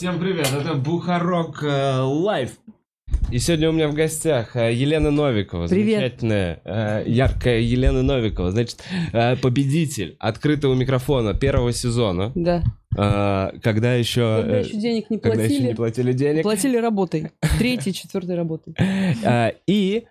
Всем 0.00 0.18
привет, 0.18 0.48
это 0.58 0.76
Бухарок 0.76 1.62
э, 1.62 1.98
Лайв. 2.00 2.52
И 3.30 3.38
сегодня 3.38 3.68
у 3.68 3.72
меня 3.74 3.86
в 3.86 3.92
гостях 3.92 4.56
э, 4.56 4.72
Елена 4.72 5.10
Новикова. 5.10 5.66
Привет. 5.66 5.98
Замечательная, 6.00 6.62
э, 6.64 7.04
яркая 7.06 7.58
Елена 7.58 8.00
Новикова. 8.00 8.50
Значит, 8.50 8.82
победитель 9.42 10.16
открытого 10.18 10.72
микрофона 10.72 11.34
первого 11.34 11.74
сезона. 11.74 12.32
Да. 12.34 12.62
когда 13.62 13.92
еще... 13.92 14.38
Когда 14.40 14.58
еще 14.60 14.80
денег 14.80 15.10
не 15.10 15.18
когда 15.18 15.42
еще 15.42 15.48
платили. 15.48 15.68
не 15.68 15.74
платили 15.74 16.12
денег. 16.14 16.42
Платили 16.44 16.76
работой. 16.78 17.30
Третьей, 17.58 17.92
четвертой 17.92 18.36
работой. 18.36 18.74
И 19.66 20.06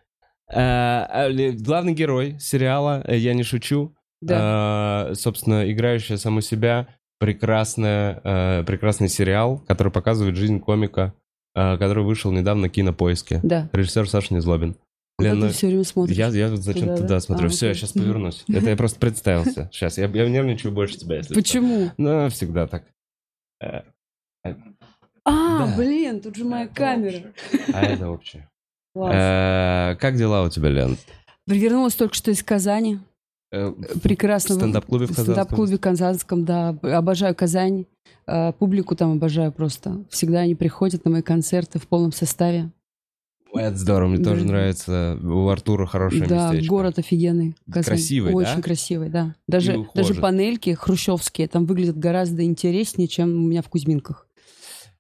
главный 0.48 1.94
герой 1.96 2.36
сериала 2.40 3.04
«Я 3.10 3.34
не 3.34 3.42
шучу», 3.42 3.96
Да. 4.22 5.14
собственно, 5.16 5.72
играющая 5.72 6.18
саму 6.18 6.42
себя, 6.42 6.90
прекрасная, 7.20 8.22
э, 8.24 8.64
прекрасный 8.64 9.10
сериал, 9.10 9.64
который 9.68 9.92
показывает 9.92 10.36
жизнь 10.36 10.60
комика, 10.60 11.14
э, 11.56 11.78
который 11.78 12.04
вышел 12.04 12.32
недавно 12.32 12.64
на 12.64 12.70
Кинопоиске. 12.70 13.40
Да. 13.44 13.70
Режиссер 13.74 14.10
Саша 14.10 14.34
Незлобин. 14.34 14.76
Куда 15.18 15.34
Лена, 15.34 15.48
ты 15.50 15.54
все 15.54 15.68
время 15.68 15.84
смотришь? 15.84 16.16
я, 16.16 16.28
я 16.30 16.56
зачем 16.56 16.84
Туда, 16.84 16.96
туда, 16.96 17.08
да? 17.10 17.20
смотрю. 17.20 17.48
А, 17.48 17.50
Все, 17.50 17.66
я 17.68 17.72
окей. 17.74 17.82
сейчас 17.82 17.92
повернусь. 17.92 18.46
Это 18.50 18.70
я 18.70 18.78
просто 18.78 19.00
представился. 19.00 19.70
Сейчас, 19.72 19.98
я, 19.98 20.06
я 20.08 20.30
нервничаю 20.30 20.72
больше 20.72 20.98
тебя, 20.98 21.18
если 21.18 21.34
что. 21.34 21.42
Почему? 21.42 21.92
Ну, 21.98 22.30
всегда 22.30 22.68
так. 22.68 22.86
Э, 23.62 23.82
А, 25.26 25.66
Да. 25.68 25.76
блин, 25.78 26.22
тут 26.22 26.38
же 26.38 26.46
моя 26.46 26.68
камера. 26.68 27.34
А 27.74 27.82
это 27.84 28.10
общее. 28.10 28.50
Класс. 28.96 29.14
Э, 29.14 29.96
Как 30.00 30.16
дела 30.16 30.44
у 30.44 30.50
тебя, 30.50 30.70
Лен? 30.70 30.98
Вернулась 31.46 31.96
только 31.96 32.16
что 32.16 32.32
из 32.32 32.42
Казани. 32.44 33.00
Э, 33.52 33.72
Прекрасно. 34.04 34.56
В 34.56 34.58
стендап-клубе 34.60 35.06
в 35.06 35.10
В 35.10 35.16
Казанском? 35.16 35.34
стендап-клубе 35.36 35.78
Казанском, 35.78 36.46
да. 36.46 36.70
Обожаю 36.84 37.34
Казань. 37.36 37.86
А, 38.28 38.52
Публику 38.52 38.96
там 38.96 39.14
обожаю 39.14 39.52
просто. 39.52 40.04
Всегда 40.10 40.40
они 40.42 40.56
приходят 40.56 41.04
на 41.06 41.12
мои 41.12 41.22
концерты 41.22 41.80
в 41.80 41.88
полном 41.88 42.12
составе. 42.12 42.70
Это 43.52 43.76
здорово, 43.76 44.10
мне 44.10 44.20
Да. 44.20 44.30
тоже 44.30 44.46
нравится. 44.46 45.18
У 45.24 45.48
Артура 45.48 45.88
хорошее 45.88 46.28
да, 46.28 46.52
местечко. 46.52 46.70
город 46.70 47.00
офигенный. 47.00 47.56
Казань. 47.66 47.84
Красивый, 47.84 48.34
Очень 48.36 48.56
да? 48.58 48.62
красивый, 48.62 49.10
да. 49.10 49.36
Даже, 49.48 49.88
даже 49.96 50.14
панельки 50.14 50.76
хрущевские 50.76 51.48
там 51.48 51.66
выглядят 51.66 51.98
гораздо 51.98 52.44
интереснее, 52.44 53.08
чем 53.08 53.30
у 53.30 53.48
меня 53.48 53.64
в 53.64 53.70
Кузьминках. 53.70 54.28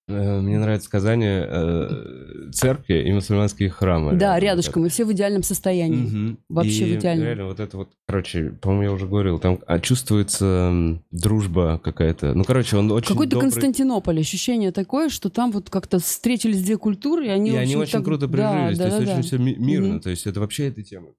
Э, 0.10 0.40
Мне 0.42 0.58
нравится 0.58 0.88
в 0.88 0.92
Казани 0.92 1.26
э, 1.28 2.50
церкви 2.52 3.04
и 3.08 3.12
мусульманские 3.14 3.70
храмы. 3.70 4.14
Да, 4.18 4.40
рядышком, 4.40 4.86
и 4.86 4.90
все 4.90 5.06
в 5.06 5.12
идеальном 5.14 5.44
состоянии. 5.44 5.96
Мгм. 6.08 6.38
Вообще 6.50 6.90
И 6.90 6.96
в 6.96 7.00
идеальном. 7.00 7.26
Реально, 7.26 7.46
вот 7.46 7.60
это 7.60 7.78
вот, 7.78 7.90
короче, 8.08 8.50
по-моему, 8.62 8.84
я 8.84 8.92
уже 8.92 9.08
говорил, 9.08 9.38
там 9.40 9.60
а, 9.68 9.80
чувствуется 9.80 11.00
дружба 11.12 11.80
какая-то. 11.84 12.34
Ну, 12.34 12.44
короче, 12.44 12.76
он 12.78 12.92
очень 12.92 13.08
Какой-то 13.10 13.34
добрый. 13.34 13.52
Константинополь. 13.52 14.20
Ощущение 14.20 14.72
такое, 14.72 15.10
что 15.10 15.30
там 15.30 15.52
вот 15.52 15.70
как-то 15.70 16.00
встретились 16.00 16.64
две 16.64 16.78
культуры, 16.78 17.28
и 17.28 17.30
они, 17.30 17.52
И 17.52 17.56
они 17.56 17.76
очень 17.76 17.92
так- 17.94 18.04
круто 18.06 18.28
Да, 18.28 18.52
прижились. 18.68 18.78
да, 18.80 18.90
то 18.90 18.96
есть 18.96 19.06
да, 19.06 19.12
очень 19.14 19.22
да. 19.22 19.28
все 19.28 19.38
мирно. 19.38 19.88
Мгм. 19.90 20.00
То 20.02 20.10
есть 20.10 20.26
это 20.26 20.40
вообще 20.40 20.68
эта 20.70 20.82
тема. 20.82 21.10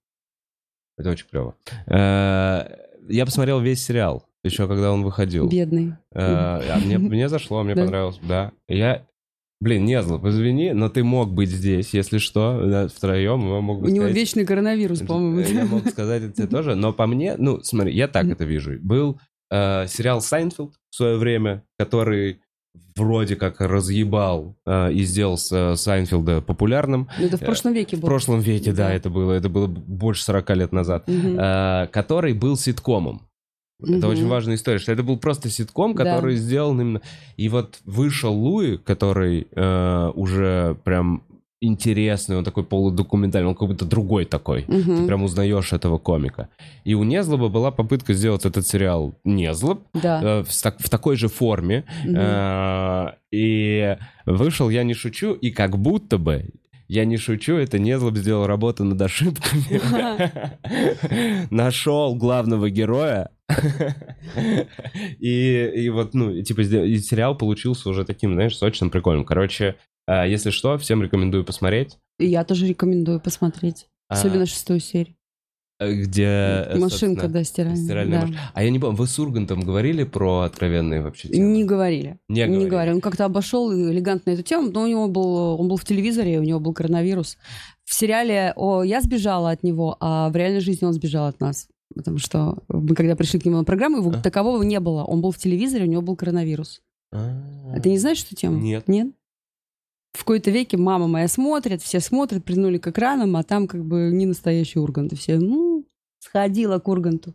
Это 0.99 1.11
очень 1.11 1.27
клево. 1.31 1.55
Э, 1.87 2.65
Я 3.09 3.25
посмотрел 3.25 3.61
весь 3.61 3.83
сериал, 3.85 4.25
еще 4.45 4.67
когда 4.69 4.93
он 4.93 5.03
выходил. 5.03 5.49
Бедный. 5.49 5.95
Э, 6.15 6.21
а 6.21 6.79
мне, 6.85 6.99
мне 6.99 7.29
зашло, 7.29 7.63
мне 7.63 7.75
понравилось, 7.77 8.19
да. 8.27 8.53
Я, 8.69 9.07
блин, 9.61 9.85
не 9.85 10.01
зло, 10.03 10.21
извини, 10.29 10.73
но 10.73 10.89
ты 10.89 11.05
мог 11.05 11.33
быть 11.33 11.51
здесь, 11.51 11.93
если 11.95 12.19
что, 12.19 12.61
да, 12.67 12.89
втроем, 12.89 13.41
мы 13.41 13.61
мог 13.61 13.81
бы 13.81 13.87
У 13.87 13.91
него 13.91 14.05
сказать- 14.05 14.17
вечный 14.17 14.47
коронавирус, 14.47 15.03
Э, 15.03 15.07
по-моему. 15.07 15.41
Я 15.41 15.65
мог 15.67 15.87
сказать 15.89 16.23
это 16.23 16.33
тебе 16.33 16.47
тоже, 16.57 16.75
но 16.75 16.93
по 16.93 17.07
мне, 17.07 17.35
ну, 17.39 17.61
смотри, 17.63 17.95
я 17.95 18.09
так 18.09 18.27
это 18.27 18.45
вижу. 18.45 18.79
Был 18.81 19.21
э, 19.51 19.87
сериал 19.89 20.21
«Сайнфилд» 20.21 20.75
в 20.91 20.95
свое 20.97 21.17
время, 21.17 21.63
который 21.79 22.41
вроде 22.97 23.35
как 23.35 23.61
разъебал 23.61 24.57
э, 24.65 24.93
и 24.93 25.03
сделал 25.03 25.37
с- 25.39 25.75
Сайнфилда 25.77 26.41
популярным. 26.41 27.09
Ну, 27.19 27.27
Это 27.27 27.37
в 27.37 27.41
прошлом 27.41 27.73
веке 27.73 27.97
В 27.97 28.01
было. 28.01 28.11
прошлом 28.11 28.41
веке, 28.41 28.73
да, 28.73 28.93
это 28.95 29.11
было, 29.11 29.33
это 29.33 29.49
было 29.49 29.67
больше 29.67 30.23
40 30.25 30.51
лет 30.57 30.73
назад. 30.73 31.09
Мгм. 31.09 31.37
Э, 31.39 31.89
который 31.89 32.33
был 32.33 32.57
ситкомом. 32.57 33.27
Это 33.83 33.93
Мгм. 33.93 34.09
очень 34.09 34.29
важная 34.29 34.55
история, 34.55 34.79
что 34.79 34.93
это 34.93 35.03
был 35.03 35.19
просто 35.19 35.49
ситком, 35.51 35.95
Да. 35.95 36.05
который 36.05 36.37
сделан 36.37 36.81
именно... 36.81 37.01
И 37.37 37.49
вот 37.49 37.79
вышел 37.85 38.33
Луи, 38.35 38.77
который 38.79 39.47
э, 39.55 40.13
уже 40.15 40.77
прям 40.85 41.23
интересный, 41.63 42.39
он 42.39 42.45
такой 42.45 42.65
полудокументальный, 42.65 43.49
он 43.51 43.55
как 43.55 43.69
будто 43.69 43.85
другой 43.85 44.25
такой. 44.25 44.65
Мгм. 44.67 44.97
Ты 44.97 45.07
прям 45.07 45.23
узнаешь 45.23 45.75
этого 45.75 45.99
комика. 45.99 46.49
И 46.85 46.95
у 46.95 47.05
Незлоба 47.05 47.49
была 47.49 47.71
попытка 47.71 48.15
сделать 48.15 48.47
этот 48.47 48.67
сериал 48.67 49.15
Незлоб 49.25 49.83
Да. 49.93 50.21
э, 50.23 50.43
в, 50.43 50.63
так- 50.63 50.81
в 50.81 50.89
такой 50.89 51.17
же 51.17 51.29
форме. 51.29 51.85
Мгм. 52.05 52.17
Э, 52.17 53.13
и 53.31 53.97
вышел 54.25 54.71
«Я 54.71 54.85
не 54.85 54.95
шучу», 54.95 55.35
и 55.35 55.51
как 55.51 55.77
будто 55.79 56.17
бы 56.17 56.47
я 56.91 57.05
не 57.05 57.19
шучу, 57.19 57.55
это 57.55 57.79
Незлоб 57.79 58.17
сделал 58.17 58.49
работу 58.49 58.83
над 58.83 59.01
ошибками. 59.01 59.81
Нашел 61.55 62.17
главного 62.17 62.69
героя. 62.69 63.31
И, 65.21 65.73
и 65.73 65.89
вот, 65.89 66.15
ну, 66.15 66.43
типа, 66.43 66.63
и 66.63 66.99
сериал 66.99 67.39
получился 67.39 67.89
уже 67.91 68.05
таким, 68.05 68.35
знаешь, 68.35 68.57
сочным, 68.57 68.91
прикольным. 68.91 69.25
Короче, 69.25 69.77
э, 70.09 70.29
если 70.29 70.51
что, 70.51 70.79
всем 70.79 71.01
рекомендую 71.01 71.45
посмотреть. 71.45 71.97
Я 72.19 72.43
тоже 72.43 72.67
рекомендую 72.67 73.21
посмотреть. 73.21 73.87
А, 74.09 74.15
Особенно 74.15 74.47
шестую 74.47 74.81
серию. 74.81 75.15
Где... 75.81 76.25
э, 76.69 76.79
Машинка, 76.79 77.29
да, 77.29 77.43
стиральная. 77.43 77.83
стиральная 77.83 78.21
да. 78.21 78.27
маш- 78.27 78.37
А 78.55 78.63
я 78.65 78.71
не 78.71 78.79
помню, 78.79 78.97
вы 78.97 79.07
с 79.07 79.19
Ургантом 79.19 79.61
говорили 79.63 80.05
про 80.05 80.41
откровенные 80.41 81.01
вообще 81.03 81.29
темы? 81.29 81.47
Не 81.49 81.65
говорили. 81.65 82.19
Не 82.29 82.41
Не 82.43 82.47
говорили. 82.47 82.69
говорили. 82.69 82.95
Он 82.97 83.01
как-то 83.01 83.25
обошел 83.25 83.73
элегантно 83.73 84.31
эту 84.31 84.43
тему, 84.43 84.71
но 84.71 84.83
у 84.83 84.87
него 84.87 85.09
был, 85.09 85.59
он 85.59 85.69
был 85.69 85.77
в 85.77 85.85
телевизоре, 85.85 86.39
у 86.39 86.43
него 86.43 86.61
был 86.61 86.75
коронавирус. 86.75 87.39
В 87.85 87.95
сериале 87.95 88.53
о, 88.57 88.83
я 88.83 89.01
сбежала 89.01 89.51
от 89.51 89.63
него, 89.63 89.97
а 90.01 90.29
в 90.31 90.37
реальной 90.37 90.61
жизни 90.61 90.85
он 90.87 90.93
сбежал 90.93 91.27
от 91.27 91.41
нас. 91.41 91.67
Потому 91.95 92.19
что 92.19 92.59
мы 92.69 92.95
когда 92.95 93.17
пришли 93.17 93.41
к 93.41 93.45
нему 93.47 93.57
на 93.57 93.65
программу, 93.65 93.99
его 93.99 94.11
А. 94.11 94.21
такового 94.23 94.63
не 94.63 94.79
было. 94.81 95.03
Он 95.05 95.21
был 95.23 95.33
в 95.33 95.39
телевизоре, 95.39 95.85
у 95.85 95.89
него 95.89 96.03
был 96.03 96.15
коронавирус. 96.15 96.83
А, 97.13 97.43
А 97.75 97.81
ты 97.81 97.91
не 97.91 97.99
знаешь 97.99 98.23
эту 98.25 98.37
тему? 98.37 98.59
Нет. 98.59 98.87
Нет? 98.87 99.09
В 100.13 100.19
какой-то 100.21 100.51
веке 100.51 100.77
мама 100.77 101.07
моя 101.07 101.29
смотрит, 101.29 101.83
все 101.83 102.01
смотрят, 102.01 102.45
прильнули 102.45 102.79
к 102.79 102.87
экранам, 102.89 103.37
а 103.37 103.45
там 103.45 103.69
как 103.69 103.85
бы 103.85 104.11
не 104.13 104.27
настоящий 104.27 104.81
Ургант. 104.81 105.13
И 105.13 105.17
все, 105.17 105.39
ну, 105.39 105.70
сходила 106.21 106.79
к 106.79 106.87
Урганту. 106.89 107.35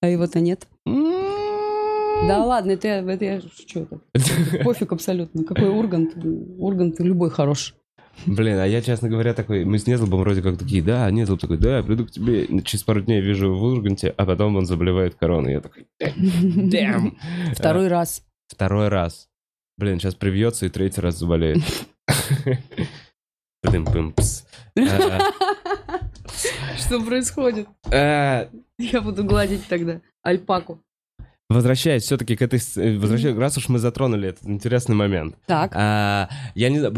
А 0.00 0.08
его-то 0.08 0.40
нет. 0.40 0.66
Да 0.86 2.44
ладно, 2.44 2.72
это, 2.72 2.88
я- 2.88 3.12
это 3.12 3.24
я 3.24 3.40
шучу. 3.40 3.88
Это 4.14 4.64
Пофиг 4.64 4.92
абсолютно. 4.92 5.44
Какой 5.44 5.68
Ургант? 5.68 6.14
Ургант 6.58 6.98
любой 7.00 7.30
хорош. 7.30 7.74
Блин, 8.26 8.58
а 8.58 8.66
я, 8.66 8.82
честно 8.82 9.08
говоря, 9.08 9.32
такой, 9.32 9.64
мы 9.64 9.78
с 9.78 9.86
Незлобом 9.86 10.20
вроде 10.20 10.42
как 10.42 10.58
такие, 10.58 10.82
да, 10.82 11.10
Незлоб 11.10 11.40
такой, 11.40 11.56
да, 11.56 11.78
я 11.78 11.82
приду 11.82 12.06
к 12.06 12.10
тебе, 12.10 12.46
через 12.62 12.82
пару 12.84 13.00
дней 13.00 13.20
вижу 13.22 13.54
в 13.54 13.62
Урганте, 13.62 14.10
а 14.16 14.26
потом 14.26 14.56
он 14.56 14.66
заболевает 14.66 15.14
короной. 15.14 15.52
Я 15.52 15.60
такой, 15.60 15.86
дэм. 15.98 17.18
Второй 17.54 17.88
раз. 17.88 18.22
Второй 18.48 18.88
раз. 18.88 19.28
Блин, 19.78 19.98
сейчас 19.98 20.14
привьется 20.14 20.66
и 20.66 20.68
третий 20.68 21.00
раз 21.00 21.16
заболеет. 21.18 21.58
Блин, 23.62 23.84
пым, 23.86 24.12
пс. 24.12 24.46
Э, 24.76 25.18
Что 26.76 27.00
происходит? 27.02 27.68
э, 27.90 28.48
Я 28.78 29.00
буду 29.00 29.24
гладить 29.24 29.66
тогда 29.68 30.00
альпаку. 30.22 30.82
Возвращаясь 31.48 32.04
все-таки 32.04 32.34
к 32.36 32.42
этой... 32.42 32.60
э, 32.76 32.98
Возвращаясь, 32.98 33.36
раз 33.36 33.58
уж 33.58 33.68
мы 33.68 33.78
затронули 33.78 34.28
этот 34.30 34.46
интересный 34.46 34.94
момент. 34.94 35.36
Так. 35.46 35.72
А, 35.74 36.28
я 36.54 36.70
не 36.70 36.78
знаю, 36.78 36.94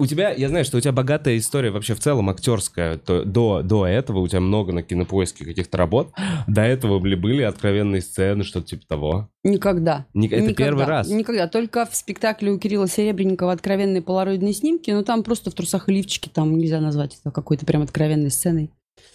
у 0.00 0.06
тебя, 0.06 0.30
я 0.30 0.48
знаю, 0.48 0.64
что 0.64 0.78
у 0.78 0.80
тебя 0.80 0.92
богатая 0.92 1.36
история 1.36 1.70
вообще 1.70 1.94
в 1.94 2.00
целом 2.00 2.30
актерская. 2.30 2.96
То- 2.96 3.24
до, 3.24 3.62
до 3.62 3.86
этого 3.86 4.20
у 4.20 4.28
тебя 4.28 4.40
много 4.40 4.72
на 4.72 4.82
кинопоиске 4.82 5.44
каких-то 5.44 5.76
работ. 5.76 6.12
До 6.48 6.62
этого 6.62 7.04
ли 7.04 7.14
были 7.14 7.42
откровенные 7.42 8.00
сцены, 8.00 8.42
что-то 8.42 8.68
типа 8.68 8.86
того? 8.86 9.30
Никогда. 9.44 10.06
Ни- 10.14 10.28
это 10.28 10.40
Никогда. 10.40 10.64
первый 10.64 10.84
раз. 10.86 11.08
Никогда. 11.08 11.46
Только 11.48 11.84
в 11.84 11.94
спектакле 11.94 12.50
у 12.50 12.58
Кирилла 12.58 12.88
Серебренникова 12.88 13.52
откровенные 13.52 14.00
полароидные 14.00 14.54
снимки, 14.54 14.90
но 14.90 15.02
там 15.02 15.22
просто 15.22 15.50
в 15.50 15.54
трусах 15.54 15.88
и 15.88 15.92
лифчике, 15.92 16.30
там 16.32 16.56
нельзя 16.56 16.80
назвать 16.80 17.18
это 17.20 17.30
какой-то 17.30 17.66
прям 17.66 17.82
откровенной 17.82 18.30
сценой. 18.30 18.70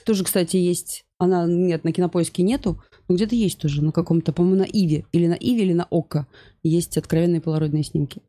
Тоже, 0.06 0.24
кстати, 0.24 0.58
есть. 0.58 1.04
Она, 1.18 1.46
нет, 1.48 1.84
на 1.84 1.92
кинопоиске 1.92 2.44
нету, 2.44 2.82
но 3.08 3.16
где-то 3.16 3.36
есть 3.36 3.60
тоже, 3.60 3.84
на 3.84 3.92
каком-то, 3.92 4.34
по-моему, 4.34 4.60
на 4.60 4.64
Иве. 4.64 5.06
Или 5.12 5.28
на 5.28 5.34
Иве, 5.34 5.64
или 5.64 5.74
на 5.74 5.88
Ока. 5.90 6.28
Есть 6.64 6.98
откровенные 6.98 7.42
полароидные 7.42 7.84
снимки. 7.84 8.22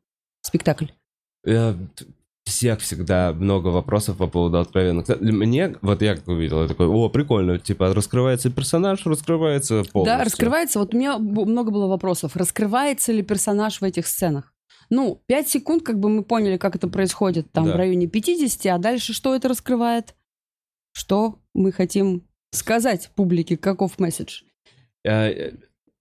Спектакль. 0.42 0.86
Всех 2.46 2.81
всегда 2.81 3.32
много 3.32 3.69
вопросов 3.69 4.19
по 4.19 4.28
поводу 4.28 4.60
откровенных. 4.60 5.08
Мне, 5.20 5.75
вот 5.82 6.00
я 6.00 6.14
как 6.14 6.28
увидел, 6.28 6.62
я 6.62 6.69
такой, 6.69 6.87
о, 6.87 7.08
прикольно, 7.08 7.58
типа 7.58 7.93
раскрывается 7.93 8.50
персонаж, 8.50 9.04
раскрывается 9.04 9.82
полностью. 9.93 10.04
Да, 10.19 10.25
раскрывается. 10.25 10.78
Вот 10.78 10.94
у 10.94 10.96
меня 10.96 11.19
много 11.19 11.72
было 11.72 11.88
вопросов. 11.88 12.37
Раскрывается 12.37 13.10
ли 13.10 13.22
персонаж 13.22 13.81
в 13.81 13.84
этих 13.84 14.06
сценах? 14.06 14.54
Ну, 14.90 15.20
5 15.26 15.48
секунд, 15.48 15.82
как 15.82 15.98
бы 15.98 16.08
мы 16.08 16.22
поняли, 16.22 16.56
как 16.56 16.76
это 16.76 16.87
происходит 16.87 17.50
там 17.50 17.64
Да. 17.64 17.72
в 17.72 17.76
районе 17.76 18.06
50, 18.06 18.66
а 18.66 18.78
дальше 18.78 19.12
что 19.12 19.34
это 19.34 19.49
раскрывает? 19.49 20.14
Что 20.92 21.40
мы 21.52 21.72
хотим 21.72 22.28
сказать 22.52 23.10
публике? 23.16 23.56
Каков 23.56 23.99
месседж? 23.99 24.42
Э, 25.04 25.31
э, 25.31 25.52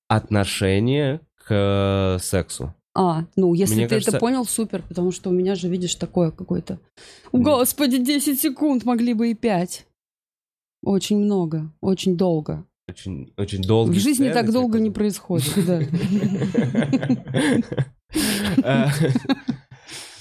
Отношение 0.08 1.22
к 1.36 1.48
э, 1.50 2.20
сексу. 2.22 2.75
А, 2.98 3.26
ну, 3.36 3.54
если 3.54 3.76
Мне 3.76 3.88
ты 3.88 3.96
кажется- 3.96 4.12
это 4.12 4.20
понял, 4.20 4.46
супер, 4.46 4.82
потому 4.88 5.12
что 5.12 5.30
у 5.30 5.34
меня 5.34 5.56
же, 5.56 5.68
видишь, 5.68 5.96
такое 5.96 6.32
какое-то... 6.32 6.80
Господи, 7.34 7.98
10 7.98 8.40
секунд, 8.40 8.86
могли 8.86 9.14
бы 9.14 9.32
и 9.32 9.34
5. 9.34 9.86
Очень 10.84 11.20
много, 11.20 11.70
очень 11.82 12.16
долго. 12.16 12.66
Очень, 12.88 13.34
очень 13.38 13.64
долгий 13.64 14.00
В 14.00 14.02
жизни 14.02 14.30
так 14.30 14.52
долго 14.52 14.80
не 14.80 14.92
происходит, 14.92 15.54
да. 15.66 15.82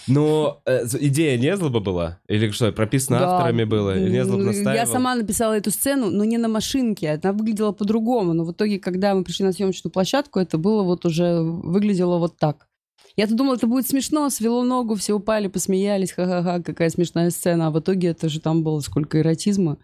Но 0.07 0.61
э, 0.67 0.85
идея 1.01 1.39
не 1.39 1.57
злоба 1.57 1.81
была? 1.81 2.21
Или 2.29 2.51
что, 2.51 2.73
прописано 2.73 3.19
Да. 3.19 3.37
авторами 3.37 3.65
было? 3.65 3.97
Или 3.97 4.11
не 4.11 4.25
злоб 4.25 4.41
Ну, 4.41 4.47
настаивал? 4.47 4.75
Я 4.75 4.87
сама 4.87 5.15
написала 5.15 5.55
эту 5.55 5.71
сцену, 5.71 6.11
но 6.11 6.25
не 6.25 6.39
на 6.39 6.49
машинке. 6.49 7.19
Она 7.23 7.33
выглядела 7.33 7.73
по-другому. 7.73 8.33
Но 8.35 8.45
в 8.45 8.53
итоге, 8.53 8.79
когда 8.79 9.15
мы 9.15 9.25
пришли 9.25 9.45
на 9.45 9.53
съемочную 9.53 9.93
площадку, 9.93 10.39
это 10.41 10.59
было 10.59 10.83
вот 10.83 11.05
уже 11.07 11.41
выглядело 11.41 12.19
вот 12.19 12.37
так. 12.39 12.67
Я-то 13.17 13.35
думала, 13.35 13.55
это 13.55 13.67
будет 13.69 13.87
смешно, 13.87 14.29
свело 14.29 14.65
ногу, 14.65 14.97
все 14.97 15.13
упали, 15.15 15.47
посмеялись, 15.47 16.13
ха-ха-ха, 16.13 16.61
какая 16.63 16.91
смешная 16.91 17.31
сцена. 17.31 17.69
А 17.69 17.71
в 17.71 17.79
итоге 17.79 18.09
это 18.09 18.29
же 18.29 18.41
там 18.41 18.63
было 18.65 18.81
сколько 18.81 19.21
эротизма. 19.21 19.79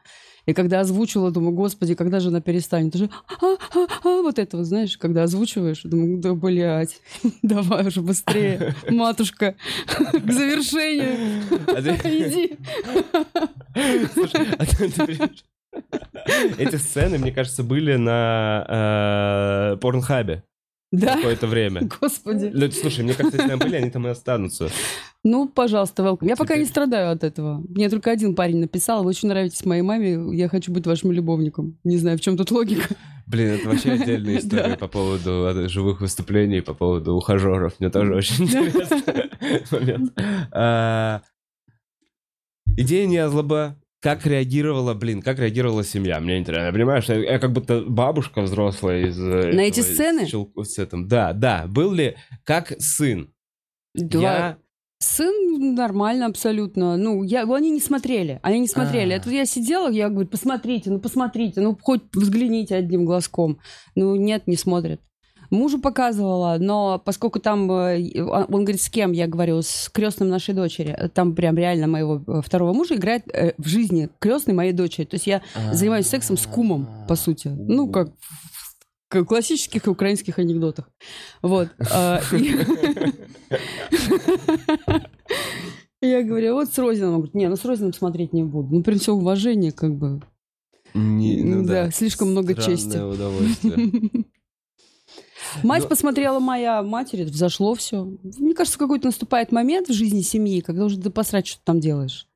И 0.50 0.52
когда 0.52 0.80
озвучила, 0.80 1.30
думаю, 1.30 1.52
господи, 1.52 1.94
когда 1.94 2.18
же 2.18 2.30
она 2.30 2.40
перестанет? 2.40 2.96
Уже 2.96 3.08
а-а-а, 3.40 4.22
вот 4.22 4.40
это 4.40 4.56
вот, 4.56 4.66
знаешь, 4.66 4.98
когда 4.98 5.22
озвучиваешь, 5.22 5.82
думаю, 5.84 6.18
да, 6.18 6.34
блядь, 6.34 7.00
давай 7.42 7.86
уже 7.86 8.02
быстрее, 8.02 8.74
матушка, 8.90 9.54
к 9.86 10.32
завершению. 10.32 11.44
А 11.68 11.80
Иди. 12.08 12.58
А 14.58 14.66
Эти 16.58 16.76
сцены, 16.76 17.18
мне 17.18 17.30
кажется, 17.30 17.62
были 17.62 17.94
на 17.94 18.66
э, 19.74 19.76
Порнхабе 19.76 20.42
Да, 20.92 21.16
какое-то 21.16 21.46
время. 21.46 21.82
господи. 22.00 22.50
Ну, 22.52 22.70
Слушай, 22.72 23.04
мне 23.04 23.14
кажется, 23.14 23.36
если 23.38 23.48
там 23.48 23.58
были, 23.60 23.76
они 23.76 23.90
там 23.90 24.06
и 24.06 24.10
останутся. 24.10 24.68
Ну, 25.22 25.48
пожалуйста, 25.48 26.02
welcome. 26.02 26.26
Я 26.26 26.34
пока 26.34 26.54
Теперь- 26.54 26.58
не 26.60 26.64
страдаю 26.64 27.12
от 27.12 27.22
этого. 27.22 27.62
Мне 27.68 27.88
только 27.88 28.10
один 28.10 28.34
парень 28.34 28.58
написал, 28.58 29.04
вы 29.04 29.10
очень 29.10 29.28
нравитесь 29.28 29.64
моей 29.64 29.82
маме, 29.82 30.36
я 30.36 30.48
хочу 30.48 30.72
быть 30.72 30.86
вашим 30.86 31.12
любовником. 31.12 31.78
Не 31.84 31.96
знаю, 31.98 32.18
в 32.18 32.20
чем 32.20 32.36
тут 32.36 32.50
логика. 32.50 32.88
Блин, 33.28 33.50
это 33.50 33.68
вообще 33.68 33.92
отдельная 34.00 34.38
история 34.38 34.70
Да. 34.70 34.76
по 34.76 34.88
поводу 34.88 35.30
э, 35.54 35.68
живых 35.68 36.00
выступлений, 36.00 36.60
по 36.60 36.74
поводу 36.74 37.14
ухажеров. 37.14 37.78
Мне 37.78 37.90
тоже 37.90 38.14
очень 38.14 38.44
интересный 38.46 39.30
момент. 39.70 40.12
А, 40.52 41.22
Идея 42.76 43.06
не 43.06 43.28
злоба. 43.28 43.76
Как 44.00 44.24
реагировала, 44.26 44.94
блин, 44.94 45.20
как 45.20 45.38
реагировала 45.38 45.84
семья? 45.84 46.20
Мне 46.20 46.38
интересно. 46.38 46.66
Я 46.66 46.72
понимаю, 46.72 47.02
что 47.02 47.14
я 47.14 47.38
как 47.38 47.52
будто 47.52 47.82
бабушка 47.82 48.40
взрослая 48.40 49.06
из... 49.08 49.18
э, 49.20 49.52
На 49.52 49.60
эти 49.60 49.80
этого, 49.80 49.90
из 49.92 49.94
сцены? 49.94 50.26
Челку- 50.26 50.64
с 50.64 50.78
этим. 50.78 51.06
Да, 51.06 51.34
да. 51.34 51.66
Был 51.68 51.92
ли 51.92 52.16
как 52.44 52.72
сын? 52.78 53.32
Два- 53.94 54.20
Я... 54.22 54.58
Сын 55.02 55.74
нормально 55.74 56.26
абсолютно. 56.26 56.96
Ну, 56.96 57.22
я, 57.24 57.42
они 57.44 57.70
не 57.70 57.80
смотрели. 57.80 58.38
Они 58.42 58.60
не 58.60 58.68
смотрели. 58.68 59.12
А. 59.12 59.16
Это 59.16 59.30
я 59.30 59.46
сидела, 59.46 59.90
я 59.90 60.10
говорю, 60.10 60.28
посмотрите, 60.28 60.90
ну 60.90 60.98
посмотрите, 61.00 61.62
ну 61.62 61.76
хоть 61.80 62.02
взгляните 62.14 62.74
одним 62.76 63.06
глазком. 63.06 63.60
Ну, 63.94 64.14
нет, 64.16 64.46
не 64.46 64.56
смотрят. 64.56 65.00
Мужу 65.50 65.80
показывала, 65.80 66.56
но 66.60 67.00
поскольку 67.04 67.40
там, 67.40 67.70
э, 67.72 68.22
он 68.22 68.64
говорит, 68.64 68.80
с 68.80 68.88
кем, 68.88 69.12
я 69.12 69.26
говорю, 69.26 69.62
с 69.62 69.88
крестным 69.92 70.28
нашей 70.28 70.54
дочери. 70.54 71.10
Там 71.12 71.34
прям 71.34 71.56
реально 71.56 71.88
моего 71.88 72.22
э, 72.26 72.40
второго 72.44 72.72
мужа 72.72 72.94
играет 72.94 73.24
э, 73.32 73.54
в 73.58 73.66
жизни 73.66 74.08
крестный 74.20 74.54
моей 74.54 74.72
дочери. 74.72 75.04
То 75.04 75.16
есть 75.16 75.26
я 75.26 75.42
занимаюсь 75.72 76.06
сексом 76.06 76.36
с 76.36 76.46
кумом, 76.46 76.86
по 77.08 77.16
сути. 77.16 77.48
Ну, 77.48 77.88
как 77.90 78.12
в 79.10 79.24
классических 79.24 79.86
украинских 79.86 80.38
анекдотах. 80.38 80.88
Вот. 81.42 81.68
А, 81.92 82.20
Я 86.02 86.22
говорю, 86.22 86.54
вот 86.54 86.72
с 86.72 86.78
Розином. 86.78 87.10
Он 87.10 87.16
говорит, 87.16 87.34
не, 87.34 87.48
ну 87.48 87.56
с 87.56 87.64
Розином 87.64 87.92
смотреть 87.92 88.32
не 88.32 88.42
буду. 88.42 88.68
Ну, 88.76 88.82
при 88.82 88.98
всем 88.98 89.16
уважении, 89.16 89.70
как 89.70 89.94
бы. 89.94 90.22
Не- 90.94 91.42
ну 91.42 91.64
Да, 91.64 91.90
слишком 91.90 92.30
много 92.30 92.54
чести. 92.54 92.96
удовольствие. 92.96 94.10
Мать 95.62 95.82
Но- 95.82 95.88
посмотрела 95.88 96.38
моя 96.40 96.82
матери, 96.82 97.24
взошло 97.24 97.74
все. 97.74 98.08
Мне 98.38 98.54
кажется, 98.54 98.78
какой-то 98.78 99.06
наступает 99.06 99.52
момент 99.52 99.88
в 99.88 99.92
жизни 99.92 100.22
семьи, 100.22 100.60
когда 100.60 100.84
уже 100.84 100.98
ты 100.98 101.10
посрать, 101.10 101.46
что 101.46 101.58
ты 101.58 101.64
там 101.64 101.80
делаешь. 101.80 102.26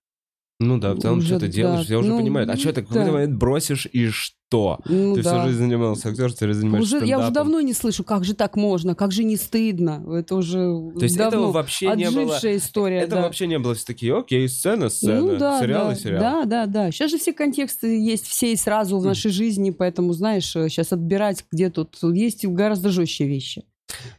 Ну 0.60 0.78
да, 0.78 0.94
в 0.94 1.00
целом, 1.00 1.18
Уже, 1.18 1.26
что 1.26 1.40
ты 1.40 1.48
делаешь, 1.48 1.80
да. 1.80 1.84
все 1.84 1.96
уже 1.98 2.10
Ну, 2.10 2.18
понимают. 2.18 2.48
А 2.48 2.56
что 2.56 2.72
ты 2.72 2.82
в 2.82 2.86
какой-то 2.86 3.10
момент 3.10 3.34
бросишь 3.36 3.86
и 3.92 4.08
что? 4.08 4.78
Ну 4.84 5.16
Ты 5.16 5.22
да. 5.22 5.32
всю 5.40 5.48
жизнь 5.48 5.58
занимался 5.58 6.10
актерством, 6.10 6.36
теперь 6.36 6.54
занимаешься 6.54 6.96
Уже, 6.96 7.06
я 7.06 7.18
уже 7.18 7.26
стендапом. 7.26 7.32
давно 7.34 7.60
не 7.60 7.72
слышу, 7.72 8.04
как 8.04 8.24
же 8.24 8.34
так 8.34 8.54
можно, 8.54 8.94
как 8.94 9.10
же 9.10 9.24
не 9.24 9.36
стыдно. 9.36 10.04
Это 10.16 10.36
уже 10.36 10.58
То 10.96 11.02
есть 11.02 11.16
давно 11.16 11.38
этого 11.40 11.52
вообще 11.52 11.94
не 11.96 12.08
было... 12.08 12.38
история. 12.56 12.98
Это 13.00 13.16
да. 13.16 13.22
вообще 13.22 13.48
не 13.48 13.58
было 13.58 13.74
все 13.74 13.84
такие, 13.84 14.16
окей, 14.16 14.48
сцена, 14.48 14.90
сцена, 14.90 15.20
Ну 15.20 15.36
да, 15.38 15.60
сериал 15.60 15.86
да, 15.88 15.92
и 15.92 15.96
сериал. 15.96 16.20
Да, 16.20 16.44
да, 16.44 16.66
да. 16.66 16.90
Сейчас 16.92 17.10
же 17.10 17.18
все 17.18 17.32
контексты 17.32 17.98
есть 17.98 18.26
все 18.28 18.52
и 18.52 18.56
сразу 18.56 18.98
в 18.98 19.04
нашей 19.04 19.32
жизни, 19.32 19.70
поэтому, 19.70 20.12
знаешь, 20.12 20.48
сейчас 20.52 20.92
отбирать, 20.92 21.44
где 21.50 21.68
тут 21.68 21.98
есть 22.02 22.46
гораздо 22.46 22.90
жестче 22.90 23.26
вещи. 23.26 23.64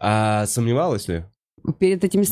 А 0.02 0.46
сомневалась 0.48 1.08
ли? 1.08 1.24
Перед 1.80 2.04
этими 2.04 2.24
Да. 2.24 2.28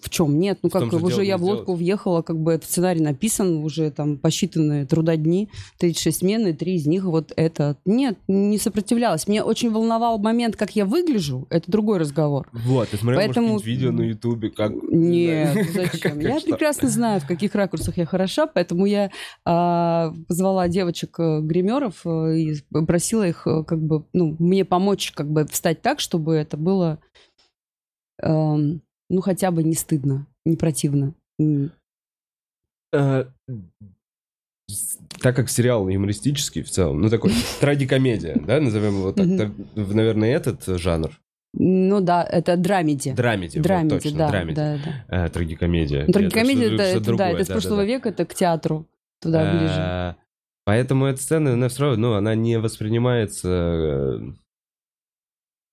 В 0.00 0.10
чем? 0.10 0.38
Нет, 0.38 0.58
ну 0.62 0.68
В 0.68 0.72
как 0.72 0.90
же 0.90 0.96
уже 0.96 1.16
дело 1.16 1.20
я 1.20 1.38
в 1.38 1.44
лодку 1.44 1.74
въехала, 1.74 2.22
как 2.22 2.38
бы 2.38 2.52
этот 2.52 2.68
сценарий 2.68 3.00
написан, 3.00 3.64
уже 3.64 3.90
там 3.90 4.18
посчитанные 4.18 4.86
трудодни, 4.86 5.48
36 5.78 6.18
смен, 6.18 6.46
и 6.46 6.52
три 6.52 6.74
из 6.74 6.86
них 6.86 7.04
вот 7.04 7.32
это. 7.36 7.76
Нет, 7.84 8.18
не 8.28 8.58
сопротивлялась. 8.58 9.26
Мне 9.26 9.42
очень 9.42 9.70
волновал 9.70 10.18
момент, 10.18 10.56
как 10.56 10.76
я 10.76 10.84
выгляжу, 10.84 11.46
это 11.50 11.70
другой 11.70 11.98
разговор. 11.98 12.48
Вот, 12.52 12.88
ты 12.88 12.96
смотрел, 12.96 13.20
Поэтому- 13.20 13.48
может, 13.48 13.66
видео 13.66 13.92
на 13.92 14.02
ютубе, 14.02 14.50
как... 14.50 14.72
Нет, 14.90 15.54
Как- 15.74 15.92
зачем? 15.92 16.12
как 16.12 16.22
Я 16.22 16.38
что? 16.40 16.50
прекрасно 16.50 16.88
знаю, 16.88 17.20
в 17.20 17.26
каких 17.26 17.54
ракурсах 17.54 17.96
я 17.96 18.06
хороша, 18.06 18.46
поэтому 18.46 18.86
я 18.86 19.10
а, 19.44 20.12
позвала 20.28 20.68
девочек 20.68 21.18
э, 21.18 21.40
э, 22.04 22.38
и 22.38 22.54
просила 22.86 23.26
их 23.26 23.46
э, 23.46 23.64
как 23.64 23.80
бы 23.80 24.04
ну 24.12 24.36
мне 24.38 24.64
помочь 24.64 25.12
как 25.12 25.30
бы 25.30 25.46
встать 25.46 25.82
так, 25.82 26.00
чтобы 26.00 26.34
это 26.34 26.56
было 26.56 26.98
эм, 28.22 28.82
ну 29.10 29.20
хотя 29.20 29.50
бы 29.50 29.62
не 29.62 29.74
стыдно, 29.74 30.26
не 30.46 30.56
противно. 30.56 31.14
Э, 32.92 33.24
с- 34.68 34.98
Так 35.20 35.36
как 35.36 35.50
сериал 35.50 35.88
юмористический 35.88 36.62
в 36.62 36.70
целом, 36.70 37.00
ну 37.00 37.10
такой 37.10 37.32
трагикомедия, 37.60 38.36
да, 38.40 38.60
назовем 38.60 38.94
его 38.98 39.12
так, 39.12 39.26
наверное, 39.76 40.30
этот 40.34 40.64
жанр. 40.66 41.10
Ну 41.52 42.00
да, 42.00 42.22
это 42.22 42.56
драмеди. 42.56 43.12
Драмеди, 43.12 43.56
вот, 43.58 43.64
Драмеди, 43.64 43.98
точно, 44.00 44.18
да, 44.18 44.30
драмеди. 44.30 44.54
да, 44.54 44.78
да. 45.08 45.26
Э, 45.26 45.28
Трагикомедия. 45.30 46.04
Ну, 46.06 46.12
Трагикомедия 46.12 46.66
Это 46.66 46.74
это, 46.74 46.82
это, 46.84 47.00
другое, 47.00 47.26
да, 47.26 47.30
это 47.32 47.42
из 47.42 47.48
да, 47.48 47.54
прошлого 47.54 47.76
да, 47.78 47.84
века, 47.84 48.08
это 48.10 48.24
к 48.24 48.34
театру 48.34 48.86
туда 49.20 49.50
ближе. 49.52 49.74
Э, 49.76 50.14
Поэтому 50.64 51.06
эта 51.06 51.20
сцена, 51.20 51.54
она 51.54 51.68
все 51.68 51.82
равно, 51.82 52.10
ну, 52.10 52.14
она 52.14 52.36
не 52.36 52.60
воспринимается, 52.60 53.48
э, 53.48 54.20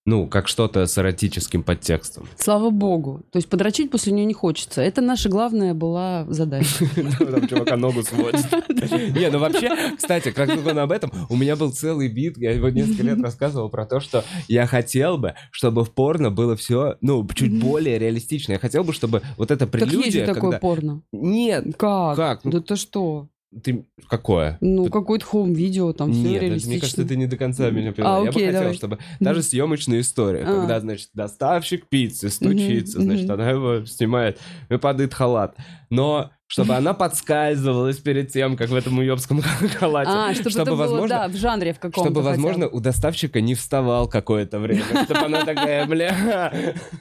ну, 0.08 0.26
как 0.26 0.48
что-то 0.48 0.86
с 0.86 0.98
эротическим 0.98 1.64
подтекстом. 1.64 2.30
Слава 2.38 2.70
богу. 2.70 3.24
То 3.30 3.38
есть 3.38 3.50
подрочить 3.50 3.92
после 3.92 4.14
нее 4.14 4.24
не 4.24 4.34
хочется. 4.34 4.82
Это 4.82 5.02
наша 5.02 5.28
главная 5.28 5.74
была 5.74 6.26
задача. 6.30 6.86
Там 7.20 7.46
чувака 7.46 7.76
ногу 7.76 8.04
сводит. 8.04 8.46
Не, 9.18 9.30
ну 9.30 9.40
вообще, 9.40 9.70
кстати, 9.98 10.32
как 10.32 10.48
только 10.48 10.82
об 10.82 10.94
этом, 10.94 11.12
у 11.28 11.36
меня 11.36 11.58
был 11.58 11.74
целый 11.74 12.08
бит, 12.08 12.38
я 12.38 12.54
его 12.54 12.70
несколько 12.70 13.04
лет 13.04 13.20
рассказывал 13.20 13.70
про 13.70 13.86
то, 13.86 14.00
что 14.00 14.24
я 14.48 14.66
хотел 14.66 15.18
бы, 15.18 15.36
чтобы 15.52 15.84
в 15.84 15.92
порно 15.92 16.32
было 16.32 16.56
все, 16.56 16.96
ну, 17.02 17.28
чуть 17.36 17.60
более 17.60 18.00
реалистично. 18.00 18.54
Я 18.54 18.60
хотел 18.60 18.86
бы, 18.86 18.94
чтобы 18.94 19.24
вот 19.36 19.52
эта 19.52 19.68
Так 19.68 19.82
есть 19.82 19.92
же 19.92 20.00
прелюдия, 20.00 20.34
такое 20.34 20.58
порно. 20.58 21.02
Нет, 21.12 21.76
Как? 21.78 22.16
Как? 22.16 22.46
Ну, 22.46 22.52
Да 22.52 22.62
ты 22.62 22.78
что? 22.78 23.28
Ты... 23.64 23.86
Какое? 24.10 24.58
Ну, 24.62 24.86
Ты- 24.86 24.92
какое-то 24.92 25.26
хоум-видео, 25.26 25.94
там 25.94 26.14
все 26.14 26.22
Нет, 26.22 26.44
это, 26.44 26.68
мне 26.68 26.80
кажется, 26.80 27.06
ты 27.06 27.16
не 27.16 27.28
до 27.28 27.38
конца 27.38 27.70
меня 27.70 27.92
поняла. 27.92 28.18
А, 28.18 28.20
я 28.20 28.26
бы 28.26 28.30
окей, 28.30 28.52
хотел, 28.52 28.74
чтобы 28.74 29.00
даже 29.20 29.44
съемочная 29.44 30.00
история, 30.02 30.44
А. 30.44 30.60
когда, 30.60 30.80
значит, 30.80 31.10
доставщик 31.14 31.88
пиццы 31.88 32.30
стучится, 32.30 33.02
значит, 33.02 33.30
она 33.30 33.50
его 33.50 33.86
снимает, 33.86 34.40
и 34.70 34.78
падает 34.78 35.14
халат. 35.14 35.56
Но 35.90 36.32
чтобы 36.48 36.76
она 36.76 36.94
подскальзывалась 36.94 37.98
перед 37.98 38.32
тем, 38.32 38.56
как 38.56 38.70
в 38.70 38.76
этом 38.76 38.98
уебском 39.00 39.42
халате. 39.80 40.12
А, 40.14 40.34
чтобы, 40.34 40.50
это 40.50 40.66
было, 40.66 40.76
возможно, 40.76 41.08
да, 41.08 41.28
в 41.28 41.36
жанре 41.36 41.74
в 41.74 41.80
каком-то 41.80 42.10
чтобы, 42.10 42.22
хотя 42.24 42.38
бы. 42.38 42.44
возможно, 42.44 42.68
у 42.70 42.80
доставщика 42.80 43.42
не 43.42 43.54
вставал 43.54 44.08
какое-то 44.08 44.60
время. 44.60 44.84
Чтобы 45.04 45.26
она 45.26 45.44
такая, 45.44 45.86
бля... 45.86 46.54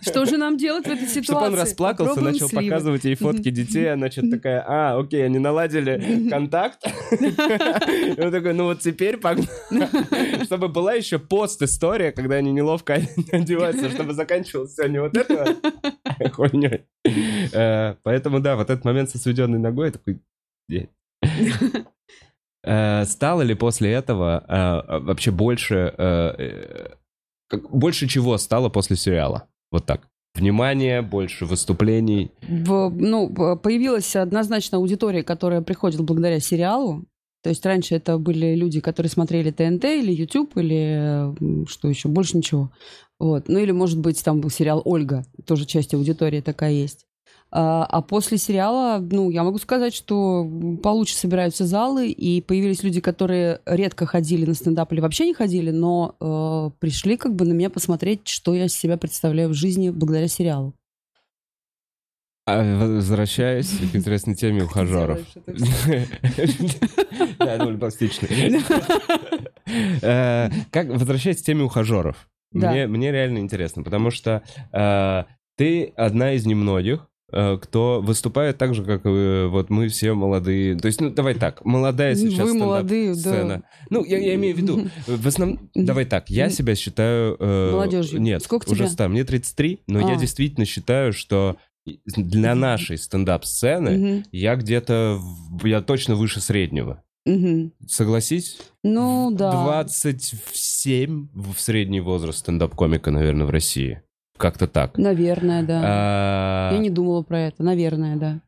Что 0.02 0.24
же 0.26 0.36
нам 0.36 0.56
делать 0.56 0.86
в 0.86 0.90
этой 0.90 1.06
ситуации? 1.06 1.22
Чтобы 1.22 1.46
он 1.46 1.54
расплакался, 1.54 2.08
Попробуем 2.10 2.32
начал 2.34 2.48
сливы. 2.48 2.64
показывать 2.64 3.04
ей 3.04 3.14
фотки 3.14 3.50
детей, 3.50 3.92
она 3.92 4.10
что-то 4.10 4.30
такая, 4.32 4.64
а, 4.66 4.98
окей, 4.98 5.24
они 5.24 5.38
наладили 5.38 6.28
контакт. 6.28 6.84
И 7.12 8.20
он 8.20 8.32
такой, 8.32 8.52
ну 8.52 8.64
вот 8.64 8.80
теперь 8.80 9.16
погнали. 9.16 10.44
Чтобы 10.44 10.68
была 10.68 10.94
еще 10.94 11.18
пост-история, 11.18 12.10
когда 12.10 12.36
они 12.36 12.50
неловко 12.50 12.94
одеваются, 13.32 13.90
чтобы 13.90 14.12
заканчивалось 14.12 14.72
все 14.72 14.88
не 14.88 15.00
вот 15.00 15.16
это 15.16 15.56
хуйней. 16.32 16.84
Э, 17.52 17.94
Поэтому, 18.02 18.40
да, 18.40 18.56
вот 18.56 18.70
этот 18.70 18.84
момент 18.84 19.10
со 19.10 19.18
сведенной 19.18 19.58
ногой, 19.58 19.90
такой... 19.90 20.20
Э, 22.68 23.04
Стало 23.04 23.42
ли 23.42 23.54
после 23.54 23.92
этого 23.92 24.44
э, 24.48 24.98
вообще 25.00 25.30
больше... 25.30 25.94
Больше 27.70 28.08
чего 28.08 28.38
стало 28.38 28.68
после 28.70 28.96
сериала? 28.96 29.46
Вот 29.70 29.86
так. 29.86 30.08
внимания, 30.34 31.00
больше 31.00 31.46
выступлений. 31.46 32.32
В- 32.42 32.90
ну, 32.90 33.56
появилась 33.56 34.16
однозначно 34.16 34.78
аудитория, 34.78 35.22
которая 35.22 35.62
приходит 35.62 36.00
благодаря 36.00 36.40
сериалу. 36.40 37.04
То 37.46 37.50
есть 37.50 37.64
раньше 37.64 37.94
это 37.94 38.18
были 38.18 38.56
люди, 38.56 38.80
которые 38.80 39.08
смотрели 39.08 39.52
ТНТ 39.52 39.84
или 39.84 40.12
YouTube, 40.12 40.56
или 40.56 41.32
что 41.68 41.86
еще, 41.86 42.08
больше 42.08 42.36
ничего. 42.36 42.72
Вот. 43.20 43.46
Ну 43.46 43.60
или, 43.60 43.70
может 43.70 44.00
быть, 44.00 44.24
там 44.24 44.40
был 44.40 44.50
сериал 44.50 44.82
«Ольга», 44.84 45.24
тоже 45.44 45.64
часть 45.64 45.94
аудитории 45.94 46.40
такая 46.40 46.72
есть. 46.72 47.06
А, 47.52 47.84
а 47.84 48.02
после 48.02 48.36
сериала, 48.36 48.98
ну, 48.98 49.30
я 49.30 49.44
могу 49.44 49.58
сказать, 49.58 49.94
что 49.94 50.44
получше 50.82 51.14
собираются 51.14 51.66
залы, 51.66 52.10
и 52.10 52.40
появились 52.40 52.82
люди, 52.82 53.00
которые 53.00 53.60
редко 53.64 54.06
ходили 54.06 54.44
на 54.44 54.54
стендап 54.54 54.92
или 54.92 54.98
вообще 54.98 55.26
не 55.26 55.34
ходили, 55.34 55.70
но 55.70 56.16
э, 56.18 56.70
пришли 56.80 57.16
как 57.16 57.36
бы 57.36 57.44
на 57.44 57.52
меня 57.52 57.70
посмотреть, 57.70 58.26
что 58.26 58.56
я 58.56 58.64
из 58.64 58.72
себя 58.72 58.96
представляю 58.96 59.50
в 59.50 59.54
жизни 59.54 59.90
благодаря 59.90 60.26
сериалу. 60.26 60.74
А 62.48 62.62
возвращаясь 62.78 63.70
к 63.92 63.96
интересной 63.96 64.34
теме 64.36 64.62
ухажеров. 64.64 65.20
Да, 67.38 67.58
довольно 67.58 67.78
пластичный. 67.78 68.28
Э, 70.02 70.48
Как 70.70 70.88
возвращаясь 70.88 71.42
к 71.42 71.44
теме 71.44 71.64
ухажеров. 71.64 72.28
Да. 72.52 72.86
Мне 72.86 73.10
реально 73.12 73.38
интересно, 73.38 73.82
потому 73.82 74.10
что 74.10 74.42
э, 74.72 75.24
ты 75.56 75.92
одна 75.96 76.32
из 76.34 76.46
немногих, 76.46 77.08
э, 77.32 77.58
кто 77.60 78.00
выступает 78.00 78.56
так 78.58 78.74
же, 78.74 78.84
как 78.84 79.02
вот 79.04 79.68
мы 79.70 79.88
все 79.88 80.14
молодые. 80.14 80.76
То 80.76 80.86
есть, 80.86 81.00
ну, 81.00 81.10
давай 81.10 81.34
так, 81.34 81.64
молодая 81.64 82.14
сейчас 82.14 82.48
Вы 82.48 82.54
молодые, 82.54 83.08
да. 83.08 83.14
стендап-сцена. 83.20 83.62
Ну, 83.90 84.04
я, 84.04 84.18
я 84.18 84.34
имею 84.36 84.54
в 84.54 84.58
виду, 84.58 84.88
в 85.06 85.26
основном, 85.26 85.68
давай 85.74 86.04
так, 86.04 86.30
я 86.30 86.48
себя 86.48 86.74
считаю... 86.76 87.36
э, 87.40 87.70
Молодежью. 87.72 88.20
Нет, 88.20 88.42
Сколько 88.44 88.70
уже 88.70 88.84
тебе? 88.84 88.88
ста, 88.92 89.08
мне 89.08 89.24
33, 89.24 89.80
но 89.88 89.98
я 90.08 90.14
А. 90.14 90.18
действительно 90.18 90.64
считаю, 90.64 91.12
что 91.12 91.56
для 92.06 92.54
нашей 92.54 92.98
стендап-сцены 92.98 93.90
Мгм, 93.98 94.24
я 94.32 94.56
где-то, 94.56 95.20
я 95.64 95.80
точно 95.80 96.14
выше 96.16 96.40
среднего. 96.40 97.02
мгм. 97.24 97.72
Согласись? 97.86 98.58
Ну, 98.82 99.30
да. 99.32 99.50
27 99.52 101.28
в 101.34 101.58
средний 101.58 102.00
возраст 102.00 102.38
стендап-комика, 102.40 103.10
наверное, 103.10 103.46
в 103.46 103.50
России. 103.50 104.02
Как-то 104.36 104.66
так. 104.66 104.98
Наверное, 104.98 105.62
да. 105.62 105.82
А, 105.84 106.72
Я 106.72 106.78
не 106.78 106.90
думала 106.90 107.22
про 107.22 107.40
это. 107.40 107.62
Наверное, 107.62 108.16
да. 108.16 108.40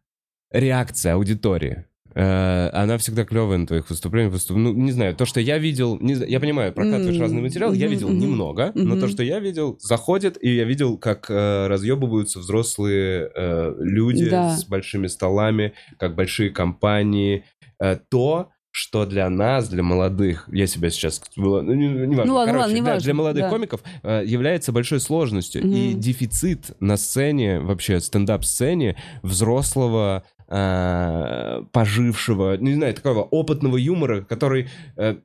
Реакция 0.51 1.15
аудитории. 1.15 1.85
Э, 2.15 2.71
Она 2.73 2.97
всегда 2.99 3.25
клевая 3.25 3.59
на 3.59 3.67
твоих 3.67 3.89
выступлениях. 3.91 4.33
выступ- 4.33 4.57
Ну, 4.57 4.73
не 4.73 4.93
знаю, 4.93 5.15
то, 5.15 5.25
что 5.27 5.41
я 5.41 5.59
видел, 5.59 5.99
не 6.01 6.15
я 6.15 6.41
понимаю, 6.41 6.73
прокатываешь 6.73 7.17
М, 7.17 7.21
разный 7.23 7.43
материал, 7.43 7.73
я 7.73 7.87
видел 7.87 8.09
мгм. 8.09 8.19
немного, 8.19 8.73
но 8.75 8.93
Мгм. 8.93 9.01
то, 9.01 9.09
что 9.09 9.23
я 9.23 9.39
видел, 9.41 9.79
заходит, 9.81 10.39
и 10.43 10.55
я 10.55 10.65
видел, 10.65 10.97
как 10.99 11.27
э, 11.31 11.67
разъебываются 11.69 12.39
взрослые 12.39 13.31
э, 13.35 13.75
люди 13.79 14.31
Да. 14.31 14.57
с 14.57 14.65
большими 14.65 15.07
столами, 15.07 15.73
как 15.99 16.15
большие 16.15 16.51
компании. 16.51 17.45
Э, 17.81 17.99
то, 18.09 18.49
что 18.71 19.07
для 19.07 19.29
нас, 19.29 19.69
для 19.69 19.83
молодых, 19.83 20.49
я 20.53 20.67
себя 20.67 20.91
сейчас, 20.91 21.21
ну, 21.37 21.63
не, 21.63 21.89
не 21.89 22.15
важно, 22.17 22.25
Ну 22.27 22.35
ладно, 22.35 22.53
короче, 22.53 22.59
ладно, 22.67 22.75
не 22.75 22.81
да, 22.83 22.87
важно, 22.93 23.05
для 23.05 23.15
молодых 23.15 23.43
да. 23.45 23.51
комиков 23.51 23.81
э, 24.03 24.23
является 24.27 24.73
большой 24.73 25.01
сложностью. 25.01 25.63
И 25.63 25.91
Мгм. 25.91 26.01
дефицит 26.01 26.71
на 26.81 26.97
сцене, 26.97 27.61
вообще 27.61 28.01
стендап-сцене 28.01 28.97
взрослого, 29.23 30.23
э, 30.49 31.63
пожившего, 31.73 32.57
не 32.57 32.75
знаю, 32.75 32.95
такого 32.95 33.23
опытного 33.23 33.77
юмора, 33.77 34.23
который, 34.23 34.69
э, 34.97 35.17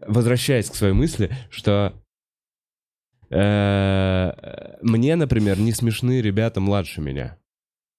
возвращаясь 0.00 0.70
к 0.70 0.74
своей 0.74 0.94
мысли, 0.94 1.30
что 1.50 1.92
э, 3.30 4.76
мне, 4.82 5.16
например, 5.16 5.58
не 5.58 5.72
смешны 5.72 6.20
ребята 6.20 6.60
младше 6.60 7.00
меня. 7.00 7.38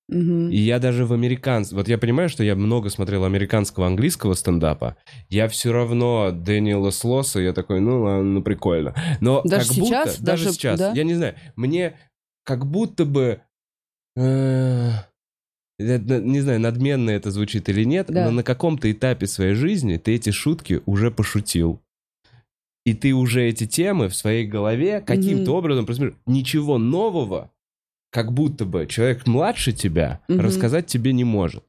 И 0.10 0.58
я 0.58 0.80
даже 0.80 1.06
в 1.06 1.14
американском... 1.14 1.78
Вот 1.78 1.88
я 1.88 1.98
понимаю, 1.98 2.28
что 2.28 2.44
я 2.44 2.56
много 2.56 2.90
смотрел 2.90 3.24
американского, 3.24 3.88
английского 3.88 4.34
стендапа. 4.34 4.98
Я 5.30 5.48
все 5.48 5.72
равно 5.72 6.32
Дэниела 6.32 6.92
Слоса, 6.92 7.40
я 7.40 7.54
такой, 7.54 7.80
ну 7.80 8.22
ну 8.22 8.44
прикольно. 8.44 8.94
Но 9.22 9.42
Даже 9.44 9.70
как 9.70 9.78
будто... 9.78 9.88
сейчас? 9.88 10.20
Даже, 10.20 10.44
Даже- 10.44 10.56
сейчас. 10.56 10.80
да? 10.80 10.92
Я 10.92 11.04
не 11.06 11.16
знаю. 11.16 11.36
Мне 11.56 11.98
как 12.44 12.66
будто 12.66 13.06
бы... 13.06 13.42
э, 14.18 14.90
не 15.80 16.42
знаю, 16.42 16.60
надменно 16.60 17.10
это 17.10 17.32
звучит 17.32 17.68
или 17.70 17.84
нет, 17.84 18.08
Да. 18.10 18.26
но 18.26 18.32
на 18.32 18.44
каком-то 18.44 18.92
этапе 18.92 19.28
своей 19.28 19.54
жизни 19.56 19.98
ты 19.98 20.16
эти 20.16 20.30
шутки 20.30 20.82
уже 20.86 21.12
пошутил. 21.12 21.82
И 22.86 22.94
ты 22.94 23.14
уже 23.14 23.44
эти 23.48 23.66
темы 23.66 24.10
в 24.10 24.16
своей 24.16 24.46
голове 24.46 25.00
каким-то 25.02 25.52
Мгм. 25.52 25.58
образом... 25.58 25.86
просто 25.86 26.14
Ничего 26.26 26.78
нового, 26.78 27.50
как 28.12 28.34
будто 28.34 28.66
бы 28.66 28.86
человек 28.88 29.26
младше 29.26 29.72
тебя, 29.72 30.20
Мгм. 30.28 30.42
рассказать 30.42 30.88
тебе 30.88 31.14
не 31.14 31.24
может. 31.24 31.64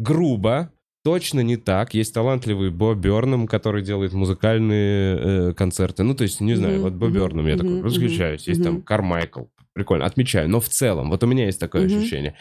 Грубо, 0.00 0.70
точно 1.04 1.40
не 1.40 1.56
так. 1.56 1.94
Есть 1.94 2.12
талантливый 2.14 2.70
Бо 2.70 2.94
Бёрнам, 2.94 3.46
который 3.46 3.82
делает 3.82 4.12
музыкальные 4.12 5.18
э, 5.50 5.54
концерты. 5.54 6.02
Ну, 6.02 6.14
то 6.14 6.24
есть, 6.24 6.40
не 6.40 6.56
знаю, 6.56 6.74
Мгм, 6.80 6.82
вот 6.82 6.92
Бо 6.94 7.08
Бёрнам, 7.08 7.46
я 7.46 7.56
такой 7.56 7.74
мгм, 7.74 7.82
восхищаюсь. 7.82 8.48
Есть 8.48 8.62
там 8.64 8.74
мгм. 8.74 8.82
Кармайкл. 8.82 9.44
Прикольно, 9.72 10.04
отмечаю. 10.04 10.48
Но 10.50 10.58
в 10.60 10.68
целом, 10.68 11.10
вот 11.10 11.22
у 11.22 11.26
меня 11.26 11.46
есть 11.46 11.60
такое 11.60 11.86
Мгм. 11.86 11.96
ощущение. 11.98 12.34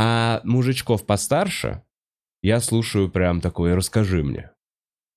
А 0.00 0.40
мужичков 0.44 1.04
постарше 1.06 1.82
я 2.42 2.60
слушаю 2.60 3.08
прям 3.10 3.40
такое 3.40 3.74
«расскажи 3.74 4.22
мне». 4.22 4.50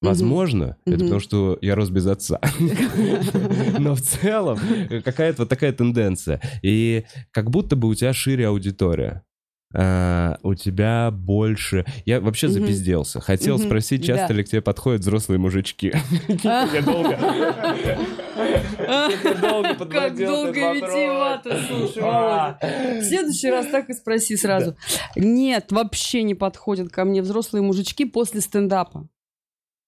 Возможно, 0.01 0.77
это 0.85 0.95
Мгм. 0.95 0.99
потому 1.03 1.19
что 1.19 1.59
я 1.61 1.75
рос 1.75 1.91
без 1.91 2.07
отца. 2.07 2.39
Но 3.77 3.93
в 3.93 4.01
целом 4.01 4.57
какая-то 5.05 5.43
вот 5.43 5.49
такая 5.49 5.71
тенденция. 5.73 6.41
И 6.63 7.05
как 7.29 7.51
будто 7.51 7.75
бы 7.75 7.87
у 7.87 7.93
тебя 7.93 8.11
шире 8.11 8.47
аудитория. 8.47 9.21
А, 9.73 10.37
у 10.41 10.55
тебя 10.55 11.11
больше... 11.11 11.85
Я 12.05 12.19
вообще 12.19 12.47
Мгм. 12.47 12.53
запизделся. 12.55 13.21
Хотел 13.21 13.57
Мгм. 13.57 13.65
спросить, 13.67 14.03
часто 14.03 14.29
Да. 14.29 14.33
ли 14.33 14.43
к 14.43 14.49
тебе 14.49 14.61
подходят 14.61 15.01
взрослые 15.01 15.37
мужички. 15.37 15.93
Я 16.43 16.81
долго... 16.83 17.17
Как 18.77 20.15
долго 20.15 20.51
витиевато, 20.73 21.59
слушай, 21.67 22.01
А. 22.03 22.57
Володя. 22.61 23.01
В 23.01 23.03
следующий 23.03 23.49
раз 23.49 23.67
так 23.67 23.89
и 23.89 23.93
спроси 23.93 24.35
сразу. 24.37 24.75
Нет, 25.15 25.71
вообще 25.71 26.23
не 26.23 26.35
подходят 26.35 26.91
ко 26.91 27.05
мне 27.05 27.21
взрослые 27.21 27.61
мужички 27.61 28.05
после 28.05 28.41
стендапа. 28.41 29.07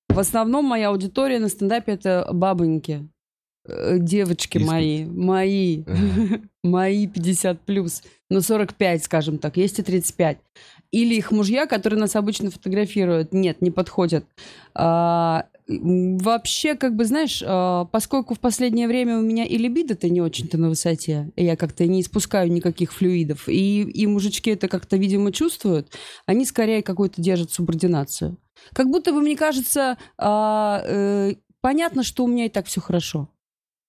В 0.09 0.19
основном 0.19 0.65
моя 0.65 0.89
аудитория 0.89 1.39
на 1.39 1.49
стендапе 1.49 1.93
это 1.93 2.29
бабоньки. 2.31 3.09
Э, 3.65 3.97
Девочки 3.97 4.57
мои, 4.57 5.05
мои, 5.05 5.83
мои 6.63 7.07
50 7.07 7.61
плюс, 7.61 8.03
ну 8.29 8.41
45, 8.41 9.03
скажем 9.05 9.37
так, 9.37 9.57
есть 9.57 9.79
и 9.79 9.83
35. 9.83 10.37
Или 10.93 11.15
их 11.15 11.31
мужья, 11.31 11.65
которые 11.65 11.99
нас 11.99 12.15
обычно 12.15 12.51
фотографируют, 12.51 13.33
нет, 13.33 13.63
не 13.63 13.71
подходят. 13.71 14.25
А, 14.75 15.47
вообще, 15.67 16.75
как 16.75 16.95
бы, 16.95 17.05
знаешь, 17.05 17.43
а, 17.43 17.85
поскольку 17.85 18.35
в 18.35 18.39
последнее 18.39 18.87
время 18.87 19.17
у 19.17 19.23
меня 19.23 19.43
и 19.43 19.57
либидо-то 19.57 20.07
не 20.07 20.21
очень-то 20.21 20.59
на 20.59 20.69
высоте, 20.69 21.31
и 21.35 21.43
я 21.43 21.55
как-то 21.55 21.87
не 21.87 22.01
испускаю 22.01 22.51
никаких 22.51 22.93
флюидов, 22.93 23.49
и, 23.49 23.81
и 23.81 24.05
мужички 24.05 24.51
это 24.51 24.67
как-то, 24.67 24.95
видимо, 24.95 25.31
чувствуют, 25.31 25.87
они 26.27 26.45
скорее 26.45 26.83
какую-то 26.83 27.19
держат 27.19 27.51
субординацию. 27.51 28.37
Как 28.73 28.87
будто 28.87 29.11
бы, 29.13 29.21
мне 29.21 29.35
кажется, 29.35 29.97
а, 30.19 30.83
э, 30.85 31.33
понятно, 31.61 32.03
что 32.03 32.23
у 32.23 32.27
меня 32.27 32.45
и 32.45 32.49
так 32.49 32.67
все 32.67 32.81
хорошо. 32.81 33.29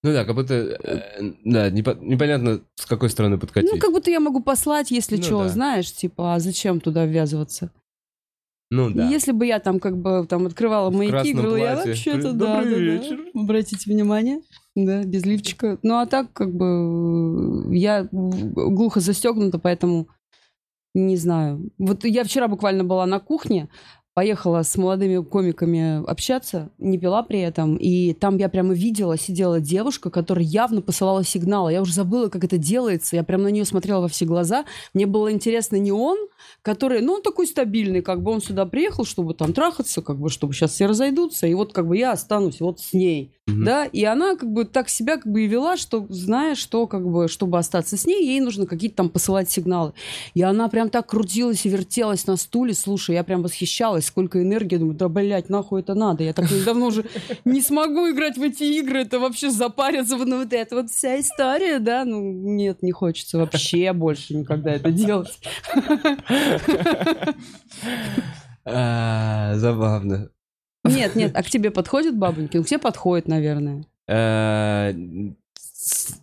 Ну 0.05 0.13
да, 0.13 0.25
как 0.25 0.35
будто... 0.37 0.55
э, 0.55 1.33
Да, 1.45 1.71
непо- 1.71 1.99
непонятно, 2.01 2.61
с 2.77 2.85
какой 2.87 3.09
стороны 3.11 3.39
подкатить. 3.39 3.71
Ну, 3.73 3.79
как 3.79 3.91
будто 3.91 4.11
я 4.11 4.21
могу 4.21 4.41
послать, 4.41 4.91
если 4.91 5.17
Ну 5.17 5.23
что, 5.23 5.43
да. 5.45 5.49
знаешь, 5.49 5.91
типа, 5.93 6.35
а 6.35 6.41
зачем 6.41 6.81
туда 6.81 7.07
ввязываться? 7.07 7.71
Ну 8.71 8.91
да. 8.91 9.09
Если 9.09 9.33
бы 9.33 9.47
я 9.47 9.61
там 9.61 9.81
как 9.81 9.97
бы 9.97 10.27
там 10.29 10.47
открывала 10.47 10.91
В 10.91 10.95
маяки, 10.95 11.33
говорила, 11.33 11.57
я 11.57 11.73
платье. 11.75 11.91
вообще-то, 11.93 12.33
да, 12.33 12.63
да, 12.63 12.65
да. 12.65 12.77
вечер. 12.77 13.21
Обратите 13.35 13.91
внимание, 13.91 14.41
да, 14.75 15.05
без 15.05 15.25
лифчика. 15.25 15.79
Ну, 15.83 15.95
а 15.99 16.07
так, 16.07 16.33
как 16.33 16.53
бы, 16.55 17.75
я 17.75 18.07
глухо 18.11 19.01
застегнута, 19.01 19.59
поэтому 19.59 20.09
не 20.95 21.17
знаю. 21.17 21.71
Вот 21.79 22.05
я 22.05 22.25
вчера 22.25 22.47
буквально 22.49 22.85
была 22.85 23.07
на 23.07 23.21
кухне, 23.21 23.69
поехала 24.15 24.63
с 24.63 24.77
молодыми 24.77 25.23
комиками 25.23 26.09
общаться, 26.09 26.71
не 26.79 26.99
пила 26.99 27.23
при 27.25 27.41
этом, 27.41 27.77
и 27.77 28.13
там 28.13 28.37
я 28.39 28.49
прямо 28.49 28.73
видела, 28.73 29.19
сидела 29.19 29.61
девушка, 29.61 30.09
которая 30.09 30.45
явно 30.45 30.81
посылала 30.81 31.25
сигналы. 31.25 31.73
Я 31.73 31.83
уже 31.83 31.93
забыла, 31.93 32.29
как 32.29 32.45
это 32.45 32.57
делается, 32.57 33.17
я 33.17 33.25
прям 33.25 33.43
на 33.43 33.49
нее 33.49 33.65
смотрела 33.65 34.01
во 34.03 34.09
все 34.09 34.25
глаза. 34.25 34.65
Мне 34.95 35.07
было 35.07 35.33
интересно 35.33 35.77
не 35.77 35.91
он, 35.91 36.17
который, 36.63 37.01
ну, 37.01 37.15
он 37.15 37.23
такой 37.23 37.47
стабильный, 37.49 38.03
как 38.03 38.23
бы 38.23 38.31
он 38.31 38.41
сюда 38.41 38.67
приехал, 38.67 39.05
чтобы 39.05 39.35
там 39.35 39.53
трахаться, 39.53 40.01
как 40.01 40.19
бы, 40.19 40.31
чтобы 40.31 40.53
сейчас 40.55 40.73
все 40.73 40.87
разойдутся, 40.87 41.47
и 41.47 41.55
вот 41.55 41.73
как 41.73 41.89
бы 41.89 41.97
я 41.97 42.13
останусь 42.13 42.61
вот 42.61 42.81
с 42.81 42.93
ней, 42.93 43.33
Мгм. 43.47 43.65
да, 43.65 43.85
и 43.85 44.05
она 44.05 44.37
как 44.37 44.51
бы 44.51 44.65
так 44.65 44.89
себя 44.89 45.17
как 45.17 45.31
бы 45.31 45.43
и 45.43 45.47
вела, 45.47 45.77
что 45.77 46.07
зная, 46.09 46.55
что 46.55 46.87
как 46.87 47.07
бы, 47.07 47.29
чтобы 47.29 47.59
остаться 47.59 47.97
с 47.97 48.07
ней, 48.07 48.25
ей 48.27 48.41
нужно 48.41 48.67
какие-то 48.67 48.97
там 48.97 49.11
посылать 49.11 49.51
сигналы. 49.51 49.93
И 50.35 50.43
она 50.43 50.69
прям 50.69 50.89
так 50.89 51.09
крутилась 51.09 51.67
и 51.67 51.69
вертелась 51.69 52.27
на 52.27 52.37
стуле, 52.37 52.73
слушай, 52.75 53.15
я 53.15 53.25
прям 53.25 53.43
восхищалась, 53.43 54.04
набралось, 54.05 54.07
сколько 54.07 54.43
энергии. 54.43 54.77
Думаю, 54.77 54.97
да, 54.97 55.09
блядь, 55.09 55.49
нахуй 55.49 55.81
это 55.81 55.95
надо. 55.95 56.25
Я 56.25 56.33
так 56.33 56.47
давно 56.65 56.87
уже 56.87 57.05
не 57.45 57.61
смогу 57.61 58.11
играть 58.11 58.37
в 58.39 58.43
эти 58.43 58.65
игры. 58.65 59.03
Это 59.03 59.19
вообще 59.19 59.51
запариться. 59.51 60.17
Ну, 60.17 60.39
вот 60.43 60.53
это 60.53 60.77
вот 60.77 60.91
вся 60.91 61.21
история, 61.21 61.79
да? 61.79 62.05
Ну, 62.05 62.21
нет, 62.21 62.83
не 62.83 62.93
хочется 62.93 63.39
вообще 63.39 63.93
больше 63.93 64.35
никогда 64.35 64.73
это 64.73 64.91
делать. 64.91 65.39
А, 68.67 69.53
Забавно. 69.57 70.31
Нет, 70.85 71.17
нет, 71.17 71.33
а 71.35 71.43
к 71.43 71.51
тебе 71.51 71.71
подходят 71.71 72.17
бабоньки? 72.17 72.57
Ну, 72.57 72.65
к 72.65 72.67
тебе 72.67 72.79
подходит, 72.79 73.29
наверное. 73.29 73.85
С- 74.09 76.17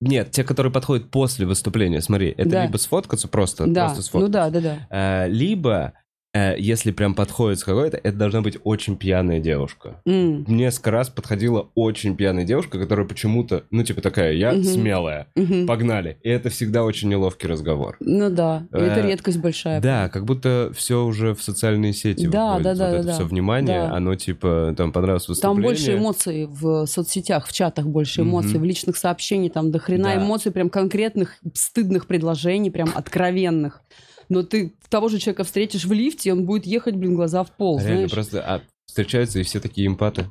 Нет, 0.00 0.30
те, 0.30 0.42
которые 0.42 0.72
подходят 0.72 1.10
после 1.10 1.44
выступления, 1.44 2.00
смотри, 2.00 2.30
это 2.34 2.48
Да. 2.48 2.64
либо 2.64 2.78
сфоткаться 2.78 3.28
просто, 3.28 3.66
Да, 3.66 3.88
просто 3.88 4.02
сфоткаться, 4.04 4.26
ну 4.26 4.32
да, 4.32 4.48
да, 4.50 4.60
да. 4.88 5.26
Э, 5.26 5.28
либо, 5.28 5.92
э, 6.34 6.54
если 6.58 6.90
прям 6.92 7.14
подходит 7.14 7.58
с 7.58 7.64
какой-то, 7.64 7.96
это 7.96 8.16
должна 8.16 8.40
быть 8.40 8.58
очень 8.64 8.96
пьяная 8.96 9.38
девушка. 9.40 10.00
Мне 10.04 10.44
несколько 10.46 10.90
раз 10.90 11.08
подходила 11.08 11.68
очень 11.74 12.16
пьяная 12.16 12.44
девушка, 12.44 12.78
которая 12.78 13.06
почему-то, 13.06 13.64
ну, 13.70 13.82
типа 13.84 14.00
такая, 14.00 14.32
я 14.32 14.52
Мгм. 14.52 14.64
смелая, 14.64 15.26
мгм. 15.36 15.66
погнали. 15.66 16.18
И 16.22 16.28
это 16.28 16.48
всегда 16.50 16.84
очень 16.84 17.08
неловкий 17.08 17.48
разговор. 17.48 17.96
Ну 18.00 18.30
да, 18.30 18.66
и 18.72 18.76
это 18.76 19.00
Э, 19.00 19.08
редкость 19.10 19.38
большая. 19.38 19.80
Да, 19.80 20.08
как 20.08 20.24
будто 20.24 20.70
все 20.74 21.04
уже 21.04 21.34
в 21.34 21.42
социальные 21.42 21.92
сети 21.92 22.26
Да, 22.26 22.56
выходит. 22.56 22.64
да, 22.64 22.74
да, 22.74 22.84
вот 22.86 22.92
да, 22.92 22.98
это 22.98 23.06
да. 23.08 23.12
все 23.14 23.24
внимание, 23.24 23.80
Да. 23.88 23.94
оно 23.96 24.14
типа, 24.14 24.74
там 24.76 24.92
понравилось 24.92 25.24
Там 25.26 25.32
выступление. 25.56 25.62
больше 25.68 25.96
эмоций 25.96 26.46
в 26.46 26.86
соцсетях, 26.86 27.46
в 27.46 27.52
чатах 27.52 27.86
больше 27.86 28.22
эмоций, 28.22 28.52
Мгм. 28.54 28.60
в 28.60 28.64
личных 28.64 28.96
сообщениях, 28.96 29.52
там 29.52 29.70
до 29.70 29.78
хрена 29.78 30.14
Да. 30.14 30.16
эмоций, 30.16 30.52
прям 30.52 30.70
конкретных, 30.70 31.36
стыдных 31.54 32.06
предложений, 32.06 32.70
прям 32.70 32.90
откровенных. 32.94 33.82
Но 34.28 34.42
ты 34.42 34.74
того 34.88 35.08
же 35.08 35.18
человека 35.18 35.44
встретишь 35.44 35.84
в 35.84 35.92
лифте, 35.92 36.30
и 36.30 36.32
он 36.32 36.44
будет 36.44 36.66
ехать, 36.66 36.96
блин, 36.96 37.14
глаза 37.14 37.44
в 37.44 37.50
пол, 37.50 37.78
Реально, 37.78 37.94
знаешь. 37.94 38.10
просто 38.10 38.42
а, 38.42 38.62
встречаются 38.86 39.40
и 39.40 39.42
все 39.42 39.60
такие 39.60 39.86
эмпаты. 39.86 40.30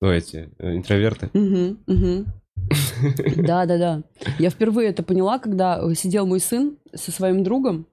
Ну, 0.00 0.10
эти, 0.10 0.50
э, 0.58 0.76
интроверты. 0.76 1.30
Мгм, 1.32 1.78
мгм. 1.86 2.26
Да, 3.36 3.66
да, 3.66 3.78
да. 3.78 4.02
Я 4.38 4.50
впервые 4.50 4.90
это 4.90 5.02
поняла, 5.02 5.38
когда 5.38 5.82
сидел 5.94 6.26
мой 6.26 6.40
сын 6.40 6.76
со 6.94 7.10
своим 7.12 7.42
другом. 7.42 7.86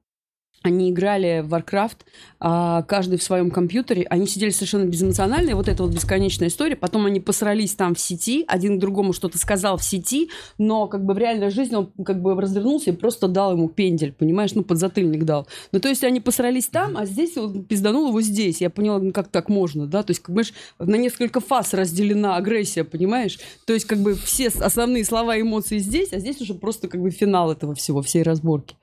Они 0.63 0.89
играли 0.89 1.41
в 1.45 1.53
Warcraft, 1.53 1.97
а, 2.39 2.81
каждый 2.83 3.17
в 3.17 3.23
своем 3.23 3.51
компьютере. 3.51 4.05
Они 4.09 4.25
сидели 4.27 4.49
совершенно 4.49 4.85
безэмоционально, 4.85 5.51
и 5.51 5.53
вот 5.53 5.67
эта 5.67 5.83
вот 5.83 5.93
бесконечная 5.93 6.49
история. 6.49 6.75
Потом 6.75 7.05
они 7.05 7.19
посрались 7.19 7.75
там 7.75 7.95
в 7.95 7.99
сети, 7.99 8.43
один 8.47 8.79
другому 8.79 9.13
что-то 9.13 9.37
сказал 9.37 9.77
в 9.77 9.83
сети, 9.83 10.29
но 10.57 10.87
как 10.87 11.05
бы 11.05 11.13
в 11.13 11.17
реальной 11.17 11.51
жизни 11.51 11.75
он 11.75 11.91
как 12.03 12.21
бы 12.21 12.39
развернулся 12.39 12.89
и 12.89 12.93
просто 12.93 13.27
дал 13.27 13.53
ему 13.53 13.69
пендель, 13.69 14.11
понимаешь, 14.11 14.53
ну 14.55 14.63
подзатыльник 14.63 15.23
дал. 15.23 15.47
Ну 15.71 15.79
то 15.79 15.89
есть 15.89 16.03
они 16.03 16.19
посрались 16.19 16.67
там, 16.67 16.97
а 16.97 17.05
здесь 17.05 17.37
он 17.37 17.63
пизданул 17.63 18.09
его 18.09 18.21
здесь. 18.21 18.59
Я 18.59 18.69
поняла, 18.69 18.99
ну 18.99 19.11
как 19.13 19.27
так 19.29 19.49
можно, 19.49 19.85
да? 19.85 20.03
То 20.03 20.11
есть, 20.11 20.21
как 20.21 20.35
бы, 20.35 20.41
на 20.79 20.95
несколько 20.95 21.39
фаз 21.39 21.73
разделена 21.73 22.35
агрессия, 22.35 22.83
понимаешь? 22.83 23.39
То 23.65 23.73
есть 23.73 23.85
как 23.85 23.99
бы 23.99 24.15
все 24.15 24.47
основные 24.47 25.05
слова 25.05 25.37
и 25.37 25.41
эмоции 25.41 25.77
здесь, 25.77 26.13
а 26.13 26.19
здесь 26.19 26.41
уже 26.41 26.55
просто 26.55 26.87
как 26.87 27.01
бы 27.01 27.11
финал 27.11 27.51
этого 27.51 27.75
всего, 27.75 28.01
всей 28.01 28.23
разборки. 28.23 28.75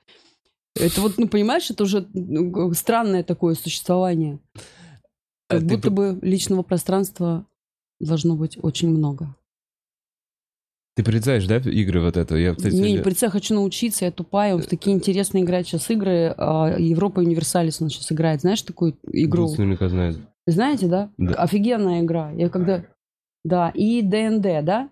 Это 0.77 1.01
вот, 1.01 1.17
ну, 1.17 1.27
понимаешь, 1.27 1.69
это 1.71 1.83
уже 1.83 2.07
ну, 2.13 2.73
странное 2.73 3.23
такое 3.23 3.55
существование. 3.55 4.39
А 5.47 5.55
Как 5.55 5.59
ты 5.61 5.65
будто 5.67 5.89
п- 5.89 5.95
бы 5.95 6.19
личного 6.21 6.63
пространства 6.63 7.45
должно 7.99 8.35
быть 8.35 8.57
очень 8.61 8.89
много. 8.89 9.35
Ты 10.95 11.03
порицаешь, 11.03 11.45
да, 11.45 11.57
игры 11.57 12.01
вот 12.01 12.17
это? 12.17 12.35
Я, 12.35 12.55
кстати, 12.55 12.73
Не, 12.75 12.93
не 12.93 12.99
прицел, 12.99 13.29
хочу 13.29 13.53
научиться, 13.53 14.05
я 14.05 14.11
тупая. 14.11 14.55
Он 14.55 14.61
в 14.61 14.67
такие 14.67 14.95
интересные 14.95 15.43
играет 15.43 15.67
сейчас 15.67 15.89
игры. 15.89 16.33
а, 16.37 16.75
Европа 16.77 17.19
Универсалис 17.19 17.81
он 17.81 17.89
сейчас 17.89 18.11
играет. 18.11 18.41
Знаешь 18.41 18.61
такую 18.61 18.97
игру? 19.11 19.49
Наверняка 19.51 19.89
знает. 19.89 20.17
Знаете, 20.47 20.87
да? 20.87 21.11
Да. 21.17 21.35
Офигенная 21.35 22.01
игра. 22.01 22.31
Я 22.31 22.49
когда... 22.49 22.85
Да, 23.43 23.69
и 23.69 24.01
ДНД, 24.01 24.63
да? 24.65 24.89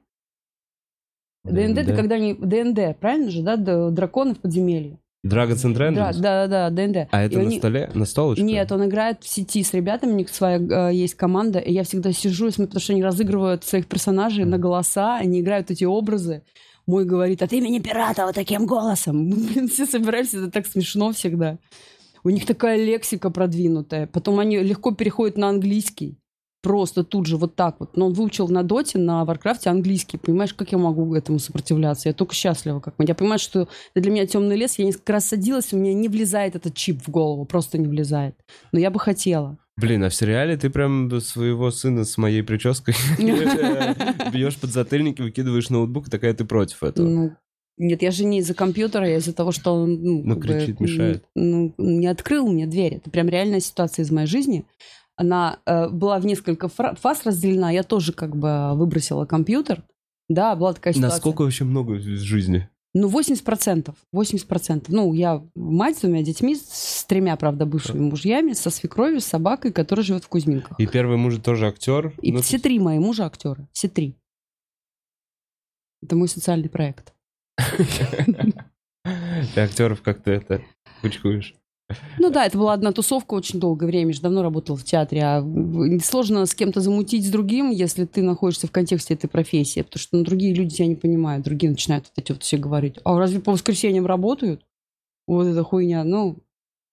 DnD, 1.46 1.78
это 1.80 1.92
Да. 1.92 1.96
когда 1.96 2.16
они... 2.16 2.34
DnD, 2.36 3.00
правильно 3.00 3.32
же, 3.32 3.42
да? 3.42 3.58
Драконы 3.58 4.36
в 4.36 4.40
подземелье. 4.40 5.00
Dragons 5.26 5.64
and 5.64 5.74
Да, 5.74 5.90
Dungeons? 5.90 6.20
да, 6.20 6.48
да, 6.48 6.70
да, 6.70 6.70
ДНД. 6.70 7.08
А 7.12 7.24
И 7.24 7.28
это 7.28 7.40
на 7.40 7.46
они- 7.46 7.58
столе? 7.58 7.90
На 7.94 8.06
столочке? 8.06 8.44
Нет, 8.44 8.72
он 8.72 8.86
играет 8.86 9.24
в 9.24 9.28
сети 9.28 9.64
с 9.64 9.74
ребятами, 9.74 10.12
у 10.12 10.16
них 10.16 10.30
своя 10.30 10.58
э, 10.90 10.94
есть 10.94 11.16
команда, 11.16 11.60
и 11.60 11.72
я 11.72 11.84
всегда 11.84 12.12
сижу 12.12 12.48
и 12.48 12.52
смотрю, 12.52 12.68
потому 12.68 12.82
что 12.82 12.94
они 12.94 13.04
разыгрывают 13.04 13.64
своих 13.64 13.88
персонажей 13.88 14.44
на 14.46 14.58
голоса, 14.58 15.16
они 15.18 15.40
играют 15.40 15.72
эти 15.72 15.86
образы. 15.86 16.44
Мой 16.86 17.06
говорит, 17.06 17.42
от 17.42 17.54
имени 17.54 17.80
пирата 17.80 18.26
вот 18.26 18.36
таким 18.36 18.66
голосом. 18.66 19.18
Мы, 19.30 19.36
блин, 19.38 19.70
все 19.70 19.86
собираемся, 19.86 20.40
это 20.40 20.52
так 20.52 20.68
смешно 20.68 21.14
всегда. 21.14 21.58
У 22.26 22.30
них 22.30 22.46
такая 22.46 22.78
лексика 22.78 23.30
продвинутая. 23.30 24.08
Потом 24.08 24.40
они 24.40 24.58
легко 24.60 24.92
переходят 24.92 25.38
на 25.38 25.48
английский. 25.50 26.18
Просто 26.64 27.04
тут 27.04 27.26
же 27.26 27.36
вот 27.36 27.56
так 27.56 27.76
вот. 27.80 27.98
Но 27.98 28.06
он 28.06 28.14
выучил 28.14 28.48
на 28.48 28.64
доте, 28.64 28.98
на 28.98 29.26
Варкрафте 29.26 29.70
английский. 29.70 30.18
Понимаешь, 30.18 30.54
как 30.54 30.72
я 30.72 30.78
могу 30.78 31.14
этому 31.14 31.38
сопротивляться? 31.38 32.08
Я 32.08 32.14
только 32.14 32.34
счастлива. 32.34 32.80
Как 32.80 32.96
я 33.00 33.14
понимаю, 33.14 33.38
что 33.38 33.68
это 33.94 34.02
для 34.02 34.12
меня 34.12 34.26
темный 34.26 34.56
лес. 34.56 34.80
Я 34.80 34.86
несколько 34.86 35.12
раз 35.12 35.26
садилась, 35.26 35.74
у 35.74 35.78
меня 35.78 35.94
не 35.94 36.08
влезает 36.08 36.56
этот 36.56 36.74
чип 36.74 37.02
в 37.06 37.10
голову. 37.12 37.44
Просто 37.44 37.78
не 37.78 37.88
влезает. 37.88 38.36
Но 38.72 38.80
я 38.80 38.92
бы 38.92 39.00
хотела. 39.02 39.58
Блин, 39.76 40.06
а 40.06 40.10
в 40.10 40.16
сериале 40.16 40.56
ты 40.56 40.70
прям 40.70 41.20
своего 41.20 41.70
сына 41.70 42.06
с 42.06 42.18
моей 42.18 42.44
прической 42.44 42.96
бьешь 44.32 44.58
подзатыльники, 44.58 45.22
выкидываешь 45.22 45.70
ноутбук, 45.70 46.10
такая 46.10 46.34
ты 46.34 46.46
против 46.46 46.84
этого. 46.84 47.06
Ну, 47.06 47.36
нет, 47.78 48.04
я 48.04 48.12
же 48.12 48.24
не 48.24 48.40
из-за 48.40 48.54
компьютера, 48.54 49.10
я 49.10 49.18
из-за 49.18 49.34
того, 49.34 49.52
что 49.52 49.74
он 49.74 50.02
ну, 50.02 50.22
Ну, 50.24 50.36
как 50.36 50.44
бы, 50.44 50.60
кричит, 50.60 50.80
мешает. 50.80 51.26
Ну, 51.36 51.74
не 51.78 52.08
открыл 52.08 52.48
мне 52.48 52.68
дверь. 52.68 52.96
Это 52.96 53.10
прям 53.10 53.28
реальная 53.30 53.60
ситуация 53.60 54.04
из 54.04 54.12
моей 54.12 54.28
жизни. 54.28 54.64
Она 55.16 55.60
э, 55.66 55.90
была 55.90 56.20
в 56.20 56.26
несколько 56.26 56.68
фаз 56.68 57.26
разделена. 57.26 57.72
Я 57.72 57.84
тоже 57.84 58.14
как 58.14 58.36
бы 58.36 58.74
выбросила 58.76 59.26
компьютер. 59.26 59.84
Да, 60.30 60.56
была 60.56 60.74
такая 60.74 60.94
ситуация. 60.94 61.16
Насколько 61.16 61.42
вообще 61.44 61.64
много 61.64 61.92
в 61.92 62.02
жизни? 62.02 62.70
Ну, 62.96 63.10
80%. 63.10 63.94
80%. 64.14 64.86
Ну, 64.90 65.14
я 65.14 65.44
мать 65.56 65.98
с 65.98 66.02
двумя 66.02 66.22
детьми, 66.22 66.56
с 66.56 67.06
тремя, 67.06 67.36
правда, 67.36 67.66
бывшими 67.66 68.00
мужьями, 68.02 68.54
со 68.54 68.70
свекровью, 68.70 69.20
с 69.20 69.26
собакой, 69.26 69.72
которая 69.72 70.06
живет 70.06 70.24
в 70.24 70.28
Кузьминках. 70.28 70.80
И 70.80 70.86
первый 70.86 71.18
муж 71.18 71.38
тоже 71.38 71.68
актер. 71.68 72.14
И 72.22 72.32
Ну, 72.32 72.42
все 72.42 72.60
три 72.60 72.80
мои 72.80 73.00
мужа 73.00 73.26
актеры. 73.26 73.68
Все 73.72 73.90
три. 73.90 74.16
Это 76.04 76.16
мой 76.16 76.28
социальный 76.28 76.70
проект. 76.70 77.14
Ты 79.56 79.62
актеров 79.62 80.02
как-то 80.02 80.32
это 80.32 80.62
кучкуешь. 81.02 81.56
Ну 82.20 82.30
да, 82.30 82.46
это 82.46 82.58
была 82.58 82.74
одна 82.74 82.92
тусовка 82.92 83.34
очень 83.34 83.60
долгое 83.60 83.88
время. 83.88 84.10
Я 84.10 84.14
же 84.14 84.22
давно 84.22 84.44
работала 84.44 84.78
в 84.78 84.84
театре. 84.84 85.22
А 85.24 85.46
сложно 86.04 86.46
с 86.46 86.54
кем-то 86.54 86.82
замутить 86.82 87.26
с 87.26 87.30
другим, 87.30 87.70
если 87.72 88.06
ты 88.06 88.22
находишься 88.22 88.68
в 88.68 88.72
контексте 88.72 89.14
этой 89.14 89.28
профессии. 89.28 89.82
Потому 89.82 90.00
что 90.00 90.18
ну, 90.18 90.24
другие 90.24 90.54
люди 90.54 90.76
тебя 90.76 90.88
не 90.88 90.96
понимают. 90.96 91.46
Другие 91.46 91.72
начинают 91.72 92.06
вот 92.06 92.24
эти 92.24 92.32
вот 92.32 92.44
все 92.44 92.58
говорить. 92.58 92.96
А 93.04 93.18
разве 93.18 93.40
по 93.40 93.52
воскресеньям 93.52 94.06
работают? 94.06 94.66
Вот 95.28 95.46
эта 95.46 95.64
хуйня. 95.64 96.04
Ну, 96.04 96.43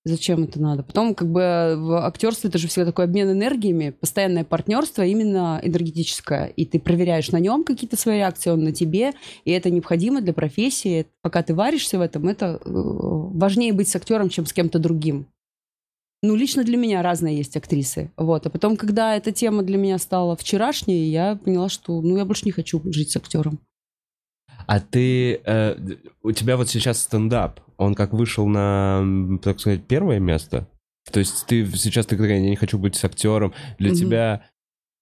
зачем 0.05 0.45
это 0.45 0.61
надо? 0.61 0.83
Потом, 0.83 1.15
как 1.15 1.29
бы, 1.29 1.75
в 1.77 2.07
актерстве 2.07 2.49
это 2.49 2.59
же 2.59 2.69
всегда 2.69 2.87
такой 2.87 3.05
обмен 3.05 3.31
энергиями, 3.31 3.91
постоянное 3.91 4.45
партнерство 4.45 5.03
именно 5.03 5.61
энергетическое. 5.63 6.47
И 6.47 6.65
ты 6.65 6.79
проверяешь 6.79 7.31
на 7.31 7.39
нем 7.39 7.65
какие-то 7.65 7.97
свои 7.97 8.17
реакции, 8.17 8.51
он 8.51 8.65
на 8.65 8.73
тебе. 8.73 9.13
И 9.45 9.51
это 9.51 9.71
необходимо 9.71 10.21
для 10.21 10.33
профессии. 10.33 11.07
Пока 11.23 11.43
ты 11.43 11.55
варишься 11.55 11.99
в 11.99 12.03
этом, 12.03 12.29
это 12.29 12.61
э, 12.65 12.71
важнее 12.71 13.73
быть 13.73 13.89
с 13.89 13.97
актером, 13.97 14.29
чем 14.29 14.47
с 14.47 14.53
кем-то 14.53 14.79
другим. 14.79 15.27
Ну, 16.23 16.35
лично 16.35 16.65
для 16.65 16.77
меня 16.77 17.03
разные 17.03 17.39
есть 17.39 17.57
актрисы. 17.57 18.11
Вот. 18.17 18.47
А 18.47 18.51
потом, 18.51 18.77
когда 18.77 19.17
эта 19.17 19.33
тема 19.33 19.63
для 19.63 19.79
меня 19.79 19.99
стала 19.99 20.37
вчерашней, 20.37 21.09
я 21.09 21.37
поняла, 21.37 21.71
что 21.71 22.01
ну, 22.03 22.17
я 22.19 22.27
больше 22.27 22.45
не 22.45 22.53
хочу 22.53 22.81
жить 22.93 23.11
с 23.11 23.17
актером. 23.17 23.59
А 24.67 24.81
ты... 24.81 25.41
э, 25.45 25.77
у 26.23 26.33
тебя 26.33 26.57
вот 26.57 26.69
сейчас 26.69 27.01
стендап, 27.01 27.61
он 27.77 27.95
как 27.95 28.13
вышел 28.13 28.47
на, 28.47 29.39
так 29.43 29.61
сказать, 29.61 29.87
первое 29.87 30.19
место? 30.19 30.67
То 31.11 31.21
есть 31.21 31.47
ты 31.47 31.67
сейчас 31.67 32.07
ты 32.07 32.17
такая, 32.17 32.39
я 32.39 32.51
не 32.51 32.57
хочу 32.57 32.79
быть 32.79 32.95
с 32.97 33.05
актером. 33.05 33.53
Для 33.79 33.91
Мгм. 33.91 33.99
тебя... 33.99 34.43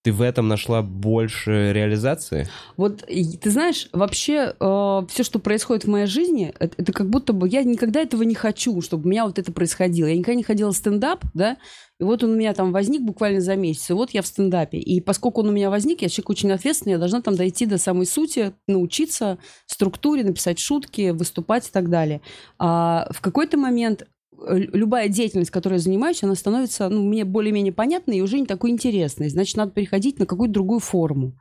Ты 0.05 0.13
в 0.13 0.23
этом 0.23 0.47
нашла 0.49 0.81
больше 0.83 1.73
реализации? 1.73 2.49
Вот 2.77 3.05
ты 3.07 3.51
знаешь, 3.51 3.89
вообще 3.93 4.55
все, 4.59 5.25
что 5.25 5.39
происходит 5.39 5.85
в 5.85 5.91
моей 5.91 6.07
жизни, 6.07 6.55
это, 6.59 6.75
это 6.81 6.93
как 6.93 7.11
будто 7.11 7.33
бы 7.33 7.49
я 7.49 7.65
никогда 7.65 8.01
этого 8.01 8.23
не 8.23 8.35
хочу, 8.35 8.81
чтобы 8.81 9.05
у 9.05 9.09
меня 9.09 9.27
вот 9.27 9.39
это 9.39 9.53
происходило. 9.53 10.07
Я 10.07 10.17
никогда 10.17 10.37
не 10.37 10.45
ходила 10.45 10.73
в 10.73 10.77
стендап, 10.77 11.25
да, 11.35 11.57
и 12.01 12.05
вот 12.05 12.23
он 12.23 12.31
у 12.31 12.37
меня 12.37 12.55
там 12.55 12.71
возник 12.71 13.03
буквально 13.03 13.41
за 13.41 13.57
месяц, 13.57 13.91
и 13.91 13.93
вот 13.93 14.11
я 14.13 14.23
в 14.23 14.27
стендапе. 14.27 14.79
И 14.79 15.01
поскольку 15.01 15.41
он 15.41 15.49
у 15.49 15.53
меня 15.53 15.69
возник, 15.69 16.03
я 16.03 16.09
человек 16.09 16.31
очень 16.31 16.53
ответственный, 16.53 16.93
я 16.93 16.99
должна 16.99 17.21
там 17.21 17.35
дойти 17.35 17.67
до 17.67 17.77
самой 17.77 18.07
сути, 18.07 18.53
научиться 18.69 19.39
структуре, 19.67 20.23
написать 20.23 20.61
шутки, 20.61 21.11
выступать 21.11 21.67
и 21.67 21.73
так 21.73 21.91
далее. 21.91 22.21
А 22.59 23.09
в 23.11 23.21
какой-то 23.21 23.59
момент 23.59 24.03
э, 24.03 24.07
любая 24.47 25.09
деятельность, 25.09 25.51
которой 25.51 25.75
я 25.75 25.79
занимаюсь, 25.81 26.23
она 26.23 26.35
становится 26.35 26.89
ну, 26.89 27.05
мне 27.05 27.25
более-менее 27.25 27.73
понятной 27.73 28.19
и 28.19 28.23
уже 28.23 28.39
не 28.41 28.47
такой 28.47 28.71
интересной. 28.71 29.29
Значит, 29.29 29.57
надо 29.57 29.73
переходить 29.73 30.19
на 30.19 30.27
какую-то 30.27 30.55
другую 30.55 30.81
форму. 30.81 31.33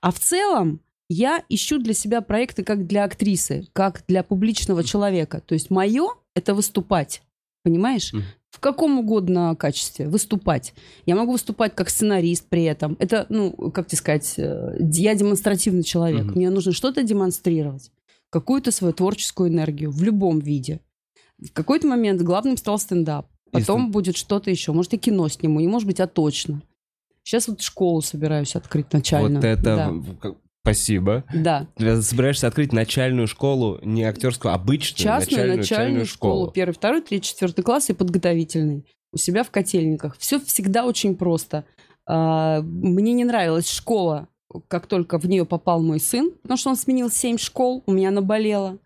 А 0.00 0.10
в 0.10 0.18
целом 0.18 0.80
я 1.08 1.42
ищу 1.48 1.78
для 1.78 1.94
себя 1.94 2.20
проекты 2.20 2.64
как 2.64 2.86
для 2.86 3.04
актрисы, 3.04 3.66
как 3.72 4.04
для 4.06 4.22
публичного 4.22 4.84
человека. 4.84 5.42
То 5.44 5.54
есть 5.54 5.70
мое— 5.70 6.08
это 6.34 6.54
выступать. 6.54 7.22
Понимаешь? 7.62 8.12
В 8.50 8.60
каком 8.60 8.98
угодно 8.98 9.56
качестве 9.56 10.08
выступать. 10.08 10.74
Я 11.06 11.16
могу 11.16 11.32
выступать 11.32 11.74
как 11.74 11.90
сценарист 11.90 12.46
при 12.48 12.64
этом. 12.64 12.96
Это, 13.00 13.26
ну, 13.28 13.50
как 13.72 13.88
тебе 13.88 13.98
сказать, 13.98 14.34
э, 14.36 14.76
я 14.78 15.14
демонстративный 15.14 15.82
человек. 15.82 16.26
Мне 16.36 16.50
нужно 16.50 16.72
что-то 16.72 17.02
демонстрировать, 17.02 17.90
какую-то 18.30 18.70
свою 18.70 18.94
творческую 18.94 19.48
энергию 19.48 19.90
в 19.90 20.02
любом 20.02 20.38
виде. 20.38 20.80
В 21.44 21.52
какой-то 21.52 21.86
момент 21.86 22.22
главным 22.22 22.56
стал 22.56 22.78
стендап. 22.78 23.26
Потом 23.50 23.82
стен- 23.82 23.90
будет 23.92 24.16
что-то 24.16 24.50
еще. 24.50 24.72
Может, 24.72 24.94
и 24.94 24.98
кино 24.98 25.28
сниму, 25.28 25.60
не 25.60 25.68
может 25.68 25.86
быть, 25.86 26.00
а 26.00 26.06
точно. 26.06 26.62
Сейчас 27.22 27.48
вот 27.48 27.62
школу 27.62 28.02
собираюсь 28.02 28.56
открыть 28.56 28.92
начальную. 28.92 29.36
Вот 29.36 29.44
это... 29.44 29.62
Да. 30.22 30.34
Спасибо. 30.62 31.24
Да. 31.34 31.66
Ты 31.76 32.00
собираешься 32.00 32.46
открыть 32.46 32.72
начальную 32.72 33.26
школу, 33.26 33.78
не 33.82 34.02
актерскую, 34.02 34.52
а 34.52 34.54
обычную 34.54 34.96
частную 34.96 35.36
начальную, 35.36 35.58
начальную, 35.58 36.06
школу. 36.06 36.50
Первый, 36.50 36.72
второй, 36.72 37.02
третий, 37.02 37.28
четвертый 37.28 37.62
класс 37.62 37.90
и 37.90 37.92
подготовительный. 37.92 38.86
У 39.12 39.18
себя 39.18 39.44
в 39.44 39.50
котельниках. 39.50 40.16
Все 40.18 40.40
всегда 40.40 40.86
очень 40.86 41.16
просто. 41.16 41.66
А, 42.06 42.62
Мне 42.62 43.12
не 43.12 43.24
нравилась 43.24 43.68
школа, 43.68 44.28
как 44.68 44.86
только 44.86 45.18
в 45.18 45.26
нее 45.26 45.44
попал 45.44 45.82
мой 45.82 46.00
сын, 46.00 46.32
потому 46.42 46.56
что 46.56 46.70
он 46.70 46.76
сменил 46.76 47.10
семь 47.10 47.36
школ, 47.36 47.82
у 47.86 47.92
меня 47.92 48.10
наболело 48.10 48.78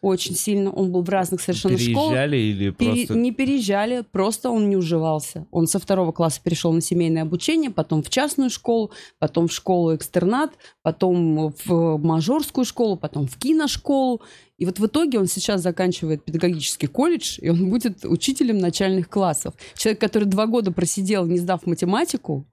очень 0.00 0.34
сильно. 0.34 0.70
Он 0.70 0.92
был 0.92 1.02
в 1.02 1.08
разных 1.08 1.40
совершенно 1.40 1.78
школах. 1.78 2.10
Переезжали 2.10 2.36
или 2.36 2.70
Пере- 2.70 2.92
просто... 2.92 3.14
Не 3.14 3.32
переезжали, 3.32 4.04
просто 4.12 4.50
он 4.50 4.68
не 4.68 4.76
уживался. 4.76 5.46
Он 5.50 5.66
со 5.66 5.78
второго 5.78 6.12
класса 6.12 6.40
перешел 6.42 6.72
на 6.72 6.80
семейное 6.80 7.22
обучение, 7.22 7.70
потом 7.70 8.02
в 8.02 8.10
частную 8.10 8.50
школу, 8.50 8.92
потом 9.18 9.48
в 9.48 9.52
школу-экстернат, 9.52 10.52
потом 10.82 11.52
в 11.64 11.98
мажорскую 11.98 12.64
школу, 12.64 12.96
потом 12.96 13.26
в 13.26 13.36
киношколу. 13.36 14.22
И 14.56 14.66
вот 14.66 14.78
в 14.78 14.86
итоге 14.86 15.18
он 15.18 15.26
сейчас 15.26 15.62
заканчивает 15.62 16.24
педагогический 16.24 16.88
колледж, 16.88 17.38
и 17.40 17.48
он 17.48 17.70
будет 17.70 18.04
учителем 18.04 18.58
начальных 18.58 19.08
классов. 19.08 19.54
Человек, 19.76 20.00
который 20.00 20.24
два 20.24 20.46
года 20.46 20.72
просидел, 20.72 21.26
не 21.26 21.38
сдав 21.38 21.66
математику, 21.66 22.46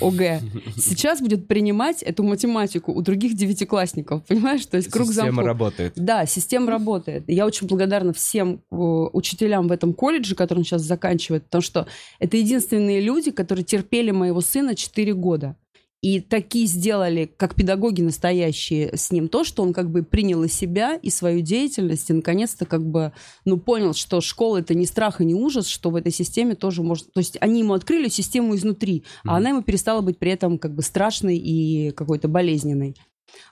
ОГЭ, 0.00 0.40
сейчас 0.76 1.20
будет 1.20 1.48
принимать 1.48 2.02
эту 2.02 2.22
математику 2.22 2.92
у 2.92 3.00
других 3.02 3.34
девятиклассников, 3.34 4.24
понимаешь? 4.26 4.64
То 4.66 4.76
есть 4.76 4.90
круг 4.90 5.08
Система 5.08 5.26
замкнут. 5.26 5.46
работает. 5.46 5.92
Да, 5.96 6.26
система 6.26 6.70
работает. 6.70 7.24
И 7.28 7.34
Я 7.34 7.46
очень 7.46 7.66
благодарна 7.66 8.12
всем 8.12 8.62
э, 8.70 8.74
учителям 8.76 9.68
в 9.68 9.72
этом 9.72 9.94
колледже, 9.94 10.34
который 10.34 10.58
он 10.60 10.64
сейчас 10.64 10.82
заканчивает, 10.82 11.44
потому 11.44 11.62
что 11.62 11.86
это 12.18 12.36
единственные 12.36 13.00
люди, 13.00 13.30
которые 13.30 13.64
терпели 13.64 14.10
моего 14.10 14.40
сына 14.40 14.74
4 14.74 15.14
года. 15.14 15.56
И 16.00 16.20
такие 16.20 16.66
сделали, 16.66 17.24
как 17.36 17.56
педагоги 17.56 18.02
настоящие, 18.02 18.96
с 18.96 19.10
ним 19.10 19.28
то, 19.28 19.42
что 19.42 19.64
он 19.64 19.72
как 19.72 19.90
бы 19.90 20.04
принял 20.04 20.44
и 20.44 20.48
себя, 20.48 20.94
и 20.94 21.10
свою 21.10 21.40
деятельность, 21.40 22.08
и 22.08 22.12
наконец-то 22.12 22.66
как 22.66 22.86
бы, 22.86 23.12
ну, 23.44 23.58
понял, 23.58 23.94
что 23.94 24.20
школа— 24.20 24.56
это 24.58 24.74
не 24.74 24.86
страх 24.86 25.20
и 25.20 25.24
не 25.24 25.34
ужас, 25.34 25.66
что 25.66 25.90
в 25.90 25.96
этой 25.96 26.12
системе 26.12 26.54
тоже 26.54 26.84
можно... 26.84 27.08
То 27.12 27.18
есть 27.18 27.36
они 27.40 27.60
ему 27.60 27.74
открыли 27.74 28.08
систему 28.08 28.54
изнутри, 28.54 29.02
а 29.24 29.28
Мгм. 29.28 29.34
она 29.36 29.48
ему 29.50 29.62
перестала 29.62 30.00
быть 30.00 30.18
при 30.18 30.30
этом 30.30 30.58
как 30.58 30.72
бы 30.72 30.82
страшной 30.82 31.36
и 31.36 31.90
какой-то 31.90 32.28
болезненной. 32.28 32.94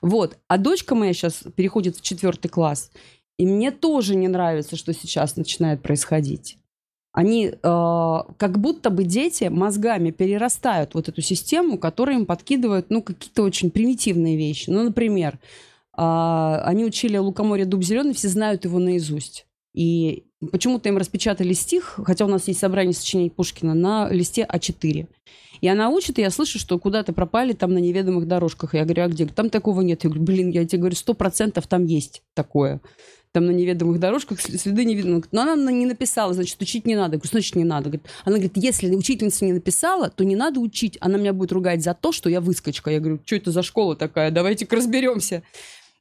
Вот. 0.00 0.38
А 0.46 0.56
дочка 0.56 0.94
моя 0.94 1.12
сейчас 1.12 1.42
переходит 1.56 1.96
в 1.96 2.02
четвертый 2.02 2.48
класс, 2.48 2.92
и 3.38 3.44
мне 3.44 3.72
тоже 3.72 4.14
не 4.14 4.28
нравится, 4.28 4.76
что 4.76 4.92
сейчас 4.94 5.36
начинает 5.36 5.82
происходить. 5.82 6.58
Они 7.16 7.46
э, 7.46 7.52
как 7.62 8.58
будто 8.58 8.90
бы 8.90 9.04
дети 9.04 9.44
мозгами 9.44 10.10
перерастают 10.10 10.92
вот 10.92 11.08
эту 11.08 11.22
систему, 11.22 11.78
которая 11.78 12.16
им 12.18 12.26
подкидывают, 12.26 12.90
ну, 12.90 13.00
какие-то 13.00 13.42
очень 13.42 13.70
примитивные 13.70 14.36
вещи. 14.36 14.68
Ну, 14.68 14.82
например, 14.82 15.38
а, 15.94 16.60
они 16.66 16.84
учили 16.84 17.16
«Лукоморье 17.16 17.64
дуб 17.64 17.82
зеленый», 17.82 18.12
все 18.12 18.28
знают 18.28 18.66
его 18.66 18.78
наизусть. 18.78 19.46
И 19.72 20.24
почему-то 20.52 20.90
им 20.90 20.98
распечатали 20.98 21.54
стих, 21.54 21.98
хотя 22.04 22.26
у 22.26 22.28
нас 22.28 22.48
есть 22.48 22.60
собрание 22.60 22.92
сочинений 22.92 23.30
Пушкина, 23.30 23.72
на 23.72 24.10
листе 24.10 24.46
А4. 24.46 25.06
И 25.62 25.68
она 25.68 25.88
учит, 25.88 26.18
и 26.18 26.20
я 26.20 26.30
слышу, 26.30 26.58
что 26.58 26.78
куда-то 26.78 27.14
пропали 27.14 27.54
там 27.54 27.72
на 27.72 27.78
неведомых 27.78 28.28
дорожках. 28.28 28.74
Я 28.74 28.84
говорю, 28.84 29.04
а 29.04 29.08
где? 29.08 29.24
Там 29.24 29.48
такого 29.48 29.80
нет. 29.80 30.04
Я 30.04 30.10
говорю, 30.10 30.22
блин, 30.22 30.50
я 30.50 30.66
тебе 30.66 30.80
говорю, 30.80 30.96
сто 30.96 31.14
процентов 31.14 31.66
там 31.66 31.86
есть 31.86 32.22
такое. 32.34 32.82
Там 33.32 33.46
на 33.46 33.50
неведомых 33.50 34.00
дорожках 34.00 34.40
следы 34.40 34.84
не 34.84 34.94
видно. 34.94 35.22
Но 35.30 35.42
она 35.42 35.56
на- 35.56 35.70
не 35.70 35.86
написала, 35.86 36.32
значит, 36.32 36.60
учить 36.60 36.86
не 36.86 36.94
надо. 36.94 37.14
Я 37.14 37.18
говорю, 37.18 37.30
значит, 37.30 37.54
не 37.56 37.64
надо. 37.64 37.90
Она 38.24 38.36
говорит, 38.36 38.52
если 38.56 38.94
учительница 38.94 39.44
не 39.44 39.52
написала, 39.52 40.08
то 40.08 40.24
не 40.24 40.36
надо 40.36 40.60
учить. 40.60 40.96
Она 41.00 41.18
меня 41.18 41.32
будет 41.32 41.52
ругать 41.52 41.82
за 41.82 41.94
то, 41.94 42.12
что 42.12 42.30
я 42.30 42.40
выскочка. 42.40 42.90
Я 42.90 43.00
говорю, 43.00 43.20
что 43.24 43.36
это 43.36 43.50
за 43.50 43.62
школа 43.62 43.94
такая? 43.96 44.30
Давайте-ка 44.30 44.76
разберемся. 44.76 45.42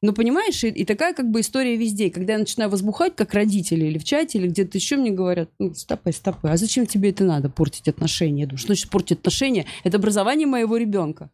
Ну, 0.02 0.14
понимаешь, 0.14 0.64
и, 0.64 0.68
и 0.68 0.86
такая 0.86 1.14
как 1.14 1.30
бы 1.32 1.40
история 1.40 1.76
везде. 1.76 2.10
Когда 2.10 2.34
я 2.34 2.40
начинаю 2.40 2.70
возбухать, 2.70 3.16
как 3.16 3.34
родители 3.34 3.86
или 3.86 3.98
в 3.98 4.04
чате, 4.04 4.38
или 4.38 4.48
где-то 4.48 4.78
еще 4.78 4.98
мне 4.98 5.10
говорят, 5.12 5.50
ну, 5.58 5.74
стопай, 5.74 6.14
стопай, 6.14 6.52
а 6.52 6.58
зачем 6.58 6.86
тебе 6.86 7.10
это 7.10 7.24
надо, 7.24 7.50
портить 7.50 7.88
отношения? 7.88 8.42
Я 8.42 8.48
думаю, 8.48 8.60
что 8.60 8.68
значит 8.68 8.90
портить 8.90 9.20
отношения? 9.20 9.66
Это 9.84 9.98
образование 9.98 10.48
моего 10.48 10.78
ребенка. 10.78 11.32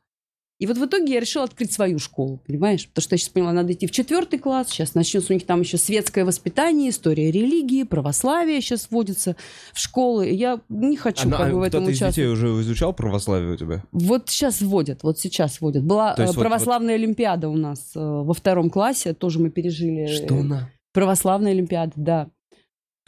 И 0.62 0.67
вот 0.67 0.78
в 0.78 0.86
итоге 0.86 1.15
я 1.15 1.19
решила 1.19 1.45
открыть 1.45 1.71
свою 1.71 1.97
школу, 1.97 2.39
понимаешь? 2.45 2.88
Потому 2.88 3.02
что 3.02 3.15
я 3.15 3.17
сейчас 3.17 3.30
поняла, 3.30 3.52
надо 3.52 3.74
идти 3.74 3.88
в 3.88 3.91
четвертый 3.91 4.38
класс, 4.38 4.69
сейчас 4.69 4.93
начнется 4.93 5.34
у 5.34 5.36
них 5.36 5.43
там 5.43 5.62
еще 5.62 5.80
светское 5.80 6.24
воспитание, 6.24 6.91
история 6.91 7.32
религии, 7.32 7.82
православие 7.82 8.62
сейчас 8.62 8.91
вводится 8.91 9.36
в 9.74 9.80
школы. 9.80 10.30
Я 10.30 10.60
не 10.69 10.97
хочу 10.97 11.28
А, 11.30 11.32
как 11.32 11.47
а 11.47 11.52
бы 11.52 11.60
в 11.60 11.62
этом 11.63 11.82
кто-то 11.82 11.91
из 11.91 11.97
участвовать. 11.97 12.15
детей 12.15 12.28
уже 12.28 12.62
изучал 12.62 12.93
православие 12.93 13.54
у 13.54 13.58
тебя? 13.58 13.84
Вот 13.91 14.30
сейчас 14.30 14.62
вводят, 14.62 15.02
вот 15.02 15.17
сейчас 15.17 15.62
вводят. 15.62 15.84
Была 15.84 16.13
э, 16.15 16.28
вот- 16.28 16.36
православная 16.36 16.93
олимпиада 16.93 17.50
у 17.50 17.58
нас 17.58 17.93
э, 17.95 18.00
во 18.00 18.34
втором 18.36 18.69
классе, 18.69 19.15
тоже 19.15 19.39
мы 19.39 19.50
пережили. 19.50 20.08
э, 20.28 20.43
на? 20.43 20.69
Православная 20.93 21.54
олимпиада, 21.54 21.93
да. 21.95 22.30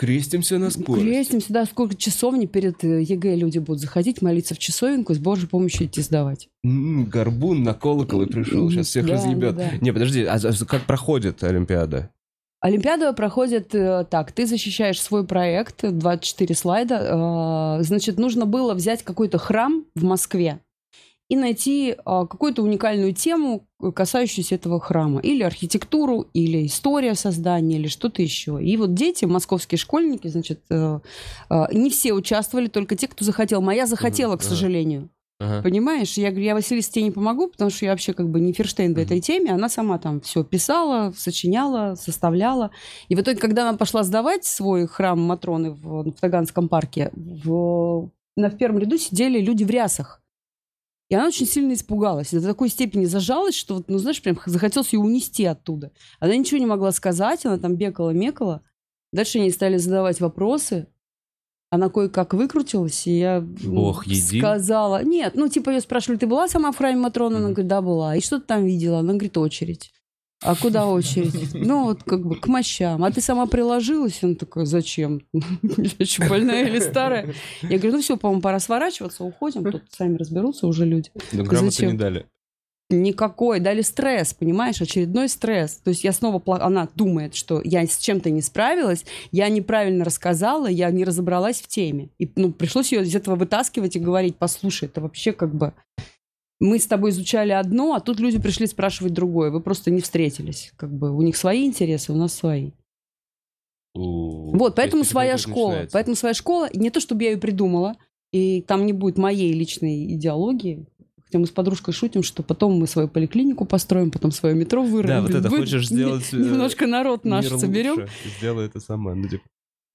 Крестимся 0.03 0.57
на 0.57 0.69
скорость. 0.69 1.05
Крестимся, 1.05 1.53
да, 1.53 1.65
сколько 1.65 1.95
часовни 1.95 2.45
перед 2.45 2.83
ЕГЭ 2.83 3.35
люди 3.37 3.59
будут 3.59 3.79
заходить, 3.79 4.21
молиться 4.21 4.53
в 4.53 4.59
часовенку, 4.59 5.13
и 5.13 5.15
с 5.15 5.17
Божьей 5.17 5.47
помощью 5.47 5.85
идти 5.87 6.01
сдавать. 6.01 6.49
М, 6.65 7.05
Горбун 7.05 7.63
на 7.63 7.73
колокол 7.73 8.23
и 8.23 8.25
пришел, 8.25 8.69
сейчас 8.69 8.87
всех 8.87 9.05
Да, 9.05 9.13
разъебет. 9.13 9.55
да. 9.55 9.69
Не, 9.79 9.93
подожди, 9.93 10.25
а 10.25 10.37
как 10.67 10.85
проходит 10.87 11.41
Олимпиада? 11.41 12.09
Олимпиада 12.59 13.13
проходит 13.13 13.73
э, 13.75 14.05
так, 14.09 14.33
ты 14.33 14.45
защищаешь 14.45 15.01
свой 15.01 15.25
проект, 15.25 15.89
24 15.89 16.53
слайда, 16.53 17.77
э, 17.79 17.83
значит, 17.83 18.19
нужно 18.19 18.45
было 18.45 18.73
взять 18.73 19.03
какой-то 19.03 19.37
храм 19.37 19.85
в 19.95 20.03
Москве 20.03 20.59
и 21.33 21.35
найти 21.35 21.91
э, 21.91 21.95
какую-то 22.03 22.61
уникальную 22.61 23.13
тему, 23.13 23.65
э, 23.81 23.91
касающуюся 23.91 24.55
этого 24.55 24.79
храма. 24.79 25.19
Или 25.19 25.41
архитектуру, 25.41 26.27
или 26.33 26.65
история 26.67 27.15
создания, 27.15 27.77
или 27.77 27.87
что-то 27.87 28.21
еще. 28.21 28.59
И 28.63 28.77
вот 28.77 28.93
дети, 28.93 29.25
московские 29.25 29.79
школьники, 29.79 30.27
значит, 30.27 30.61
э, 30.69 30.99
э, 31.49 31.63
не 31.73 31.89
все 31.89 32.13
участвовали, 32.13 32.67
только 32.67 32.95
те, 32.95 33.07
кто 33.07 33.25
захотел. 33.25 33.61
Моя 33.61 33.87
захотела, 33.87 34.37
к 34.37 34.43
сожалению. 34.43 35.09
Ага. 35.39 35.63
Понимаешь, 35.63 36.13
я 36.13 36.29
говорю, 36.29 36.45
я 36.45 36.53
Василисе 36.53 36.91
тебе 36.91 37.05
не 37.05 37.11
помогу, 37.11 37.47
потому 37.47 37.71
что 37.71 37.85
я 37.85 37.91
вообще 37.91 38.13
как 38.13 38.29
бы 38.29 38.39
не 38.39 38.53
Ферштейн 38.53 38.93
в 38.93 38.97
этой 38.99 39.19
теме. 39.19 39.51
Она 39.51 39.69
сама 39.69 39.97
там 39.97 40.21
все 40.21 40.43
писала, 40.43 41.11
сочиняла, 41.17 41.95
составляла. 41.95 42.69
И 43.09 43.15
в 43.15 43.19
итоге, 43.21 43.39
когда 43.39 43.67
она 43.67 43.75
пошла 43.77 44.03
сдавать 44.03 44.45
свой 44.45 44.87
храм 44.87 45.19
Матроны 45.19 45.71
в, 45.71 46.03
в 46.03 46.11
Таганском 46.21 46.69
парке, 46.69 47.09
в- 47.15 48.09
на 48.35 48.49
в 48.49 48.57
первом 48.57 48.79
ряду 48.79 48.97
сидели 48.97 49.39
люди 49.39 49.63
в 49.63 49.69
рясах. 49.71 50.22
И 51.13 51.15
она 51.15 51.27
очень 51.27 51.45
сильно 51.45 51.73
испугалась. 51.73 52.31
До 52.31 52.41
такой 52.41 52.69
степени 52.69 53.05
зажалась, 53.05 53.53
что, 53.53 53.75
вот, 53.75 53.87
ну, 53.87 53.99
знаешь, 53.99 54.19
прям 54.19 54.35
захотелось 54.47 54.93
ее 54.93 54.99
унести 54.99 55.45
оттуда. 55.45 55.91
Она 56.19 56.35
ничего 56.35 56.59
не 56.59 56.65
могла 56.65 56.91
сказать, 56.91 57.45
она 57.45 57.59
там 57.59 57.75
бекала-мекала. 57.75 58.63
Дальше 59.11 59.37
они 59.37 59.51
стали 59.51 59.77
задавать 59.77 60.19
вопросы. 60.19 60.87
Она 61.69 61.89
кое-как 61.89 62.33
выкрутилась, 62.33 63.05
и 63.05 63.19
я 63.19 63.35
м, 63.37 63.55
Бог 63.63 64.05
сказала... 64.07 65.03
Нет, 65.03 65.35
ну, 65.35 65.47
типа, 65.49 65.69
ее 65.69 65.81
спрашивали, 65.81 66.17
ты 66.17 66.25
была 66.25 66.47
сама 66.47 66.71
в 66.71 66.77
храме 66.77 66.97
Матрона? 66.97 67.37
Она 67.37 67.49
говорит, 67.49 67.67
да, 67.67 67.83
была. 67.83 68.15
И 68.15 68.19
что 68.19 68.39
ты 68.39 68.47
там 68.47 68.65
видела? 68.65 68.97
Она 68.97 69.13
говорит, 69.13 69.37
очередь. 69.37 69.93
А 70.43 70.55
куда 70.55 70.87
очередь? 70.87 71.53
Ну, 71.53 71.85
вот 71.85 72.03
как 72.03 72.25
бы 72.25 72.35
к 72.35 72.47
мощам. 72.47 73.03
А 73.03 73.11
ты 73.11 73.21
сама 73.21 73.45
приложилась? 73.45 74.19
Она 74.23 74.35
такая, 74.35 74.65
зачем? 74.65 75.21
Я 75.33 75.91
еще 75.99 76.27
больная 76.27 76.67
или 76.67 76.79
старая? 76.79 77.33
Я 77.61 77.77
говорю, 77.77 77.93
ну 77.93 78.01
все, 78.01 78.17
по-моему, 78.17 78.41
пора 78.41 78.59
сворачиваться, 78.59 79.23
уходим. 79.23 79.63
Тут 79.71 79.83
сами 79.89 80.17
разберутся 80.17 80.67
уже 80.67 80.85
люди. 80.85 81.09
Ну, 81.31 81.43
грамоты 81.43 81.85
не 81.85 81.93
дали. 81.93 82.25
Никакой. 82.89 83.59
Дали 83.59 83.81
стресс, 83.81 84.33
понимаешь? 84.33 84.81
Очередной 84.81 85.29
стресс. 85.29 85.75
То 85.83 85.89
есть 85.89 86.03
я 86.03 86.11
снова... 86.11 86.41
Она 86.63 86.89
думает, 86.95 87.35
что 87.35 87.61
я 87.63 87.85
с 87.85 87.97
чем-то 87.97 88.29
не 88.29 88.41
справилась, 88.41 89.05
я 89.31 89.49
неправильно 89.49 90.05
рассказала, 90.05 90.67
я 90.67 90.91
не 90.91 91.03
разобралась 91.03 91.61
в 91.61 91.67
теме. 91.67 92.09
И 92.19 92.31
ну, 92.35 92.51
пришлось 92.51 92.91
ее 92.91 93.03
из 93.03 93.15
этого 93.15 93.35
вытаскивать 93.35 93.95
и 93.95 93.99
говорить, 93.99 94.35
послушай, 94.37 94.85
это 94.85 95.01
вообще 95.01 95.31
как 95.31 95.53
бы... 95.55 95.73
Мы 96.65 96.79
с 96.79 96.87
тобой 96.87 97.09
изучали 97.09 97.51
одно, 97.51 97.93
а 97.93 97.99
тут 97.99 98.21
люди 98.21 98.39
пришли 98.39 98.67
спрашивать 98.67 99.13
другое. 99.13 99.51
Вы 99.51 99.59
просто 99.59 99.91
не 99.91 99.99
встретились. 99.99 100.71
Как 100.77 100.89
бы 100.93 101.11
у 101.11 101.21
них 101.21 101.35
свои 101.35 101.65
интересы, 101.65 102.13
у 102.13 102.15
нас 102.15 102.33
свои. 102.33 102.71
У, 103.93 104.55
Вот, 104.57 104.75
поэтому 104.75 105.03
своя 105.03 105.37
школа. 105.37 105.67
начинается. 105.69 105.93
Поэтому 105.93 106.15
своя 106.15 106.33
школа, 106.33 106.69
не 106.73 106.89
то 106.89 107.01
чтобы 107.01 107.23
я 107.23 107.31
ее 107.31 107.37
придумала, 107.37 107.95
и 108.31 108.61
там 108.61 108.85
не 108.85 108.93
будет 108.93 109.17
моей 109.17 109.51
личной 109.51 110.13
идеологии. 110.15 110.85
Хотя 111.25 111.39
мы 111.39 111.47
с 111.47 111.51
подружкой 111.51 111.93
шутим, 111.93 112.23
что 112.23 112.43
потом 112.43 112.73
мы 112.79 112.87
свою 112.87 113.09
поликлинику 113.09 113.65
построим, 113.65 114.09
потом 114.09 114.31
свое 114.31 114.55
метро 114.55 114.83
вырвем. 114.83 115.07
Да, 115.15 115.21
вот 115.21 115.31
это 115.31 115.49
Вы- 115.49 115.57
хочешь 115.57 115.87
сделать, 115.89 116.31
э, 116.31 116.37
Немножко 116.37 116.87
народ 116.87 117.25
наш 117.25 117.47
соберем. 117.49 117.95
лучше, 117.95 118.09
Сделай 118.39 118.67
это 118.67 118.79
сама. 118.79 119.15
Ну, 119.15 119.27
типа, 119.27 119.43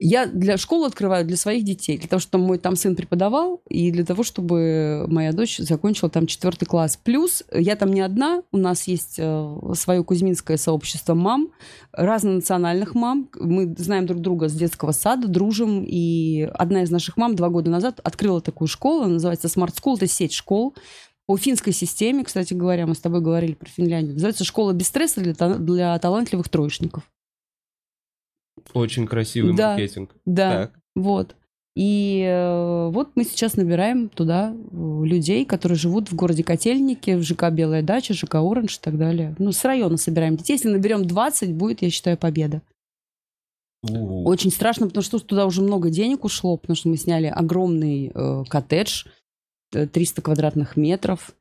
Я 0.01 0.27
для 0.27 0.57
школы 0.57 0.87
открываю 0.87 1.27
для 1.27 1.37
своих 1.37 1.65
детей, 1.65 1.99
для 1.99 2.09
того, 2.09 2.21
чтобы 2.21 2.47
мой 2.47 2.59
там 2.59 2.77
сын 2.77 2.95
преподавал, 2.95 3.63
и 3.69 3.91
для 3.91 4.05
того, 4.05 4.23
чтобы 4.23 5.05
моя 5.09 5.33
дочь 5.33 5.59
закончила 5.59 6.09
там 6.09 6.27
четвертый 6.27 6.67
класс. 6.67 6.97
Плюс 7.03 7.43
я 7.53 7.75
там 7.75 7.93
не 7.93 8.01
одна, 8.01 8.43
у 8.53 8.59
нас 8.59 8.87
есть 8.87 9.17
э, 9.19 9.57
свое 9.75 10.05
кузьминское 10.05 10.57
сообщество 10.57 11.15
мам, 11.15 11.49
разнонациональных 11.91 12.95
мам. 12.95 13.29
Мы 13.41 13.75
знаем 13.77 14.07
друг 14.07 14.21
друга 14.21 14.49
с 14.49 14.53
детского 14.53 14.93
сада, 14.93 15.27
дружим, 15.27 15.85
и 15.85 16.43
одна 16.55 16.85
из 16.85 16.91
наших 16.91 17.17
мам 17.17 17.35
два 17.35 17.49
года 17.49 17.69
назад 17.69 18.01
открыла 18.05 18.41
такую 18.41 18.69
школу, 18.69 19.07
называется 19.07 19.49
Smart 19.49 19.75
School, 19.75 19.97
это 19.97 20.07
сеть 20.07 20.33
школ, 20.33 20.77
по 21.27 21.37
финской 21.37 21.73
системе, 21.73 22.25
кстати 22.25 22.55
говоря, 22.55 22.87
мы 22.87 22.95
с 22.95 23.01
тобой 23.01 23.21
говорили 23.21 23.53
про 23.53 23.69
Финляндию, 23.69 24.15
называется 24.15 24.45
«Школа 24.45 24.73
без 24.73 24.87
стресса 24.87 25.21
для, 25.21 25.35
для 25.35 25.99
талантливых 25.99 26.49
троечников». 26.49 27.03
Очень 28.75 29.07
красивый 29.07 29.55
Да. 29.55 29.71
маркетинг. 29.71 30.15
Да, 30.25 30.51
Так. 30.53 30.81
вот. 30.95 31.35
И 31.77 32.25
э, 32.27 32.91
вот 32.93 33.11
мы 33.15 33.23
сейчас 33.23 33.57
набираем 33.57 34.09
туда 34.09 34.53
э, 34.53 35.05
людей, 35.05 35.45
которые 35.45 35.79
живут 35.79 36.11
в 36.11 36.17
городе 36.17 36.43
Котельники, 36.43 37.13
в 37.15 37.23
ЖК 37.23 37.51
Белая 37.51 37.83
дача, 37.83 38.15
ЖК 38.15 38.37
Оранж 38.37 38.79
и 38.79 38.81
так 38.81 38.99
далее. 38.99 39.37
Ну, 39.39 39.53
с 39.53 39.65
района 39.65 39.97
собираем 39.97 40.37
детей. 40.37 40.55
Если 40.55 40.69
наберем 40.69 41.05
20, 41.07 41.53
будет, 41.55 41.83
я 41.83 41.91
считаю, 41.91 42.19
победа. 42.19 42.63
У. 43.89 44.25
Очень 44.29 44.51
страшно, 44.51 44.89
потому 44.89 45.05
что 45.05 45.21
туда 45.21 45.47
уже 45.47 45.63
много 45.63 45.89
денег 45.91 46.25
ушло, 46.25 46.57
потому 46.57 46.75
что 46.77 46.89
мы 46.89 46.97
сняли 46.97 47.27
огромный 47.27 48.11
э, 48.13 48.45
коттедж, 48.49 49.05
э, 49.73 49.87
300 49.87 50.21
квадратных 50.21 50.77
метров. 50.77 51.33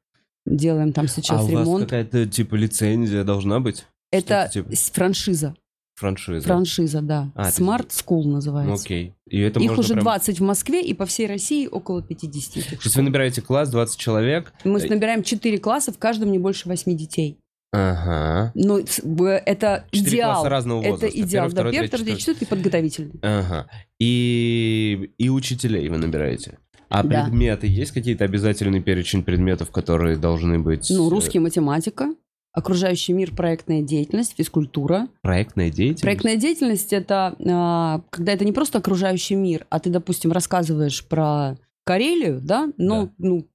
Делаем 0.46 0.94
там 0.94 1.08
сейчас 1.08 1.42
а 1.42 1.44
у 1.44 1.48
вас 1.48 1.52
ремонт. 1.52 1.84
какая-то 1.86 2.28
типа 2.28 2.54
лицензия 2.56 3.24
должна 3.24 3.60
быть? 3.60 3.88
Это 4.12 4.50
типа- 4.54 4.70
франшиза. 4.94 5.56
Франшиза. 5.98 6.46
Франшиза, 6.48 7.02
да. 7.02 7.32
А, 7.36 7.50
Smart 7.50 7.90
School 7.90 8.22
Ну, 8.26 8.34
называется. 8.34 8.86
окей. 8.86 9.16
И 9.28 9.40
это 9.40 9.60
Их 9.60 9.78
уже 9.78 9.94
прям- 9.94 10.04
20 10.04 10.40
в 10.40 10.44
Москве 10.44 10.82
и 10.84 10.94
по 10.94 11.06
всей 11.08 11.26
России 11.28 11.66
около 11.68 12.04
50. 12.04 12.58
этих 12.58 12.80
То 12.80 12.86
есть 12.86 12.96
вы 12.96 13.02
набираете 13.02 13.42
класс, 13.42 13.70
20 13.70 14.00
человек. 14.00 14.54
Мы 14.64 14.80
Э, 14.80 14.88
набираем 14.90 15.24
4 15.24 15.58
класса, 15.58 15.92
в 15.92 15.98
каждом 15.98 16.32
не 16.32 16.38
больше 16.38 16.70
8 16.70 16.96
детей. 16.96 17.40
Ага. 17.74 18.54
Б- 18.56 19.42
это 19.46 19.86
идеал. 19.92 20.34
класса 20.36 20.50
разного 20.50 20.82
возраста. 20.82 21.08
Это 21.08 21.16
идеал. 21.20 21.46
Первый, 21.48 21.50
да, 21.50 21.56
второй, 21.56 21.72
первый, 21.74 21.88
третий, 21.90 22.04
второй, 22.04 22.20
четвертый 22.20 22.44
и 22.44 22.48
подготовительный. 22.48 23.20
Ага. 23.24 23.68
И, 24.00 25.12
и 25.18 25.30
учителей 25.30 25.90
вы 25.90 25.98
набираете. 25.98 26.60
А 26.90 27.04
Да. 27.04 27.26
предметы, 27.26 27.68
есть 27.68 27.92
какие-то 27.92 28.24
обязательный 28.24 28.82
перечень 28.82 29.24
предметов, 29.24 29.72
которые 29.72 30.16
должны 30.18 30.60
быть? 30.60 30.88
Ну, 30.90 31.08
э, 31.08 31.10
русский, 31.10 31.40
математика, 31.40 32.14
окружающий 32.58 33.14
мир, 33.14 33.34
проектная 33.36 33.82
деятельность, 33.82 34.34
физкультура. 34.38 35.08
Проектная 35.22 35.70
деятельность? 35.70 36.02
Проектная 36.02 36.36
деятельность 36.38 36.92
это 36.92 37.36
а, 37.48 38.02
когда 38.10 38.34
это 38.34 38.46
не 38.46 38.52
просто 38.52 38.80
окружающий 38.80 39.36
мир, 39.36 39.66
а 39.70 39.80
ты, 39.80 39.90
допустим, 39.90 40.32
рассказываешь 40.32 41.06
про 41.06 41.58
Карелию, 41.86 42.42
да, 42.42 42.70
но 42.78 43.06
Да. 43.06 43.12
ну 43.20 43.48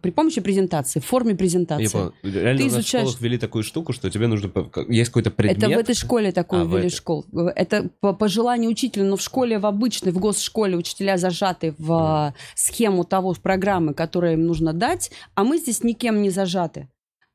при 0.00 0.10
помощи 0.10 0.40
презентации, 0.40 0.98
в 0.98 1.04
форме 1.04 1.34
презентации. 1.34 1.84
Я 1.84 1.90
понял. 1.90 2.12
Реально 2.22 2.56
Ты 2.58 2.62
у 2.64 2.66
нас 2.66 2.74
в 2.74 2.78
изучаешь- 2.78 3.02
школах 3.08 3.20
ввели 3.20 3.38
такую 3.38 3.62
штуку, 3.62 3.92
что 3.92 4.10
тебе 4.10 4.26
нужно... 4.26 4.50
Есть 4.88 5.10
какой-то 5.10 5.30
предмет? 5.30 5.62
Это 5.62 5.68
в 5.76 5.78
этой 5.78 5.94
школе 5.94 6.32
такое 6.32 6.62
А, 6.62 6.64
ввели 6.64 6.86
этой. 6.86 6.90
школ. 6.96 7.26
Это 7.54 7.90
по, 8.00 8.14
по 8.14 8.28
желанию 8.28 8.70
учителя, 8.70 9.04
но 9.04 9.16
в 9.16 9.20
школе, 9.20 9.58
в 9.58 9.66
обычной, 9.66 10.10
в 10.10 10.18
госшколе 10.18 10.74
учителя 10.76 11.18
зажаты 11.18 11.74
в 11.78 11.92
а, 11.92 12.34
схему 12.54 13.04
того 13.04 13.34
программы, 13.40 13.92
которую 13.92 14.32
им 14.32 14.46
нужно 14.46 14.72
дать, 14.72 15.10
а 15.34 15.44
мы 15.44 15.58
здесь 15.58 15.84
никем 15.84 16.22
не 16.22 16.30
зажаты. 16.30 16.88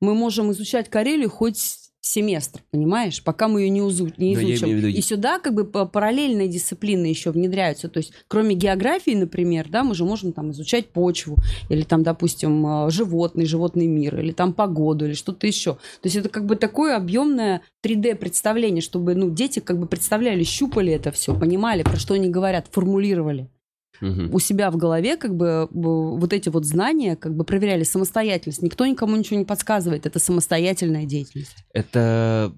Мы 0.03 0.15
можем 0.15 0.51
изучать 0.51 0.89
Карелию 0.89 1.29
хоть 1.29 1.79
семестр, 2.05 2.61
понимаешь, 2.71 3.23
пока 3.23 3.47
мы 3.47 3.61
ее 3.61 3.69
не, 3.69 3.79
узу- 3.81 4.11
не 4.17 4.33
изучим. 4.33 4.67
в 4.67 4.71
виду- 4.73 4.87
И 4.89 5.01
сюда 5.01 5.39
как 5.39 5.53
бы 5.53 5.63
параллельные 5.63 6.49
дисциплины 6.49 7.05
еще 7.05 7.31
внедряются. 7.31 7.87
То 7.87 7.99
есть 7.99 8.11
кроме 8.27 8.55
географии, 8.55 9.11
например, 9.15 9.69
да, 9.69 9.85
мы 9.85 9.95
же 9.95 10.03
можем 10.03 10.33
там 10.33 10.51
изучать 10.51 10.89
почву, 10.89 11.37
или 11.69 11.83
там, 11.83 12.03
допустим, 12.03 12.67
э, 12.87 12.89
животный, 12.91 13.45
животный 13.45 13.87
мир, 13.87 14.19
или 14.19 14.33
там 14.33 14.51
погоду, 14.53 15.05
или 15.05 15.13
что-то 15.13 15.47
еще. 15.47 15.75
То 15.75 15.79
есть 16.03 16.17
это 16.17 16.27
как 16.27 16.45
бы 16.45 16.57
такое 16.57 16.97
объемное 16.97 17.61
3D 17.81 18.15
представление, 18.15 18.81
чтобы 18.81 19.15
ну, 19.15 19.29
дети 19.29 19.59
как 19.59 19.79
бы 19.79 19.87
представляли, 19.87 20.43
щупали 20.43 20.91
это 20.91 21.11
все, 21.13 21.33
понимали, 21.39 21.83
про 21.83 21.95
что 21.95 22.15
они 22.15 22.27
говорят, 22.27 22.67
формулировали 22.69 23.47
У 24.33 24.39
себя 24.39 24.69
в 24.71 24.77
голове 24.77 25.17
как 25.17 25.35
бы 25.35 25.67
вот 25.71 26.33
эти 26.33 26.49
вот 26.49 26.65
знания 26.65 27.15
как 27.15 27.35
бы 27.35 27.43
проверяли 27.43 27.83
самостоятельность. 27.83 28.61
Никто 28.61 28.85
никому 28.85 29.15
ничего 29.15 29.39
не 29.39 29.45
подсказывает. 29.45 30.05
Это 30.05 30.19
самостоятельная 30.19 31.05
деятельность. 31.05 31.55
Это 31.73 32.53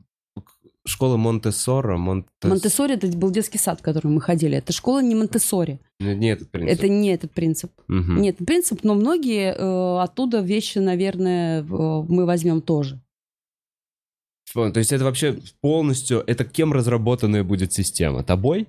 школа 0.87 1.17
Монте-Соро, 1.17 1.97
Монте... 1.97 2.27
Монтессори 2.43 2.93
это 2.93 3.07
был 3.17 3.31
детский 3.31 3.57
сад, 3.57 3.79
в 3.79 3.83
который 3.83 4.07
мы 4.07 4.21
ходили. 4.21 4.57
Это 4.57 4.71
школа 4.71 5.01
не 5.01 5.15
Монтессори. 5.15 5.79
Не 5.99 6.29
этот 6.31 6.51
принцип. 6.51 6.73
Это 6.77 6.87
не 6.87 7.09
этот 7.09 7.31
принцип. 7.31 7.71
Мгм. 7.87 8.21
Не 8.21 8.29
этот 8.29 8.45
принцип, 8.45 8.83
но 8.83 8.93
многие 8.93 9.53
э, 9.55 10.03
оттуда 10.03 10.41
вещи, 10.41 10.77
наверное, 10.77 11.63
в- 11.63 12.05
мы 12.07 12.25
возьмем 12.25 12.61
тоже. 12.61 13.01
То 14.53 14.71
есть 14.77 14.93
это 14.93 15.03
вообще 15.03 15.37
полностью... 15.59 16.23
Это 16.27 16.45
кем 16.45 16.71
разработанная 16.71 17.43
будет 17.43 17.73
система? 17.73 18.23
Тобой? 18.23 18.67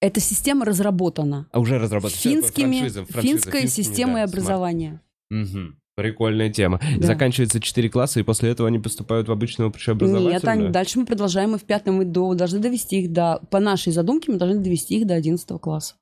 Эта 0.00 0.20
система 0.20 0.64
разработана 0.64 1.48
А 1.52 1.58
уже 1.58 1.78
разработана. 1.78 2.20
Финскими, 2.20 2.78
франшиза, 2.78 3.04
франшиза, 3.04 3.32
финской 3.34 3.60
финскими, 3.62 3.84
системой 3.84 4.14
да, 4.16 4.24
образования. 4.24 5.02
Мгм. 5.30 5.80
Прикольная 5.96 6.48
тема. 6.48 6.80
Да. 6.98 7.08
Заканчивается 7.08 7.60
4 7.60 7.90
класса, 7.90 8.20
и 8.20 8.22
после 8.22 8.50
этого 8.50 8.68
они 8.68 8.78
поступают 8.78 9.26
в 9.26 9.32
обычное 9.32 9.66
общеобразовательное? 9.66 10.34
Нет, 10.34 10.44
они, 10.44 10.68
дальше 10.68 11.00
мы 11.00 11.06
продолжаем, 11.06 11.50
мы 11.50 11.58
в 11.58 11.64
пятом 11.64 11.96
мы 11.96 12.04
до, 12.04 12.34
должны 12.34 12.60
довести 12.60 13.00
их 13.00 13.12
до... 13.12 13.40
По 13.50 13.58
нашей 13.58 13.92
задумке 13.92 14.30
мы 14.30 14.38
должны 14.38 14.62
довести 14.62 14.96
их 14.98 15.08
до 15.08 15.14
11 15.14 15.60
класса. 15.60 15.96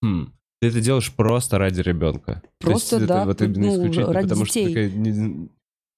Хм. 0.00 0.32
Ты 0.60 0.68
это 0.68 0.80
делаешь 0.80 1.12
просто 1.12 1.58
ради 1.58 1.80
ребенка. 1.80 2.42
Просто, 2.60 2.90
То 2.90 2.96
есть 2.96 3.08
да, 3.08 3.18
это 3.18 3.26
вот 3.26 3.42
именно 3.42 3.66
ну, 3.66 3.74
исключительно 3.74 4.12
ради 4.12 4.28
потому, 4.28 4.44
детей. 4.44 4.66
что 4.66 4.74
ты 4.74 4.90
не, 4.90 5.48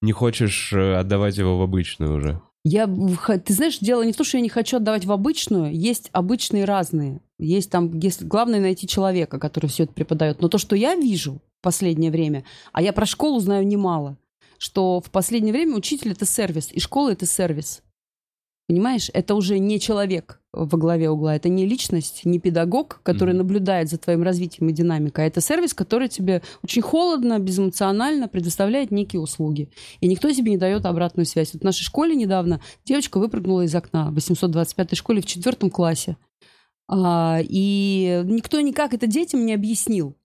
не 0.01 0.11
хочешь 0.11 0.73
э, 0.73 0.95
отдавать 0.95 1.37
его 1.37 1.59
в 1.59 1.61
обычную 1.61 2.15
уже. 2.15 2.41
Я, 2.63 2.87
ты 2.87 3.53
знаешь, 3.53 3.79
дело 3.79 4.03
не 4.03 4.13
в 4.13 4.17
том, 4.17 4.25
что 4.25 4.37
я 4.37 4.43
не 4.43 4.49
хочу 4.49 4.77
отдавать 4.77 5.05
в 5.05 5.11
обычную, 5.11 5.75
есть 5.75 6.09
обычные 6.11 6.65
разные. 6.65 7.21
Есть 7.39 7.71
там, 7.71 7.97
если, 7.99 8.25
главное 8.25 8.59
найти 8.59 8.87
человека, 8.87 9.39
который 9.39 9.67
все 9.67 9.83
это 9.83 9.93
преподает. 9.93 10.41
Но 10.41 10.47
то, 10.47 10.59
что 10.59 10.75
я 10.75 10.95
вижу 10.95 11.41
в 11.59 11.63
последнее 11.63 12.11
время, 12.11 12.43
а 12.71 12.83
я 12.83 12.93
про 12.93 13.07
школу 13.07 13.39
знаю 13.39 13.65
немало, 13.65 14.17
что 14.59 15.01
в 15.01 15.09
последнее 15.09 15.53
время 15.53 15.75
учитель 15.75 16.11
это 16.11 16.27
сервис, 16.27 16.69
и 16.71 16.79
школа 16.79 17.13
это 17.13 17.25
сервис. 17.25 17.81
Понимаешь, 18.67 19.09
это 19.13 19.35
уже 19.35 19.59
не 19.59 19.79
человек 19.79 20.39
во 20.53 20.77
главе 20.77 21.09
угла, 21.09 21.35
это 21.35 21.49
не 21.49 21.65
личность, 21.65 22.21
не 22.25 22.39
педагог, 22.39 23.01
который 23.03 23.29
Мгм. 23.31 23.39
наблюдает 23.39 23.89
за 23.89 23.97
твоим 23.97 24.21
развитием 24.23 24.69
и 24.69 24.73
динамикой, 24.73 25.25
а 25.25 25.27
это 25.27 25.41
сервис, 25.41 25.73
который 25.73 26.07
тебе 26.09 26.41
очень 26.63 26.81
холодно, 26.81 27.39
безэмоционально 27.39 28.27
предоставляет 28.27 28.91
некие 28.91 29.21
услуги. 29.21 29.69
И 29.99 30.07
никто 30.07 30.31
тебе 30.31 30.51
не 30.51 30.57
дает 30.57 30.85
обратную 30.85 31.25
связь. 31.25 31.53
Вот 31.53 31.61
в 31.61 31.65
нашей 31.65 31.83
школе 31.83 32.15
недавно 32.15 32.61
девочка 32.85 33.17
выпрыгнула 33.19 33.61
из 33.61 33.75
окна 33.75 34.11
в 34.11 34.17
825-й 34.17 34.95
школе 34.95 35.21
в 35.21 35.25
четвертом 35.25 35.69
классе. 35.69 36.17
А, 36.89 37.39
и 37.41 38.21
никто 38.25 38.59
никак 38.59 38.93
это 38.93 39.07
детям 39.07 39.45
не 39.45 39.53
объяснил. 39.53 40.15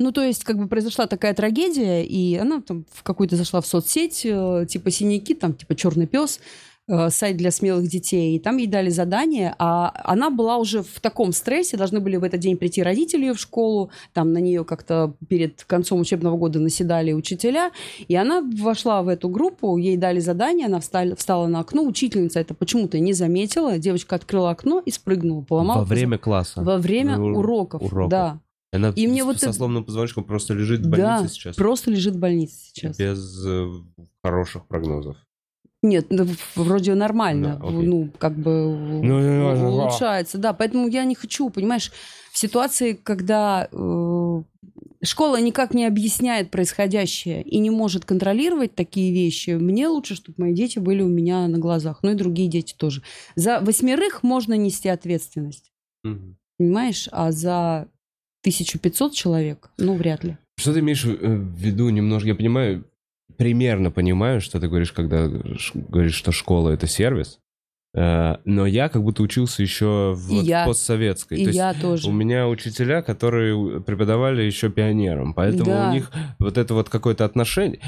Ну, 0.00 0.10
то 0.10 0.22
есть, 0.24 0.42
как 0.42 0.58
бы 0.58 0.66
произошла 0.66 1.06
такая 1.06 1.34
трагедия, 1.34 2.04
и 2.04 2.34
она 2.34 2.60
там 2.60 2.84
в 2.90 3.04
какую-то 3.04 3.36
зашла 3.36 3.60
в 3.60 3.66
соцсеть, 3.66 4.22
э, 4.24 4.66
типа 4.68 4.90
синяки, 4.90 5.34
там, 5.34 5.54
типа 5.54 5.76
черный 5.76 6.08
пес, 6.08 6.40
э, 6.88 7.10
сайт 7.10 7.36
для 7.36 7.50
смелых 7.50 7.88
детей, 7.88 8.36
и 8.36 8.38
там 8.38 8.56
ей 8.58 8.66
дали 8.66 8.90
задание, 8.90 9.54
а 9.58 9.92
она 10.04 10.30
была 10.30 10.58
уже 10.58 10.82
в 10.82 11.00
таком 11.00 11.32
стрессе, 11.32 11.76
должны 11.76 12.00
были 12.00 12.16
в 12.16 12.24
этот 12.24 12.40
день 12.40 12.56
прийти 12.56 12.82
родители 12.82 13.30
в 13.32 13.38
школу, 13.38 13.90
там 14.12 14.32
на 14.32 14.38
нее 14.38 14.64
как-то 14.64 15.14
перед 15.28 15.64
концом 15.64 16.00
учебного 16.00 16.36
года 16.36 16.58
наседали 16.60 17.12
учителя, 17.12 17.70
и 18.08 18.14
она 18.16 18.42
вошла 18.42 19.02
в 19.02 19.08
эту 19.08 19.28
группу, 19.28 19.76
ей 19.76 19.96
дали 19.96 20.20
задание, 20.20 20.66
она 20.66 20.80
встала, 20.80 21.14
встала 21.16 21.46
на 21.46 21.60
окно, 21.60 21.82
учительница 21.84 22.40
это 22.40 22.54
почему-то 22.54 22.98
не 22.98 23.12
заметила, 23.12 23.78
девочка 23.78 24.16
открыла 24.16 24.50
окно 24.50 24.82
и 24.84 24.90
спрыгнула, 24.90 25.42
поломала 25.42 25.78
Во 25.80 25.84
время 25.84 26.18
класса. 26.18 26.62
во 26.62 26.78
время 26.78 27.16
Ну, 27.16 27.38
уроков, 27.38 27.82
уроков. 27.82 28.10
да. 28.10 28.40
Она 28.72 28.88
И 28.96 29.06
мне 29.06 29.22
вот 29.22 29.38
со 29.38 29.52
сломанным 29.52 29.84
позвоночником 29.84 30.24
просто 30.24 30.52
лежит 30.52 30.80
в 30.80 30.90
Да, 30.90 31.18
больнице 31.18 31.32
сейчас. 31.34 31.54
просто 31.54 31.92
лежит 31.92 32.16
в 32.16 32.18
больнице 32.18 32.56
сейчас. 32.72 32.96
Без 32.96 33.46
э, 33.46 33.68
хороших 34.20 34.66
прогнозов. 34.66 35.16
Нет, 35.84 36.06
ну, 36.08 36.26
вроде 36.56 36.94
нормально. 36.94 37.58
Да, 37.62 37.70
ну, 37.70 38.08
как 38.18 38.34
бы 38.38 38.74
Ну, 38.74 39.02
ну, 39.02 39.54
ну, 39.54 39.68
улучшается. 39.68 40.38
Да, 40.38 40.54
поэтому 40.54 40.88
я 40.88 41.04
не 41.04 41.14
хочу, 41.14 41.50
понимаешь, 41.50 41.92
в 42.32 42.38
ситуации, 42.38 42.94
когда 42.94 43.68
э, 43.70 44.42
школа 45.02 45.38
никак 45.42 45.74
не 45.74 45.84
объясняет 45.84 46.50
происходящее 46.50 47.42
и 47.42 47.58
не 47.58 47.68
может 47.68 48.06
контролировать 48.06 48.74
такие 48.74 49.12
вещи, 49.12 49.50
мне 49.50 49.86
лучше, 49.88 50.14
чтобы 50.14 50.36
мои 50.38 50.54
дети 50.54 50.78
были 50.78 51.02
у 51.02 51.08
меня 51.08 51.46
на 51.48 51.58
глазах. 51.58 51.98
Ну 52.02 52.12
и 52.12 52.14
другие 52.14 52.48
дети 52.48 52.74
тоже. 52.74 53.02
За 53.36 53.60
восьмерых 53.60 54.22
можно 54.22 54.54
нести 54.54 54.88
ответственность, 54.88 55.70
Мгм. 56.02 56.38
понимаешь? 56.56 57.10
А 57.12 57.30
за 57.30 57.88
1500 58.40 59.12
человек, 59.12 59.70
ну, 59.76 59.96
вряд 59.96 60.24
ли. 60.24 60.38
Что 60.56 60.72
ты 60.72 60.80
имеешь 60.80 61.04
э, 61.04 61.10
в 61.10 61.56
виду 61.58 61.90
немножко? 61.90 62.28
Я 62.28 62.34
понимаю, 62.34 62.86
примерно 63.36 63.90
понимаю, 63.90 64.40
что 64.40 64.60
ты 64.60 64.68
говоришь, 64.68 64.92
когда 64.92 65.28
говоришь, 65.74 66.14
что 66.14 66.32
школа 66.32 66.70
это 66.70 66.86
сервис. 66.86 67.38
Э, 67.96 68.38
но 68.44 68.66
я 68.66 68.88
как 68.88 69.02
будто 69.04 69.22
учился 69.22 69.62
еще 69.62 70.14
в 70.16 70.30
И 70.32 70.36
вот 70.36 70.44
я. 70.44 70.66
постсоветской. 70.66 71.38
И 71.38 71.42
То 71.44 71.48
есть 71.48 71.56
я 71.56 71.74
тоже. 71.74 72.08
у 72.08 72.12
меня 72.12 72.48
учителя, 72.48 73.02
которые 73.02 73.80
преподавали 73.82 74.42
еще 74.42 74.68
пионерам, 74.68 75.32
поэтому 75.34 75.66
Да. 75.66 75.90
у 75.90 75.92
них 75.92 76.10
вот 76.40 76.58
это 76.58 76.74
вот 76.74 76.88
какое-то 76.88 77.24
отношение. 77.24 77.80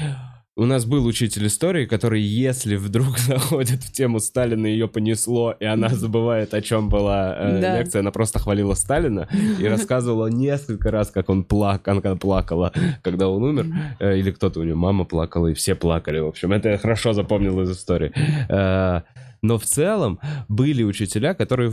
У 0.59 0.65
нас 0.65 0.85
был 0.85 1.05
учитель 1.05 1.45
истории, 1.45 1.85
который, 1.85 2.19
если 2.19 2.77
вдруг 2.77 3.17
заходит 3.19 3.83
в 3.83 3.91
тему 3.91 4.19
Сталина, 4.19 4.65
ее 4.65 4.87
понесло, 4.87 5.51
и 5.59 5.65
она 5.65 5.89
забывает, 5.89 6.55
о 6.55 6.61
чем 6.63 6.89
была 6.89 7.35
э, 7.37 7.61
Да. 7.61 7.79
лекция, 7.79 7.99
она 7.99 8.09
просто 8.11 8.39
хвалила 8.39 8.73
Сталина 8.73 9.27
и 9.59 9.67
рассказывала 9.67 10.27
несколько 10.27 10.89
раз, 10.89 11.11
как 11.11 11.29
он 11.29 11.43
плак, 11.43 11.87
она 11.87 12.01
плакала, 12.15 12.73
когда 13.03 13.29
он 13.29 13.43
умер, 13.43 13.67
э, 13.99 14.17
или 14.17 14.31
кто-то 14.31 14.59
у 14.59 14.63
нее, 14.63 14.73
мама 14.73 15.05
плакала, 15.05 15.45
и 15.47 15.53
все 15.53 15.75
плакали, 15.75 16.17
в 16.19 16.27
общем, 16.27 16.51
это 16.51 16.69
я 16.69 16.77
хорошо 16.79 17.13
запомнил 17.13 17.61
из 17.61 17.69
истории. 17.71 18.11
Э, 18.49 19.01
Но 19.43 19.59
в 19.59 19.63
целом 19.65 20.19
были 20.47 20.81
учителя, 20.81 21.35
которые 21.35 21.69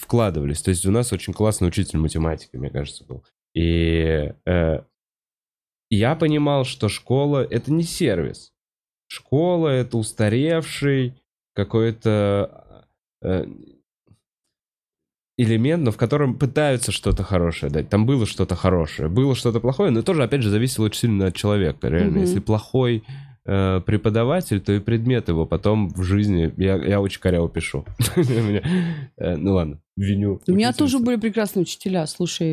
вкладывались. 0.00 0.62
То 0.62 0.70
есть 0.70 0.86
у 0.86 0.92
нас 0.92 1.12
очень 1.12 1.32
классный 1.32 1.66
учитель 1.66 1.98
математики, 1.98 2.56
мне 2.56 2.70
кажется, 2.70 3.04
был. 3.04 3.24
И 3.56 4.32
э, 4.46 4.80
я 5.90 6.14
понимал, 6.16 6.64
что 6.64 6.88
школа— 6.88 7.44
это 7.50 7.72
не 7.72 7.82
сервис. 7.82 8.52
Школа— 9.06 9.68
это 9.70 9.96
устаревший 9.96 11.14
какой-то 11.54 12.86
э, 13.22 13.46
элемент, 15.36 15.84
но 15.84 15.90
в 15.92 15.96
котором 15.96 16.38
пытаются 16.38 16.92
что-то 16.92 17.22
хорошее 17.22 17.72
дать. 17.72 17.88
Там 17.88 18.06
было 18.06 18.26
что-то 18.26 18.54
хорошее, 18.56 19.08
было 19.08 19.34
что-то 19.34 19.60
плохое, 19.60 19.90
но 19.90 20.02
тоже, 20.02 20.24
опять 20.24 20.42
же, 20.42 20.50
зависело 20.50 20.86
очень 20.86 21.00
сильно 21.00 21.26
от 21.26 21.36
человека. 21.36 21.88
Реально, 21.88 22.10
Мгм. 22.12 22.20
если 22.22 22.40
плохой 22.40 23.04
э, 23.48 23.80
преподаватель, 23.80 24.60
то 24.60 24.72
и 24.72 24.78
предмет 24.78 25.28
его 25.28 25.46
потом 25.46 25.88
в 25.88 26.02
жизни... 26.02 26.52
Я, 26.58 26.76
я 26.76 27.00
очень 27.00 27.20
коряво 27.20 27.48
пишу. 27.48 27.84
Э, 29.16 29.36
Ну 29.36 29.54
ладно, 29.54 29.80
виню. 29.96 30.40
У 30.46 30.52
меня 30.52 30.72
тоже 30.72 30.98
были 30.98 31.16
прекрасные 31.16 31.62
учителя. 31.62 32.06
Слушай, 32.06 32.52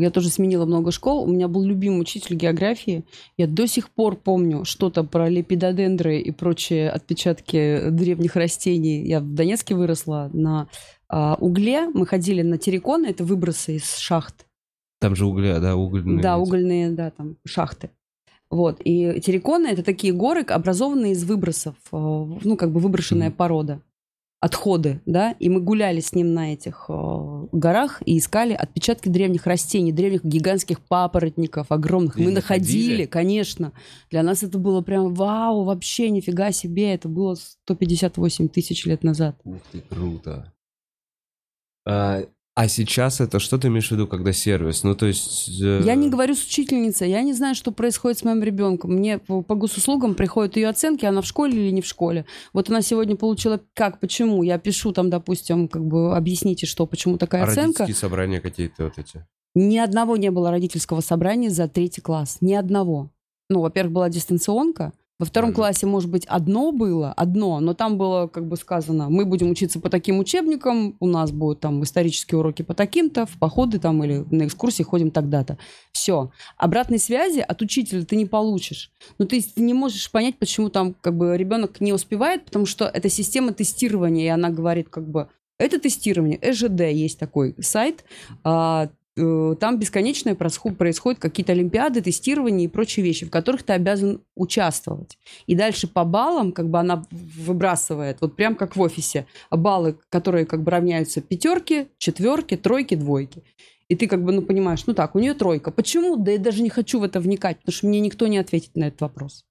я 0.00 0.10
тоже 0.10 0.30
сменила 0.30 0.64
много 0.64 0.92
школ. 0.92 1.24
У 1.24 1.26
меня 1.26 1.48
был 1.48 1.64
любимый 1.64 2.00
учитель 2.00 2.36
географии. 2.36 3.04
Я 3.36 3.46
до 3.46 3.66
сих 3.66 3.90
пор 3.90 4.16
помню 4.16 4.64
что-то 4.64 5.04
про 5.04 5.28
лепидодендры 5.28 6.18
и 6.18 6.30
прочие 6.30 6.90
отпечатки 6.90 7.90
древних 7.90 8.36
растений. 8.36 9.06
Я 9.06 9.20
в 9.20 9.34
Донецке 9.34 9.74
выросла 9.74 10.30
на 10.32 10.68
а, 11.08 11.36
угле. 11.40 11.88
Мы 11.88 12.06
ходили 12.06 12.42
на 12.42 12.58
терриконы, 12.58 13.06
это 13.06 13.24
выбросы 13.24 13.76
из 13.76 13.96
шахт. 13.98 14.46
Там 15.00 15.16
же 15.16 15.26
угля, 15.26 15.58
да, 15.58 15.76
угольные. 15.76 16.22
Да, 16.22 16.38
угольные, 16.38 16.90
да, 16.90 17.10
там 17.10 17.36
шахты. 17.44 17.90
Вот. 18.52 18.82
И 18.84 19.18
терриконы 19.20 19.68
это 19.68 19.82
такие 19.82 20.12
горы, 20.12 20.42
образованные 20.42 21.12
из 21.12 21.24
выбросов, 21.24 21.74
э, 21.90 21.96
ну, 21.96 22.56
как 22.58 22.70
бы 22.70 22.80
выброшенная 22.80 23.28
Мгм. 23.30 23.36
порода. 23.36 23.80
Отходы, 24.40 25.00
да, 25.06 25.32
и 25.38 25.48
мы 25.48 25.60
гуляли 25.60 26.00
с 26.00 26.12
ним 26.14 26.34
на 26.34 26.52
этих 26.52 26.86
э, 26.88 27.46
горах 27.52 28.02
и 28.04 28.18
искали 28.18 28.52
отпечатки 28.52 29.08
древних 29.08 29.46
растений, 29.46 29.90
древних 29.92 30.22
гигантских 30.22 30.80
папоротников, 30.80 31.72
огромных. 31.72 32.18
И 32.18 32.22
мы 32.24 32.30
находили? 32.32 32.80
находили, 32.82 33.06
конечно. 33.06 33.72
Для 34.10 34.22
нас 34.22 34.42
это 34.42 34.58
было 34.58 34.82
прям 34.82 35.14
вау, 35.14 35.64
вообще 35.64 36.10
нифига 36.10 36.52
себе. 36.52 36.92
Это 36.92 37.08
было 37.08 37.36
158 37.36 38.48
тысяч 38.48 38.84
лет 38.84 39.02
назад. 39.02 39.36
Ух 39.44 39.60
ты, 39.70 39.80
круто. 39.80 40.52
А, 41.86 42.22
а 42.54 42.68
сейчас 42.68 43.20
это 43.20 43.38
что 43.38 43.56
ты 43.58 43.68
имеешь 43.68 43.88
в 43.88 43.92
виду, 43.92 44.06
когда 44.06 44.32
сервис? 44.32 44.82
Ну, 44.84 44.94
то 44.94 45.06
есть... 45.06 45.48
э, 45.62 45.80
Я 45.84 45.94
не 45.94 46.10
говорю 46.10 46.34
с 46.34 46.44
учительницей, 46.44 47.08
я 47.10 47.22
не 47.22 47.32
знаю, 47.32 47.54
что 47.54 47.72
происходит 47.72 48.18
с 48.18 48.24
моим 48.24 48.42
ребенком. 48.42 48.92
Мне 48.92 49.18
по, 49.18 49.42
по 49.42 49.54
госуслугам 49.54 50.14
приходят 50.14 50.56
ее 50.56 50.68
оценки, 50.68 51.06
она 51.06 51.22
в 51.22 51.26
школе 51.26 51.54
или 51.66 51.70
не 51.70 51.80
в 51.80 51.86
школе. 51.86 52.26
Вот 52.52 52.68
она 52.68 52.82
сегодня 52.82 53.16
получила 53.16 53.60
как, 53.74 54.00
почему. 54.00 54.42
Я 54.42 54.58
пишу 54.58 54.92
там, 54.92 55.08
допустим, 55.08 55.66
как 55.68 55.84
бы 55.84 56.14
объясните, 56.14 56.66
что, 56.66 56.86
почему 56.86 57.16
такая 57.16 57.42
А 57.42 57.44
оценка. 57.44 57.80
родительские 57.84 57.94
собрания 57.96 58.40
какие-то 58.40 58.84
вот 58.84 58.98
эти? 58.98 59.24
Ни 59.54 59.78
одного 59.78 60.16
не 60.16 60.30
было 60.30 60.50
родительского 60.50 61.00
собрания 61.00 61.50
за 61.50 61.68
третий 61.68 62.00
класс. 62.00 62.38
Ни 62.42 62.54
одного. 62.54 63.10
Ну, 63.48 63.60
во-первых, 63.60 63.92
была 63.92 64.08
дистанционка. 64.08 64.92
Во 65.22 65.26
втором 65.26 65.50
Мгм. 65.50 65.54
классе, 65.54 65.86
может 65.86 66.10
быть, 66.10 66.24
одно 66.24 66.72
было, 66.72 67.12
одно, 67.12 67.60
но 67.60 67.74
там 67.74 67.96
было 67.96 68.26
как 68.26 68.48
бы 68.48 68.56
сказано, 68.56 69.08
мы 69.08 69.24
будем 69.24 69.50
учиться 69.50 69.78
по 69.78 69.88
таким 69.88 70.18
учебникам, 70.18 70.96
у 70.98 71.06
нас 71.06 71.30
будут 71.30 71.60
там 71.60 71.80
исторические 71.84 72.40
уроки 72.40 72.62
по 72.62 72.74
таким-то, 72.74 73.24
в 73.24 73.38
походы 73.38 73.78
там 73.78 74.02
или 74.02 74.24
на 74.32 74.46
экскурсии 74.46 74.82
ходим 74.82 75.12
тогда-то. 75.12 75.58
Все. 75.92 76.32
Обратной 76.56 76.98
связи 76.98 77.38
от 77.38 77.62
учителя 77.62 78.04
ты 78.04 78.16
не 78.16 78.26
получишь. 78.26 78.90
Ну, 79.18 79.26
то 79.28 79.36
есть 79.36 79.54
ты 79.54 79.62
не 79.62 79.74
можешь 79.74 80.10
понять, 80.10 80.40
почему 80.40 80.70
там 80.70 80.92
как 81.00 81.16
бы 81.16 81.36
ребенок 81.36 81.80
не 81.80 81.92
успевает, 81.92 82.44
потому 82.46 82.66
что 82.66 82.86
это 82.86 83.08
система 83.08 83.52
тестирования, 83.52 84.24
и 84.24 84.28
она 84.28 84.50
говорит 84.50 84.88
как 84.88 85.08
бы, 85.08 85.28
это 85.56 85.78
тестирование, 85.78 86.40
ЭЖД 86.42 86.80
есть 86.90 87.20
такой 87.20 87.54
сайт, 87.60 88.04
а, 88.42 88.88
там 89.14 89.78
бесконечное 89.78 90.34
просху- 90.34 90.74
происходит 90.74 91.20
какие-то 91.20 91.52
олимпиады, 91.52 92.00
тестирования 92.00 92.64
и 92.64 92.68
прочие 92.68 93.04
вещи, 93.04 93.26
в 93.26 93.30
которых 93.30 93.62
ты 93.62 93.74
обязан 93.74 94.22
участвовать. 94.34 95.18
И 95.46 95.54
дальше 95.54 95.86
по 95.86 96.04
баллам 96.04 96.52
как 96.52 96.70
бы 96.70 96.78
она 96.78 97.04
выбрасывает, 97.10 98.18
вот 98.20 98.36
прям 98.36 98.54
как 98.54 98.76
в 98.76 98.80
офисе, 98.80 99.26
баллы, 99.50 99.96
которые 100.08 100.46
как 100.46 100.62
бы 100.62 100.70
равняются 100.70 101.20
пятерки, 101.20 101.88
четверки, 101.98 102.56
тройки, 102.56 102.94
двойки. 102.94 103.42
И 103.88 103.96
ты 103.96 104.06
как 104.06 104.24
бы, 104.24 104.32
ну, 104.32 104.40
понимаешь, 104.40 104.86
ну 104.86 104.94
так, 104.94 105.14
у 105.14 105.18
нее 105.18 105.34
тройка. 105.34 105.70
Почему? 105.70 106.16
Да 106.16 106.30
я 106.30 106.38
даже 106.38 106.62
не 106.62 106.70
хочу 106.70 106.98
в 106.98 107.04
это 107.04 107.20
вникать, 107.20 107.58
потому 107.58 107.74
что 107.74 107.86
мне 107.86 108.00
никто 108.00 108.26
не 108.26 108.38
ответит 108.38 108.74
на 108.74 108.84
этот 108.84 109.02
вопрос. 109.02 109.44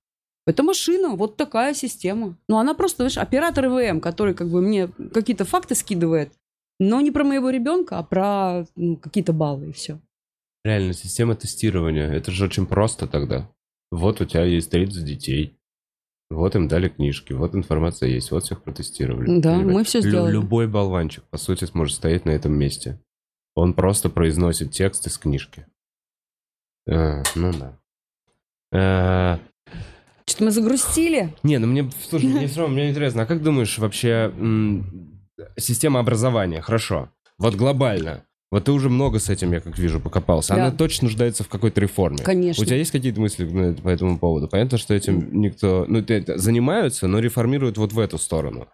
Это 0.48 0.64
машина, 0.64 1.10
вот 1.10 1.38
такая 1.38 1.76
система. 1.76 2.36
Ну, 2.48 2.58
она 2.58 2.74
просто, 2.74 2.98
знаешь, 2.98 3.18
оператор 3.18 3.66
ИВМ, 3.66 4.00
который 4.00 4.34
как 4.34 4.50
бы 4.50 4.62
мне 4.62 4.88
какие-то 5.14 5.46
факты 5.46 5.76
скидывает, 5.76 6.34
но 6.84 7.00
не 7.00 7.12
про 7.12 7.24
моего 7.24 7.52
ребенка, 7.52 8.00
а 8.00 8.04
про 8.04 8.66
ну, 8.76 8.98
какие-то 8.98 9.34
баллы 9.34 9.70
и 9.70 9.72
все. 9.72 10.00
Реально, 10.66 10.94
система 10.94 11.36
тестирования. 11.36 12.12
Это 12.12 12.32
же 12.32 12.46
очень 12.46 12.66
просто 12.66 13.08
тогда. 13.08 13.50
Вот 13.92 14.20
у 14.20 14.26
тебя 14.26 14.44
есть 14.46 14.72
30 14.72 15.06
детей. 15.06 15.56
Вот 16.32 16.56
им 16.56 16.68
дали 16.68 16.88
книжки, 16.90 17.34
вот 17.34 17.54
информация 17.56 18.10
есть, 18.10 18.32
вот 18.32 18.46
всех 18.46 18.64
протестировали. 18.64 19.40
Да, 19.40 19.58
Понимаешь? 19.58 19.94
мы 19.94 20.00
Лю- 20.00 20.02
сделали. 20.10 20.32
любой 20.32 20.68
болванчик, 20.68 21.24
по 21.26 21.38
сути, 21.38 21.66
сможет 21.66 21.98
стоять 21.98 22.26
на 22.26 22.32
этом 22.32 22.54
месте. 22.54 23.00
Он 23.54 23.74
просто 23.74 24.10
произносит 24.10 24.72
текст 24.72 25.06
из 25.08 25.18
книжки. 25.18 25.68
А, 26.90 27.22
ну 27.36 27.52
да. 27.54 27.78
А, 28.74 29.40
Что-то 30.26 30.46
мы 30.46 30.52
загрустили. 30.52 31.36
Не, 31.44 31.58
ну 31.58 31.68
мне, 31.68 31.90
слушай, 32.10 32.30
мне 32.30 32.48
все 32.48 32.62
равно, 32.62 32.76
мне 32.76 32.90
интересно, 32.90 33.24
а 33.24 33.26
как 33.26 33.44
думаешь 33.44 33.78
вообще 33.78 34.32
система 35.58 36.00
образования, 36.00 36.62
хорошо, 36.62 37.10
вот 37.38 37.56
глобально, 37.56 38.24
вот 38.52 38.66
ты 38.66 38.72
уже 38.74 38.90
много 38.90 39.20
с 39.20 39.30
этим, 39.30 39.54
я 39.54 39.62
как 39.62 39.78
вижу, 39.78 40.00
покопался, 40.02 40.56
Да. 40.56 40.66
она 40.68 40.76
точно 40.76 41.06
нуждается 41.06 41.44
в 41.44 41.48
какой-то 41.48 41.80
реформе. 41.80 42.18
Конечно. 42.20 42.62
У 42.62 42.66
тебя 42.66 42.78
есть 42.78 42.92
какие-то 42.92 43.22
мысли 43.22 43.46
по 43.82 43.88
этому 43.90 44.20
поводу? 44.20 44.48
Понятно, 44.50 44.78
что 44.78 44.94
этим 44.94 45.42
никто, 45.42 45.86
ну, 45.88 46.04
занимаются, 46.36 47.08
но 47.08 47.20
реформируют 47.20 47.78
вот 47.78 47.94
в 47.94 48.00
эту 48.00 48.18
сторону. 48.18 48.68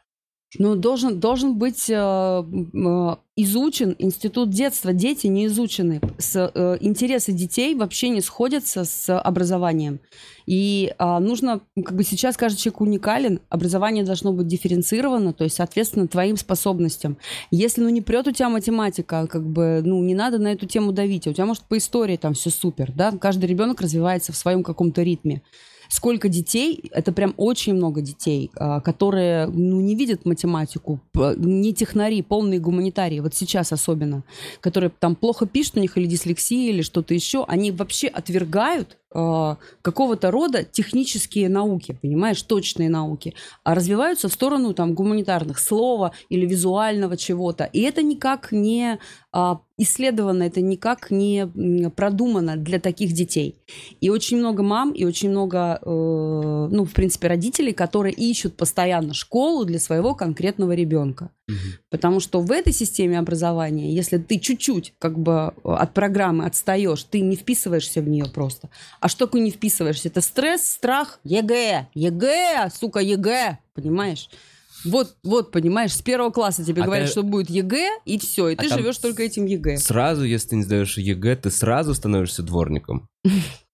Ну, 0.55 0.75
должен, 0.75 1.19
должен 1.19 1.57
быть 1.57 1.89
э, 1.89 1.93
э, 1.93 3.15
изучен 3.35 3.95
институт 3.99 4.49
детства. 4.49 4.93
Дети 4.93 5.27
не 5.27 5.47
изучены. 5.47 5.99
С, 6.17 6.51
э, 6.53 6.77
интересы 6.79 7.33
детей 7.33 7.75
вообще 7.75 8.07
не 8.07 8.21
сходятся 8.21 8.85
с 8.85 9.19
образованием. 9.19 9.99
И 10.45 10.93
а, 10.97 11.19
нужно, 11.19 11.59
как 11.75 11.93
бы 11.93 12.05
сейчас 12.05 12.37
каждый 12.37 12.59
человек 12.59 12.79
уникален, 12.79 13.41
образование 13.49 14.05
должно 14.05 14.31
быть 14.31 14.47
дифференцировано, 14.47 15.33
то 15.33 15.43
есть, 15.43 15.57
соответственно, 15.57 16.07
твоим 16.07 16.37
способностям. 16.37 17.17
Если, 17.51 17.81
ну, 17.81 17.89
не 17.89 18.01
прет 18.01 18.27
у 18.27 18.31
тебя 18.31 18.47
математика, 18.47 19.27
как 19.27 19.45
бы, 19.45 19.81
ну, 19.83 20.01
не 20.01 20.15
надо 20.15 20.37
на 20.39 20.53
эту 20.53 20.65
тему 20.65 20.93
давить. 20.93 21.27
А 21.27 21.31
у 21.31 21.33
тебя, 21.33 21.45
может, 21.45 21.63
по 21.63 21.77
истории 21.77 22.15
там 22.15 22.33
все 22.33 22.49
супер, 22.49 22.93
да? 22.93 23.11
Каждый 23.11 23.47
ребенок 23.47 23.81
развивается 23.81 24.31
в 24.31 24.37
своем 24.37 24.63
каком-то 24.63 25.03
ритме. 25.03 25.41
Сколько 25.89 26.29
детей, 26.29 26.89
это 26.91 27.11
прям 27.11 27.33
очень 27.37 27.73
много 27.73 28.01
детей, 28.01 28.51
а, 28.55 28.81
которые 28.81 29.47
ну, 29.47 29.79
не 29.81 29.95
видят 29.95 30.25
математику, 30.25 30.99
не 31.37 31.73
технари, 31.73 32.21
полные 32.21 32.59
гуманитарии, 32.59 33.19
вот 33.19 33.33
сейчас 33.33 33.71
особенно, 33.71 34.23
которые 34.61 34.89
там 34.89 35.15
плохо 35.15 35.45
пишут, 35.45 35.77
у 35.77 35.79
них 35.79 35.97
или 35.97 36.05
дислексия, 36.05 36.69
или 36.69 36.81
что-то 36.81 37.13
еще, 37.13 37.45
они 37.47 37.71
вообще 37.71 38.07
отвергают 38.07 38.97
а, 39.13 39.57
какого-то 39.81 40.31
рода 40.31 40.63
технические 40.63 41.47
науки, 41.49 41.97
понимаешь, 42.01 42.41
точные 42.41 42.89
науки, 42.89 43.33
а 43.63 43.73
развиваются 43.73 44.27
в 44.27 44.33
сторону 44.33 44.73
там 44.73 44.93
гуманитарных 44.93 45.59
слова 45.59 46.11
или 46.29 46.45
визуального 46.45 47.15
чего-то. 47.15 47.63
И 47.65 47.81
это 47.81 48.01
никак 48.01 48.51
не 48.51 48.99
а, 49.31 49.59
исследовано, 49.77 50.43
это 50.43 50.61
никак 50.61 51.11
не 51.11 51.47
продумано 51.95 52.57
для 52.57 52.79
таких 52.79 53.13
детей. 53.13 53.55
И 54.01 54.09
очень 54.09 54.37
много 54.37 54.63
мам, 54.63 54.91
и 54.91 55.05
очень 55.05 55.29
много, 55.29 55.79
э, 55.79 55.85
ну, 55.85 56.83
в 56.83 56.93
принципе, 56.93 57.27
родителей, 57.27 57.73
которые 57.73 58.13
ищут 58.13 58.57
постоянно 58.57 59.13
школу 59.13 59.65
для 59.65 59.79
своего 59.79 60.15
конкретного 60.15 60.73
ребенка. 60.73 61.29
Потому 61.89 62.19
что 62.19 62.41
в 62.41 62.51
этой 62.51 62.73
системе 62.73 63.19
образования, 63.19 63.93
если 63.93 64.17
ты 64.17 64.37
чуть-чуть 64.37 64.95
как 64.99 65.17
бы 65.17 65.53
от 65.63 65.93
программы 65.93 66.45
отстаешь, 66.45 67.03
ты 67.03 67.21
не 67.21 67.37
вписываешься 67.37 68.01
в 68.01 68.09
нее 68.09 68.25
просто. 68.25 68.69
А 68.99 69.07
что 69.07 69.25
такое 69.25 69.41
не 69.41 69.51
вписываешься? 69.51 70.07
Это 70.07 70.21
стресс, 70.21 70.69
страх, 70.69 71.19
ЕГЭ, 71.23 71.87
ЕГЭ, 71.93 72.69
сука, 72.73 72.99
ЕГЭ, 72.99 73.59
понимаешь? 73.73 74.29
Вот, 74.85 75.15
вот, 75.23 75.51
понимаешь, 75.51 75.93
с 75.93 76.01
первого 76.01 76.29
класса 76.29 76.63
тебе 76.63 76.81
А 76.83 76.85
говорят, 76.85 77.07
ты- 77.07 77.11
что 77.11 77.23
будет 77.23 77.49
ЕГЭ, 77.49 77.89
и 78.05 78.17
все, 78.19 78.49
и 78.49 78.55
А 78.55 78.61
ты 78.61 78.69
живешь 78.69 78.97
только 78.97 79.23
этим 79.23 79.45
ЕГЭ. 79.45 79.77
Сразу, 79.77 80.23
если 80.23 80.49
ты 80.49 80.55
не 80.57 80.63
сдаешь 80.63 80.97
ЕГЭ, 80.97 81.35
ты 81.37 81.51
сразу 81.51 81.93
становишься 81.93 82.43
дворником. 82.43 83.07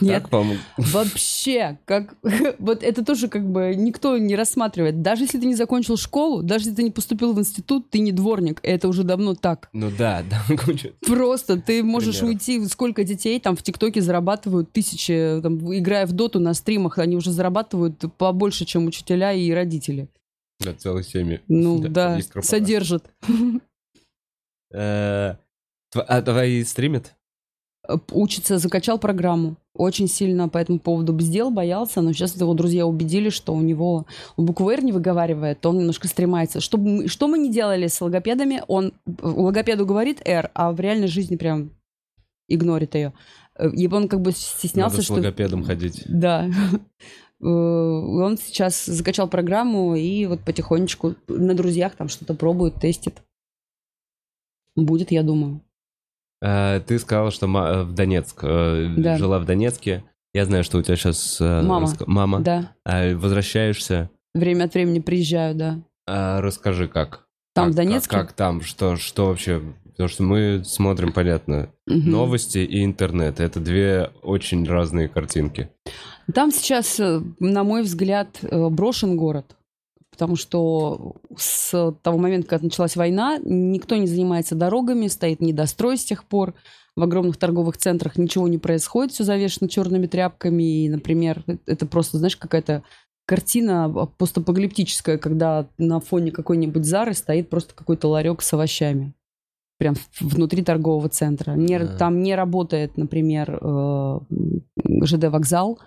Нет, 0.00 0.26
Так, 0.30 0.42
вообще, 0.76 1.78
как 1.84 2.14
вот 2.58 2.82
это 2.82 3.04
тоже 3.04 3.28
как 3.28 3.48
бы 3.50 3.74
никто 3.76 4.16
не 4.18 4.36
рассматривает. 4.36 5.02
Даже 5.02 5.24
если 5.24 5.38
ты 5.38 5.46
не 5.46 5.54
закончил 5.54 5.96
школу, 5.96 6.42
даже 6.42 6.64
если 6.64 6.76
ты 6.76 6.82
не 6.82 6.90
поступил 6.90 7.32
в 7.32 7.38
институт, 7.38 7.90
ты 7.90 7.98
не 8.00 8.12
дворник. 8.12 8.60
Это 8.62 8.88
уже 8.88 9.02
давно 9.02 9.34
так. 9.34 9.68
Ну 9.72 9.90
да, 9.90 10.22
да. 10.30 10.42
Просто 11.06 11.60
ты 11.60 11.82
можешь 11.82 12.18
Примеров. 12.18 12.40
уйти, 12.40 12.66
сколько 12.66 13.04
детей 13.04 13.40
там 13.40 13.56
в 13.56 13.62
ТикТоке 13.62 14.00
зарабатывают 14.00 14.72
тысячи, 14.72 15.40
там, 15.42 15.58
играя 15.76 16.06
в 16.06 16.12
доту 16.12 16.40
на 16.40 16.54
стримах, 16.54 16.98
они 16.98 17.16
уже 17.16 17.30
зарабатывают 17.30 18.04
побольше, 18.16 18.64
чем 18.64 18.86
учителя 18.86 19.32
и 19.32 19.50
родители. 19.50 20.08
Да, 20.60 20.74
целой 20.74 21.04
семьи. 21.04 21.40
Ну 21.48 21.78
да, 21.78 22.16
корпорация. 22.16 22.42
содержат. 22.42 23.10
Э, 24.72 25.34
А 25.94 26.22
твои 26.22 26.64
стримят? 26.64 27.14
Э, 27.88 27.96
Учится, 28.12 28.58
закачал 28.58 28.98
программу. 28.98 29.56
Очень 29.78 30.08
сильно 30.08 30.48
по 30.48 30.58
этому 30.58 30.80
поводу 30.80 31.12
бздел, 31.12 31.50
боялся, 31.50 32.02
но 32.02 32.12
сейчас 32.12 32.34
его 32.36 32.52
друзья 32.52 32.84
убедили, 32.84 33.30
что 33.30 33.54
у 33.54 33.60
него 33.62 34.06
он 34.36 34.44
букву 34.44 34.68
«Р» 34.70 34.82
не 34.84 34.92
выговаривает, 34.92 35.64
он 35.64 35.78
немножко 35.78 36.08
стремается. 36.08 36.60
Что, 36.60 36.78
мы- 36.78 37.06
что 37.06 37.28
мы 37.28 37.38
не 37.38 37.50
делали 37.50 37.86
с 37.86 38.00
логопедами, 38.00 38.62
он 38.66 38.92
логопеду 39.22 39.86
говорит 39.86 40.20
«Р», 40.26 40.50
а 40.52 40.72
в 40.72 40.80
реальной 40.80 41.06
жизни 41.06 41.36
прям 41.36 41.70
игнорит 42.48 42.96
ее. 42.96 43.12
И 43.72 43.86
он 43.88 44.08
как 44.08 44.20
бы 44.20 44.32
стеснялся, 44.32 44.96
Надо 44.96 45.02
с 45.02 45.04
что... 45.06 45.14
логопедом 45.14 45.62
ходить. 45.64 46.02
Да. 46.06 46.48
Э, 47.40 47.46
Он 47.46 48.36
сейчас 48.36 48.84
закачал 48.86 49.28
программу 49.28 49.94
и 49.94 50.26
вот 50.26 50.40
потихонечку 50.40 51.14
на 51.28 51.54
друзьях 51.54 51.94
там 51.94 52.08
что-то 52.08 52.34
пробует, 52.34 52.74
тестит. 52.80 53.22
Будет, 54.74 55.12
я 55.12 55.22
думаю. 55.22 55.60
Э, 56.42 56.80
Ты 56.86 56.98
сказала, 56.98 57.30
что 57.30 57.46
ма- 57.46 57.82
в 57.84 57.92
Донецк. 57.94 58.38
э, 58.42 58.94
Да. 58.96 59.16
Жила 59.18 59.38
в 59.38 59.44
Донецке. 59.44 60.04
Я 60.34 60.44
знаю, 60.44 60.62
что 60.64 60.78
у 60.78 60.82
тебя 60.82 60.96
сейчас 60.96 61.38
Мама. 61.40 61.88
мама. 62.06 62.40
Да. 62.40 62.72
А 62.84 63.14
Возвращаешься. 63.16 64.10
Время 64.34 64.64
от 64.64 64.74
времени 64.74 65.00
приезжаю, 65.00 65.54
да. 65.54 65.78
А 66.06 66.40
Расскажи, 66.40 66.86
как? 66.88 67.24
Там, 67.54 67.66
Как- 67.66 67.72
в 67.72 67.76
Донецке? 67.76 68.10
Как, 68.10 68.26
как 68.28 68.32
там? 68.36 68.60
Что, 68.62 68.96
что 68.96 69.26
вообще? 69.26 69.62
Потому 69.84 70.08
что 70.08 70.22
мы 70.22 70.62
смотрим, 70.64 71.12
понятно, 71.12 71.70
Мгм. 71.86 72.10
новости 72.10 72.58
и 72.58 72.84
интернет. 72.84 73.40
Это 73.40 73.58
две 73.58 74.10
очень 74.22 74.64
разные 74.68 75.08
картинки. 75.08 75.70
Там 76.32 76.52
сейчас, 76.52 77.00
э, 77.00 77.20
на 77.40 77.64
мой 77.64 77.82
взгляд, 77.82 78.28
э, 78.42 78.68
брошен 78.68 79.16
город. 79.16 79.56
Потому 80.18 80.34
что 80.34 81.14
с 81.36 81.94
того 82.02 82.18
момента, 82.18 82.48
как 82.48 82.62
началась 82.62 82.96
война, 82.96 83.38
никто 83.44 83.94
не 83.94 84.08
занимается 84.08 84.56
дорогами, 84.56 85.06
стоит 85.06 85.40
недострой 85.40 85.96
с 85.96 86.04
тех 86.04 86.24
пор. 86.24 86.54
В 86.96 87.04
огромных 87.04 87.36
торговых 87.36 87.76
центрах 87.76 88.18
ничего 88.18 88.48
не 88.48 88.58
происходит, 88.58 89.12
все 89.12 89.22
завешено 89.22 89.68
черными 89.68 90.08
тряпками. 90.08 90.64
И, 90.86 90.88
например, 90.88 91.44
это 91.66 91.86
просто, 91.86 92.18
знаешь, 92.18 92.36
какая-то 92.36 92.82
картина 93.26 93.88
постапокалиптическая, 94.18 95.18
когда 95.18 95.68
на 95.78 96.00
фоне 96.00 96.32
какой-нибудь 96.32 96.84
Зары 96.84 97.14
стоит 97.14 97.48
просто 97.48 97.72
какой-то 97.74 98.08
ларек 98.08 98.42
с 98.42 98.52
овощами. 98.52 99.14
Прям 99.78 99.94
внутри 100.18 100.64
торгового 100.64 101.08
центра. 101.08 101.52
Не- 101.52 101.78
Да. 101.78 101.96
Там 101.96 102.22
не 102.24 102.34
работает, 102.34 102.96
например, 102.96 103.56
э, 103.62 104.18
ЖД-вокзал. 105.04 105.78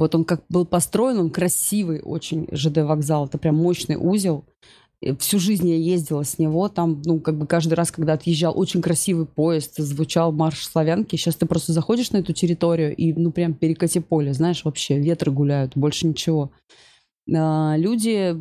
Вот 0.00 0.14
он 0.14 0.24
как 0.24 0.42
был 0.48 0.64
построен, 0.64 1.18
он 1.18 1.28
красивый 1.28 2.00
очень 2.00 2.48
ЖД-вокзал. 2.50 3.26
Это 3.26 3.36
прям 3.36 3.56
мощный 3.56 3.96
узел. 3.96 4.46
Всю 5.18 5.38
жизнь 5.38 5.68
я 5.68 5.76
ездила 5.76 6.24
с 6.24 6.38
него. 6.38 6.70
Там, 6.70 7.02
ну, 7.04 7.20
как 7.20 7.36
бы 7.36 7.46
каждый 7.46 7.74
раз, 7.74 7.90
когда 7.90 8.14
отъезжал, 8.14 8.58
очень 8.58 8.80
красивый 8.80 9.26
поезд, 9.26 9.76
звучал 9.76 10.32
марш 10.32 10.66
славянки. 10.66 11.16
Сейчас 11.16 11.34
ты 11.34 11.44
просто 11.44 11.74
заходишь 11.74 12.12
на 12.12 12.16
эту 12.16 12.32
территорию 12.32 12.96
и, 12.96 13.12
ну, 13.12 13.30
прям 13.30 13.52
перекати 13.52 14.00
поле, 14.00 14.32
знаешь, 14.32 14.64
вообще 14.64 14.98
ветры 14.98 15.32
гуляют, 15.32 15.72
больше 15.76 16.06
ничего. 16.06 16.50
А, 17.30 17.76
Люди 17.76 18.34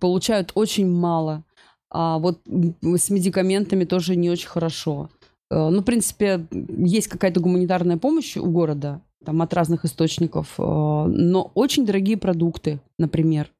получают 0.00 0.52
очень 0.54 0.88
мало. 0.88 1.44
А 1.90 2.18
вот 2.18 2.40
с 2.46 3.10
медикаментами 3.10 3.84
тоже 3.84 4.16
не 4.16 4.30
очень 4.30 4.48
хорошо. 4.48 5.10
Э, 5.50 5.68
Ну, 5.68 5.82
в 5.82 5.84
принципе, 5.84 6.46
есть 6.50 7.08
какая-то 7.08 7.40
гуманитарная 7.40 7.98
помощь 7.98 8.38
у 8.38 8.50
города, 8.50 9.02
там 9.24 9.42
от 9.42 9.52
разных 9.54 9.84
источников, 9.84 10.54
э, 10.58 10.62
но 10.62 11.50
очень 11.54 11.84
дорогие 11.84 12.16
продукты, 12.16 12.80
например. 12.98 13.50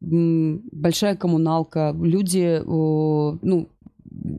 Большая 0.00 1.16
коммуналка. 1.16 1.94
Люди, 2.00 2.60
э, 2.60 2.62
ну, 2.64 3.68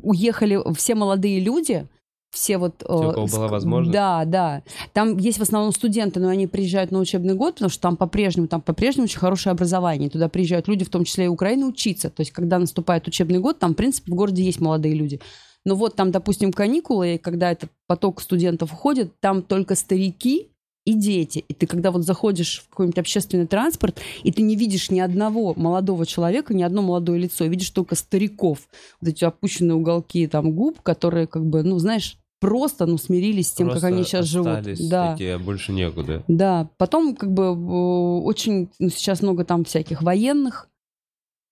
уехали, 0.04 0.60
все 0.74 0.96
молодые 0.96 1.40
люди, 1.40 1.88
все 2.32 2.58
вот... 2.58 2.84
э, 2.84 2.86
у 2.86 3.12
кого 3.12 3.28
была 3.28 3.48
ск- 3.48 3.52
возможность? 3.52 3.94
Да, 3.94 4.24
да. 4.26 4.64
Там 4.94 5.18
есть 5.18 5.40
в 5.40 5.42
основном 5.42 5.72
студенты, 5.72 6.20
но 6.20 6.30
они 6.30 6.48
приезжают 6.48 6.92
на 6.92 7.00
учебный 7.00 7.34
год, 7.34 7.56
потому 7.56 7.70
что 7.70 7.82
там 7.82 7.98
по-прежнему, 7.98 8.48
там 8.48 8.62
по-прежнему 8.62 9.06
очень 9.06 9.20
хорошее 9.20 9.52
образование. 9.52 10.10
Туда 10.10 10.30
приезжают 10.30 10.68
люди, 10.68 10.86
в 10.86 10.90
том 10.90 11.04
числе 11.04 11.26
и 11.26 11.30
Украины, 11.30 11.66
учиться. 11.66 12.10
То 12.10 12.22
есть, 12.22 12.32
когда 12.32 12.60
наступает 12.60 13.08
учебный 13.08 13.40
год, 13.40 13.60
там, 13.60 13.74
в 13.74 13.76
принципе, 13.76 14.12
в 14.12 14.16
городе 14.16 14.44
есть 14.44 14.62
молодые 14.62 14.94
люди. 14.96 15.20
Но 15.66 15.76
вот 15.76 15.96
там, 15.96 16.12
допустим, 16.12 16.54
каникулы, 16.54 17.16
и 17.16 17.18
когда 17.18 17.52
этот 17.52 17.70
поток 17.88 18.22
студентов 18.22 18.74
уходит, 18.74 19.20
там 19.20 19.42
только 19.42 19.76
старики 19.76 20.50
и 20.86 20.94
дети. 20.94 21.40
И 21.48 21.54
ты 21.54 21.68
когда 21.68 21.92
вот 21.92 22.04
заходишь 22.04 22.64
в 22.66 22.70
какой-нибудь 22.70 22.98
общественный 22.98 23.48
транспорт, 23.48 24.00
и 24.24 24.32
ты 24.32 24.42
не 24.42 24.56
видишь 24.56 24.90
ни 24.90 25.00
одного 25.00 25.54
молодого 25.56 26.06
человека, 26.06 26.54
ни 26.54 26.64
одно 26.64 26.82
молодое 26.82 27.20
лицо, 27.20 27.46
видишь 27.46 27.70
только 27.70 27.96
стариков. 27.96 28.68
Вот 29.02 29.10
эти 29.10 29.24
опущенные 29.24 29.76
уголки 29.76 30.26
там 30.28 30.52
губ, 30.52 30.82
которые 30.82 31.28
как 31.28 31.46
бы, 31.46 31.62
ну, 31.64 31.78
знаешь, 31.78 32.18
просто, 32.40 32.86
ну, 32.86 32.98
смирились 32.98 33.50
с 33.50 33.52
тем, 33.52 33.68
как 33.68 33.74
Просто 33.74 33.88
они 33.88 34.04
сейчас 34.04 34.26
живут. 34.26 34.64
Да. 34.90 35.12
такие, 35.12 35.36
а 35.36 35.40
больше 35.40 35.74
некуда. 35.74 36.24
Да, 36.28 36.70
потом 36.78 37.16
как 37.16 37.32
бы 37.32 37.44
э, 37.44 38.22
очень, 38.24 38.70
ну, 38.80 38.90
сейчас 38.90 39.22
много 39.22 39.44
там 39.44 39.66
всяких 39.66 40.02
военных. 40.02 40.70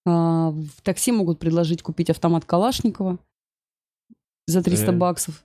А, 0.06 0.52
В 0.52 0.82
такси 0.84 1.12
могут 1.12 1.38
предложить 1.40 1.84
купить 1.84 2.10
автомат 2.10 2.46
Калашникова 2.46 3.20
за 4.48 4.64
300 4.64 4.86
Реально? 4.86 5.00
баксов. 5.00 5.44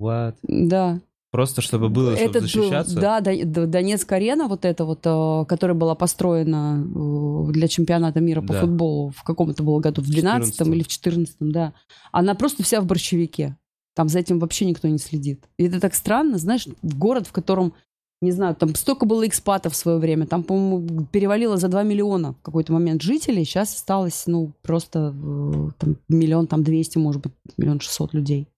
What? 0.00 0.34
Да. 0.42 1.00
Просто 1.30 1.60
чтобы 1.60 1.90
было, 1.90 2.16
чтобы 2.16 2.30
Этот, 2.30 2.36
э, 2.44 2.46
защищаться? 2.46 2.98
Да, 2.98 3.20
До- 3.20 3.44
До- 3.44 3.66
Донецк-арена 3.66 4.48
вот 4.48 4.64
эта 4.64 4.84
вот, 4.86 5.00
э, 5.04 5.44
которая 5.46 5.76
была 5.76 5.94
построена 5.94 6.82
э, 6.82 7.52
для 7.52 7.68
чемпионата 7.68 8.20
мира 8.20 8.40
по 8.40 8.54
Да. 8.54 8.60
футболу 8.62 9.10
в 9.10 9.22
каком 9.24 9.50
это 9.50 9.62
было 9.62 9.80
году, 9.80 10.00
в 10.00 10.06
12 10.08 10.54
14-м. 10.58 10.72
или 10.72 10.82
в 10.82 10.88
14 10.88 11.36
да. 11.40 11.74
Она 12.12 12.34
просто 12.34 12.62
вся 12.62 12.80
в 12.80 12.86
борщевике. 12.86 13.56
Там 13.94 14.08
за 14.08 14.20
этим 14.20 14.38
вообще 14.38 14.64
никто 14.64 14.88
не 14.88 14.98
следит. 14.98 15.44
И 15.58 15.64
это 15.64 15.80
так 15.80 15.94
странно, 15.94 16.38
знаешь, 16.38 16.66
в 16.82 16.98
город, 16.98 17.26
в 17.26 17.32
котором, 17.32 17.74
не 18.20 18.32
знаю, 18.32 18.54
там 18.56 18.74
столько 18.74 19.06
было 19.06 19.26
экспатов 19.26 19.74
в 19.74 19.76
свое 19.76 19.98
время, 19.98 20.26
там, 20.26 20.42
по-моему, 20.42 21.06
перевалило 21.06 21.56
за 21.56 21.68
2 21.68 21.84
миллиона 21.84 22.32
в 22.32 22.42
какой-то 22.42 22.72
момент 22.72 23.02
жителей, 23.02 23.44
сейчас 23.44 23.74
осталось, 23.74 24.24
ну, 24.26 24.52
просто 24.62 25.14
э, 25.14 25.70
там, 25.78 25.96
миллион, 26.08 26.46
там 26.46 26.64
200, 26.64 26.98
может 26.98 27.22
быть, 27.22 27.32
миллион 27.56 27.80
шестьсот 27.80 28.14
людей. 28.14 28.48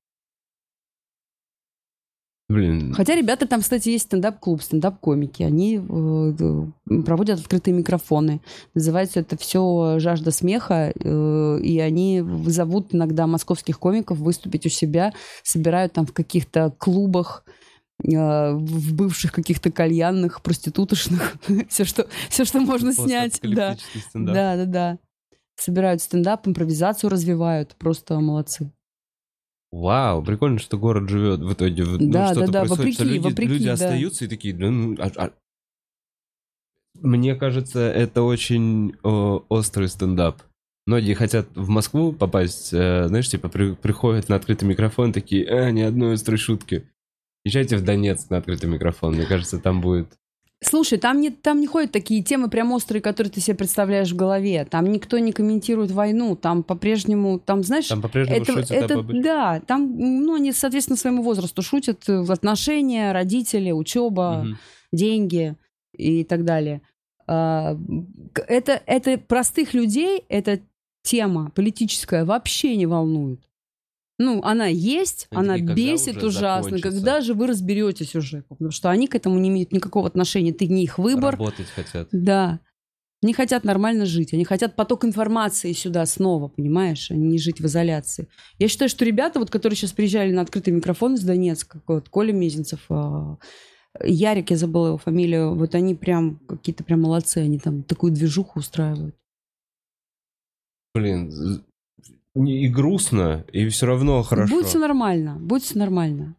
Блин, 2.51 2.95
Хотя 2.95 3.15
ребята 3.15 3.47
там, 3.47 3.61
кстати, 3.61 3.91
есть 3.91 4.07
стендап-клуб, 4.07 4.61
стендап-комики. 4.61 5.45
Они 5.45 5.77
э, 5.77 7.03
проводят 7.05 7.39
открытые 7.39 7.75
микрофоны. 7.75 8.41
Называется 8.75 9.21
это 9.21 9.37
все 9.39 10.01
«Жажда 10.01 10.33
смеха». 10.33 10.93
э, 10.93 11.61
и 11.63 11.79
они 11.79 12.25
зовут 12.47 12.93
иногда 12.93 13.29
московских 13.29 13.79
комиков 13.79 14.19
выступить 14.19 14.67
у 14.67 14.69
себя. 14.69 15.13
Собирают 15.45 15.93
там 15.93 16.07
в 16.07 16.13
каких-то 16.13 16.75
клубах, 16.77 17.45
в 18.03 18.95
бывших 18.95 19.33
каких-то 19.33 19.71
кальянных, 19.71 20.43
проститутошных. 20.43 21.37
все, 21.69 21.85
что, 21.85 22.07
все, 22.29 22.45
что 22.45 22.61
можно 22.61 22.93
снять. 22.93 23.41
Да. 23.43 23.77
да, 24.15 24.57
да, 24.57 24.65
да. 24.65 24.99
Собирают 25.57 26.01
стендап, 26.01 26.47
импровизацию 26.49 27.11
развивают. 27.11 27.77
Просто 27.77 28.19
молодцы. 28.21 28.73
Вау, 29.71 30.23
прикольно, 30.25 30.59
что 30.59 30.79
город 30.79 31.09
живет 31.09 31.41
в 31.41 31.53
итоге. 31.53 31.85
ну, 31.85 32.11
Да, 32.11 32.35
да, 32.35 32.47
да, 32.47 32.61
происходит, 32.65 32.95
что 32.95 33.05
вопреки, 33.05 33.05
люди, 33.05 33.19
вопреки, 33.19 33.53
люди 33.53 33.67
да. 33.67 33.73
остаются 33.75 34.25
и 34.25 34.29
такие, 34.29 34.55
«Да 34.55 34.71
ну, 34.71 34.97
а- 34.99 35.13
а». 35.17 35.31
Мне 37.01 37.37
кажется, 37.37 37.81
это 37.81 38.23
очень 38.23 38.95
о, 39.05 39.45
острый 39.49 39.89
стендап. 39.89 40.43
Многие 40.87 41.15
хотят 41.15 41.47
в 41.55 41.69
Москву 41.69 42.13
попасть, 42.13 42.73
э, 42.73 43.07
знаешь, 43.07 43.29
типа 43.29 43.49
при- 43.49 43.75
приходят 43.75 44.29
на 44.29 44.37
открытый 44.37 44.69
микрофон, 44.69 45.13
такие, 45.13 45.47
а, 45.49 45.71
ни 45.71 45.83
одной 45.83 46.15
острой 46.15 46.39
шутки. 46.39 46.89
Езжайте 47.45 47.77
в 47.77 47.85
Донецк 47.85 48.31
на 48.31 48.39
открытый 48.39 48.69
микрофон, 48.69 49.15
мне 49.15 49.25
кажется, 49.27 49.59
там 49.59 49.81
будет... 49.81 50.09
Слушай, 50.63 50.99
там 50.99 51.23
не, 51.23 51.31
там 51.31 51.59
не 51.59 51.67
ходят 51.67 51.91
такие 51.91 52.23
темы 52.23 52.51
прям 52.51 52.71
острые, 52.73 53.01
которые 53.01 53.33
ты 53.33 53.41
себе 53.41 53.57
представляешь 53.57 54.13
в 54.13 54.17
голове. 54.17 54.67
Там 54.67 54.93
никто 54.93 55.19
не 55.19 55.33
комментирует 55.33 55.91
войну. 55.91 56.37
Там 56.37 56.63
по-прежнему, 56.63 57.39
там, 57.39 57.63
знаешь, 57.63 57.87
Там 57.89 58.03
по-прежнему 58.03 58.43
это, 58.43 58.53
шутят 58.53 58.71
это- 58.71 58.99
об 58.99 59.11
да, 59.23 59.61
там, 59.61 59.97
ну, 59.99 60.35
они, 60.35 60.53
соответственно, 60.53 60.99
своему 60.99 61.23
возрасту 61.23 61.63
шутят 61.63 62.07
э, 62.11 62.21
в 62.21 62.31
отношения, 62.31 63.13
родители, 63.13 63.71
учеба, 63.71 64.43
Мгм. 64.45 64.59
деньги 64.93 65.57
и 65.97 66.25
так 66.25 66.45
далее. 66.45 66.83
А, 67.27 67.75
Это, 68.47 68.83
это 68.85 69.17
простых 69.17 69.73
людей, 69.73 70.25
эта 70.29 70.61
тема 71.03 71.51
политическая 71.55 72.27
вообще 72.27 72.77
не 72.77 72.85
волнует. 72.85 73.41
Ну, 74.23 74.43
она 74.43 74.67
есть, 74.67 75.29
Они 75.31 75.49
она 75.49 75.59
бесит 75.59 76.19
уже 76.19 76.27
ужасно. 76.27 76.63
закончится? 76.65 76.91
Когда 76.91 77.21
же 77.23 77.33
вы 77.33 77.47
разберетесь 77.47 78.15
уже? 78.15 78.43
Потому 78.51 78.71
что 78.71 78.91
они 78.91 79.07
к 79.07 79.15
этому 79.15 79.39
не 79.39 79.49
имеют 79.49 79.73
никакого 79.73 80.07
отношения. 80.07 80.53
Ты 80.53 80.67
не 80.67 80.85
их 80.85 80.99
выбор. 80.99 81.33
Работать 81.39 81.69
хотят. 81.69 82.09
Да. 82.13 82.61
Они 83.23 83.33
хотят 83.33 83.65
нормально 83.65 84.05
жить. 84.05 84.35
Они 84.35 84.45
хотят 84.45 84.77
поток 84.77 85.07
информации 85.07 85.73
сюда 85.73 86.05
снова, 86.05 86.49
понимаешь? 86.49 87.11
А 87.11 87.15
не 87.15 87.39
жить 87.39 87.61
в 87.63 87.67
изоляции. 87.67 88.29
Я 88.59 88.69
считаю, 88.69 88.91
что 88.91 89.07
ребята, 89.07 89.39
вот, 89.39 89.49
которые 89.49 89.75
сейчас 89.79 89.93
приезжали 89.93 90.33
на 90.33 90.43
открытый 90.43 90.75
микрофон 90.75 91.15
из 91.15 91.23
Донецка, 91.23 91.81
вот 91.87 92.11
Коля 92.11 92.35
Мезенцев, 92.35 92.81
а, 92.91 93.39
Ярик, 94.05 94.51
я 94.51 94.59
забыла 94.59 94.89
его 94.89 94.99
фамилию, 94.99 95.55
вот 95.55 95.75
они 95.75 95.95
прям 95.95 96.41
какие-то 96.47 96.85
прям 96.85 97.01
молодцы. 97.01 97.39
Они 97.39 97.59
там 97.59 97.85
такую 97.85 98.13
движуху 98.13 98.59
устраивают. 98.59 99.17
Блин, 100.95 101.29
не- 101.31 101.61
и 102.35 102.69
грустно, 102.69 103.45
и 103.53 103.69
все 103.69 103.87
равно 103.87 104.23
хорошо. 104.23 104.55
Будет 104.55 104.67
все 104.67 104.79
нормально. 104.79 105.37
Будет 105.41 105.63
все 105.63 105.79
нормально. 105.79 106.37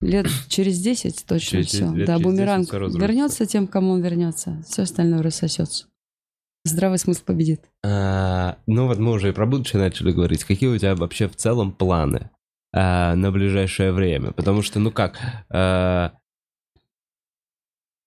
Лет 0.00 0.26
через 0.48 0.78
10 0.80 1.24
точно 1.26 1.50
Через 1.62 1.66
все. 1.68 1.78
10 1.84 1.94
лет, 1.94 2.06
Да, 2.06 2.18
через 2.18 2.18
10 2.18 2.24
бумеранг 2.24 2.72
вернется 3.00 3.46
тем, 3.46 3.66
кому 3.66 3.92
он 3.92 4.02
вернется. 4.02 4.62
Все 4.68 4.82
остальное 4.82 5.22
рассосется. 5.22 5.86
Здравый 6.64 6.98
смысл 6.98 7.22
победит. 7.24 7.62
А, 7.84 8.58
ну 8.66 8.86
вот 8.88 8.98
мы 8.98 9.12
уже 9.12 9.30
и 9.30 9.32
про 9.32 9.46
будущее 9.46 9.80
начали 9.80 10.12
говорить. 10.12 10.44
Какие 10.44 10.68
у 10.68 10.76
тебя 10.76 10.96
вообще 10.96 11.28
в 11.28 11.36
целом 11.36 11.72
планы 11.72 12.30
а, 12.74 13.14
на 13.14 13.30
ближайшее 13.30 13.92
время? 13.92 14.32
Потому 14.32 14.62
что, 14.62 14.78
ну 14.80 14.90
как, 14.90 15.18
а, 15.48 16.12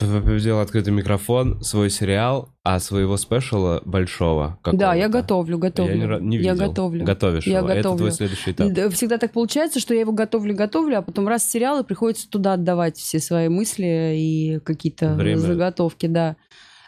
победил 0.07 0.59
открытый 0.59 0.93
микрофон, 0.93 1.61
свой 1.61 1.89
сериал, 1.89 2.49
а 2.63 2.79
своего 2.79 3.17
спешала 3.17 3.81
большого 3.85 4.57
Да, 4.71 4.93
я 4.93 5.09
готовлю, 5.09 5.57
готовлю. 5.57 5.95
Я 6.13 6.19
не, 6.19 6.37
не 6.37 6.43
Я 6.43 6.53
видел. 6.53 6.67
готовлю. 6.69 7.03
Готовишь 7.05 7.45
Я 7.45 7.57
его. 7.59 7.67
Это 7.67 7.77
готовлю. 7.77 7.97
твой 7.97 8.11
следующий 8.11 8.51
этап. 8.51 8.71
Да, 8.71 8.89
Всегда 8.89 9.17
так 9.17 9.33
получается, 9.33 9.79
что 9.79 9.93
я 9.93 10.01
его 10.01 10.13
готовлю, 10.13 10.55
готовлю, 10.55 10.99
а 10.99 11.01
потом 11.01 11.27
раз 11.27 11.49
сериал, 11.49 11.81
и 11.81 11.83
приходится 11.85 12.29
туда 12.29 12.53
отдавать 12.53 12.97
все 12.97 13.19
свои 13.19 13.49
мысли 13.49 14.13
и 14.15 14.59
какие-то 14.63 15.15
Время. 15.15 15.37
заготовки, 15.39 16.05
да. 16.05 16.37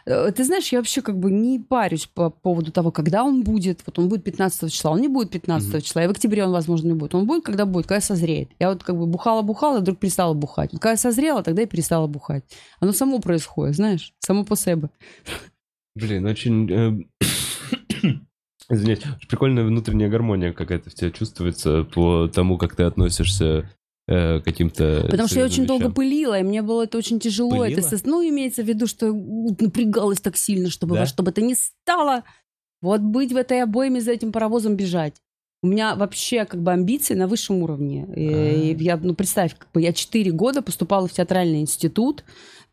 Э, 0.06 0.30
Ты 0.32 0.44
знаешь, 0.44 0.68
я 0.72 0.78
вообще 0.78 1.02
как 1.02 1.18
бы 1.18 1.30
не 1.30 1.58
парюсь 1.58 2.06
по 2.06 2.30
поводу 2.30 2.72
того, 2.72 2.90
когда 2.90 3.24
он 3.24 3.42
будет. 3.42 3.80
Вот 3.86 3.98
он 3.98 4.08
будет 4.08 4.24
15 4.24 4.72
числа, 4.72 4.90
он 4.92 5.00
не 5.00 5.08
будет 5.08 5.30
15 5.30 5.68
Мгм. 5.68 5.80
числа, 5.82 6.04
и 6.04 6.06
в 6.06 6.10
октябре 6.10 6.44
он, 6.44 6.52
возможно, 6.52 6.88
не 6.88 6.94
будет. 6.94 7.14
Он 7.14 7.26
будет, 7.26 7.44
когда 7.44 7.66
будет, 7.66 7.86
когда 7.86 8.00
созреет. 8.00 8.48
Я 8.58 8.70
вот 8.70 8.82
как 8.82 8.96
бы 8.96 9.06
бухала-бухала, 9.06 9.80
вдруг 9.80 9.98
перестала 9.98 10.34
бухать. 10.34 10.70
Когда 10.72 10.96
созрела, 10.96 11.42
тогда 11.42 11.62
и 11.62 11.66
перестала 11.66 12.06
бухать. 12.06 12.44
Оно 12.80 12.92
само 12.92 13.20
происходит, 13.20 13.76
знаешь, 13.76 14.12
само 14.20 14.44
по 14.44 14.56
себе. 14.56 14.90
Блин, 15.94 16.26
очень... 16.26 16.70
э, 16.70 17.04
Извиняюсь, 18.70 19.00
прикольная 19.28 19.64
внутренняя 19.64 20.08
гармония 20.08 20.52
какая-то 20.52 20.88
в 20.90 20.94
тебе 20.94 21.10
чувствуется 21.10 21.84
по 21.84 22.28
тому, 22.28 22.56
как 22.56 22.74
ты 22.76 22.84
относишься 22.84 23.68
э, 24.12 24.40
каким-то... 24.40 25.06
Потому 25.10 25.28
что 25.28 25.38
я 25.40 25.44
очень 25.44 25.66
долго 25.66 25.90
пылила, 25.90 26.38
и 26.38 26.42
мне 26.42 26.62
было 26.62 26.82
это 26.84 26.98
очень 26.98 27.18
тяжело. 27.20 27.64
Это, 27.64 27.82
Пылила? 27.82 28.00
ну, 28.04 28.28
имеется 28.28 28.62
в 28.62 28.66
виду, 28.66 28.86
что 28.86 29.06
м, 29.06 29.46
напрягалась 29.58 30.20
так 30.20 30.36
сильно, 30.36 30.70
чтобы 30.70 30.94
Да? 30.94 31.00
во 31.00 31.06
что 31.06 31.22
бы 31.22 31.32
то 31.32 31.40
ни 31.40 31.54
стало, 31.54 32.24
вот 32.80 33.00
быть 33.00 33.32
в 33.32 33.36
этой 33.36 33.62
обойме 33.62 34.00
за 34.00 34.12
этим 34.12 34.32
паровозом 34.32 34.76
бежать. 34.76 35.14
У 35.64 35.68
меня 35.68 35.94
вообще 35.94 36.44
как 36.44 36.60
бы 36.60 36.72
амбиции 36.72 37.14
на 37.14 37.28
высшем 37.28 37.62
уровне. 37.62 38.08
И, 38.16 38.74
А. 38.74 38.82
я, 38.82 38.96
ну, 38.96 39.14
представь, 39.14 39.56
как 39.56 39.70
бы 39.72 39.80
я 39.80 39.92
4 39.92 40.30
года 40.32 40.60
поступала 40.60 41.06
в 41.06 41.12
театральный 41.12 41.60
институт, 41.60 42.24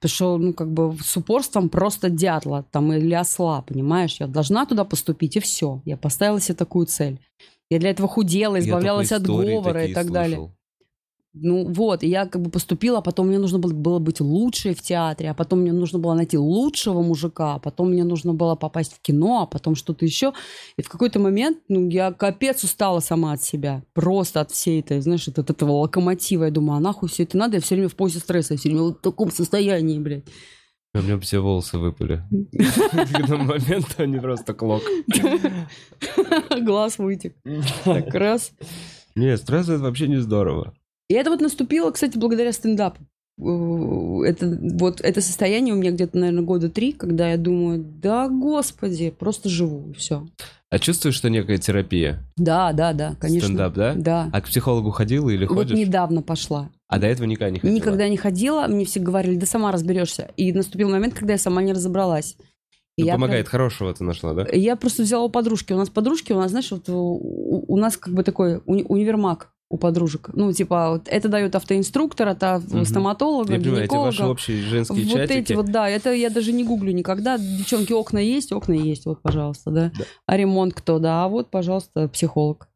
что, 0.06 0.38
ну, 0.38 0.54
как 0.54 0.72
бы 0.72 0.96
с 1.04 1.16
упорством 1.18 1.70
просто 1.70 2.10
дятла 2.10 2.66
там 2.72 2.92
или 2.94 3.14
осла, 3.14 3.62
понимаешь? 3.62 4.18
Я 4.20 4.28
должна 4.28 4.66
туда 4.66 4.86
поступить, 4.86 5.36
и 5.36 5.40
все. 5.40 5.82
Я 5.86 5.98
поставила 5.98 6.40
себе 6.40 6.56
такую 6.56 6.88
цель. 6.88 7.20
Я 7.70 7.80
для 7.80 7.92
этого 7.92 8.08
худела, 8.08 8.56
Я 8.56 8.62
избавлялась 8.62 9.12
от 9.12 9.22
говора 9.24 9.86
и 9.86 9.94
так 9.94 10.12
далее. 10.12 10.52
Ну 11.34 11.72
вот, 11.72 12.04
и 12.04 12.08
я 12.08 12.26
как 12.26 12.42
бы 12.42 12.50
поступила, 12.50 12.98
а 12.98 13.02
потом 13.02 13.28
мне 13.28 13.38
нужно 13.38 13.60
было, 13.60 13.72
было 13.72 14.00
быть 14.00 14.20
лучшей 14.20 14.74
в 14.74 14.82
театре, 14.82 15.30
а 15.30 15.34
потом 15.36 15.60
мне 15.60 15.72
нужно 15.72 16.00
было 16.00 16.16
найти 16.16 16.38
лучшего 16.38 17.04
мужика, 17.04 17.56
а 17.56 17.60
потом 17.60 17.92
мне 17.92 18.04
нужно 18.04 18.34
было 18.34 18.56
попасть 18.56 18.94
в 18.96 19.02
кино, 19.02 19.44
а 19.44 19.46
потом 19.46 19.76
что-то 19.76 20.06
еще. 20.06 20.34
И 20.78 20.82
в 20.82 20.90
какой-то 20.90 21.20
момент, 21.20 21.60
ну, 21.68 21.88
я 21.88 22.12
капец 22.12 22.64
устала 22.64 23.00
сама 23.00 23.34
от 23.34 23.44
себя. 23.44 23.84
Просто 23.94 24.42
от 24.42 24.50
всей 24.50 24.80
этой, 24.80 25.02
знаешь, 25.02 25.28
от, 25.28 25.38
от 25.38 25.52
этого 25.52 25.74
локомотива. 25.74 26.46
Я 26.46 26.52
думаю, 26.52 26.78
а 26.78 26.80
нахуй 26.80 27.10
все 27.10 27.24
это 27.24 27.38
надо? 27.38 27.58
Я 27.58 27.62
все 27.62 27.76
время 27.76 27.90
в 27.90 27.96
позе 27.96 28.20
стресса, 28.20 28.56
я 28.56 28.58
все 28.58 28.70
время 28.70 28.84
вот 28.84 28.98
в 28.98 29.02
таком 29.02 29.30
состоянии, 29.30 30.00
блядь. 30.00 30.26
У 30.96 31.02
меня 31.02 31.20
все 31.20 31.40
волосы 31.40 31.78
выпали. 31.78 32.24
В 32.32 32.94
этот 32.94 33.30
момент 33.30 33.96
они 33.98 34.18
просто 34.18 34.56
клок. 34.56 34.82
Глаз 36.62 36.98
вытек. 36.98 37.36
Так 37.84 38.12
раз. 38.16 38.52
Не, 39.14 39.38
стресс 39.38 39.70
это 39.70 39.84
вообще 39.84 40.08
не 40.08 40.18
здорово. 40.18 40.74
И 41.10 41.14
это 41.14 41.30
вот 41.32 41.42
наступило, 41.42 41.92
кстати, 41.92 42.18
благодаря 42.18 42.52
стендапу. 42.54 43.02
Э, 43.40 44.30
Это, 44.30 44.58
вот, 44.78 45.02
это 45.02 45.22
состояние 45.22 45.74
у 45.74 45.78
меня 45.78 45.92
где-то, 45.92 46.18
наверное, 46.18 46.44
года 46.44 46.70
три, 46.70 46.94
когда 46.94 47.32
я 47.32 47.38
думаю, 47.38 47.84
да, 47.84 48.30
господи, 48.30 49.10
просто 49.10 49.50
живу, 49.50 49.90
и 49.90 49.94
все. 49.94 50.26
А 50.72 50.78
чувствуешь, 50.78 51.16
что 51.16 51.32
некая 51.32 51.58
терапия? 51.58 52.24
Да, 52.38 52.74
да, 52.74 52.94
да, 52.94 53.16
конечно. 53.20 53.48
Стендап, 53.48 53.74
да? 53.74 53.94
Да. 53.96 54.30
А 54.32 54.42
к 54.42 54.46
психологу 54.46 54.92
ходила 54.92 55.30
или 55.32 55.46
вот 55.48 55.56
ходишь? 55.58 55.76
недавно 55.76 56.22
пошла. 56.22 56.70
А 56.88 57.00
до 57.00 57.08
этого 57.08 57.26
никогда 57.26 57.50
не 57.50 57.60
ходила? 57.60 57.76
Никогда 57.76 58.08
не 58.08 58.18
ходила, 58.18 58.68
мне 58.68 58.86
все 58.86 59.00
говорили, 59.00 59.36
да 59.36 59.48
сама 59.48 59.72
разберешься. 59.72 60.30
И 60.38 60.54
наступил 60.54 60.90
момент, 60.90 61.16
когда 61.16 61.34
я 61.34 61.40
сама 61.40 61.64
не 61.64 61.74
разобралась. 61.74 62.36
Ну, 63.00 63.06
я 63.06 63.14
помогает, 63.14 63.48
хорошего 63.48 63.94
ты 63.94 64.04
нашла, 64.04 64.34
да? 64.34 64.46
Я 64.52 64.76
просто 64.76 65.04
взяла 65.04 65.24
у 65.24 65.30
подружки. 65.30 65.74
У 65.74 65.78
нас 65.78 65.90
подружки, 65.90 66.34
у 66.34 66.38
нас, 66.38 66.52
знаешь, 66.52 66.70
вот 66.70 66.88
у, 66.90 67.66
у 67.68 67.78
нас 67.78 67.98
как 67.98 68.14
бы 68.14 68.24
такой 68.24 68.58
уни- 68.68 68.86
универмаг 68.88 69.52
у 69.70 69.78
подружек. 69.78 70.30
Ну, 70.34 70.52
типа, 70.52 70.90
вот 70.94 71.08
это 71.08 71.30
дает 71.30 71.56
автоинструктора, 71.56 72.32
это 72.32 72.62
Мгм. 72.70 72.86
стоматолога, 72.86 73.54
Я 73.54 73.60
понимаю, 73.60 73.86
эти 73.86 73.94
ваши 73.96 74.26
общие 74.26 74.62
женские 74.64 75.06
вот 75.06 75.14
чатики. 75.14 75.38
эти 75.38 75.54
вот, 75.54 75.68
да, 75.72 75.88
это 75.88 76.12
я 76.12 76.30
даже 76.32 76.52
не 76.54 76.64
гуглю 76.64 76.92
никогда. 76.92 77.38
Девчонки, 77.38 77.94
окна 77.94 78.18
есть, 78.18 78.52
окна 78.52 78.74
есть, 78.74 79.06
вот, 79.06 79.22
пожалуйста, 79.22 79.70
да. 79.70 79.92
Да. 79.98 80.06
А 80.26 80.38
ремонт 80.38 80.74
кто, 80.74 80.98
да, 80.98 81.24
а 81.24 81.28
вот, 81.28 81.52
пожалуйста, 81.52 82.08
психолог. 82.08 82.68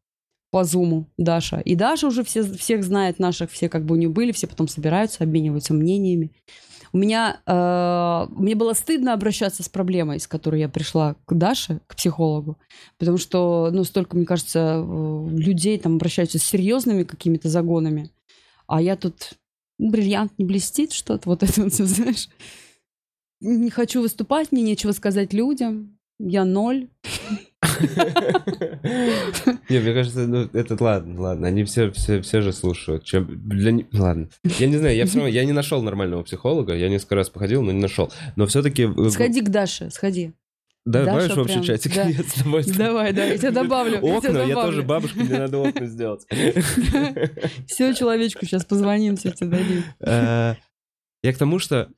По 0.52 0.62
зуму 0.62 1.06
Даша. 1.18 1.58
И 1.64 1.74
Даша 1.74 2.06
уже 2.06 2.22
все, 2.22 2.44
всех 2.44 2.84
знает 2.84 3.18
наших, 3.18 3.50
все 3.50 3.68
как 3.68 3.84
бы 3.84 3.94
у 3.94 3.98
нее 3.98 4.08
были, 4.08 4.30
все 4.30 4.46
потом 4.46 4.68
собираются, 4.68 5.24
обмениваются 5.24 5.74
мнениями. 5.74 6.30
У 6.94 6.96
меня, 6.96 7.40
э, 7.44 8.26
мне 8.40 8.54
было 8.54 8.72
стыдно 8.72 9.14
обращаться 9.14 9.64
с 9.64 9.68
проблемой, 9.68 10.20
с 10.20 10.28
которой 10.28 10.60
я 10.60 10.68
пришла 10.68 11.16
к 11.26 11.34
Даше, 11.34 11.80
к 11.88 11.96
психологу, 11.96 12.56
потому 12.98 13.18
что, 13.18 13.70
ну, 13.72 13.82
столько, 13.82 14.16
мне 14.16 14.24
кажется, 14.24 14.76
э, 14.76 15.28
людей 15.32 15.76
там 15.76 15.96
обращаются 15.96 16.38
с 16.38 16.44
серьезными 16.44 17.02
какими-то 17.02 17.48
загонами, 17.48 18.10
а 18.68 18.80
я 18.80 18.94
тут 18.94 19.32
ну, 19.76 19.90
бриллиант 19.90 20.38
не 20.38 20.44
блестит, 20.44 20.92
что-то 20.92 21.30
вот 21.30 21.42
это 21.42 21.62
вот 21.64 21.72
знаешь. 21.72 22.28
Не 23.40 23.70
хочу 23.70 24.00
выступать, 24.00 24.52
мне 24.52 24.62
нечего 24.62 24.92
сказать 24.92 25.32
людям, 25.32 25.98
я 26.20 26.44
ноль. 26.44 26.88
Не, 29.68 29.78
мне 29.80 29.94
кажется, 29.94 30.26
ну, 30.26 30.48
это 30.52 30.82
ладно, 30.82 31.20
ладно, 31.20 31.48
они 31.48 31.64
все, 31.64 31.90
все, 31.92 32.20
все 32.22 32.40
же 32.42 32.52
слушают. 32.52 33.04
Чем 33.04 33.26
для 33.48 33.84
Ладно. 33.92 34.28
Я 34.58 34.66
не 34.66 34.76
знаю, 34.76 34.96
я 34.96 35.06
все 35.06 35.16
равно, 35.16 35.28
я 35.30 35.44
не 35.44 35.52
нашел 35.52 35.82
нормального 35.82 36.22
психолога, 36.22 36.74
я 36.74 36.88
несколько 36.88 37.14
раз 37.16 37.30
походил, 37.30 37.62
но 37.62 37.72
не 37.72 37.80
нашел. 37.80 38.12
Но 38.36 38.46
все-таки... 38.46 38.88
Сходи 39.10 39.40
к 39.40 39.48
Даше, 39.48 39.90
сходи. 39.90 40.32
Да, 40.84 41.04
Даша 41.04 41.34
в 41.34 41.38
общий 41.38 41.62
чатик? 41.62 41.94
да. 41.94 42.04
Нет, 42.08 42.28
с 42.28 42.42
тобой. 42.42 42.62
Давай, 42.64 43.12
да, 43.14 43.24
я 43.24 43.38
тебя 43.38 43.52
добавлю. 43.52 44.00
Окна, 44.02 44.42
я 44.42 44.54
тоже 44.54 44.82
бабушка, 44.82 45.20
мне 45.20 45.38
надо 45.38 45.58
окна 45.58 45.86
сделать. 45.86 46.26
Все, 47.66 47.94
человечку, 47.94 48.44
сейчас 48.44 48.66
позвоним, 48.66 49.16
все 49.16 49.30
тебе 49.30 49.50
дадим. 49.50 49.82
Э, 50.00 50.54
Я 51.22 51.32
к 51.32 51.38
тому, 51.38 51.58
что 51.58 51.88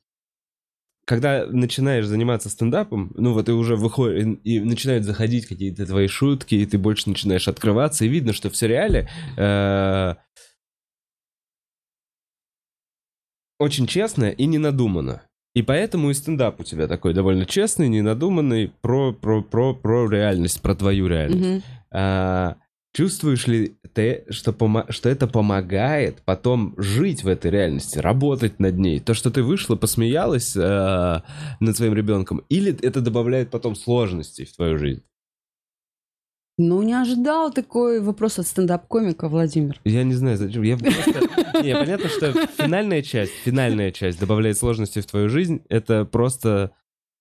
когда 1.07 1.45
начинаешь 1.45 2.05
заниматься 2.05 2.49
стендапом, 2.49 3.13
ну 3.15 3.31
вот 3.31 3.47
и 3.47 3.53
уже 3.53 3.77
выходит, 3.77 4.41
и 4.43 4.59
начинают 4.59 5.05
заходить 5.05 5.45
какие-то 5.45 5.85
твои 5.85 6.07
шутки, 6.07 6.55
и 6.55 6.65
ты 6.65 6.77
больше 6.77 7.07
начинаешь 7.07 7.47
открываться, 7.47 8.03
и 8.03 8.09
видно, 8.09 8.33
что 8.33 8.49
в 8.49 8.57
сериале 8.57 9.07
э, 9.37 10.15
очень 13.57 13.87
честно 13.87 14.25
и 14.25 14.45
не 14.45 14.57
надуманно. 14.57 15.21
И 15.55 15.61
поэтому 15.61 16.09
и 16.09 16.13
стендап 16.13 16.59
у 16.59 16.65
тебя 16.65 16.87
такой 16.87 17.13
довольно 17.13 17.45
честный, 17.45 17.87
ненадуманный, 17.87 18.73
про, 18.81 19.13
про, 19.13 19.41
про, 19.41 19.73
про 19.73 20.09
реальность, 20.09 20.61
про 20.61 20.75
твою 20.75 21.07
реальность. 21.07 21.63
А, 21.89 22.57
чувствуешь 22.97 23.45
ли 23.45 23.77
ты, 23.93 24.25
что, 24.31 24.51
помо- 24.53 24.91
что 24.91 25.07
это 25.07 25.27
помогает 25.27 26.23
потом 26.25 26.73
жить 26.77 27.23
в 27.23 27.27
этой 27.27 27.51
реальности, 27.51 27.99
работать 27.99 28.59
над 28.59 28.79
ней? 28.79 28.99
То, 28.99 29.13
что 29.13 29.29
ты 29.29 29.43
вышла, 29.43 29.75
посмеялась 29.75 30.57
а, 30.57 31.21
над 31.59 31.77
своим 31.77 31.93
ребенком, 31.93 32.43
или 32.49 32.75
это 32.81 33.01
добавляет 33.01 33.51
потом 33.51 33.75
сложностей 33.75 34.45
в 34.45 34.55
твою 34.55 34.79
жизнь? 34.79 35.03
Ну, 36.57 36.81
не 36.81 36.93
ожидал 36.93 37.53
такой 37.53 38.01
вопрос 38.01 38.39
от 38.39 38.47
стендап-комика, 38.47 39.29
Владимир. 39.29 39.79
Я 39.83 40.03
не 40.03 40.15
знаю, 40.15 40.37
зачем. 40.37 40.63
Я 40.63 40.75
просто... 40.75 41.61
Не, 41.63 41.75
понятно, 41.75 42.09
что 42.09 42.33
финальная 42.57 43.03
часть, 43.03 43.33
финальная 43.43 43.91
часть 43.91 44.19
добавляет 44.19 44.57
сложности 44.57 45.01
в 45.01 45.05
твою 45.05 45.29
жизнь. 45.29 45.61
Это 45.69 46.03
просто 46.03 46.71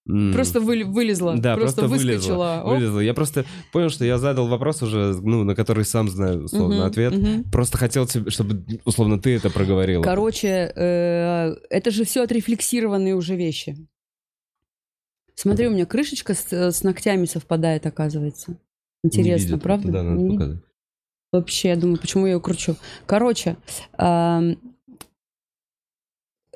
М, 0.09 0.33
Просто 0.33 0.61
выли- 0.61 0.85
вылезла, 0.85 1.37
Да, 1.37 1.57
просто, 1.57 1.81
просто 1.81 1.87
вылезла. 1.99 2.17
выскочила. 2.17 2.63
Оп. 2.65 2.71
вылезла. 2.75 3.01
Я 3.01 3.13
просто 3.13 3.45
понял, 3.73 3.91
что 3.91 4.05
я 4.05 4.19
задал 4.19 4.47
вопрос 4.47 4.81
уже, 4.83 5.17
ну, 5.21 5.43
на 5.43 5.55
который 5.57 5.85
сам 5.85 6.09
знаю, 6.09 6.45
условно, 6.45 6.77
Мгм, 6.77 6.85
ответ. 6.87 7.17
мгм. 7.17 7.45
Просто 7.51 7.77
хотел, 7.77 8.07
тебе, 8.07 8.31
чтобы, 8.31 8.65
условно, 8.85 9.19
ты 9.19 9.35
это 9.35 9.51
проговорила. 9.51 10.03
Короче, 10.03 10.73
э, 10.77 11.57
это 11.71 11.91
же 11.91 12.05
все 12.05 12.23
отрефлексированные 12.23 13.17
уже 13.17 13.35
вещи. 13.35 13.77
Смотри, 15.35 15.67
у 15.67 15.71
меня 15.71 15.87
крышечка 15.87 16.35
с, 16.35 16.53
с 16.53 16.83
ногтями 16.83 17.27
совпадает, 17.27 17.85
оказывается. 17.87 18.57
Интересно, 19.03 19.49
видит, 19.49 19.63
правда? 19.63 19.87
Туда 19.89 20.03
надо 20.03 20.33
показать. 20.33 20.59
Вообще, 21.33 21.69
я 21.71 21.77
думаю, 21.77 21.99
почему 21.99 22.27
я 22.27 22.35
ее 22.35 22.41
кручу. 22.41 22.77
Короче, 23.07 23.57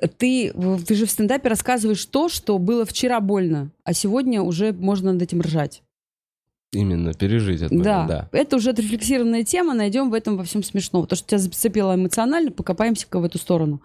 ты, 0.07 0.53
ты 0.85 0.95
же 0.95 1.05
в 1.05 1.11
стендапе 1.11 1.49
рассказываешь 1.49 2.05
то, 2.05 2.29
что 2.29 2.57
было 2.57 2.85
вчера 2.85 3.19
больно, 3.19 3.71
а 3.83 3.93
сегодня 3.93 4.41
уже 4.41 4.73
можно 4.73 5.13
над 5.13 5.21
этим 5.21 5.41
ржать. 5.41 5.83
Именно, 6.73 7.13
пережить 7.13 7.61
это. 7.61 7.77
Да, 7.77 8.05
да. 8.07 8.29
это 8.31 8.55
уже 8.55 8.69
отрефлексированная 8.69 9.43
тема, 9.43 9.73
найдем 9.73 10.09
в 10.09 10.13
этом 10.13 10.37
во 10.37 10.43
всем 10.43 10.63
смешного. 10.63 11.05
То, 11.05 11.15
что 11.15 11.27
тебя 11.27 11.37
зацепило 11.39 11.95
эмоционально, 11.95 12.51
покопаемся-ка 12.51 13.19
в 13.19 13.25
эту 13.25 13.37
сторону. 13.37 13.81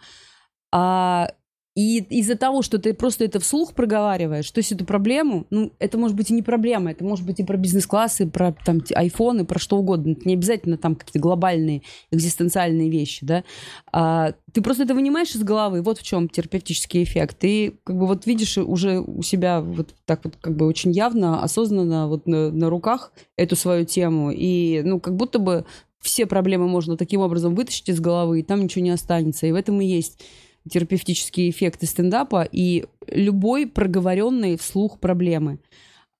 А, 0.73 1.33
и 1.77 1.99
из-за 1.99 2.37
того, 2.37 2.63
что 2.63 2.79
ты 2.79 2.95
просто 2.95 3.27
это 3.27 3.39
вслух 3.39 3.75
проговариваешь, 3.75 4.51
то 4.51 4.61
есть 4.61 4.73
эту 4.73 4.87
проблему, 4.87 5.47
ну, 5.51 5.73
это 5.79 5.99
может 5.99 6.17
быть 6.17 6.31
и 6.31 6.35
не 6.35 6.41
проблема, 6.41 6.91
это 6.91 7.05
может 7.05 7.27
быть 7.27 7.39
и 7.39 7.45
про 7.45 7.59
бизнес-классы, 7.59 8.27
про 8.27 8.57
там 8.65 8.81
айфоны, 8.95 9.45
про 9.45 9.59
что 9.59 9.77
угодно. 9.77 10.13
Это 10.13 10.27
не 10.27 10.33
обязательно 10.33 10.79
там 10.79 10.97
какие-то 10.97 11.19
глобальные 11.19 11.83
экзистенциальные 12.11 12.89
вещи, 12.89 13.27
да. 13.27 13.45
А, 13.93 14.33
ты 14.53 14.63
просто 14.63 14.85
это 14.85 14.95
вынимаешь 14.95 15.35
из 15.35 15.43
головы, 15.43 15.83
вот 15.83 15.99
в 15.99 16.03
чем 16.03 16.31
терапевтический 16.31 17.03
эффект. 17.03 17.37
Ты 17.41 17.75
как 17.85 17.99
бы 17.99 18.07
вот 18.07 18.25
видишь 18.25 18.57
уже 18.57 19.01
у 19.01 19.21
себя 19.21 19.61
вот 19.61 19.95
так 20.07 20.25
вот 20.25 20.37
как 20.41 20.57
бы 20.57 20.65
очень 20.65 20.93
явно, 20.93 21.43
осознанно 21.43 22.09
вот 22.09 22.27
на, 22.27 22.51
на 22.51 22.71
руках 22.71 23.13
эту 23.37 23.55
свою 23.55 23.85
тему, 23.85 24.31
и 24.31 24.81
ну 24.83 24.99
как 24.99 25.15
будто 25.15 25.39
бы 25.39 25.67
все 26.01 26.25
проблемы 26.25 26.69
можно 26.69 26.97
таким 26.97 27.21
образом 27.21 27.55
вытащить 27.55 27.91
из 27.91 28.01
головы, 28.01 28.41
и 28.41 28.43
там 28.43 28.63
ничего 28.63 28.83
не 28.83 28.91
останется. 28.91 29.47
И 29.47 29.53
в 29.53 29.57
этом 29.57 29.79
и 29.83 29.87
есть 29.87 30.23
терапевтические 30.69 31.51
эффекты 31.51 31.87
стендапа 31.87 32.49
и 32.51 32.87
любой 33.09 33.67
проговоренной 33.67 34.57
вслух 34.57 34.99
проблемы. 35.01 35.61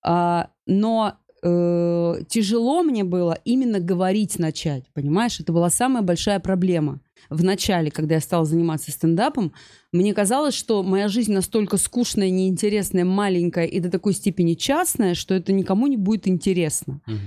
А, 0.03 0.49
но 0.65 1.15
э, 1.43 2.15
тяжело 2.27 2.83
мне 2.83 3.03
было 3.03 3.37
именно 3.45 3.79
говорить 3.79 4.39
начать, 4.39 4.85
понимаешь? 4.93 5.39
Это 5.39 5.51
была 5.53 5.69
самая 5.69 6.03
большая 6.03 6.39
проблема. 6.39 7.01
В 7.29 7.43
начале, 7.43 7.91
когда 7.91 8.15
я 8.15 8.21
стала 8.21 8.45
заниматься 8.45 8.91
стендапом, 8.91 9.53
мне 9.91 10.13
казалось, 10.13 10.53
что 10.53 10.83
моя 10.83 11.07
жизнь 11.07 11.33
настолько 11.33 11.77
скучная, 11.77 12.29
неинтересная, 12.29 13.05
маленькая 13.05 13.65
и 13.65 13.79
до 13.79 13.89
такой 13.89 14.13
степени 14.13 14.53
частная, 14.53 15.13
что 15.13 15.33
это 15.33 15.51
никому 15.51 15.87
не 15.87 15.97
будет 15.97 16.27
интересно. 16.27 17.01
Мгм. 17.05 17.19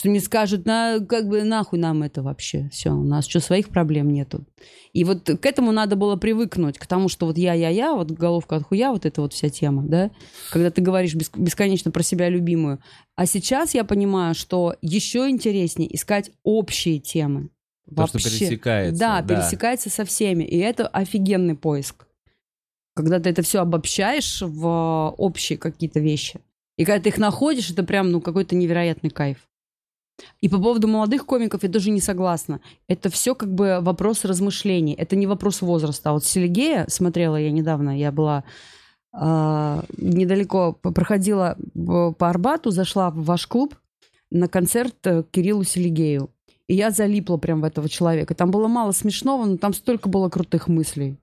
Что 0.00 0.08
мне 0.08 0.20
скажут, 0.20 0.64
на, 0.64 0.98
как 1.00 1.28
бы 1.28 1.44
нахуй 1.44 1.78
нам 1.78 2.02
это 2.02 2.22
вообще. 2.22 2.70
Все, 2.72 2.88
у 2.88 3.04
нас 3.04 3.28
что, 3.28 3.38
своих 3.38 3.68
проблем 3.68 4.10
нету. 4.10 4.46
И 4.94 5.04
вот 5.04 5.24
к 5.24 5.44
этому 5.44 5.72
надо 5.72 5.94
было 5.94 6.16
привыкнуть, 6.16 6.78
к 6.78 6.86
тому, 6.86 7.10
что 7.10 7.26
вот 7.26 7.36
я-я-я, 7.36 7.92
вот 7.92 8.10
головка 8.10 8.56
от 8.56 8.62
хуя, 8.62 8.92
вот 8.92 9.04
эта 9.04 9.20
вот 9.20 9.34
вся 9.34 9.50
тема, 9.50 9.82
да, 9.82 10.10
когда 10.52 10.70
ты 10.70 10.80
говоришь 10.80 11.14
бес- 11.14 11.30
бесконечно 11.36 11.90
про 11.90 12.02
себя 12.02 12.30
любимую. 12.30 12.78
А 13.14 13.26
сейчас 13.26 13.74
я 13.74 13.84
понимаю, 13.84 14.34
что 14.34 14.74
еще 14.80 15.28
интереснее 15.28 15.94
искать 15.94 16.30
общие 16.44 16.98
темы. 16.98 17.50
То, 17.94 18.06
что 18.06 18.18
пересекается. 18.20 18.98
Да, 18.98 19.22
пересекается 19.22 19.90
со 19.90 20.06
всеми. 20.06 20.44
И 20.44 20.56
это 20.56 20.88
офигенный 20.88 21.56
поиск. 21.56 22.06
Когда 22.94 23.20
ты 23.20 23.28
это 23.28 23.42
все 23.42 23.60
обобщаешь 23.60 24.40
в 24.40 25.14
общие 25.18 25.58
какие-то 25.58 26.00
вещи. 26.00 26.40
И 26.78 26.86
когда 26.86 27.02
ты 27.02 27.10
их 27.10 27.18
находишь, 27.18 27.68
это 27.68 27.82
прям, 27.82 28.10
ну, 28.10 28.22
какой-то 28.22 28.56
невероятный 28.56 29.10
кайф. 29.10 29.46
И 30.40 30.48
по 30.48 30.58
поводу 30.58 30.88
молодых 30.88 31.26
комиков 31.26 31.62
я 31.62 31.68
тоже 31.68 31.90
не 31.90 32.00
согласна. 32.00 32.60
Это 32.88 33.10
все 33.10 33.34
как 33.34 33.52
бы 33.52 33.78
вопрос 33.80 34.24
размышлений. 34.24 34.94
Это 34.94 35.16
не 35.16 35.26
вопрос 35.26 35.62
возраста. 35.62 36.10
А 36.10 36.12
вот 36.12 36.24
Селигея 36.24 36.86
смотрела 36.88 37.36
я 37.36 37.50
недавно, 37.50 37.98
я 37.98 38.12
была 38.12 38.44
а, 39.12 39.84
недалеко, 39.96 40.72
п- 40.72 40.92
проходила 40.92 41.56
по 41.74 42.28
Арбату, 42.28 42.70
зашла 42.70 43.10
в 43.10 43.24
ваш 43.24 43.46
клуб 43.46 43.74
на 44.30 44.46
концерт 44.48 44.94
э, 45.04 45.24
Кириллу 45.30 45.64
Селигею. 45.64 46.30
И 46.68 46.74
я 46.74 46.90
залипла 46.92 47.36
прям 47.36 47.60
в 47.60 47.64
этого 47.64 47.88
человека. 47.88 48.34
Там 48.34 48.52
было 48.52 48.68
мало 48.68 48.92
смешного, 48.92 49.44
но 49.44 49.56
там 49.56 49.74
столько 49.74 50.08
было 50.08 50.28
крутых 50.28 50.68
мыслей. 50.68 51.16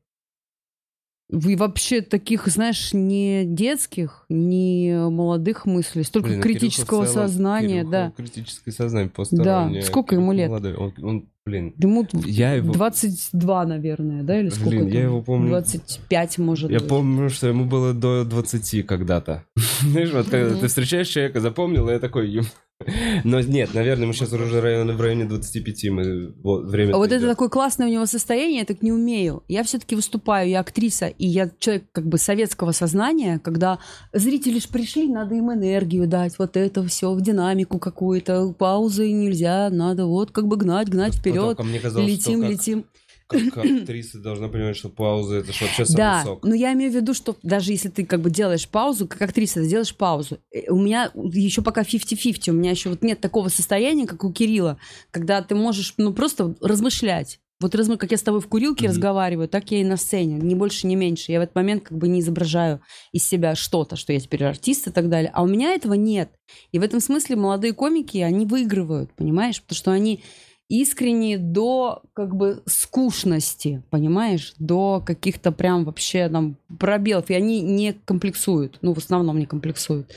И 1.30 1.56
вообще 1.58 2.02
таких, 2.02 2.48
знаешь, 2.48 2.94
не 2.94 3.44
детских, 3.46 4.26
не 4.30 4.96
молодых 5.10 5.66
мыслей, 5.66 6.04
столько 6.04 6.30
Блин, 6.30 6.42
Кирюха 6.42 6.60
критического 6.60 7.06
целом- 7.06 7.28
сознания, 7.28 7.80
Кирюха 7.82 7.92
да. 7.92 8.14
Критическое 8.16 8.72
сознание 8.72 9.10
постороннее. 9.10 9.82
сколько 9.82 10.16
ему 10.16 10.32
лет? 10.32 10.48
молодой. 10.50 10.76
Он, 10.76 10.94
он, 11.04 11.30
блин, 11.46 11.74
Ему 11.78 12.08
я 12.26 12.54
его... 12.54 12.72
22, 12.72 13.66
наверное, 13.66 14.24
да, 14.24 14.40
или 14.40 14.48
сколько? 14.48 14.70
Блин, 14.70 14.84
там? 14.86 14.92
я 14.94 15.02
его 15.04 15.22
помню- 15.22 15.50
25, 15.50 16.38
может 16.38 16.72
Я 16.72 16.80
быть. 16.80 16.88
помню, 16.88 17.30
что 17.30 17.48
ему 17.48 17.66
было 17.66 17.94
до 17.94 18.24
20 18.24 18.86
когда-то. 18.88 19.44
Знаешь, 19.82 20.12
вот 20.14 20.30
когда 20.30 20.56
ты 20.56 20.68
встречаешь 20.68 21.10
человека, 21.10 21.42
запомнил, 21.42 21.90
и 21.90 21.92
я 21.92 22.00
такой... 22.00 22.42
Но 23.24 23.40
нет, 23.42 23.74
наверное, 23.74 24.08
мы 24.08 24.14
сейчас 24.14 24.32
уже 24.34 24.62
в 24.62 25.02
районе 25.02 25.26
25, 25.26 25.84
мы 25.90 26.34
вот, 26.44 26.66
время 26.70 26.94
А 26.94 26.98
вот 26.98 27.08
это 27.12 27.18
идет. 27.18 27.30
такое 27.30 27.50
классное 27.50 27.88
у 27.88 27.90
него 27.90 28.06
состояние, 28.06 28.60
я 28.60 28.66
так 28.66 28.82
не 28.82 28.92
умею. 28.92 29.44
Я 29.48 29.64
все-таки 29.64 29.96
выступаю, 29.96 30.50
я 30.50 30.60
актриса, 30.60 31.08
и 31.08 31.28
я 31.28 31.50
человек 31.60 31.86
как 31.92 32.08
бы 32.08 32.18
советского 32.18 32.72
сознания, 32.72 33.40
когда 33.44 33.80
зрители 34.14 34.56
лишь 34.56 34.68
пришли, 34.68 35.08
надо 35.08 35.36
им 35.36 35.52
энергию 35.52 36.08
дать, 36.08 36.38
вот 36.38 36.56
это 36.56 36.86
все 36.86 37.14
в 37.14 37.22
динамику 37.22 37.80
какую-то, 37.80 38.54
паузы 38.54 39.12
нельзя, 39.12 39.70
надо 39.72 40.06
вот 40.06 40.32
как 40.32 40.48
бы 40.48 40.56
гнать, 40.56 40.90
гнать 40.90 41.16
вперед, 41.16 41.60
мне 41.60 41.80
казалось, 41.80 42.10
летим, 42.10 42.42
как- 42.42 42.52
летим. 42.52 42.86
Как 43.28 43.58
актриса 43.58 44.20
должна 44.20 44.48
понимать, 44.48 44.78
что 44.78 44.90
пауза 44.90 45.36
это 45.36 45.52
ж 45.54 45.62
вообще 45.62 45.86
самый 45.86 45.98
Да, 45.98 46.24
сок. 46.24 46.44
но 46.46 46.56
я 46.56 46.74
имею 46.74 46.92
в 46.92 46.96
виду, 46.96 47.14
что 47.14 47.36
даже 47.44 47.72
если 47.72 47.90
ты 47.90 48.06
как 48.06 48.22
бы 48.22 48.30
делаешь 48.30 48.68
паузу, 48.68 49.08
как 49.08 49.22
актриса, 49.22 49.56
ты 49.62 49.68
делаешь 49.68 49.96
паузу. 49.96 50.40
Э, 50.52 50.70
У 50.72 50.78
меня 50.80 51.12
еще 51.16 51.62
пока 51.62 51.84
50-50, 51.84 52.50
у 52.52 52.54
меня 52.54 52.72
еще 52.72 52.90
вот 52.90 53.02
нет 53.04 53.20
такого 53.22 53.50
состояния, 53.50 54.08
как 54.08 54.24
у 54.24 54.32
Кирилла, 54.32 54.78
когда 55.12 55.42
ты 55.42 55.56
можешь, 55.56 55.94
ну, 55.98 56.14
просто 56.14 56.56
размышлять. 56.62 57.40
Вот 57.60 57.74
размы, 57.74 57.98
как 57.98 58.12
я 58.12 58.18
с 58.18 58.22
тобой 58.22 58.40
в 58.40 58.48
курилке 58.48 58.84
Мгм. 58.84 58.92
разговариваю, 58.94 59.50
так 59.50 59.72
я 59.72 59.82
и 59.82 59.84
на 59.84 59.98
сцене, 59.98 60.36
ни 60.38 60.54
больше, 60.54 60.86
ни 60.86 60.94
меньше. 60.94 61.32
Я 61.32 61.40
в 61.40 61.44
этот 61.44 61.56
момент 61.56 61.84
как 61.86 61.98
бы 61.98 62.08
не 62.08 62.20
изображаю 62.20 62.82
из 63.12 63.28
себя 63.28 63.56
что-то, 63.56 63.96
что 63.96 64.14
я 64.14 64.20
теперь 64.20 64.44
артист 64.44 64.88
и 64.88 64.92
так 64.92 65.10
далее. 65.10 65.32
А 65.34 65.42
у 65.42 65.48
меня 65.48 65.74
этого 65.74 65.96
нет. 65.96 66.30
И 66.72 66.78
в 66.78 66.84
этом 66.84 67.00
смысле 67.00 67.36
молодые 67.36 67.74
комики, 67.74 68.20
они 68.20 68.46
выигрывают, 68.46 69.12
понимаешь? 69.16 69.60
Потому 69.64 69.76
что 69.76 69.92
они 69.92 70.24
искренне 70.70 71.38
до 71.38 72.02
как 72.14 72.36
бы 72.36 72.62
скучности, 72.66 73.82
понимаешь, 73.90 74.54
до 74.60 75.02
каких-то 75.06 75.52
прям 75.52 75.86
вообще 75.86 76.28
там 76.30 76.58
пробелов, 76.80 77.30
и 77.30 77.34
они 77.34 77.62
не 77.62 77.94
комплексуют, 77.94 78.78
ну, 78.82 78.94
в 78.94 78.98
основном 78.98 79.40
не 79.40 79.46
комплексуют 79.46 80.12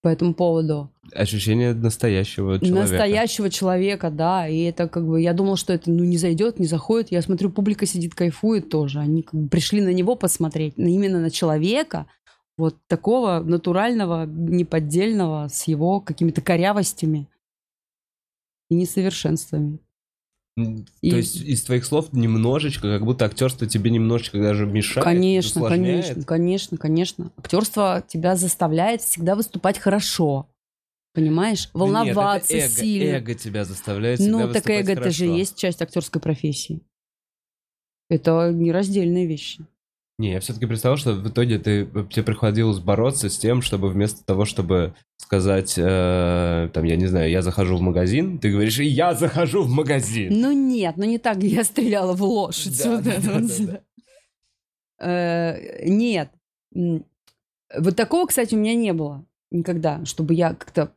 по 0.00 0.06
этому 0.08 0.32
поводу. 0.32 0.90
Ощущение 1.12 1.74
настоящего 1.74 2.58
человека. 2.60 2.80
Настоящего 2.80 3.50
человека, 3.50 4.10
да, 4.10 4.46
и 4.46 4.60
это 4.60 4.86
как 4.88 5.04
бы, 5.04 5.20
я 5.20 5.32
думала, 5.32 5.56
что 5.56 5.72
это, 5.72 5.90
ну, 5.90 6.04
не 6.04 6.18
зайдет, 6.18 6.60
не 6.60 6.66
заходит, 6.66 7.10
я 7.10 7.20
смотрю, 7.20 7.50
публика 7.50 7.84
сидит, 7.84 8.14
кайфует 8.14 8.68
тоже, 8.68 9.00
они 9.00 9.22
как 9.22 9.34
бы 9.40 9.48
пришли 9.48 9.80
на 9.80 9.92
него 9.92 10.14
посмотреть, 10.14 10.78
на- 10.78 10.86
именно 10.86 11.18
на 11.20 11.30
человека, 11.30 12.06
вот 12.56 12.76
такого 12.86 13.40
натурального, 13.40 14.24
неподдельного, 14.26 15.48
с 15.48 15.64
его 15.64 16.00
какими-то 16.00 16.42
корявостями 16.42 17.26
и 18.70 18.74
несовершенствами. 18.74 19.78
М, 20.56 20.86
И- 21.02 21.10
То 21.10 21.16
есть 21.16 21.36
из 21.36 21.62
твоих 21.62 21.84
слов 21.84 22.12
немножечко, 22.12 22.82
как 22.98 23.04
будто 23.04 23.24
актерство 23.24 23.66
тебе 23.66 23.90
немножечко 23.90 24.38
даже 24.38 24.66
мешает, 24.66 25.04
Конечно, 25.04 25.62
усложняет. 25.62 26.04
конечно, 26.04 26.24
конечно, 26.24 26.78
конечно. 26.78 27.32
Актерство 27.36 28.04
тебя 28.06 28.34
заставляет 28.34 29.02
всегда 29.02 29.36
выступать 29.36 29.78
хорошо. 29.78 30.48
Понимаешь? 31.14 31.66
Да 31.66 31.80
нет, 31.80 32.14
Волноваться 32.14 32.56
это 32.56 32.66
эго, 32.66 32.74
сильно. 32.80 33.16
Эго 33.16 33.34
тебя 33.34 33.64
заставляет 33.64 34.20
всегда 34.20 34.46
ну, 34.46 34.52
так 34.52 34.68
эго 34.68 34.92
это 34.92 35.10
же 35.10 35.24
хорошо. 35.24 35.36
есть 35.38 35.56
часть 35.56 35.80
актерской 35.82 36.20
профессии. 36.20 36.80
Это 38.10 38.50
нераздельные 38.52 39.26
вещи. 39.26 39.64
Не, 40.18 40.32
я 40.32 40.40
все-таки 40.40 40.66
представил, 40.66 40.96
что 40.96 41.12
в 41.12 41.28
итоге 41.28 41.58
ты, 41.58 41.86
тебе 42.10 42.24
приходилось 42.24 42.80
бороться 42.80 43.28
с 43.28 43.38
тем, 43.38 43.62
чтобы 43.62 43.88
вместо 43.88 44.24
того, 44.24 44.44
чтобы 44.44 44.94
сказать, 45.16 45.74
э, 45.76 46.70
там, 46.72 46.84
я 46.84 46.96
не 46.96 47.06
знаю, 47.06 47.30
я 47.30 47.40
захожу 47.40 47.76
в 47.76 47.80
магазин, 47.80 48.38
ты 48.38 48.50
говоришь, 48.50 48.80
я 48.80 49.14
захожу 49.14 49.62
в 49.62 49.70
магазин. 49.70 50.40
Ну 50.40 50.50
нет, 50.50 50.96
ну 50.96 51.04
не 51.04 51.18
так 51.18 51.38
я 51.42 51.62
стреляла 51.62 52.14
в 52.14 52.22
лошадь. 52.22 52.82
Да, 52.82 52.96
вот 52.96 53.04
да, 53.04 53.12
это 53.12 53.22
да, 53.22 53.38
вот. 53.38 53.66
да, 53.66 53.80
Э, 54.98 55.84
Нет. 55.86 56.30
Вот 56.72 57.96
такого, 57.96 58.26
кстати, 58.26 58.54
у 58.54 58.58
меня 58.58 58.74
не 58.74 58.92
было 58.92 59.24
никогда, 59.50 60.04
чтобы 60.04 60.34
я 60.34 60.54
как-то 60.54 60.92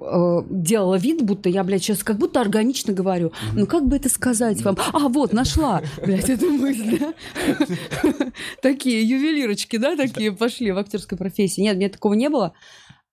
э, 0.00 0.42
делала 0.50 0.96
вид, 0.96 1.22
будто 1.22 1.48
я, 1.48 1.64
блядь, 1.64 1.82
сейчас 1.82 2.02
как 2.02 2.18
будто 2.18 2.40
органично 2.40 2.92
говорю. 2.92 3.32
Ну, 3.54 3.66
как 3.66 3.86
бы 3.86 3.96
это 3.96 4.08
сказать 4.08 4.62
вам? 4.62 4.76
А, 4.92 5.08
вот, 5.08 5.32
нашла, 5.32 5.82
блядь, 6.04 6.28
эту 6.28 6.50
мысль, 6.50 6.98
да? 6.98 7.14
Такие 8.62 9.02
ювелирочки, 9.02 9.76
да, 9.76 9.96
такие 9.96 10.32
пошли 10.32 10.72
в 10.72 10.78
актерской 10.78 11.16
профессии. 11.16 11.60
Нет, 11.60 11.76
мне 11.76 11.88
такого 11.88 12.14
не 12.14 12.28
было. 12.28 12.52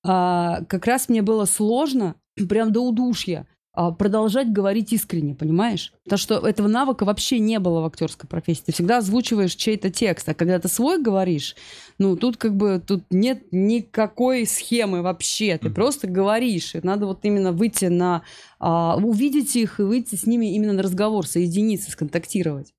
А, 0.06 0.62
как 0.68 0.86
раз 0.86 1.10
мне 1.10 1.22
было 1.22 1.46
сложно, 1.46 2.16
прям 2.50 2.72
до 2.72 2.82
удушья, 2.82 3.48
продолжать 3.74 4.52
говорить 4.52 4.94
искренне, 4.94 5.34
понимаешь? 5.34 5.94
Потому 6.04 6.18
что 6.20 6.48
этого 6.48 6.68
навыка 6.68 7.06
вообще 7.06 7.40
не 7.40 7.58
было 7.60 7.82
в 7.82 7.86
актерской 7.86 8.30
профессии. 8.30 8.64
Ты 8.68 8.72
всегда 8.72 9.00
озвучиваешь 9.00 9.56
чей-то 9.56 9.90
текст, 9.90 10.30
а 10.30 10.36
когда 10.36 10.60
ты 10.60 10.68
свой 10.68 11.02
говоришь, 11.02 11.56
ну, 11.98 12.16
тут 12.16 12.38
как 12.38 12.56
бы 12.56 12.82
тут 12.86 13.04
нет 13.10 13.46
никакой 13.52 14.46
схемы 14.46 15.02
вообще. 15.02 15.58
Ты 15.58 15.70
mm-hmm. 15.70 15.74
просто 15.74 16.08
говоришь. 16.08 16.76
И 16.76 16.82
надо 16.84 17.08
вот 17.08 17.20
именно 17.24 17.52
выйти 17.52 17.86
на... 17.86 18.24
А, 18.60 18.96
увидеть 18.98 19.56
их 19.56 19.80
и 19.80 19.84
выйти 19.84 20.16
с 20.16 20.28
ними 20.28 20.54
именно 20.54 20.74
на 20.74 20.84
разговор, 20.84 21.26
соединиться, 21.26 21.90
сконтактировать. 21.90 22.74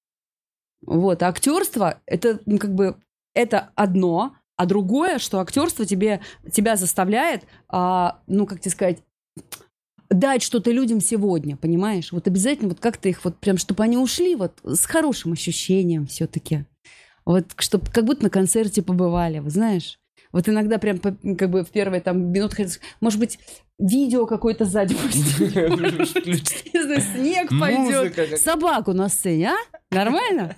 Вот. 0.87 1.25
А 1.25 1.29
актерство— 1.29 2.01
это 2.07 2.39
ну, 2.47 2.59
как 2.59 2.75
бы... 2.75 2.97
Это 3.35 3.73
одно, 3.75 4.37
а 4.57 4.67
другое, 4.67 5.19
что 5.19 5.41
актерство 5.41 5.85
тебе, 5.85 6.21
тебя 6.53 6.77
заставляет, 6.77 7.43
а, 7.69 8.21
ну, 8.29 8.47
как 8.47 8.61
тебе 8.61 8.71
сказать, 8.71 8.99
дать 10.11 10.43
что-то 10.43 10.71
людям 10.71 11.01
сегодня, 11.01 11.57
понимаешь? 11.57 12.13
Вот 12.13 12.27
обязательно 12.27 12.69
вот 12.71 12.81
как-то 12.81 13.09
их 13.09 13.25
вот 13.25 13.39
прям, 13.39 13.57
чтобы 13.59 13.83
они 13.83 13.97
ушли 13.97 14.35
вот 14.37 14.53
с 14.65 14.87
хорошим 14.87 15.33
ощущением 15.33 16.07
все-таки. 16.07 16.65
Вот 17.25 17.47
чтобы 17.59 17.87
как 17.91 18.05
будто 18.05 18.25
на 18.25 18.31
концерте 18.31 18.83
побывали, 18.83 19.39
вы 19.39 19.51
знаешь? 19.51 19.99
Вот 20.33 20.49
иногда 20.49 20.79
прям 20.79 20.99
как 20.99 21.49
бы 21.49 21.65
в 21.65 21.71
первые 21.71 22.01
там 22.01 22.33
минуты, 22.33 22.69
может 23.01 23.21
быть, 23.21 23.39
видео 23.79 24.27
какое-то 24.27 24.65
сзади 24.65 24.95
снег 27.01 27.51
пойдет. 27.61 28.41
Собаку 28.41 28.93
на 28.93 29.09
сцене, 29.09 29.51
а? 29.51 29.57
Нормально? 29.95 30.57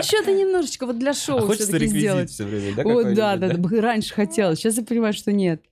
Что-то 0.00 0.32
немножечко 0.32 0.86
вот 0.86 0.98
для 0.98 1.12
шоу 1.12 1.48
а 1.50 1.54
все-таки 1.54 1.86
сделать. 1.86 2.30
Все 2.30 2.44
время, 2.44 2.74
да, 2.74 2.82
вот, 2.82 3.14
да, 3.14 3.36
да, 3.36 3.48
да, 3.48 3.80
раньше 3.80 4.14
хотелось. 4.14 4.58
Сейчас 4.58 4.76
я 4.76 4.82
понимаю, 4.82 5.12
что 5.12 5.30
нет. 5.30 5.62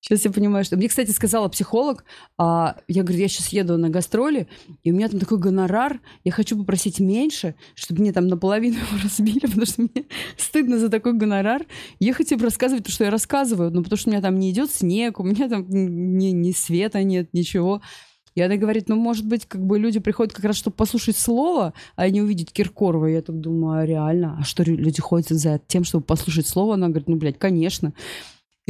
Сейчас 0.00 0.24
я 0.24 0.30
понимаю, 0.30 0.64
что... 0.64 0.76
Мне, 0.76 0.88
кстати, 0.88 1.10
сказала 1.10 1.48
психолог, 1.48 2.04
а, 2.38 2.76
я 2.88 3.02
говорю, 3.02 3.20
я 3.20 3.28
сейчас 3.28 3.48
еду 3.48 3.76
на 3.76 3.90
гастроли, 3.90 4.48
и 4.82 4.92
у 4.92 4.94
меня 4.94 5.08
там 5.08 5.20
такой 5.20 5.38
гонорар, 5.38 6.00
я 6.24 6.32
хочу 6.32 6.56
попросить 6.56 7.00
меньше, 7.00 7.54
чтобы 7.74 8.00
мне 8.00 8.12
там 8.12 8.26
наполовину 8.26 8.76
его 8.76 8.98
разбили, 9.02 9.40
потому 9.40 9.66
что 9.66 9.82
мне 9.82 10.06
стыдно 10.38 10.78
за 10.78 10.88
такой 10.88 11.12
гонорар. 11.12 11.66
Ехать 11.98 12.32
и 12.32 12.36
рассказывать 12.36 12.84
то, 12.84 12.90
что 12.90 13.04
я 13.04 13.10
рассказываю, 13.10 13.70
ну, 13.70 13.82
потому 13.82 13.98
что 13.98 14.08
у 14.08 14.12
меня 14.12 14.22
там 14.22 14.38
не 14.38 14.50
идет 14.50 14.70
снег, 14.70 15.20
у 15.20 15.22
меня 15.22 15.48
там 15.48 15.66
ни, 15.68 16.28
ни 16.28 16.52
света 16.52 17.02
нет, 17.02 17.28
ничего. 17.34 17.82
И 18.34 18.40
она 18.40 18.56
говорит, 18.56 18.88
ну, 18.88 18.96
может 18.96 19.26
быть, 19.26 19.44
как 19.46 19.64
бы 19.64 19.78
люди 19.78 19.98
приходят 19.98 20.32
как 20.32 20.44
раз, 20.44 20.56
чтобы 20.56 20.76
послушать 20.76 21.16
слово, 21.16 21.74
а 21.96 22.08
не 22.08 22.22
увидеть 22.22 22.52
Киркорова. 22.52 23.06
Я 23.06 23.22
так 23.22 23.38
думаю, 23.38 23.80
а 23.80 23.86
реально? 23.86 24.38
А 24.40 24.44
что 24.44 24.62
люди 24.62 25.00
ходят 25.00 25.28
за 25.28 25.60
тем, 25.66 25.84
чтобы 25.84 26.04
послушать 26.04 26.46
слово? 26.46 26.74
Она 26.74 26.88
говорит, 26.88 27.08
ну, 27.08 27.16
блядь, 27.16 27.38
конечно. 27.38 27.92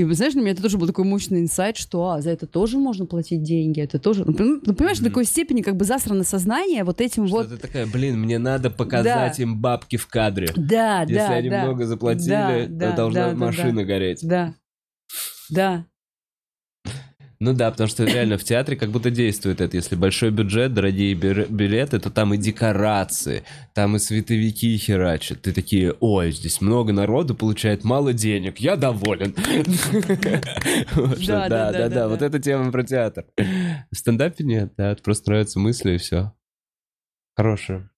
И, 0.00 0.14
знаешь, 0.14 0.32
для 0.32 0.42
меня 0.42 0.52
это 0.52 0.62
тоже 0.62 0.78
был 0.78 0.86
такой 0.86 1.04
мощный 1.04 1.40
инсайт, 1.40 1.76
что 1.76 2.10
а, 2.10 2.20
за 2.22 2.30
это 2.30 2.46
тоже 2.46 2.78
можно 2.78 3.06
платить 3.06 3.42
деньги, 3.42 3.80
это 3.80 3.98
тоже... 3.98 4.24
Ну, 4.24 4.60
ну 4.64 4.74
понимаешь, 4.74 4.98
mm-hmm. 4.98 5.02
до 5.02 5.08
такой 5.08 5.24
степени 5.24 5.62
как 5.62 5.76
бы 5.76 5.84
засрано 5.84 6.24
сознание 6.24 6.84
вот 6.84 7.00
этим 7.00 7.26
что 7.26 7.36
вот... 7.36 7.48
ты 7.50 7.56
такая, 7.56 7.86
блин, 7.86 8.18
мне 8.20 8.38
надо 8.38 8.70
показать 8.70 9.36
да. 9.36 9.42
им 9.42 9.60
бабки 9.60 9.96
в 9.96 10.06
кадре. 10.06 10.48
Да, 10.56 11.02
Если 11.02 11.14
да, 11.14 11.28
они 11.28 11.50
да. 11.50 11.64
много 11.64 11.86
заплатили, 11.86 12.66
да, 12.66 12.66
то 12.66 12.68
да, 12.68 12.92
должна 12.92 13.30
да, 13.30 13.36
машина 13.36 13.80
да, 13.80 13.84
гореть. 13.84 14.20
Да, 14.22 14.54
да. 15.50 15.86
Ну 17.42 17.54
да, 17.54 17.70
потому 17.70 17.88
что 17.88 18.04
реально 18.04 18.36
в 18.36 18.44
театре 18.44 18.76
как 18.76 18.90
будто 18.90 19.10
действует 19.10 19.62
это. 19.62 19.74
Если 19.74 19.96
большой 19.96 20.30
бюджет, 20.30 20.74
дорогие 20.74 21.14
билеты, 21.14 21.98
то 21.98 22.10
там 22.10 22.34
и 22.34 22.36
декорации, 22.36 23.44
там 23.72 23.96
и 23.96 23.98
световики 23.98 24.76
херачат. 24.76 25.40
Ты 25.40 25.52
такие, 25.52 25.94
ой, 26.00 26.32
здесь 26.32 26.60
много 26.60 26.92
народу, 26.92 27.34
получает 27.34 27.82
мало 27.82 28.12
денег, 28.12 28.58
я 28.58 28.76
доволен. 28.76 29.34
Да, 31.48 31.48
да, 31.48 31.88
да, 31.88 32.08
вот 32.08 32.20
эта 32.20 32.38
тема 32.38 32.70
про 32.70 32.84
театр. 32.84 33.24
В 33.36 33.96
стендапе 33.96 34.44
нет, 34.44 34.74
да, 34.76 34.94
просто 35.02 35.30
нравятся 35.30 35.58
мысли 35.60 35.94
и 35.94 35.96
все. 35.96 36.34
Хорошие. 37.34 37.88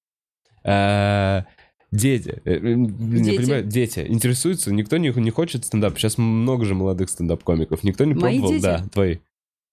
А, 0.65 1.47
дети, 1.91 2.41
э, 2.45 2.59
не 2.61 3.37
понимаю, 3.37 3.65
дети 3.65 4.07
интересуются, 4.09 4.73
никто 4.73 4.99
не, 4.99 5.09
не 5.09 5.31
хочет 5.31 5.65
стендап. 5.65 5.99
Сейчас 5.99 6.17
много 6.17 6.65
же 6.65 6.77
молодых 6.77 7.11
стендап-комиков, 7.11 7.83
никто 7.83 8.05
не 8.05 8.15
пробовал, 8.15 8.61
да, 8.61 8.85
твои. 8.93 9.17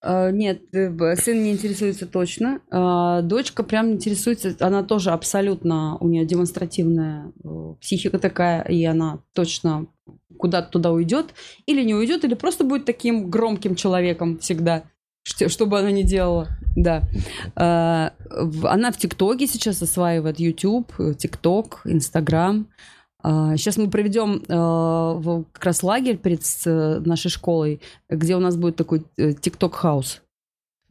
Uh, 0.02 0.32
нет, 0.32 0.62
э, 0.72 1.16
сын 1.16 1.42
не 1.42 1.52
интересуется 1.52 2.06
точно. 2.06 2.60
Uh, 2.70 3.20
дочка 3.20 3.62
прям 3.62 3.92
интересуется, 3.92 4.56
она 4.60 4.82
тоже 4.82 5.10
абсолютно, 5.10 5.98
у 5.98 6.08
нее 6.08 6.24
демонстративная 6.24 7.32
психика 7.82 8.18
такая, 8.18 8.62
и 8.62 8.82
она 8.84 9.18
точно 9.34 9.88
куда-то 10.38 10.70
туда 10.70 10.90
уйдет, 10.90 11.34
или 11.66 11.82
не 11.84 11.94
уйдет, 11.94 12.24
или 12.24 12.32
просто 12.32 12.64
будет 12.64 12.86
таким 12.86 13.28
громким 13.28 13.74
человеком 13.74 14.38
всегда, 14.38 14.84
что, 15.22 15.50
что 15.50 15.66
бы 15.66 15.78
она 15.78 15.90
ни 15.90 16.02
делала. 16.02 16.48
Да. 16.76 17.02
Она 17.54 18.90
в 18.92 18.96
ТикТоке 18.96 19.46
сейчас 19.46 19.82
осваивает 19.82 20.40
YouTube, 20.40 20.92
ТикТок, 21.18 21.82
Инстаграм. 21.84 22.68
Сейчас 23.22 23.76
мы 23.76 23.90
проведем 23.90 24.42
э, 24.48 25.44
как 25.52 25.64
раз 25.64 25.82
лагерь 25.82 26.16
перед 26.16 26.40
нашей 27.06 27.30
школой, 27.30 27.80
где 28.08 28.36
у 28.36 28.40
нас 28.40 28.56
будет 28.56 28.76
такой 28.76 29.04
TikTok 29.16 29.69
house. 29.69 30.22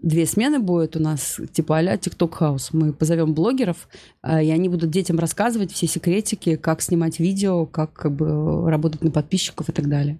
Две 0.01 0.25
смены 0.25 0.59
будет 0.59 0.95
у 0.95 0.99
нас, 0.99 1.41
типа 1.51 1.79
а-ля 1.79 1.97
TikTok 1.97 2.34
house. 2.34 2.71
Мы 2.71 2.93
позовем 2.93 3.33
блогеров, 3.33 3.89
э, 4.23 4.45
и 4.45 4.49
они 4.49 4.69
будут 4.69 4.91
детям 4.91 5.19
рассказывать 5.19 5.73
все 5.73 5.87
секретики, 5.87 6.55
как 6.55 6.81
снимать 6.81 7.19
видео, 7.19 7.65
как, 7.65 7.91
как 7.93 8.13
бы 8.13 8.69
работать 8.69 9.03
на 9.03 9.11
подписчиков 9.11 9.67
и 9.67 9.73
так 9.73 9.89
далее. 9.89 10.17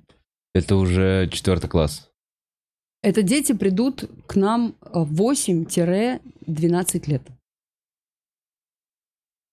Это 0.53 0.75
уже 0.75 1.29
четвертый 1.31 1.69
класс. 1.69 2.09
Это 3.01 3.21
дети 3.21 3.53
придут 3.53 4.03
к 4.27 4.35
нам 4.35 4.75
8-12 4.81 7.09
лет. 7.09 7.21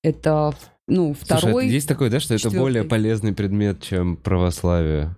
Это 0.02 0.52
ну, 0.88 1.14
второй... 1.14 1.52
Слушай, 1.52 1.68
есть 1.70 1.88
такое, 1.88 2.10
да, 2.10 2.20
что 2.20 2.36
четвертый. 2.36 2.54
это 2.54 2.62
более 2.62 2.84
полезный 2.84 3.32
предмет, 3.32 3.82
чем 3.82 4.16
православие? 4.16 5.16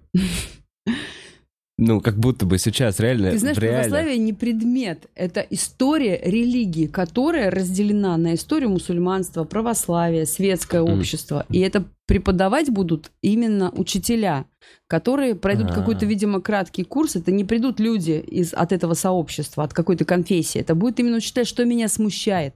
Ну, 1.80 2.00
как 2.00 2.18
будто 2.18 2.44
бы 2.44 2.58
сейчас 2.58 2.98
реально... 2.98 3.30
Ты 3.30 3.38
знаешь, 3.38 3.56
реально... 3.58 3.82
православие 3.82 4.18
не 4.18 4.32
предмет. 4.32 5.06
Это 5.14 5.46
история 5.48 6.20
религии, 6.24 6.86
которая 6.86 7.52
разделена 7.52 8.16
на 8.16 8.34
историю 8.34 8.70
мусульманства, 8.70 9.44
православия, 9.44 10.24
светское 10.24 10.82
mm. 10.82 10.98
общество. 10.98 11.46
И 11.50 11.60
это 11.60 11.84
преподавать 12.06 12.68
будут 12.70 13.12
именно 13.22 13.70
учителя, 13.70 14.46
которые 14.88 15.36
пройдут 15.36 15.68
А-а-а. 15.68 15.74
какой-то, 15.76 16.04
видимо, 16.04 16.40
краткий 16.40 16.82
курс. 16.82 17.14
Это 17.14 17.30
не 17.30 17.44
придут 17.44 17.78
люди 17.78 18.24
из, 18.26 18.52
от 18.54 18.72
этого 18.72 18.94
сообщества, 18.94 19.62
от 19.62 19.72
какой-то 19.72 20.04
конфессии. 20.04 20.60
Это 20.60 20.74
будет 20.74 20.98
именно 20.98 21.18
учителя, 21.18 21.44
что 21.44 21.64
меня 21.64 21.86
смущает. 21.86 22.54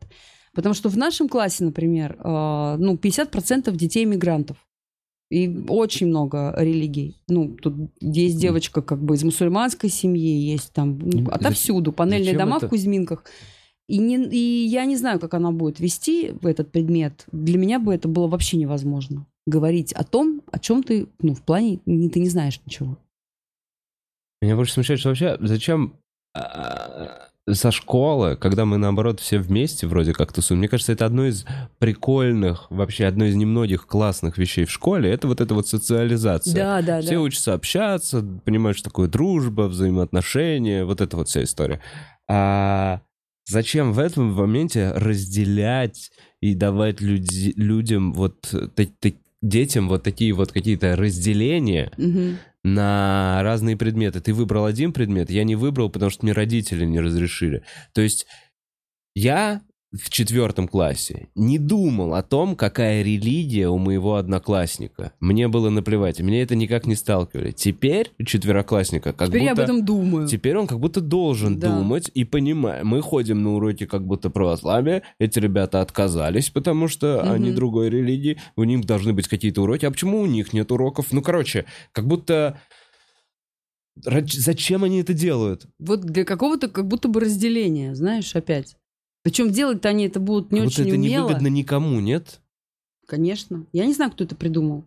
Потому 0.55 0.75
что 0.75 0.89
в 0.89 0.97
нашем 0.97 1.29
классе, 1.29 1.65
например, 1.65 2.17
э, 2.19 2.77
ну, 2.79 2.97
50% 2.97 3.75
детей 3.75 4.05
мигрантов. 4.05 4.57
И 5.31 5.49
очень 5.69 6.09
много 6.09 6.55
религий. 6.59 7.17
Ну, 7.27 7.57
тут 7.57 7.75
есть 8.01 8.39
девочка 8.39 8.83
как 8.83 9.03
бы 9.03 9.15
из 9.15 9.25
мусульманской 9.25 9.89
семьи, 9.89 10.51
есть 10.51 10.75
там 10.75 10.99
ну, 10.99 11.31
отовсюду, 11.31 11.91
панельные 11.91 12.35
Зачем 12.35 12.41
дома 12.41 12.57
это? 12.59 12.67
в 12.67 12.69
Кузьминках. 12.69 13.25
И, 13.89 13.97
не, 13.97 14.23
и 14.27 14.67
я 14.67 14.85
не 14.85 14.97
знаю, 14.97 15.19
как 15.19 15.33
она 15.33 15.51
будет 15.51 15.81
вести 15.81 16.35
этот 16.43 16.71
предмет. 16.71 17.25
Для 17.33 17.59
меня 17.59 17.79
бы 17.79 17.95
это 17.95 18.09
было 18.09 18.27
вообще 18.27 18.59
невозможно. 18.59 19.27
Говорить 19.47 19.95
о 19.95 20.05
том, 20.05 20.43
о 20.51 20.59
чем 20.59 20.83
ты, 20.83 21.09
ну, 21.21 21.35
в 21.35 21.43
плане, 21.43 21.79
ты 21.79 22.21
не 22.21 22.29
знаешь 22.29 22.61
ничего. 22.67 22.99
Меня 24.43 24.55
больше 24.55 24.75
смущает, 24.75 25.01
что 25.01 25.09
вообще 25.11 25.39
зачем 25.41 25.95
а, 26.35 27.29
со 27.51 27.73
школы, 27.73 28.37
когда 28.37 28.65
мы, 28.65 28.79
наоборот, 28.79 29.21
все 29.21 29.39
вместе 29.39 29.87
вроде 29.87 30.13
как 30.13 30.33
тусуем, 30.33 30.61
мне 30.61 30.69
кажется, 30.69 30.93
это 30.93 31.07
одно 31.07 31.27
из 31.27 31.45
прикольных, 31.79 32.67
вообще 32.71 33.07
одно 33.07 33.25
из 33.25 33.35
немногих 33.35 33.87
классных 33.87 34.39
вещей 34.39 34.65
в 34.65 34.71
школе, 34.71 35.11
это 35.11 35.27
вот 35.27 35.41
эта 35.41 35.55
вот 35.55 35.67
социализация. 35.67 36.55
Да, 36.55 36.83
да, 36.83 37.01
все 37.01 37.15
да. 37.15 37.21
учатся 37.21 37.55
общаться, 37.55 38.23
понимают, 38.45 38.79
что 38.79 38.91
такое 38.91 39.09
дружба, 39.09 39.63
взаимоотношения, 39.63 40.85
вот 40.85 41.01
эта 41.01 41.17
вот 41.17 41.29
вся 41.29 41.43
история. 41.43 41.81
А 42.29 43.01
зачем 43.47 43.93
в 43.93 43.99
этом 43.99 44.33
моменте 44.33 44.93
разделять 44.93 46.13
и 46.41 46.55
давать 46.55 47.01
люди, 47.01 47.53
людям 47.57 48.13
вот 48.13 48.55
детям 49.43 49.89
вот 49.89 50.05
такие 50.05 50.33
вот 50.33 50.53
какие-то 50.53 50.95
разделения, 50.95 51.91
угу 51.99 52.37
на 52.65 53.41
разные 53.43 53.77
предметы. 53.77 54.21
Ты 54.21 54.33
выбрал 54.33 54.67
один 54.67 54.93
предмет, 54.93 55.31
я 55.31 55.45
не 55.45 55.57
выбрал, 55.57 55.91
потому 55.91 56.11
что 56.11 56.25
мне 56.25 56.33
родители 56.33 56.85
не 56.85 57.01
разрешили. 57.01 57.65
То 57.93 58.01
есть 58.01 58.27
я 59.15 59.63
в 59.93 60.09
четвертом 60.09 60.69
классе 60.69 61.29
не 61.35 61.59
думал 61.59 62.15
о 62.15 62.23
том, 62.23 62.57
какая 62.57 63.03
религия 63.03 63.69
у 63.69 63.77
моего 63.77 64.17
одноклассника. 64.17 65.13
Мне 65.21 65.49
было 65.49 65.69
наплевать, 65.69 66.19
мне 66.21 66.41
это 66.41 66.57
никак 66.57 66.87
не 66.87 66.95
сталкивали. 66.95 67.51
Теперь 67.51 68.11
четвероклассника 68.25 69.13
как 69.13 69.29
Теперь 69.29 69.43
я 69.45 69.51
об 69.53 69.57
будто... 69.59 69.65
этом 69.73 69.85
думаю. 69.85 70.27
Теперь 70.29 70.57
он 70.57 70.67
как 70.67 70.81
будто 70.81 71.03
должен 71.03 71.59
Да. 71.59 71.77
думать 71.77 72.11
и 72.15 72.25
понимать. 72.25 72.85
Мы 72.85 73.03
ходим 73.03 73.43
на 73.43 73.55
уроки 73.55 73.85
как 73.85 74.07
будто 74.07 74.31
православия, 74.31 75.03
эти 75.19 75.39
ребята 75.39 75.83
отказались, 75.83 76.49
потому 76.49 76.89
что 76.89 77.21
они 77.31 77.49
Мгм. 77.49 77.57
другой 77.57 77.91
религии, 77.91 78.39
у 78.57 78.65
них 78.65 78.87
должны 78.87 79.13
быть 79.13 79.29
какие-то 79.29 79.61
уроки. 79.63 79.85
А 79.85 79.91
почему 79.91 80.21
у 80.21 80.27
них 80.27 80.55
нет 80.55 80.73
уроков? 80.73 81.13
Ну, 81.13 81.21
короче, 81.21 81.67
как 81.93 82.07
будто... 82.07 82.59
Зачем 83.95 84.85
они 84.85 85.01
это 85.03 85.13
делают? 85.13 85.67
Вот 85.79 86.01
для 86.01 86.25
какого-то 86.25 86.69
как 86.69 86.89
будто 86.89 87.09
бы 87.09 87.21
разделения, 87.21 87.95
знаешь, 87.95 88.35
опять. 88.35 88.77
Причем 89.23 89.51
делать-то 89.51 89.89
они 89.89 90.07
это 90.07 90.21
будут 90.21 90.51
не 90.53 90.61
будто 90.61 90.73
очень 90.83 90.89
это 90.89 90.95
умело. 90.97 91.25
невыгодно 91.29 91.47
никому, 91.49 92.01
нет? 92.01 92.41
Конечно. 93.07 93.67
Я 93.73 93.87
не 93.87 93.93
знаю, 93.95 94.11
кто 94.11 94.25
это 94.25 94.35
придумал. 94.35 94.85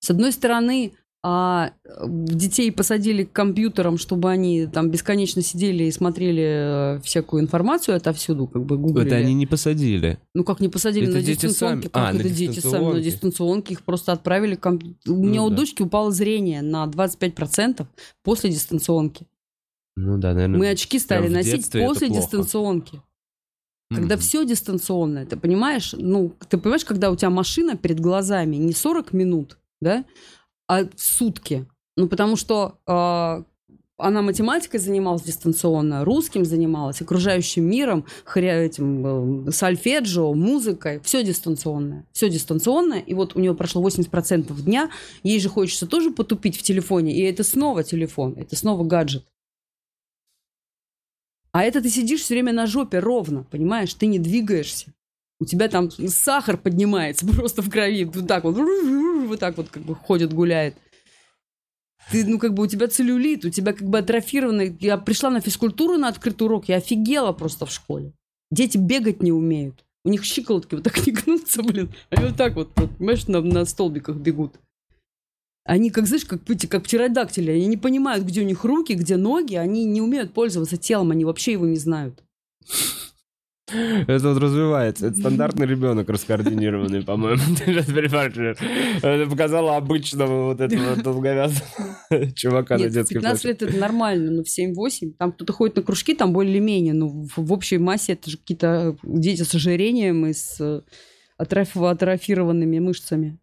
С 0.00 0.10
одной 0.10 0.32
стороны, 0.32 0.94
а, 1.24 1.70
э, 1.84 1.88
детей 2.08 2.72
посадили 2.72 3.22
к 3.22 3.30
компьютерам, 3.32 3.96
чтобы 3.98 4.28
они 4.30 4.66
там 4.66 4.90
бесконечно 4.90 5.42
сидели 5.42 5.84
и 5.84 5.92
смотрели 5.92 6.96
э, 6.96 7.00
всякую 7.04 7.42
информацию 7.44 7.96
отовсюду, 7.96 8.48
как 8.48 8.64
бы 8.64 8.76
гуглили. 8.76 9.06
Это 9.06 9.16
они 9.16 9.32
не 9.34 9.46
посадили. 9.46 10.18
Ну 10.34 10.42
как 10.42 10.58
не 10.58 10.68
посадили 10.68 11.06
Это 11.06 11.18
на 11.18 11.22
дети 11.22 11.42
дистанционке? 11.42 11.88
сами. 11.92 12.04
А, 12.04 12.06
Как 12.10 12.14
на 12.16 12.20
это 12.26 12.30
дети 12.34 12.58
сами 12.58 12.92
на 12.94 13.00
дистанционке. 13.00 13.74
Их 13.74 13.82
просто 13.84 14.10
отправили. 14.10 14.56
к 14.56 14.60
комп- 14.66 14.96
У 15.06 15.14
меня 15.14 15.40
Ну 15.42 15.46
у 15.46 15.50
да. 15.50 15.56
дочки 15.56 15.82
упало 15.82 16.10
зрение 16.10 16.62
на 16.62 16.84
25% 16.88 17.86
после 18.24 18.50
дистанционки. 18.50 19.26
Ну 19.94 20.18
да, 20.18 20.34
наверное. 20.34 20.58
Мы 20.58 20.70
очки 20.70 20.98
стали 20.98 21.28
носить 21.28 21.70
после 21.70 22.08
дистанционки. 22.08 23.00
Когда 23.94 24.14
Мгм. 24.16 24.22
все 24.22 24.44
дистанционное, 24.44 25.26
ты 25.26 25.36
понимаешь? 25.36 25.94
Ну, 25.98 26.32
ты 26.48 26.58
понимаешь, 26.58 26.84
когда 26.84 27.10
у 27.10 27.16
тебя 27.16 27.30
машина 27.30 27.76
перед 27.76 28.00
глазами 28.00 28.56
не 28.56 28.72
40 28.72 29.12
минут, 29.12 29.58
да, 29.80 30.04
а 30.68 30.86
сутки. 30.96 31.66
Ну, 31.96 32.08
потому 32.08 32.36
что 32.36 32.78
а, 32.86 33.44
она 33.98 34.22
математикой 34.22 34.80
занималась 34.80 35.22
дистанционно, 35.22 36.04
русским 36.04 36.44
занималась, 36.44 37.00
окружающим 37.02 37.64
миром, 37.68 38.04
хря- 38.24 38.64
этим, 38.64 39.48
э, 39.48 39.52
сольфеджио, 39.52 40.32
музыкой. 40.34 41.00
Все 41.04 41.22
дистанционное. 41.22 42.04
Все 42.12 42.28
дистанционное. 42.30 43.00
И 43.00 43.14
вот 43.14 43.36
у 43.36 43.40
нее 43.40 43.54
прошло 43.54 43.82
80% 43.82 44.60
дня. 44.62 44.90
Ей 45.22 45.38
же 45.38 45.48
хочется 45.48 45.86
тоже 45.86 46.10
потупить 46.10 46.56
в 46.56 46.62
телефоне. 46.62 47.14
И 47.14 47.20
это 47.22 47.44
снова 47.44 47.84
телефон. 47.84 48.34
Это 48.36 48.56
снова 48.56 48.82
гаджет. 48.84 49.24
А 51.52 51.62
это 51.62 51.82
ты 51.82 51.90
сидишь 51.90 52.22
все 52.22 52.34
время 52.34 52.52
на 52.52 52.66
жопе 52.66 52.98
ровно, 52.98 53.44
понимаешь? 53.44 53.92
Ты 53.94 54.06
не 54.06 54.18
двигаешься. 54.18 54.92
У 55.38 55.44
тебя 55.44 55.68
там 55.68 55.90
сахар 55.90 56.56
поднимается 56.56 57.26
просто 57.36 57.62
в 57.62 57.70
крови. 57.70 58.04
Вот 58.04 58.26
так 58.26 58.44
вот. 58.44 58.56
Вот 59.22 59.38
так 59.38 59.56
вот 59.56 59.68
как 59.70 59.84
бы 59.84 59.94
ходит, 59.94 60.32
гуляет. 60.32 60.76
Ты, 62.10 62.26
ну, 62.26 62.38
как 62.38 62.54
бы 62.54 62.64
у 62.64 62.66
тебя 62.66 62.88
целлюлит, 62.88 63.44
у 63.44 63.50
тебя 63.50 63.72
как 63.72 63.88
бы 63.88 63.98
атрофированный... 63.98 64.76
Я 64.80 64.98
пришла 64.98 65.30
на 65.30 65.40
физкультуру 65.40 65.96
на 65.96 66.08
открытый 66.08 66.46
урок, 66.46 66.68
я 66.68 66.76
офигела 66.76 67.32
просто 67.32 67.64
в 67.66 67.70
школе. 67.70 68.12
Дети 68.50 68.76
бегать 68.76 69.22
не 69.22 69.32
умеют. 69.32 69.84
У 70.04 70.10
них 70.10 70.24
щиколотки 70.24 70.74
вот 70.74 70.84
так 70.84 71.06
не 71.06 71.12
гнутся, 71.12 71.62
блин. 71.62 71.94
Они 72.10 72.26
вот 72.26 72.36
так 72.36 72.54
вот, 72.56 72.70
вот, 72.76 72.96
понимаешь, 72.96 73.26
на, 73.28 73.40
на 73.40 73.64
столбиках 73.64 74.16
бегут. 74.16 74.56
Они, 75.64 75.90
как, 75.90 76.06
знаешь, 76.06 76.24
как, 76.24 76.40
как 76.68 76.82
птеродактили. 76.82 77.52
Они 77.52 77.66
не 77.66 77.76
понимают, 77.76 78.24
где 78.24 78.40
у 78.40 78.44
них 78.44 78.64
руки, 78.64 78.94
где 78.94 79.16
ноги. 79.16 79.54
Они 79.54 79.84
не 79.84 80.00
умеют 80.00 80.32
пользоваться 80.32 80.76
телом, 80.76 81.12
они 81.12 81.24
вообще 81.24 81.52
его 81.52 81.66
не 81.66 81.76
знают. 81.76 82.22
Это 83.68 84.28
вот 84.28 84.38
развивается. 84.38 85.06
Это 85.06 85.16
стандартный 85.16 85.66
ребенок 85.66 86.08
раскоординированный, 86.10 87.02
по-моему. 87.02 87.40
Ты 87.58 87.66
сейчас 87.66 87.86
понимаешь, 87.86 88.58
Это 89.02 89.30
показало 89.30 89.76
обычного 89.76 90.46
вот 90.48 90.60
этого 90.60 90.96
долговязого 90.96 91.64
чувака 92.34 92.76
на 92.76 92.80
Нет, 92.82 92.90
в 92.90 92.94
детской 92.94 93.14
15 93.14 93.42
площадке. 93.42 93.64
лет 93.64 93.74
это 93.74 93.80
нормально, 93.80 94.30
но 94.30 94.42
в 94.42 94.46
7-8. 94.46 95.12
Там 95.18 95.32
кто-то 95.32 95.52
ходит 95.52 95.76
на 95.76 95.82
кружки, 95.82 96.14
там 96.14 96.32
более-менее. 96.32 96.92
Но 96.92 97.08
в, 97.08 97.30
в 97.36 97.52
общей 97.52 97.78
массе 97.78 98.12
это 98.12 98.30
же 98.30 98.36
какие-то 98.36 98.96
дети 99.02 99.42
с 99.42 99.54
ожирением 99.54 100.26
и 100.26 100.32
с 100.32 100.56
э, 100.60 100.82
атроф- 101.40 101.88
атрофированными 101.90 102.78
мышцами. 102.78 103.38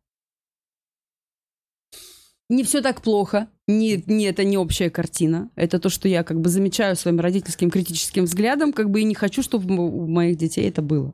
Не 2.50 2.64
все 2.64 2.82
так 2.82 3.02
плохо. 3.02 3.48
Не, 3.68 4.04
не, 4.08 4.26
это 4.26 4.44
не 4.44 4.58
общая 4.58 4.90
картина. 4.90 5.52
Это 5.56 5.80
то, 5.80 5.90
что 5.90 6.08
я 6.08 6.24
как 6.24 6.42
бы 6.42 6.50
замечаю 6.50 6.96
своим 6.96 7.20
родительским 7.20 7.70
критическим 7.70 8.24
взглядом, 8.26 8.74
как 8.74 8.90
бы 8.90 9.02
и 9.02 9.04
не 9.04 9.14
хочу, 9.14 9.44
чтобы 9.44 9.76
у 9.78 10.08
моих 10.08 10.38
детей 10.38 10.68
это 10.68 10.82
было. 10.82 11.14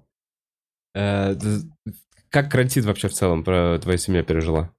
Э, 0.96 1.36
Как 2.30 2.50
карантин 2.50 2.84
вообще 2.86 3.10
в 3.10 3.14
целом 3.14 3.44
про 3.44 3.78
твоя 3.80 3.98
семья 3.98 4.24
пережила? 4.24 4.72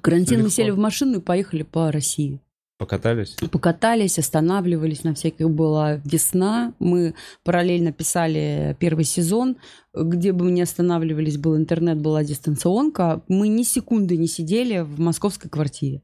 Карантин 0.00 0.38
мы 0.38 0.44
Легко. 0.44 0.54
сели 0.54 0.70
в 0.70 0.78
машину 0.78 1.18
и 1.18 1.22
поехали 1.22 1.62
по 1.62 1.92
России. 1.92 2.40
Покатались? 2.82 3.36
покатались, 3.50 4.18
останавливались 4.18 5.04
на 5.04 5.14
всяких. 5.14 5.48
Была 5.48 6.00
весна, 6.04 6.74
мы 6.78 7.14
параллельно 7.44 7.92
писали 7.92 8.76
первый 8.80 9.04
сезон, 9.04 9.56
где 9.94 10.32
бы 10.32 10.44
мы 10.46 10.50
ни 10.50 10.60
останавливались, 10.60 11.38
был 11.38 11.56
интернет, 11.56 11.98
была 11.98 12.24
дистанционка. 12.24 13.22
Мы 13.28 13.48
ни 13.48 13.62
секунды 13.62 14.16
не 14.16 14.26
сидели 14.26 14.80
в 14.80 14.98
московской 14.98 15.48
квартире. 15.48 16.02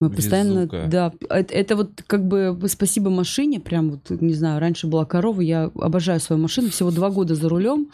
Мы 0.00 0.10
постоянно, 0.10 0.66
да, 0.88 1.12
это, 1.28 1.54
это 1.54 1.76
вот 1.76 2.02
как 2.06 2.26
бы 2.26 2.56
спасибо 2.68 3.10
машине, 3.10 3.58
прям 3.58 3.90
вот, 3.90 4.10
не 4.10 4.34
знаю, 4.34 4.60
раньше 4.60 4.86
была 4.86 5.04
корова, 5.04 5.40
я 5.40 5.64
обожаю 5.74 6.20
свою 6.20 6.40
машину, 6.40 6.68
всего 6.70 6.90
два 6.92 7.10
года 7.10 7.34
за 7.34 7.48
рулем. 7.48 7.90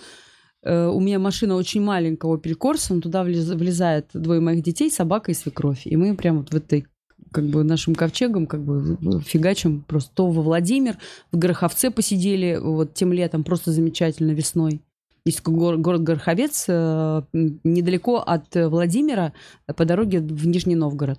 Э, 0.62 0.86
У 0.88 1.00
меня 1.00 1.18
машина 1.18 1.54
очень 1.56 1.80
маленькая, 1.80 2.30
Opel 2.36 2.56
Corsa, 2.58 2.94
но 2.94 3.00
туда 3.00 3.24
влез- 3.24 3.54
влезает 3.56 4.10
двое 4.12 4.40
моих 4.40 4.62
детей, 4.62 4.90
собака 4.90 5.30
и 5.30 5.34
свекровь. 5.34 5.86
И 5.86 5.96
мы 5.96 6.14
прям 6.14 6.38
вот 6.38 6.50
в 6.52 6.56
этой 6.56 6.86
как 7.34 7.46
бы 7.46 7.64
нашим 7.64 7.96
ковчегом 7.96 8.46
как 8.46 8.62
бы 8.62 9.20
фигачим 9.22 9.82
просто 9.82 10.14
то 10.14 10.30
во 10.30 10.40
Владимир, 10.40 10.96
в 11.32 11.36
Гороховце 11.36 11.90
посидели 11.90 12.56
вот 12.62 12.94
тем 12.94 13.12
летом, 13.12 13.42
просто 13.42 13.72
замечательно 13.72 14.30
весной. 14.30 14.80
Есть 15.26 15.38
такой 15.38 15.54
гор- 15.54 15.78
город 15.78 16.02
Гороховец, 16.02 16.66
э, 16.68 17.22
недалеко 17.32 18.18
от 18.18 18.54
э, 18.54 18.68
Владимира, 18.68 19.32
по 19.66 19.84
дороге 19.84 20.20
в 20.20 20.46
Нижний 20.46 20.76
Новгород. 20.76 21.18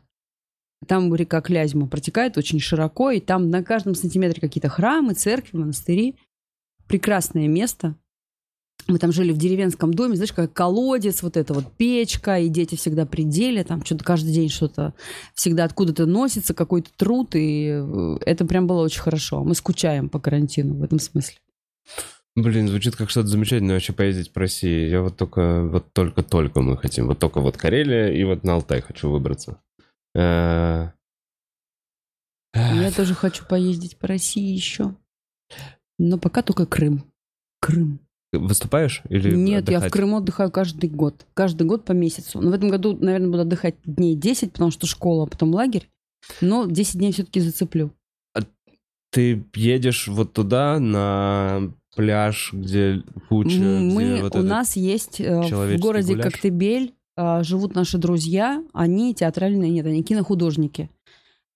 Там 0.88 1.14
река 1.14 1.42
Клязьма 1.42 1.88
протекает 1.88 2.38
очень 2.38 2.60
широко, 2.60 3.12
и 3.12 3.20
там 3.20 3.50
на 3.50 3.64
каждом 3.64 3.96
сантиметре 3.96 4.40
какие-то 4.40 4.70
храмы, 4.70 5.16
церкви, 5.16 5.58
монастыри. 5.58 6.16
Прекрасное 6.88 7.48
место. 7.48 7.96
Мы 8.88 9.00
там 9.00 9.12
жили 9.12 9.32
в 9.32 9.38
деревенском 9.38 9.94
доме, 9.94 10.16
знаешь, 10.16 10.32
как 10.32 10.54
колодец, 10.54 11.24
вот 11.24 11.38
эта 11.38 11.56
вот 11.56 11.72
печка, 11.76 12.38
и 12.38 12.50
дети 12.50 12.76
всегда 12.76 13.08
при 13.08 13.24
деле, 13.24 13.64
там 13.64 13.84
что-то 13.84 14.04
каждый 14.04 14.32
день 14.32 14.50
что-то 14.50 14.94
всегда 15.34 15.64
откуда-то 15.64 16.06
носится, 16.06 16.54
какой-то 16.54 16.92
труд, 16.96 17.34
и 17.34 17.70
э, 17.72 18.18
это 18.26 18.46
прям 18.46 18.68
было 18.68 18.84
очень 18.84 19.02
хорошо. 19.02 19.44
Мы 19.44 19.56
скучаем 19.56 20.08
по 20.08 20.20
карантину 20.20 20.76
в 20.76 20.84
этом 20.84 21.00
смысле. 21.00 21.38
Блин, 22.36 22.68
звучит 22.68 22.96
как 22.98 23.10
что-то 23.10 23.28
замечательное 23.28 23.76
вообще 23.76 23.94
поездить 23.94 24.34
по 24.34 24.42
России. 24.42 24.90
Я 24.90 25.02
вот 25.02 25.16
только, 25.16 25.64
вот 25.64 25.94
только-только 25.94 26.62
мы 26.62 26.78
хотим. 26.78 27.08
Вот 27.08 27.18
только 27.18 27.40
вот 27.40 27.56
Карелия 27.56 28.12
и 28.12 28.24
вот 28.26 28.44
на 28.44 28.56
Алтай 28.56 28.82
хочу 28.82 29.10
выбраться. 29.10 29.62
Э, 30.14 30.90
Я 32.54 32.92
тоже 32.92 33.14
хочу 33.16 33.46
поездить 33.46 33.98
по 33.98 34.08
России 34.08 34.54
еще. 34.54 34.96
Но 35.98 36.18
пока 36.18 36.42
только 36.42 36.66
Крым. 36.66 37.06
Крым. 37.62 38.02
Выступаешь 38.34 39.02
или 39.10 39.36
Нет, 39.36 39.70
я 39.70 39.80
в 39.80 39.84
отдыхать? 39.84 39.92
Крыму 39.92 40.18
отдыхаю 40.18 40.52
каждый 40.52 40.90
год. 40.90 41.26
Каждый 41.34 41.66
год 41.66 41.86
по 41.86 41.94
месяцу. 41.94 42.42
Но 42.42 42.52
в 42.52 42.54
этом 42.54 42.70
году, 42.70 42.98
наверное, 43.00 43.30
буду 43.30 43.42
отдыхать 43.42 43.76
дней 43.86 44.16
10, 44.16 44.54
потому 44.54 44.72
что 44.72 44.88
школа, 44.88 45.24
а 45.24 45.28
потом 45.28 45.54
лагерь. 45.54 45.90
Но 46.42 46.66
10 46.66 46.98
дней 46.98 47.12
все-таки 47.12 47.40
зацеплю. 47.40 47.92
Ты 49.12 49.46
едешь 49.54 50.10
вот 50.10 50.34
туда, 50.34 50.78
на 50.78 51.72
пляж, 51.96 52.50
где 52.52 53.02
куча, 53.30 53.56
М, 53.56 53.88
где 53.88 53.96
Мы, 53.96 54.22
вот 54.22 54.36
у 54.36 54.42
нас 54.42 54.76
есть 54.76 55.22
э, 55.22 55.42
в 55.42 55.80
городе 55.80 56.16
гуляш? 56.16 56.34
Коктебель 56.34 56.94
а, 57.16 57.42
живут 57.44 57.76
наши 57.76 57.98
друзья. 57.98 58.62
Они 58.74 59.14
театральные, 59.14 59.72
нет, 59.72 59.86
они 59.86 60.04
кинохудожники. 60.04 60.90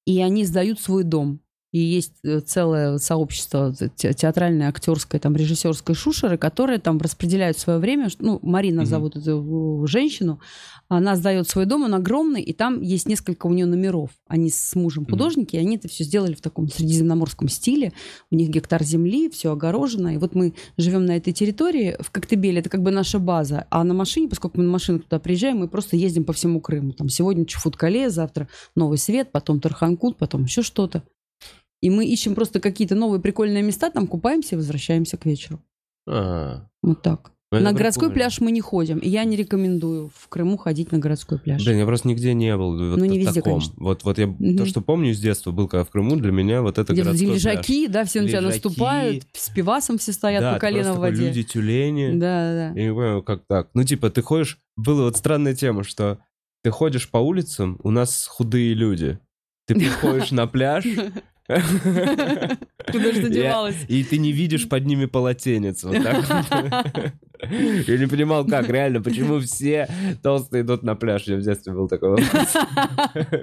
И 0.05 0.21
они 0.21 0.45
сдают 0.45 0.79
свой 0.79 1.03
дом. 1.03 1.41
И 1.71 1.79
есть 1.79 2.13
э, 2.23 2.39
целое 2.39 2.97
сообщество 2.97 3.73
те- 3.95 4.13
театральное, 4.13 4.69
актерское, 4.69 5.21
там, 5.21 5.35
режиссерской 5.35 5.93
шушеры, 5.93 6.37
которые 6.37 6.79
там 6.79 6.97
распределяют 6.97 7.59
свое 7.59 7.77
время. 7.77 8.09
Ну, 8.19 8.39
Марина 8.41 8.81
Мгм. 8.81 8.89
зовут 8.89 9.15
эту 9.15 9.85
женщину. 9.87 10.39
Она 10.87 11.15
сдает 11.15 11.47
свой 11.47 11.65
дом, 11.67 11.83
он 11.83 11.93
огромный, 11.93 12.41
и 12.41 12.53
там 12.53 12.81
есть 12.81 13.07
несколько 13.07 13.45
у 13.45 13.53
нее 13.53 13.67
номеров. 13.67 14.09
Они 14.27 14.49
с 14.49 14.73
мужем 14.75 15.05
художники, 15.05 15.55
и 15.55 15.59
они 15.59 15.75
это 15.77 15.87
все 15.87 16.03
сделали 16.03 16.33
в 16.33 16.41
таком 16.41 16.67
средиземноморском 16.69 17.47
стиле. 17.49 17.93
У 18.31 18.35
них 18.35 18.49
гектар 18.49 18.83
земли, 18.83 19.29
все 19.29 19.51
огорожено. 19.51 20.15
И 20.15 20.17
вот 20.17 20.33
мы 20.33 20.55
живем 20.77 21.05
на 21.05 21.15
этой 21.17 21.33
территории, 21.33 21.95
в 21.99 22.09
Коктебеле, 22.09 22.61
это 22.61 22.69
как 22.69 22.81
бы 22.81 22.89
наша 22.89 23.19
база. 23.19 23.67
А 23.69 23.83
на 23.83 23.93
машине, 23.93 24.27
поскольку 24.27 24.57
мы 24.57 24.63
на 24.63 24.71
машинах 24.71 25.03
туда 25.03 25.19
приезжаем, 25.19 25.57
мы 25.59 25.67
просто 25.67 25.95
ездим 25.95 26.23
по 26.25 26.33
всему 26.33 26.59
Крыму. 26.61 26.93
Там 26.93 27.09
сегодня 27.09 27.45
Чуфуткале, 27.45 28.09
завтра 28.09 28.47
Новый 28.75 28.97
Свет, 28.97 29.31
потом 29.31 29.59
Тарханкут, 29.59 30.17
потом 30.17 30.45
еще 30.45 30.63
что-то. 30.63 31.03
И 31.81 31.89
мы 31.89 32.05
ищем 32.05 32.35
просто 32.35 32.59
какие-то 32.59 32.95
новые 32.95 33.21
прикольные 33.21 33.63
места, 33.63 33.89
там 33.89 34.07
купаемся 34.07 34.55
и 34.55 34.57
возвращаемся 34.57 35.17
к 35.17 35.25
вечеру. 35.25 35.61
А, 36.07 36.65
Вот 36.81 37.01
так. 37.01 37.31
ну, 37.51 37.59
на 37.59 37.71
городской 37.71 38.09
прикольно. 38.09 38.13
пляж 38.15 38.41
мы 38.41 38.51
не 38.51 38.61
ходим. 38.61 38.97
И 38.99 39.07
я 39.09 39.23
не 39.23 39.35
рекомендую 39.37 40.11
в 40.13 40.27
Крыму 40.27 40.57
ходить 40.57 40.91
на 40.91 40.97
городской 40.99 41.39
пляж. 41.39 41.63
Да, 41.63 41.71
я 41.71 41.85
просто 41.85 42.07
нигде 42.07 42.33
не 42.33 42.55
был. 42.57 42.71
Вот 42.89 42.97
Ну, 42.99 43.05
не 43.05 43.17
в 43.17 43.21
везде, 43.21 43.41
таком. 43.41 43.53
конечно. 43.59 43.73
Вот, 43.77 44.03
вот 44.03 44.17
я 44.17 44.27
Мгм. 44.27 44.57
то, 44.57 44.65
что 44.65 44.81
помню 44.81 45.13
с 45.13 45.19
детства, 45.19 45.51
был 45.51 45.67
когда 45.67 45.83
в 45.83 45.89
Крыму, 45.89 46.15
для 46.17 46.31
меня 46.31 46.61
вот 46.61 46.77
это 46.77 46.91
Где 46.93 47.03
городской 47.03 47.27
пляж. 47.29 47.37
лежаки, 47.43 47.87
да, 47.87 48.03
все 48.05 48.21
на 48.21 48.27
тебя 48.27 48.39
Лежаки. 48.41 48.53
наступают, 48.55 49.23
с 49.33 49.49
пивасом 49.49 49.97
все 49.99 50.11
стоят 50.13 50.41
Да, 50.41 50.53
по 50.53 50.59
колено 50.59 50.93
в 50.93 50.97
воде. 50.99 51.27
люди 51.27 51.43
тюлени. 51.43 52.11
Да, 52.13 52.51
да. 52.53 52.67
Я 52.67 52.69
не 52.87 52.89
понимаю, 52.89 53.23
как 53.23 53.43
так. 53.47 53.69
Ну, 53.73 53.83
типа, 53.83 54.09
ты 54.09 54.21
ходишь... 54.21 54.59
Была 54.75 55.03
вот 55.03 55.15
странная 55.17 55.55
тема, 55.55 55.83
что 55.83 56.19
ты 56.63 56.71
ходишь 56.71 57.09
по 57.09 57.17
улицам, 57.19 57.79
у 57.83 57.91
нас 57.91 58.25
худые 58.27 58.73
люди. 58.73 59.17
Ты 59.67 59.75
приходишь 59.75 60.31
на 60.31 60.45
пляж, 60.47 60.83
Куда 61.49 63.11
же 63.11 63.21
ты 63.21 63.29
девалась? 63.29 63.75
и 63.87 64.03
ты 64.03 64.19
не 64.19 64.31
видишь 64.31 64.69
под 64.69 64.85
ними 64.85 65.05
полотенец. 65.05 65.83
Вот 65.83 65.97
так 66.03 66.17
вот. 66.17 67.13
Я 67.87 67.97
не 67.97 68.05
понимал, 68.05 68.45
как, 68.45 68.69
реально, 68.69 69.01
почему 69.01 69.39
все 69.39 69.89
толстые 70.21 70.61
идут 70.61 70.83
на 70.83 70.95
пляж. 70.95 71.23
Я 71.23 71.37
в 71.37 71.41
детстве 71.41 71.73
был 71.73 71.87
такой 71.87 72.09
вопрос. 72.11 72.53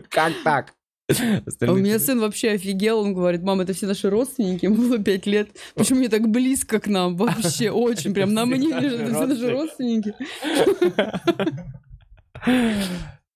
Как 0.09 0.33
так? 0.45 0.75
А 1.09 1.73
у 1.73 1.77
меня 1.77 1.99
сын 1.99 2.21
вообще 2.21 2.51
офигел, 2.51 2.99
он 2.99 3.15
говорит, 3.15 3.43
мам, 3.43 3.61
это 3.61 3.73
все 3.73 3.87
наши 3.87 4.11
родственники, 4.11 4.65
ему 4.65 4.77
было 4.77 4.99
пять 4.99 5.27
лет. 5.27 5.51
Почему 5.75 6.01
мне 6.01 6.09
так 6.09 6.29
близко 6.29 6.81
к 6.81 6.89
нам? 6.89 7.17
Вообще 7.17 7.71
очень, 7.71 8.13
прям 8.13 8.35
на 8.35 8.45
мне 8.45 8.69
лежат, 8.69 9.01
это 9.01 9.15
все 9.15 9.27
наши 9.27 9.51
родственники. 9.51 10.15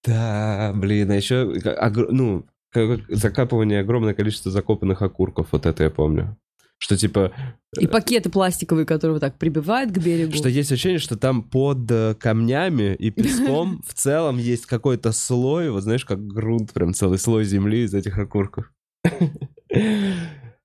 Да, 0.05 0.73
блин, 0.75 1.11
а 1.11 1.17
еще, 1.17 1.53
ну, 2.11 2.47
закапывание 3.09 3.81
огромное 3.81 4.15
количество 4.15 4.51
закопанных 4.51 5.03
окурков, 5.03 5.49
вот 5.53 5.67
это 5.67 5.85
я 5.85 5.91
помню. 5.91 6.37
Что 6.83 6.97
типа, 6.97 7.33
И 7.79 7.87
пакеты 7.87 8.31
пластиковые, 8.31 8.87
которые 8.87 9.13
вот 9.15 9.21
так 9.21 9.37
прибивают 9.37 9.93
к 9.93 9.99
берегу. 9.99 10.33
что 10.35 10.49
есть 10.49 10.73
ощущение, 10.73 10.99
что 10.99 11.17
там 11.17 11.43
под 11.43 11.91
э, 11.91 12.15
камнями 12.19 12.95
и 12.95 13.11
песком 13.11 13.83
в 13.87 13.93
целом 13.93 14.39
есть 14.39 14.65
какой-то 14.65 15.13
слой, 15.13 15.71
вот 15.71 15.83
знаешь, 15.83 16.07
как 16.07 16.27
грунт, 16.27 16.73
прям 16.73 16.95
целый 16.95 17.19
слой 17.19 17.45
земли 17.45 17.83
из 17.85 17.93
этих 17.95 18.19
окурков. 18.19 18.73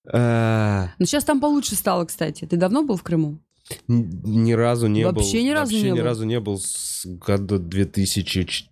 А, 0.08 0.90
Но 1.00 1.06
сейчас 1.06 1.24
там 1.24 1.42
получше 1.42 1.74
стало, 1.74 2.06
кстати. 2.06 2.46
Ты 2.46 2.58
давно 2.58 2.84
был 2.84 2.96
в 2.96 3.02
Крыму? 3.02 3.40
Ни 3.88 4.52
разу 4.54 4.86
не 4.86 5.04
был. 5.04 5.14
Вообще 5.14 5.42
ни 5.42 5.50
разу 5.50 5.74
вообще 5.74 5.88
не 5.88 5.92
ни 5.94 5.98
был? 5.98 6.04
разу 6.06 6.26
не 6.26 6.40
был 6.40 6.60
с 6.60 7.08
года 7.08 7.58
2001 7.58 8.70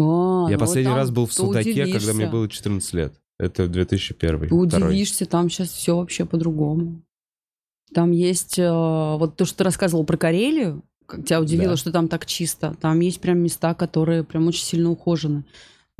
А, 0.00 0.46
Я 0.50 0.56
ну 0.56 0.60
последний 0.60 0.92
раз 0.94 1.10
был 1.10 1.26
в 1.26 1.32
Судаке, 1.32 1.86
когда 1.92 2.12
мне 2.12 2.26
было 2.26 2.48
14 2.48 2.94
лет. 2.94 3.14
Это 3.38 3.68
2001. 3.68 4.40
Ты 4.48 4.68
второй. 4.68 4.88
удивишься, 4.90 5.26
там 5.26 5.48
сейчас 5.48 5.70
все 5.70 5.96
вообще 5.96 6.26
по-другому. 6.26 7.02
Там 7.94 8.12
есть 8.12 8.58
э, 8.58 8.70
вот 8.70 9.36
то, 9.36 9.44
что 9.44 9.58
ты 9.58 9.64
рассказывал 9.64 10.04
про 10.04 10.16
Карелию, 10.16 10.82
тебя 11.26 11.40
удивило, 11.40 11.70
Да. 11.70 11.76
что 11.76 11.90
там 11.90 12.08
так 12.08 12.26
чисто. 12.26 12.76
Там 12.80 13.00
есть 13.00 13.20
прям 13.20 13.38
места, 13.38 13.74
которые 13.74 14.24
прям 14.24 14.46
очень 14.46 14.64
сильно 14.64 14.90
ухожены. 14.90 15.44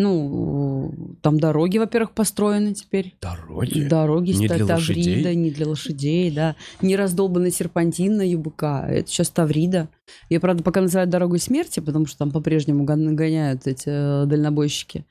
Ну, 0.03 1.16
там 1.20 1.38
дороги, 1.38 1.76
во-первых, 1.76 2.12
построены 2.12 2.72
теперь. 2.72 3.16
Дороги? 3.20 3.82
Дороги 3.86 4.30
Не 4.32 4.46
для 4.48 4.57
Таврида, 4.57 4.74
лошадей? 4.74 5.36
не 5.36 5.51
для 5.51 5.68
лошадей, 5.68 6.30
да. 6.30 6.57
Не 6.80 6.96
раздолбанный 6.96 7.51
серпантин 7.51 8.16
на 8.16 8.22
ЮБК, 8.26 8.62
это 8.88 9.07
сейчас 9.11 9.28
Таврида. 9.28 9.90
Ее, 10.30 10.40
правда, 10.40 10.62
пока 10.62 10.80
называют 10.80 11.11
дорогой 11.11 11.38
смерти, 11.38 11.80
потому 11.80 12.07
что 12.07 12.16
там 12.16 12.30
по-прежнему 12.30 12.84
гон- 12.84 13.14
гоняют 13.14 13.66
эти 13.66 13.88
э, 13.88 14.24
дальнобойщики. 14.24 15.05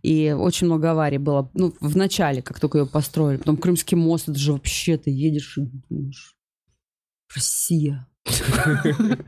И 0.00 0.34
очень 0.34 0.68
много 0.68 0.92
аварий 0.92 1.18
было, 1.18 1.50
ну, 1.52 1.74
в 1.78 1.94
начале, 1.94 2.40
как 2.40 2.58
только 2.60 2.78
ее 2.78 2.86
построили. 2.86 3.36
Потом 3.36 3.58
Крымский 3.58 3.98
мост, 3.98 4.30
это 4.30 4.38
же 4.38 4.52
вообще 4.52 4.96
ты 4.96 5.10
едешь 5.10 5.58
и 5.58 5.68
думаешь, 5.90 6.34
Россия. 7.34 8.06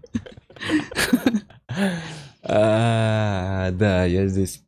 А, 2.44 3.70
Да, 3.72 4.04
я 4.04 4.26
здесь. 4.26 4.62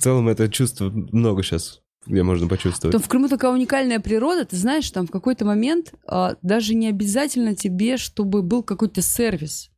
В 0.00 0.02
целом 0.02 0.30
это 0.30 0.48
чувство 0.48 0.88
много 0.88 1.42
сейчас, 1.42 1.82
где 2.06 2.22
можно 2.22 2.48
почувствовать. 2.48 2.92
Там 2.92 3.02
в 3.02 3.06
Крыму 3.06 3.28
такая 3.28 3.52
уникальная 3.52 4.00
природа, 4.00 4.46
ты 4.46 4.56
знаешь, 4.56 4.90
там 4.90 5.06
в 5.06 5.10
какой-то 5.10 5.44
момент 5.44 5.92
а, 6.06 6.36
даже 6.40 6.74
не 6.74 6.88
обязательно 6.88 7.54
тебе, 7.54 7.98
чтобы 7.98 8.40
был 8.40 8.62
какой-то 8.62 9.02
сервис. 9.02 9.68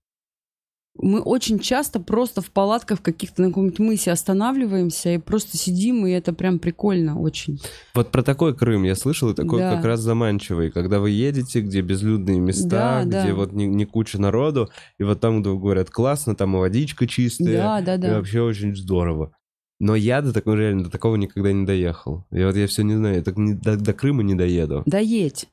Мы 0.97 1.21
очень 1.21 1.59
часто 1.59 1.99
просто 1.99 2.41
в 2.41 2.53
палатках 2.53 3.03
каких-то 3.03 3.43
на 3.43 3.49
каком-нибудь 3.49 3.81
мысе 3.81 4.13
останавливаемся 4.13 5.15
и 5.15 5.19
просто 5.19 5.57
сидим, 5.57 6.07
и 6.07 6.13
это 6.13 6.33
прям 6.33 6.61
прикольно 6.61 7.19
очень. 7.19 7.61
Вот 7.93 8.13
про 8.13 8.23
такой 8.23 8.57
Крым 8.57 8.85
я 8.85 8.95
слышал, 8.95 9.31
и 9.31 9.35
такой 9.35 9.59
Да. 9.59 9.75
как 9.75 9.85
раз 9.85 9.99
заманчивый. 9.99 10.71
Когда 10.71 11.01
вы 11.01 11.11
едете, 11.11 11.63
где 11.63 11.81
безлюдные 11.81 12.39
места, 12.39 13.03
Да, 13.03 13.05
где 13.05 13.31
да. 13.31 13.35
вот 13.35 13.53
не, 13.53 13.67
не 13.67 13.87
куча 13.87 14.21
народу, 14.21 14.71
и 15.01 15.03
вот 15.03 15.19
там 15.19 15.43
где 15.43 15.51
говорят, 15.51 15.91
классно, 15.91 16.37
там 16.37 16.55
и 16.55 16.61
водичка 16.61 17.09
чистая, 17.09 17.57
Да, 17.57 17.81
да, 17.81 17.95
и 17.97 17.99
да. 17.99 18.15
вообще 18.19 18.41
очень 18.43 18.77
здорово. 18.77 19.35
Но 19.83 19.97
я 19.97 20.23
до 20.23 20.33
такого 20.33 20.55
реально 20.55 20.85
до 20.85 20.91
такого 20.91 21.17
никогда 21.17 21.53
не 21.53 21.67
доехал. 21.67 22.25
И 22.31 22.41
вот 22.45 22.55
я 22.55 22.69
все 22.69 22.83
не 22.85 22.95
знаю, 22.95 23.17
я 23.17 23.23
так 23.23 23.37
не- 23.37 23.55
до, 23.55 23.77
до 23.77 23.93
Крыма 23.93 24.23
не 24.23 24.37
доеду. 24.37 24.85
Да 24.87 25.01
едь, 25.01 25.49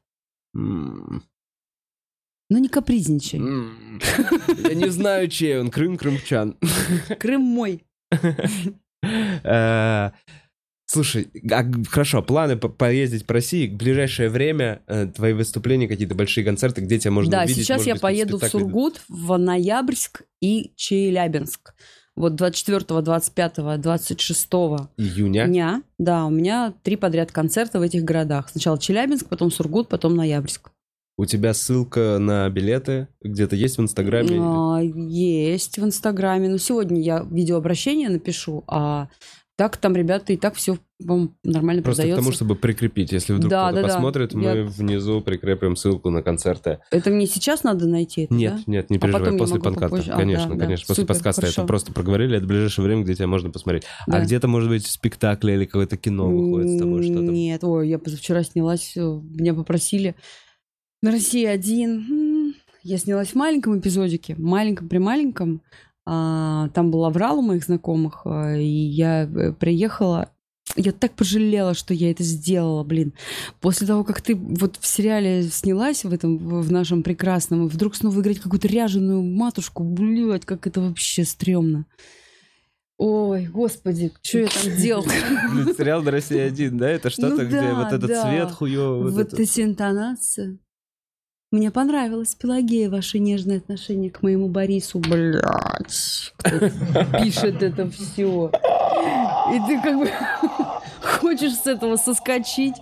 М. 0.56 1.24
но 2.52 2.60
не 2.60 2.70
капризничай. 2.70 3.40
М. 3.40 4.00
Я 4.70 4.76
не 4.76 4.90
знаю, 4.90 5.30
чей 5.30 5.60
он, 5.60 5.72
Крым, 5.72 5.98
крымчан. 5.98 6.56
Крым 7.20 7.42
мой. 7.42 7.84
Э, 9.44 10.12
Слушай, 10.86 11.28
а, 11.52 11.64
хорошо, 11.88 12.24
планы 12.24 12.58
по- 12.58 12.68
поездить 12.68 13.28
по 13.28 13.36
России, 13.36 13.68
в 13.68 13.78
ближайшее 13.78 14.30
время 14.30 14.82
э, 14.88 15.06
твои 15.06 15.34
выступления, 15.34 15.88
какие-то 15.88 16.16
большие 16.16 16.44
концерты, 16.44 16.82
где 16.82 16.98
тебя 16.98 17.12
можно 17.12 17.32
да, 17.32 17.44
увидеть? 17.44 17.58
сейчас 17.64 17.82
может 17.82 17.88
я 17.88 17.96
поеду 17.96 18.40
в? 18.40 18.44
Сургут, 18.44 19.02
в 19.08 19.38
Ноябрьск 19.38 20.24
и 20.42 20.72
Челябинск. 20.76 21.76
Вот 22.16 22.36
24, 22.36 23.02
25, 23.02 23.82
26 23.82 24.48
Июня? 24.98 25.46
дня, 25.46 25.84
да, 25.98 26.26
у 26.26 26.30
меня 26.30 26.74
три 26.84 26.96
подряд 26.96 27.32
концерта 27.32 27.80
в 27.80 27.82
этих 27.82 28.04
городах. 28.04 28.50
Сначала 28.50 28.78
Челябинск, 28.78 29.28
потом 29.28 29.52
Сургут, 29.52 29.88
потом 29.88 30.16
Ноябрьск. 30.16 30.70
У 31.18 31.26
тебя 31.26 31.54
ссылка 31.54 32.18
на 32.18 32.50
билеты 32.50 33.10
где-то 33.22 33.56
есть 33.58 33.78
в 33.78 33.82
Инстаграме? 33.82 34.40
А, 34.40 34.80
есть 34.82 35.78
в 35.78 35.84
Инстаграме. 35.84 36.48
Ну, 36.48 36.58
сегодня 36.58 37.02
я 37.02 37.26
видеообращение 37.30 38.08
напишу, 38.08 38.64
а 38.68 39.10
так 39.60 39.76
там 39.76 39.94
ребята 39.94 40.32
и 40.32 40.38
так 40.38 40.56
все 40.56 40.78
нормально 41.44 41.84
Просто 41.84 42.04
к 42.04 42.06
продается. 42.06 42.22
тому, 42.22 42.32
чтобы 42.32 42.56
прикрепить. 42.56 43.12
Если 43.12 43.34
вдруг 43.34 43.50
Да, 43.52 43.68
кто-то 43.68 43.82
да, 43.82 43.88
да. 43.90 43.94
посмотрит, 43.94 44.34
мы 44.34 44.44
Я- 44.44 44.64
внизу 44.64 45.20
прикрепим 45.20 45.76
ссылку 45.76 46.10
на 46.10 46.22
концерты. 46.24 46.80
Это 46.92 47.10
мне 47.10 47.28
сейчас 47.28 47.64
надо 47.66 47.86
найти 47.86 48.22
это, 48.22 48.34
Нет, 48.34 48.54
да? 48.56 48.64
нет, 48.68 48.90
не 48.90 48.96
А 48.96 49.00
переживай, 49.02 49.38
после 49.38 49.60
подкаста. 49.60 49.90
попозже. 49.90 50.12
А, 50.14 50.16
конечно, 50.16 50.48
да, 50.48 50.56
да. 50.56 50.60
конечно. 50.64 50.86
После 50.88 51.02
Супер, 51.04 51.14
подкаста 51.14 51.42
хорошо. 51.42 51.62
это 51.64 51.68
просто 51.68 51.92
проговорили, 51.92 52.38
это 52.38 52.46
в 52.46 52.48
ближайшее 52.48 52.86
время, 52.86 53.04
где 53.04 53.16
тебя 53.16 53.28
можно 53.28 53.50
посмотреть. 53.52 53.84
А 54.08 54.12
Да. 54.12 54.22
где-то, 54.24 54.48
может 54.48 54.70
быть, 54.70 54.86
спектакль 54.88 55.52
или 55.52 55.66
какое-то 55.66 55.98
кино 55.98 56.30
выходит 56.30 56.70
с 56.70 56.80
тобой, 56.80 57.04
что-то. 57.04 57.22
Нет, 57.24 57.62
ой, 57.66 57.90
я 57.90 58.00
позавчера 58.00 58.42
снялась, 58.44 58.94
э, 58.96 59.02
меня 59.02 59.54
попросили 59.54 60.16
на 61.02 61.12
России 61.12 61.44
один. 61.44 62.56
Я 62.82 62.98
снялась 62.98 63.32
в 63.32 63.36
маленьком 63.36 63.78
эпизодике, 63.78 64.36
маленьком 64.38 64.88
при 64.88 65.00
маленьком. 65.00 65.62
А, 66.12 66.70
Там 66.70 66.90
был 66.90 67.06
Аврал 67.06 67.38
у 67.38 67.42
моих 67.44 67.64
знакомых, 67.64 68.22
а, 68.26 68.56
и 68.56 68.66
я 68.66 69.26
э, 69.26 69.54
приехала. 69.54 70.32
Я 70.76 70.92
так 70.92 71.14
пожалела, 71.14 71.76
что 71.76 71.94
я 71.94 72.10
это 72.10 72.24
сделала, 72.24 72.84
блин. 72.84 73.14
После 73.62 73.86
того, 73.86 74.04
как 74.04 74.20
ты 74.20 74.34
вот 74.34 74.78
в 74.80 74.88
сериале 74.88 75.44
снялась 75.44 76.04
в 76.04 76.12
этом, 76.12 76.38
в 76.38 76.72
нашем 76.72 77.04
прекрасном, 77.04 77.68
и 77.68 77.70
вдруг 77.70 77.96
снова 77.96 78.22
играть 78.22 78.40
какую-то 78.40 78.68
ряженую 78.68 79.22
матушку, 79.22 79.84
блядь, 79.84 80.46
как 80.46 80.66
это 80.66 80.82
вообще 80.82 81.26
стрёмно. 81.26 81.86
Ой, 82.98 83.46
господи, 83.46 84.12
что 84.24 84.40
я 84.40 84.48
там 84.48 84.76
делала? 84.78 85.06
Блин, 85.54 85.76
сериал 85.78 86.02
на 86.02 86.10
России 86.10 86.40
один, 86.40 86.80
да? 86.80 86.90
Это 86.90 87.12
что-то, 87.12 87.44
Ну 87.44 87.48
где 87.48 87.72
вот 87.72 87.94
этот 87.94 88.10
цвет 88.10 88.50
хуёвый. 88.50 89.12
Вот 89.12 89.36
эти 89.36 89.62
интонации. 89.62 90.58
Мне 91.52 91.72
понравилось, 91.72 92.36
Пелагея, 92.36 92.92
ваше 92.92 93.18
нежное 93.18 93.58
отношение 93.58 94.12
к 94.12 94.22
моему 94.22 94.50
Борису. 94.50 95.00
Блядь, 95.00 96.34
кто 96.38 96.70
пишет 97.24 97.64
это 97.64 97.90
все. 97.90 98.52
И 99.52 99.60
ты 99.68 99.82
как 99.82 99.98
бы 99.98 100.12
хочешь 101.02 101.56
с 101.56 101.66
этого 101.66 101.96
соскочить. 101.96 102.76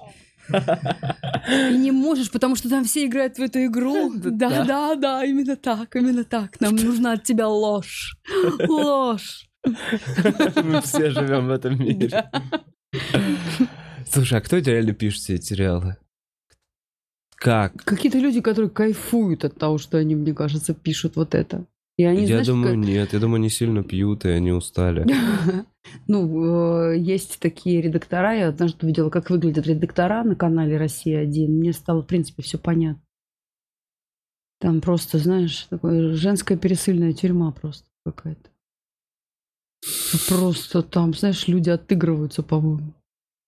И 0.49 1.77
не 1.77 1.91
можешь, 1.91 2.29
потому 2.29 2.57
что 2.57 2.69
там 2.69 2.83
все 2.83 3.05
играют 3.05 3.37
в 3.37 3.41
эту 3.41 3.63
игру. 3.65 4.11
Да, 4.15 4.65
да, 4.65 4.95
да, 4.95 5.23
именно 5.23 5.55
так, 5.55 5.95
именно 5.95 6.25
так. 6.25 6.59
Нам 6.59 6.75
нужна 6.75 7.13
от 7.13 7.23
тебя 7.23 7.47
ложь. 7.47 8.17
Ложь. 8.67 9.47
Мы 9.63 10.81
все 10.81 11.09
живем 11.11 11.47
в 11.47 11.51
этом 11.51 11.79
мире. 11.79 12.09
Да. 12.09 12.31
Слушай, 14.05 14.39
а 14.39 14.41
кто 14.41 14.57
реально 14.57 14.93
пишет 14.93 15.21
все 15.21 15.35
эти 15.35 15.45
сериалы? 15.45 15.97
Как? 17.37 17.83
Какие-то 17.83 18.17
люди, 18.19 18.41
которые 18.41 18.69
кайфуют 18.69 19.45
от 19.45 19.55
того, 19.55 19.77
что 19.77 19.97
они, 19.97 20.15
мне 20.15 20.33
кажется, 20.33 20.73
пишут 20.73 21.15
вот 21.15 21.35
это. 21.35 21.65
И 21.97 22.03
они, 22.03 22.21
я 22.21 22.27
знаешь, 22.27 22.47
думаю, 22.47 22.75
как- 22.75 22.85
нет, 22.85 23.13
я 23.13 23.19
думаю, 23.19 23.37
они 23.37 23.49
сильно 23.49 23.83
пьют, 23.83 24.25
и 24.25 24.29
они 24.29 24.51
устали. 24.51 25.05
Ну, 26.05 26.91
э, 26.91 26.97
есть 26.97 27.39
такие 27.39 27.81
редактора. 27.81 28.35
Я 28.35 28.49
однажды 28.49 28.85
увидела, 28.85 29.09
как 29.09 29.29
выглядят 29.29 29.67
редактора 29.67 30.21
на 30.25 30.35
канале 30.35 30.77
«Россия-1». 30.77 31.47
Мне 31.47 31.71
стало, 31.71 32.01
в 32.01 32.07
принципе, 32.07 32.43
все 32.43 32.57
понятно. 32.57 33.01
Там 34.59 34.81
просто, 34.81 35.17
знаешь, 35.17 35.63
такая 35.69 36.13
женская 36.13 36.57
пересыльная 36.57 37.13
тюрьма 37.13 37.51
просто 37.51 37.87
какая-то. 38.05 38.49
Просто 40.27 40.81
там, 40.81 41.13
знаешь, 41.13 41.47
люди 41.47 41.69
отыгрываются, 41.69 42.43
по-моему, 42.43 42.93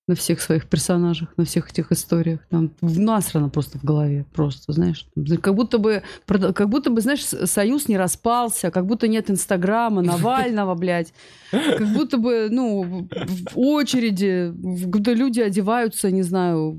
на 0.10 0.16
всех 0.16 0.42
своих 0.42 0.66
персонажах, 0.66 1.30
на 1.38 1.46
всех 1.46 1.70
этих 1.70 1.92
историях. 1.92 2.40
Там 2.50 2.72
насрано 2.82 3.50
просто 3.50 3.78
в 3.78 3.84
голове, 3.84 4.26
просто, 4.34 4.74
знаешь. 4.74 5.08
Как 5.40 5.54
будто 5.54 5.78
бы, 5.78 6.02
как 6.26 6.68
будто 6.68 6.90
бы, 6.90 7.00
знаешь, 7.02 7.24
союз 7.24 7.88
не 7.88 7.96
распался, 7.96 8.72
как 8.72 8.88
будто 8.88 9.08
нет 9.08 9.30
Инстаграма, 9.30 10.02
Навального, 10.02 10.74
блядь. 10.74 11.14
Как 11.52 11.94
будто 11.94 12.18
бы, 12.18 12.50
ну, 12.50 13.08
в 13.12 13.60
очереди, 13.60 14.52
когда 14.92 15.14
люди 15.14 15.42
одеваются, 15.42 16.10
не 16.10 16.24
знаю, 16.24 16.76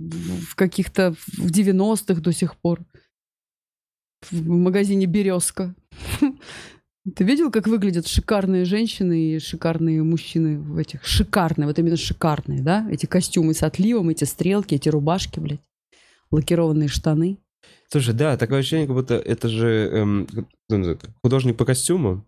в 0.48 0.56
каких-то 0.56 1.14
в 1.38 1.52
90-х 1.52 2.20
до 2.20 2.32
сих 2.32 2.56
пор. 2.56 2.80
В 4.32 4.48
магазине 4.48 5.06
«Березка». 5.06 5.72
Ты 7.16 7.24
видел, 7.24 7.51
как 7.51 7.66
выглядят 7.66 8.07
шикарные 8.07 8.66
женщины 8.66 9.32
и 9.32 9.38
шикарные 9.38 10.03
мужчины 10.03 10.59
в 10.59 10.76
этих? 10.76 11.05
Шикарные, 11.05 11.66
вот 11.66 11.78
именно 11.78 11.96
шикарные, 11.96 12.61
да? 12.61 12.86
Эти 12.90 13.07
костюмы 13.07 13.55
с 13.55 13.62
отливом, 13.62 14.11
эти 14.11 14.24
стрелки, 14.24 14.74
эти 14.74 14.90
рубашки, 14.90 15.40
блядь. 15.40 15.61
Лакированные 16.30 16.88
штаны. 16.88 17.38
Слушай, 17.88 18.14
да, 18.14 18.36
такое 18.36 18.61
ощущение, 18.61 18.86
как 18.86 18.94
будто 18.94 19.14
это 19.14 19.48
же 19.48 19.66
эм, 19.92 20.28
называется, 20.68 21.12
художник 21.22 21.57
по 21.57 21.64
костюму. 21.64 22.24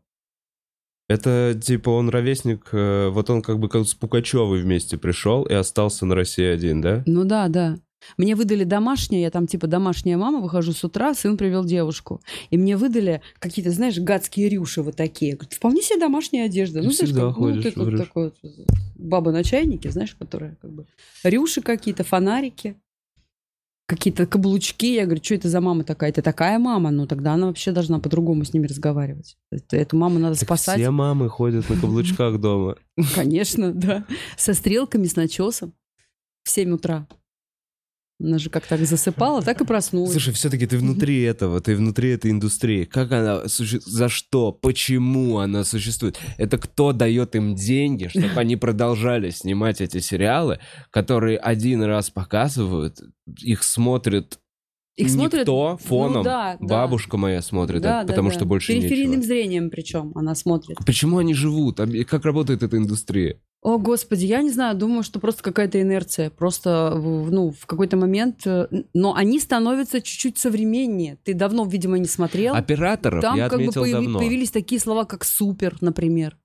Это 1.08 1.58
типа 1.60 1.90
он 1.90 2.08
ровесник, 2.08 2.68
э, 2.72 3.08
вот 3.10 3.28
он 3.28 3.42
как 3.42 3.58
бы 3.58 3.68
как 3.68 3.86
с 3.86 3.94
Пугачевой 3.94 4.62
вместе 4.62 4.96
пришел 4.96 5.42
и 5.44 5.52
остался 5.52 6.06
на 6.06 6.14
России 6.14 6.46
один, 6.46 6.80
да? 6.80 7.02
Ну 7.06 7.24
да, 7.24 7.48
да. 7.48 7.76
Мне 8.16 8.34
выдали 8.34 8.64
домашнее, 8.64 9.22
я 9.22 9.30
там 9.30 9.46
типа 9.46 9.66
домашняя 9.66 10.16
мама, 10.16 10.40
выхожу 10.40 10.72
с 10.72 10.82
утра, 10.84 11.14
сын 11.14 11.36
привел 11.36 11.64
девушку. 11.64 12.20
И 12.50 12.56
мне 12.56 12.76
выдали 12.76 13.22
какие-то, 13.38 13.70
знаешь, 13.70 13.98
гадские 13.98 14.48
рюши 14.48 14.82
вот 14.82 14.96
такие. 14.96 15.34
Говорит, 15.34 15.54
Вполне 15.54 15.82
себе 15.82 15.98
домашняя 15.98 16.46
одежда. 16.46 16.80
Ты 16.80 16.86
ну, 16.86 16.92
знаешь, 16.92 17.14
как, 17.14 17.22
ну, 17.22 17.32
ходишь 17.32 17.64
это 17.64 17.80
в 17.80 17.84
вот 17.84 17.96
такой 17.96 18.24
вот 18.24 18.68
баба 18.94 19.32
на 19.32 19.44
чайнике, 19.44 19.90
знаешь, 19.90 20.14
которая 20.18 20.56
как 20.60 20.72
бы... 20.72 20.86
Рюши 21.24 21.62
какие-то, 21.62 22.04
фонарики, 22.04 22.76
какие-то 23.86 24.26
каблучки. 24.26 24.86
Я 24.86 25.04
говорю, 25.04 25.22
что 25.22 25.34
это 25.34 25.48
за 25.48 25.60
мама 25.60 25.84
такая? 25.84 26.10
Это 26.10 26.22
такая 26.22 26.58
мама? 26.58 26.90
Ну, 26.90 27.06
тогда 27.06 27.34
она 27.34 27.46
вообще 27.46 27.72
должна 27.72 27.98
по-другому 27.98 28.44
с 28.44 28.54
ними 28.54 28.66
разговаривать. 28.66 29.36
Это- 29.50 29.76
эту 29.76 29.96
маму 29.96 30.18
надо 30.18 30.34
Так 30.34 30.44
спасать. 30.44 30.80
все 30.80 30.90
мамы 30.90 31.28
ходят 31.28 31.68
на 31.68 31.76
каблучках 31.76 32.40
дома. 32.40 32.76
Конечно, 33.14 33.72
да. 33.72 34.04
Со 34.36 34.54
стрелками, 34.54 35.06
с 35.06 35.16
начесом. 35.16 35.74
В 36.44 36.50
7 36.50 36.72
утра. 36.72 37.06
Она 38.22 38.38
же 38.38 38.50
как 38.50 38.66
так 38.66 38.80
засыпала, 38.86 39.42
так 39.42 39.60
и 39.60 39.64
проснулась. 39.64 40.12
Слушай, 40.12 40.32
все-таки 40.32 40.66
ты 40.66 40.78
внутри 40.78 41.22
этого, 41.22 41.60
ты 41.60 41.74
внутри 41.74 42.10
этой 42.10 42.30
индустрии. 42.30 42.84
Как 42.84 43.10
она 43.10 43.48
суще- 43.48 43.80
За 43.80 44.08
что? 44.08 44.52
Почему 44.52 45.38
она 45.38 45.64
существует? 45.64 46.18
Это 46.38 46.56
кто 46.58 46.92
дает 46.92 47.34
им 47.34 47.54
деньги, 47.56 48.06
чтобы 48.08 48.34
они 48.36 48.56
продолжали 48.56 49.30
снимать 49.30 49.80
эти 49.80 49.98
сериалы, 49.98 50.60
которые 50.90 51.38
один 51.38 51.82
раз 51.82 52.10
показывают, 52.10 53.00
их 53.40 53.62
смотрят 53.64 54.38
Их 54.96 55.08
смотрят... 55.10 55.40
никто 55.40 55.78
фоном. 55.82 56.18
Ну 56.18 56.22
да, 56.22 56.56
да. 56.60 56.66
Бабушка 56.66 57.16
моя 57.16 57.42
смотрит, 57.42 57.82
Да, 57.82 58.02
да, 58.02 58.06
потому 58.08 58.28
да. 58.28 58.34
что 58.34 58.44
больше 58.44 58.72
Периферийным 58.72 59.20
нечего. 59.20 59.26
зрением 59.26 59.70
причем 59.70 60.12
она 60.14 60.34
смотрит. 60.34 60.76
Почему 60.86 61.18
они 61.18 61.34
живут? 61.34 61.80
А 61.80 61.86
Как 62.04 62.24
работает 62.24 62.62
эта 62.62 62.76
индустрия? 62.76 63.40
О, 63.62 63.78
господи, 63.78 64.26
я 64.26 64.42
не 64.42 64.50
знаю, 64.50 64.76
думаю, 64.76 65.04
что 65.04 65.20
просто 65.20 65.40
какая-то 65.44 65.80
инерция. 65.80 66.30
Просто, 66.30 66.94
в- 66.96 67.30
ну, 67.30 67.52
в 67.52 67.64
какой-то 67.66 67.96
момент... 67.96 68.40
э, 68.44 68.66
Но 68.92 69.14
они 69.14 69.38
становятся 69.38 70.00
чуть-чуть 70.02 70.36
современнее. 70.36 71.16
Ты 71.22 71.32
давно, 71.32 71.64
видимо, 71.64 71.96
не 71.98 72.06
смотрел. 72.08 72.56
Операторов 72.56 73.22
Там 73.22 73.36
я 73.36 73.48
как 73.48 73.60
бы 73.60 73.66
появи- 73.66 73.92
давно. 73.92 74.18
появились 74.18 74.50
такие 74.50 74.80
слова, 74.80 75.04
как 75.04 75.24
«супер», 75.24 75.76
например. 75.80 76.36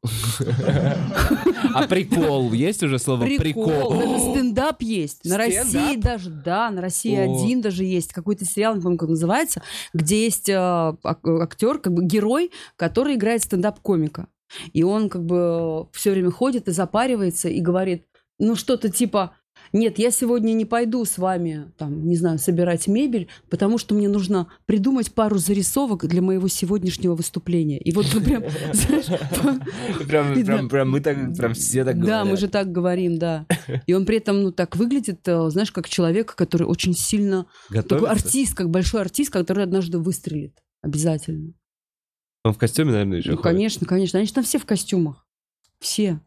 А 1.74 1.88
прикол? 1.88 2.54
Есть 2.54 2.84
уже 2.84 3.00
слово 3.00 3.26
прикол? 3.26 3.94
Даже 3.98 4.20
стендап 4.20 4.82
есть. 4.84 5.26
На? 5.26 5.38
России 5.38 5.96
даже, 5.98 6.30
да, 6.30 6.70
на 6.70 6.82
России 6.82 7.16
один 7.16 7.62
даже 7.62 7.84
есть. 7.84 8.14
Какой-то 8.14 8.46
сериал, 8.46 8.76
не 8.76 8.82
помню, 8.82 8.98
как 9.00 9.10
называется, 9.10 9.64
где 9.94 10.24
есть 10.26 10.50
э, 10.50 10.56
ак- 10.56 11.28
актер, 11.28 11.80
как 11.80 11.94
бы 11.94 12.04
герой, 12.06 12.52
который 12.76 13.16
играет 13.16 13.42
стендап-комика. 13.44 14.28
И 14.74 14.84
он 14.84 15.10
как 15.10 15.26
бы 15.26 15.88
все 15.92 16.12
время 16.12 16.32
ходит 16.32 16.68
и 16.68 16.72
запаривается 16.72 17.50
и 17.50 17.62
говорит, 17.62 18.06
ну 18.40 18.56
что-то 18.56 18.90
типа, 18.90 19.34
нет, 19.74 20.00
я 20.00 20.12
сегодня 20.12 20.54
не 20.54 20.66
пойду 20.66 21.04
с 21.04 21.18
вами, 21.18 21.72
там, 21.78 22.08
не 22.08 22.16
знаю, 22.16 22.40
собирать 22.40 22.88
мебель, 22.88 23.28
потому 23.50 23.78
что 23.78 23.96
мне 23.96 24.08
нужно 24.08 24.48
придумать 24.66 25.12
пару 25.12 25.38
зарисовок 25.38 26.06
для 26.08 26.22
моего 26.22 26.48
сегодняшнего 26.48 27.16
выступления. 27.16 27.80
И 27.80 27.92
вот 27.92 28.06
ну, 28.14 28.22
прям, 28.22 28.44
знаешь, 28.74 29.06
Прям, 30.08 30.44
Да. 30.44 30.68
прям, 30.70 30.92
мы 30.92 31.02
так, 31.02 31.36
прям 31.36 31.54
все 31.54 31.84
так 31.84 31.96
да, 32.00 32.02
говорят. 32.02 32.28
мы 32.28 32.38
же 32.38 32.48
так 32.48 32.72
говорим, 32.72 33.18
да. 33.18 33.46
И 33.86 33.94
он 33.94 34.06
при 34.06 34.18
этом, 34.18 34.42
ну, 34.42 34.52
так 34.52 34.76
выглядит, 34.76 35.28
э, 35.28 35.50
знаешь, 35.50 35.72
как 35.72 35.90
человек, 35.90 36.36
который 36.36 36.66
очень 36.66 36.94
сильно... 36.94 37.48
Такой 37.70 38.10
артист, 38.10 38.56
как 38.56 38.70
большой 38.70 39.02
артист, 39.02 39.32
который 39.32 39.64
однажды 39.64 39.98
выстрелит. 39.98 40.58
Обязательно. 40.82 41.54
Он 42.48 42.54
в 42.54 42.58
костюме, 42.58 42.92
наверное, 42.92 43.18
еще 43.20 43.32
ну, 43.32 43.38
ходит. 43.38 43.44
конечно, 43.52 43.86
конечно. 43.88 44.20
Они 44.20 44.28
же 44.28 44.34
там 44.34 44.44
все 44.44 44.58
в 44.60 44.66
костюмах. 44.66 45.26
Все. 45.80 46.20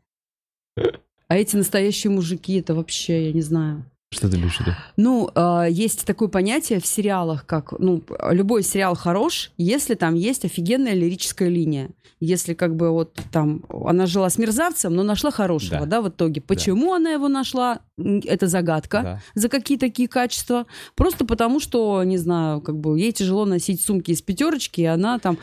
А 1.29 1.37
эти 1.37 1.57
настоящие 1.57 2.11
мужики, 2.11 2.59
это 2.59 2.75
вообще, 2.75 3.27
я 3.27 3.33
не 3.33 3.43
знаю. 3.43 3.85
Что 4.13 4.29
ты 4.29 4.39
имеешь 4.39 4.57
в 4.57 4.61
виду? 4.61 4.73
Ну, 4.97 5.31
э, 5.33 5.69
есть 5.71 6.05
такое 6.05 6.27
понятие 6.29 6.81
в 6.81 6.87
сериалах, 6.87 7.47
как, 7.47 7.79
ну, 7.79 8.03
любой 8.31 8.65
сериал 8.65 8.97
хорош, 8.97 9.53
если 9.57 9.95
там 9.95 10.17
есть 10.17 10.45
офигенная 10.45 10.95
лирическая 10.95 11.49
линия. 11.49 11.91
Если 12.19 12.55
как 12.55 12.75
бы 12.75 12.91
вот 12.91 13.19
там 13.31 13.65
она 13.71 14.07
жила 14.07 14.29
с 14.29 14.37
мерзавцем, 14.37 14.95
но 14.95 15.05
нашла 15.05 15.31
хорошего, 15.31 15.81
Да. 15.81 15.87
да, 15.87 16.03
в 16.03 16.09
итоге. 16.09 16.41
Почему 16.41 16.93
она 16.93 17.11
его 17.13 17.29
нашла, 17.29 17.81
это 17.97 18.49
загадка. 18.49 19.03
Да. 19.03 19.23
За 19.35 19.49
какие 19.49 19.79
такие 19.79 20.09
качества? 20.09 20.67
Просто 20.97 21.25
потому, 21.25 21.61
что, 21.61 22.03
не 22.03 22.19
знаю, 22.19 22.61
как 22.61 22.77
бы 22.79 22.99
ей 22.99 23.13
тяжело 23.13 23.45
носить 23.47 23.81
сумки 23.81 24.11
из 24.11 24.21
пятерочки, 24.23 24.81
и 24.81 24.87
она 24.87 25.21
там 25.21 25.39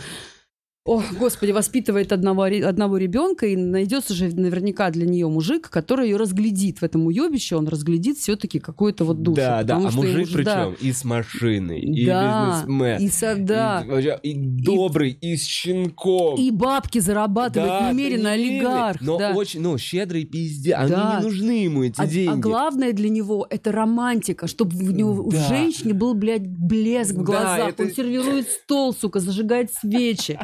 о, 0.88 1.04
господи, 1.20 1.52
воспитывает 1.52 2.12
одного, 2.12 2.44
одного 2.44 2.98
ребенка, 2.98 3.46
и 3.46 3.56
найдется 3.56 4.14
же 4.14 4.28
наверняка 4.34 4.90
для 4.90 5.06
нее 5.06 5.28
мужик, 5.28 5.70
который 5.70 6.08
ее 6.10 6.18
разглядит 6.18 6.80
в 6.80 6.84
этом 6.84 7.06
уебище, 7.08 7.56
он 7.58 7.68
разглядит 7.68 8.18
все-таки 8.18 8.60
какую-то 8.60 9.04
вот 9.06 9.22
душу. 9.22 9.36
Да, 9.36 9.64
да, 9.64 9.76
а 9.76 9.80
мужик 9.92 10.28
же- 10.28 10.44
да, 10.44 10.68
причем 10.70 10.88
и 10.88 10.92
с 10.94 11.04
машиной, 11.04 11.82
и 11.82 12.06
Да, 12.06 12.56
бизнесмен, 12.62 13.02
и 13.02 13.10
со- 13.10 13.36
да. 13.36 13.86
и, 14.24 14.30
и 14.32 14.34
добрый, 14.36 15.12
и, 15.22 15.36
с 15.36 15.46
щенком. 15.46 16.38
И 16.38 16.52
бабки 16.52 17.00
зарабатывает 17.00 17.70
Да, 17.70 17.92
немерено, 17.92 18.24
да 18.24 18.32
олигарх. 18.32 19.02
Но 19.02 19.18
да. 19.18 19.34
очень, 19.34 19.62
ну, 19.62 19.78
щедрый 19.78 20.24
пиздец. 20.26 20.76
Они 20.78 20.90
Да. 20.92 21.18
не 21.20 21.24
нужны 21.26 21.64
ему, 21.64 21.84
эти 21.84 22.00
А, 22.00 22.08
деньги. 22.08 22.32
а 22.32 22.36
главное 22.38 22.94
для 22.94 23.10
него 23.10 23.46
это 23.50 23.72
романтика, 23.72 24.48
чтобы 24.48 24.72
в 24.78 24.92
него 24.94 25.30
Да. 25.30 25.48
женщине 25.50 25.94
был, 25.94 26.14
блядь, 26.14 26.48
блеск 26.48 27.14
в 27.14 27.18
Да, 27.18 27.24
глазах. 27.24 27.70
это- 27.70 27.84
Он 27.84 27.92
сервирует 27.92 28.48
стол, 28.50 28.94
сука, 28.94 29.20
зажигает 29.20 29.74
свечи. 29.74 30.40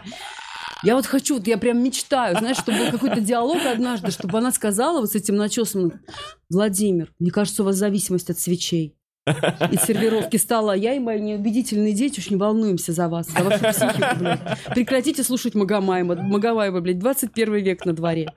Я 0.84 0.96
вот 0.96 1.06
хочу, 1.06 1.36
вот 1.36 1.48
я 1.48 1.58
прям 1.58 1.82
мечтаю, 1.82 2.38
знаешь, 2.38 2.58
чтобы 2.58 2.80
был 2.80 2.92
какой-то 2.92 3.22
диалог 3.22 3.60
однажды, 3.66 4.12
чтобы 4.12 4.38
она 4.38 4.52
сказала 4.52 5.00
вот 5.00 5.12
с 5.12 5.16
этим 5.16 5.36
начесом, 5.36 6.02
Владимир, 6.50 7.14
мне 7.20 7.32
кажется, 7.32 7.64
у 7.64 7.66
вас 7.66 7.78
зависимость 7.78 8.30
от 8.30 8.40
свечей. 8.40 8.98
И 9.26 9.78
сервировки 9.78 10.36
стала, 10.36 10.76
я 10.76 10.94
и 10.96 11.00
мои 11.00 11.22
неубедительные 11.22 11.94
дети 11.94 12.20
очень 12.20 12.38
волнуемся 12.38 12.92
за 12.92 13.08
вас, 13.08 13.28
за 13.28 13.44
вашу 13.44 13.60
психику, 13.60 14.16
блядь. 14.20 14.42
Прекратите 14.74 15.24
слушать 15.24 15.56
Магомаева, 15.56 16.16
Магомаева, 16.16 16.82
блядь, 16.82 17.00
21 17.00 17.56
век 17.56 17.86
на 17.86 17.94
дворе. 17.94 18.34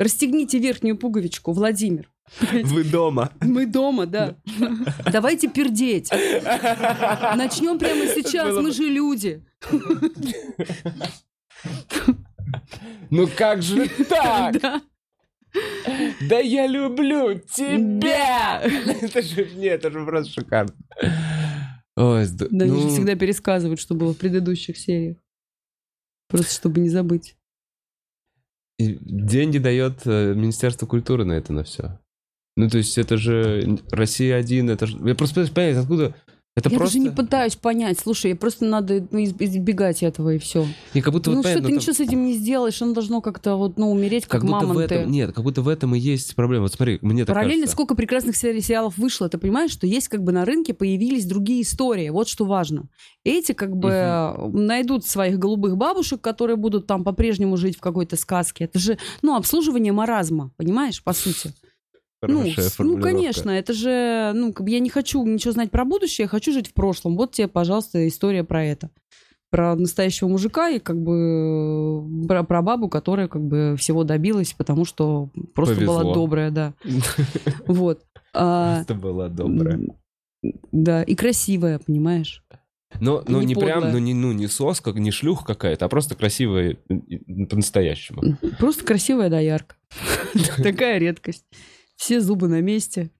Расстегните 0.00 0.58
верхнюю 0.58 0.96
пуговичку, 0.96 1.52
Владимир. 1.52 2.10
Вы 2.40 2.84
дома. 2.84 3.30
Мы 3.40 3.66
дома, 3.66 4.06
да. 4.06 4.36
Давайте 5.10 5.48
пердеть. 5.48 6.10
Начнем 6.10 7.78
прямо 7.78 8.06
сейчас, 8.06 8.54
мы 8.56 8.72
же 8.72 8.84
люди. 8.84 9.44
Ну 13.10 13.26
как 13.26 13.62
же 13.62 13.88
так? 14.08 14.60
Да. 14.60 14.82
Да 16.28 16.38
я 16.38 16.66
люблю 16.66 17.38
тебя! 17.38 18.60
Это 18.62 19.22
же, 19.22 19.48
нет, 19.54 19.84
это 19.84 19.90
же 19.90 20.04
просто 20.04 20.32
шикарно. 20.32 20.74
Ой, 21.96 22.26
Да, 22.28 22.64
они 22.64 22.80
же 22.80 22.86
ну, 22.86 22.88
всегда 22.90 23.16
пересказывают, 23.16 23.80
что 23.80 23.94
было 23.94 24.14
в 24.14 24.18
предыдущих 24.18 24.76
сериях. 24.76 25.16
Просто 26.28 26.52
чтобы 26.52 26.80
не 26.80 26.90
забыть. 26.90 27.36
и 28.78 28.98
деньги 29.00 29.58
дает 29.58 30.02
э, 30.04 30.34
Министерство 30.34 30.86
культуры 30.86 31.24
на 31.24 31.32
это, 31.32 31.52
на 31.52 31.64
все. 31.64 31.98
Ну, 32.56 32.68
то 32.68 32.78
есть 32.78 32.98
это 32.98 33.16
же 33.16 33.78
Россия 33.90 34.36
один, 34.36 34.68
это 34.68 34.86
же... 34.86 34.98
Я 35.04 35.14
просто 35.14 35.46
понять, 35.52 35.76
откуда, 35.76 36.14
Это 36.58 36.70
я 36.70 36.78
просто... 36.78 36.98
даже 36.98 37.08
не 37.10 37.14
пытаюсь 37.14 37.56
понять. 37.56 37.98
Слушай, 37.98 38.34
просто 38.34 38.64
надо 38.64 39.06
ну, 39.10 39.18
из- 39.18 39.34
избегать 39.38 40.02
этого 40.02 40.34
и 40.34 40.38
все. 40.38 40.66
Не, 40.94 41.00
как 41.02 41.12
будто 41.12 41.30
Ну 41.30 41.36
вот 41.36 41.42
что, 41.42 41.50
понятно, 41.54 41.66
ты 41.68 41.72
там- 41.72 41.78
ничего 41.80 41.92
с 41.94 42.00
этим 42.00 42.24
не 42.24 42.34
сделаешь, 42.34 42.80
оно 42.82 42.92
должно 42.94 43.20
как-то 43.20 43.56
вот, 43.56 43.78
ну, 43.78 43.90
умереть, 43.90 44.24
как, 44.26 44.40
Как 44.40 44.42
будто 44.50 44.64
в 44.66 44.68
мамонты. 44.68 44.94
этом... 44.94 45.10
Нет, 45.10 45.32
как 45.32 45.44
будто 45.44 45.62
в 45.62 45.68
этом 45.68 45.94
и 45.94 45.98
есть 45.98 46.34
проблема. 46.34 46.62
Вот 46.64 46.72
смотри, 46.72 46.98
мне 47.02 47.24
так 47.24 47.34
Параллельно 47.34 47.62
кажется. 47.62 47.72
сколько 47.74 47.94
прекрасных 47.94 48.36
сери- 48.36 48.60
сериалов 48.60 48.98
вышло, 48.98 49.28
ты 49.28 49.38
понимаешь, 49.38 49.70
что 49.70 49.86
есть 49.86 50.08
как 50.08 50.22
бы 50.22 50.32
на 50.32 50.44
рынке 50.44 50.74
появились 50.74 51.24
другие 51.26 51.62
истории, 51.62 52.08
вот 52.10 52.28
что 52.28 52.44
важно. 52.44 52.84
Эти 53.24 53.52
как 53.52 53.76
бы 53.76 54.34
найдут 54.52 55.06
своих 55.06 55.38
голубых 55.38 55.76
бабушек, 55.76 56.20
которые 56.20 56.56
будут 56.56 56.86
там 56.86 57.04
по-прежнему 57.04 57.56
жить 57.56 57.76
в 57.76 57.80
какой-то 57.80 58.16
сказке. 58.16 58.64
Это 58.64 58.78
же, 58.78 58.98
ну, 59.22 59.36
обслуживание 59.36 59.92
маразма, 59.92 60.50
понимаешь, 60.56 61.02
по 61.02 61.12
сути. 61.12 61.52
Ну, 62.22 62.44
ну, 62.78 63.00
конечно, 63.00 63.50
это 63.50 63.72
же, 63.72 64.32
ну, 64.34 64.52
как 64.52 64.64
бы 64.64 64.70
я 64.70 64.80
не 64.80 64.90
хочу 64.90 65.24
ничего 65.24 65.52
знать 65.52 65.70
про 65.70 65.84
будущее, 65.84 66.24
я 66.24 66.28
хочу 66.28 66.52
жить 66.52 66.68
в 66.68 66.72
прошлом. 66.72 67.16
Вот 67.16 67.32
тебе, 67.32 67.46
пожалуйста, 67.46 68.06
история 68.08 68.42
про 68.42 68.64
это. 68.64 68.90
Про 69.50 69.76
настоящего 69.76 70.28
мужика 70.28 70.68
и 70.68 70.78
как 70.78 71.00
бы 71.00 72.02
э, 72.04 72.26
про, 72.26 72.42
про 72.42 72.60
бабу, 72.60 72.88
которая 72.88 73.28
как 73.28 73.42
бы 73.42 73.76
всего 73.78 74.04
добилась, 74.04 74.52
потому 74.52 74.84
что 74.84 75.30
просто 75.54 75.76
Повезло. 75.76 75.98
была 76.02 76.14
добрая, 76.14 76.50
да. 76.50 76.74
Вот. 77.66 78.02
А, 78.34 78.82
Это 78.82 78.94
была 78.94 79.28
добрая. 79.28 79.80
Да, 80.72 81.02
и 81.02 81.14
красивая, 81.14 81.78
понимаешь? 81.78 82.42
Но, 83.00 83.22
но 83.26 83.40
не 83.40 83.48
не, 83.48 83.54
прям, 83.54 83.74
подлая. 83.74 83.92
ну 83.92 83.98
не, 83.98 84.14
ну 84.14 84.32
не 84.32 84.48
сос, 84.48 84.80
как 84.80 84.96
не 84.96 85.10
шлюх 85.10 85.44
какая-то, 85.44 85.84
а 85.84 85.88
просто 85.88 86.14
красивая 86.14 86.78
по-настоящему. 87.48 88.36
Просто 88.58 88.84
красивая 88.84 89.30
доярка. 89.30 89.76
Такая 90.62 90.98
редкость. 90.98 91.44
Все 91.98 92.20
зубы 92.20 92.46
на 92.48 92.60
месте. 92.60 93.10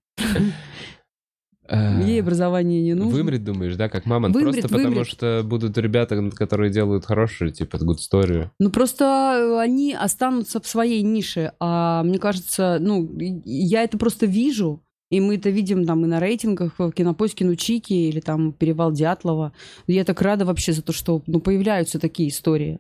Э, 1.71 2.01
Ей 2.03 2.23
образование 2.23 2.81
не 2.81 2.95
нужно. 2.95 3.13
Вымрет, 3.13 3.45
думаешь, 3.45 3.77
да, 3.77 3.89
как 3.91 4.07
мама? 4.07 4.29
Вымрет, 4.29 4.55
Просто 4.55 4.69
потому, 4.69 4.89
вымрет. 4.95 5.07
что 5.07 5.43
будут 5.45 5.77
ребята, 5.77 6.31
которые 6.31 6.71
делают 6.71 7.05
хорошие, 7.05 7.51
типа, 7.51 7.77
good 7.77 7.99
story. 7.99 8.49
Ну, 8.59 8.71
просто 8.71 9.61
они 9.61 9.93
останутся 9.93 10.61
в 10.61 10.67
своей 10.67 11.03
нише. 11.03 11.53
А 11.61 12.03
мне 12.05 12.19
кажется, 12.19 12.79
ну, 12.81 13.13
я 13.19 13.83
это 13.83 13.99
просто 13.99 14.25
вижу. 14.27 14.83
И 15.11 15.21
мы 15.21 15.37
это 15.37 15.51
видим 15.51 15.85
там 15.85 16.05
и 16.05 16.09
на 16.09 16.21
рейтингах, 16.21 16.79
в 16.79 16.93
кинопоиске 16.93 17.45
Нучики 17.45 17.93
или 17.93 18.21
там 18.21 18.53
Перевал 18.53 18.93
Дятлова. 18.93 19.53
Я 19.87 20.05
так 20.05 20.23
рада 20.23 20.45
вообще 20.45 20.73
за 20.73 20.83
то, 20.83 20.93
что 20.93 21.23
ну, 21.27 21.41
появляются 21.41 21.99
такие 21.99 22.29
истории. 22.29 22.79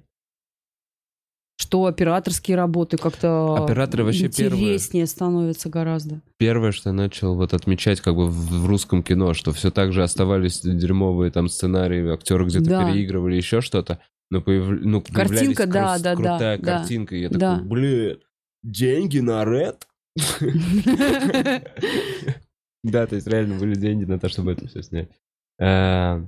Что 1.60 1.86
операторские 1.86 2.56
работы 2.56 2.96
как-то 2.98 3.56
Операторы 3.64 4.04
вообще 4.04 4.28
первые. 4.28 4.62
интереснее 4.62 5.06
становятся 5.06 5.68
гораздо. 5.68 6.20
Первое, 6.38 6.70
что 6.70 6.90
я 6.90 6.92
начал 6.94 7.34
вот 7.34 7.52
отмечать 7.52 8.00
как 8.00 8.14
бы 8.14 8.28
в, 8.28 8.62
в 8.62 8.66
русском 8.66 9.02
кино, 9.02 9.34
что 9.34 9.52
все 9.52 9.72
так 9.72 9.92
же 9.92 10.04
оставались 10.04 10.60
дерьмовые 10.60 11.32
там 11.32 11.48
сценарии, 11.48 12.12
актеры 12.12 12.44
где-то 12.46 12.64
Да. 12.64 12.84
переигрывали, 12.92 13.34
еще 13.34 13.60
что-то. 13.60 13.98
Но, 14.30 14.38
появ- 14.40 14.68
ну, 14.82 15.00
появлялись 15.00 15.30
Картинка, 15.56 15.66
да, 15.66 15.96
крус- 15.96 16.02
да, 16.02 16.10
да, 16.10 16.16
крутая 16.16 16.58
да. 16.58 16.78
картинка, 16.78 17.16
и 17.16 17.20
я 17.22 17.28
Да. 17.28 17.56
такой, 17.56 17.68
блин, 17.68 18.18
деньги 18.62 19.18
на 19.18 19.44
ред? 19.44 19.86
Да, 22.84 23.08
то 23.08 23.16
есть 23.16 23.26
реально 23.26 23.58
были 23.58 23.74
деньги 23.74 24.04
на 24.04 24.20
то, 24.20 24.28
чтобы 24.28 24.52
это 24.52 24.68
все 24.68 24.82
снять. 24.82 25.08
Э, 25.60 26.24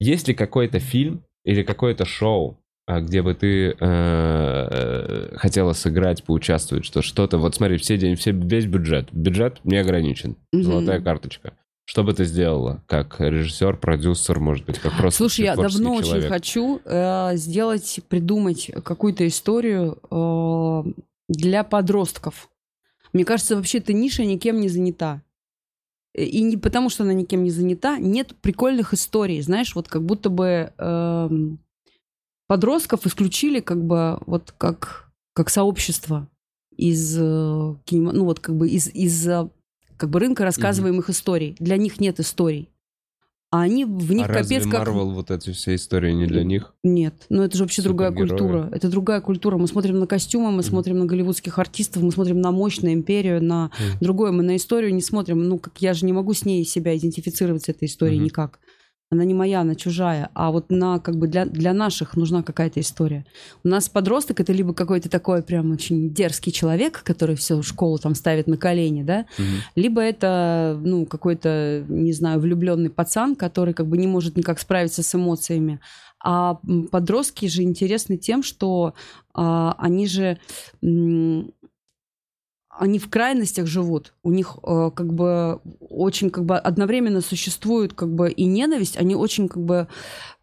Есть 0.00 0.26
ли 0.26 0.34
какой-то 0.34 0.80
фильм 0.80 1.22
или 1.44 1.62
какое-то 1.62 2.04
шоу, 2.04 2.58
где 2.88 3.22
бы 3.22 3.34
ты 3.34 3.76
э, 3.78 5.36
хотела 5.36 5.72
сыграть, 5.72 6.22
поучаствовать, 6.24 6.84
что 6.84 7.02
что-то, 7.02 7.38
вот 7.38 7.54
смотри, 7.54 7.78
все 7.78 7.98
деньги, 7.98 8.16
все, 8.16 8.30
весь 8.32 8.66
бюджет, 8.66 9.08
бюджет 9.12 9.58
не 9.64 9.76
ограничен, 9.76 10.36
золотая 10.52 11.00
карточка. 11.00 11.52
Что 11.88 12.02
бы 12.02 12.12
ты 12.14 12.24
сделала, 12.24 12.82
как 12.86 13.20
режиссер, 13.20 13.76
продюсер, 13.76 14.40
может 14.40 14.64
быть, 14.66 14.78
как 14.80 14.96
просто 14.96 15.18
Слушай, 15.18 15.44
я 15.44 15.54
давно 15.54 15.94
очень 15.94 16.08
человек? 16.08 16.28
хочу 16.28 16.80
э, 16.84 17.36
сделать, 17.36 18.00
придумать 18.08 18.70
какую-то 18.84 19.24
историю 19.26 19.98
э, 20.10 20.90
для 21.28 21.62
подростков. 21.62 22.48
Мне 23.12 23.24
кажется, 23.24 23.54
вообще 23.54 23.78
эта 23.78 23.92
ниша 23.92 24.24
никем 24.24 24.60
не 24.60 24.68
занята. 24.68 25.22
Э, 26.12 26.24
И 26.24 26.42
не 26.42 26.56
потому, 26.56 26.90
что 26.90 27.04
она 27.04 27.12
никем 27.12 27.44
не 27.44 27.50
занята, 27.50 27.98
нет 27.98 28.34
прикольных 28.42 28.92
историй, 28.92 29.40
знаешь, 29.40 29.76
вот 29.76 29.86
как 29.86 30.02
будто 30.02 30.28
бы 30.28 30.72
эм, 30.78 31.60
подростков 32.46 33.06
исключили 33.06 33.60
как 33.60 33.82
бы 33.84 34.18
вот 34.26 34.54
как, 34.56 35.10
как 35.34 35.50
сообщество 35.50 36.28
из, 36.76 37.16
э, 37.18 37.74
кинема- 37.84 38.12
ну 38.12 38.24
вот 38.24 38.40
как 38.40 38.56
бы 38.56 38.68
из, 38.68 38.88
из 38.88 39.26
как 39.96 40.10
бы 40.10 40.20
рынка 40.20 40.44
рассказываемых 40.44 41.08
историй. 41.10 41.56
Для 41.58 41.76
них 41.76 42.00
нет 42.00 42.20
историй. 42.20 42.68
А 43.52 43.60
они 43.62 43.84
в 43.84 44.12
них 44.12 44.24
а 44.24 44.28
разве 44.28 44.58
капец 44.58 44.70
как... 44.70 44.80
Марвел 44.80 45.10
вот 45.12 45.30
эти 45.30 45.52
все 45.52 45.76
истории 45.76 46.12
не 46.12 46.26
для 46.26 46.42
них? 46.42 46.74
Нет, 46.82 47.14
ну 47.28 47.42
это 47.42 47.56
же 47.56 47.62
вообще 47.64 47.80
другая 47.80 48.10
Супергерои. 48.10 48.38
культура. 48.38 48.68
Это 48.72 48.88
другая 48.90 49.20
культура. 49.20 49.56
Мы 49.56 49.68
смотрим 49.68 50.00
на 50.00 50.06
костюмы, 50.08 50.46
мы 50.48 50.54
Мгм. 50.58 50.62
смотрим 50.64 50.98
на 50.98 51.06
голливудских 51.06 51.58
артистов, 51.58 52.02
мы 52.02 52.10
смотрим 52.10 52.40
на 52.40 52.50
мощную 52.50 52.92
империю, 52.92 53.42
на 53.42 53.66
Мгм. 53.78 53.98
другое. 54.00 54.32
Мы 54.32 54.42
на 54.42 54.56
историю 54.56 54.92
не 54.92 55.00
смотрим. 55.00 55.48
Ну, 55.48 55.58
как 55.58 55.78
я 55.78 55.94
же 55.94 56.04
не 56.04 56.12
могу 56.12 56.34
с 56.34 56.44
ней 56.44 56.64
себя 56.64 56.96
идентифицировать 56.96 57.64
с 57.64 57.68
этой 57.68 57.86
историей 57.86 58.16
Мгм. 58.18 58.24
никак. 58.26 58.58
Она 59.08 59.24
не 59.24 59.34
моя, 59.34 59.60
она 59.60 59.76
чужая. 59.76 60.30
А 60.34 60.50
вот 60.50 60.68
на 60.68 60.98
как 60.98 61.16
бы 61.16 61.28
для, 61.28 61.44
для 61.44 61.72
наших 61.72 62.16
нужна 62.16 62.42
какая-то 62.42 62.80
история. 62.80 63.24
У 63.62 63.68
нас 63.68 63.88
подросток 63.88 64.40
это 64.40 64.52
либо 64.52 64.74
какой-то 64.74 65.08
такой 65.08 65.42
прям 65.42 65.70
очень 65.70 66.12
дерзкий 66.12 66.50
человек, 66.50 67.04
который 67.04 67.36
всю 67.36 67.62
школу 67.62 67.98
там 67.98 68.16
ставит 68.16 68.48
на 68.48 68.56
колени, 68.56 69.04
да, 69.04 69.26
Мгм. 69.38 69.46
либо 69.76 70.00
это, 70.00 70.76
ну, 70.82 71.06
какой-то, 71.06 71.84
не 71.88 72.12
знаю, 72.12 72.40
влюбленный 72.40 72.90
пацан, 72.90 73.36
который 73.36 73.74
как 73.74 73.86
бы 73.86 73.96
не 73.96 74.08
может 74.08 74.36
никак 74.36 74.58
справиться 74.58 75.04
с 75.04 75.14
эмоциями. 75.14 75.78
А 76.18 76.58
подростки 76.90 77.46
же 77.46 77.62
интересны 77.62 78.16
тем, 78.16 78.42
что 78.42 78.94
а, 79.34 79.76
они 79.78 80.08
же 80.08 80.38
они 82.78 82.98
в 82.98 83.08
крайностях 83.08 83.66
живут. 83.66 84.12
У 84.22 84.30
них 84.30 84.58
э, 84.62 84.90
как 84.94 85.12
бы 85.12 85.60
очень 85.80 86.30
как 86.30 86.44
бы 86.44 86.56
одновременно 86.58 87.20
существует 87.20 87.92
как 87.92 88.14
бы 88.14 88.30
и 88.30 88.44
ненависть. 88.44 88.96
Они 88.96 89.14
очень 89.14 89.48
как 89.48 89.62
бы, 89.64 89.88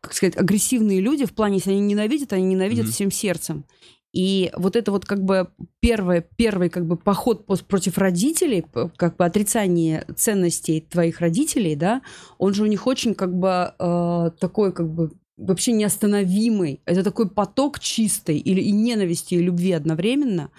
как 0.02 0.14
сказать, 0.14 0.38
агрессивные 0.38 1.00
люди 1.00 1.26
в 1.26 1.34
плане, 1.34 1.56
если 1.58 1.72
они 1.72 1.82
ненавидят, 1.82 2.34
они 2.34 2.46
ненавидят 2.46 2.86
Мгм. 2.86 2.92
всем 2.94 3.12
сердцем. 3.12 3.66
И 4.14 4.52
вот 4.56 4.76
это 4.76 4.92
вот 4.92 5.06
как 5.06 5.24
бы 5.24 5.50
первый, 5.80 6.24
первый 6.38 6.70
как 6.70 6.86
бы 6.86 6.98
поход 6.98 7.46
против 7.46 7.98
родителей, 7.98 8.64
как 8.96 9.16
бы 9.18 9.26
отрицание 9.26 10.06
ценностей 10.16 10.82
твоих 10.82 11.20
родителей, 11.20 11.76
да, 11.76 12.04
он 12.38 12.54
же 12.54 12.64
у 12.64 12.68
них 12.68 12.86
очень 12.86 13.16
как 13.16 13.36
бы 13.36 13.74
э, 13.80 14.32
такой 14.40 14.72
как 14.72 14.88
бы 14.94 15.12
вообще 15.38 15.72
неостановимый. 15.72 16.82
Это 16.86 17.04
такой 17.04 17.28
поток 17.28 17.80
чистый 17.80 18.38
или 18.38 18.62
и 18.62 18.72
ненависти, 18.72 19.34
и 19.34 19.42
любви 19.42 19.72
одновременно. 19.72 20.52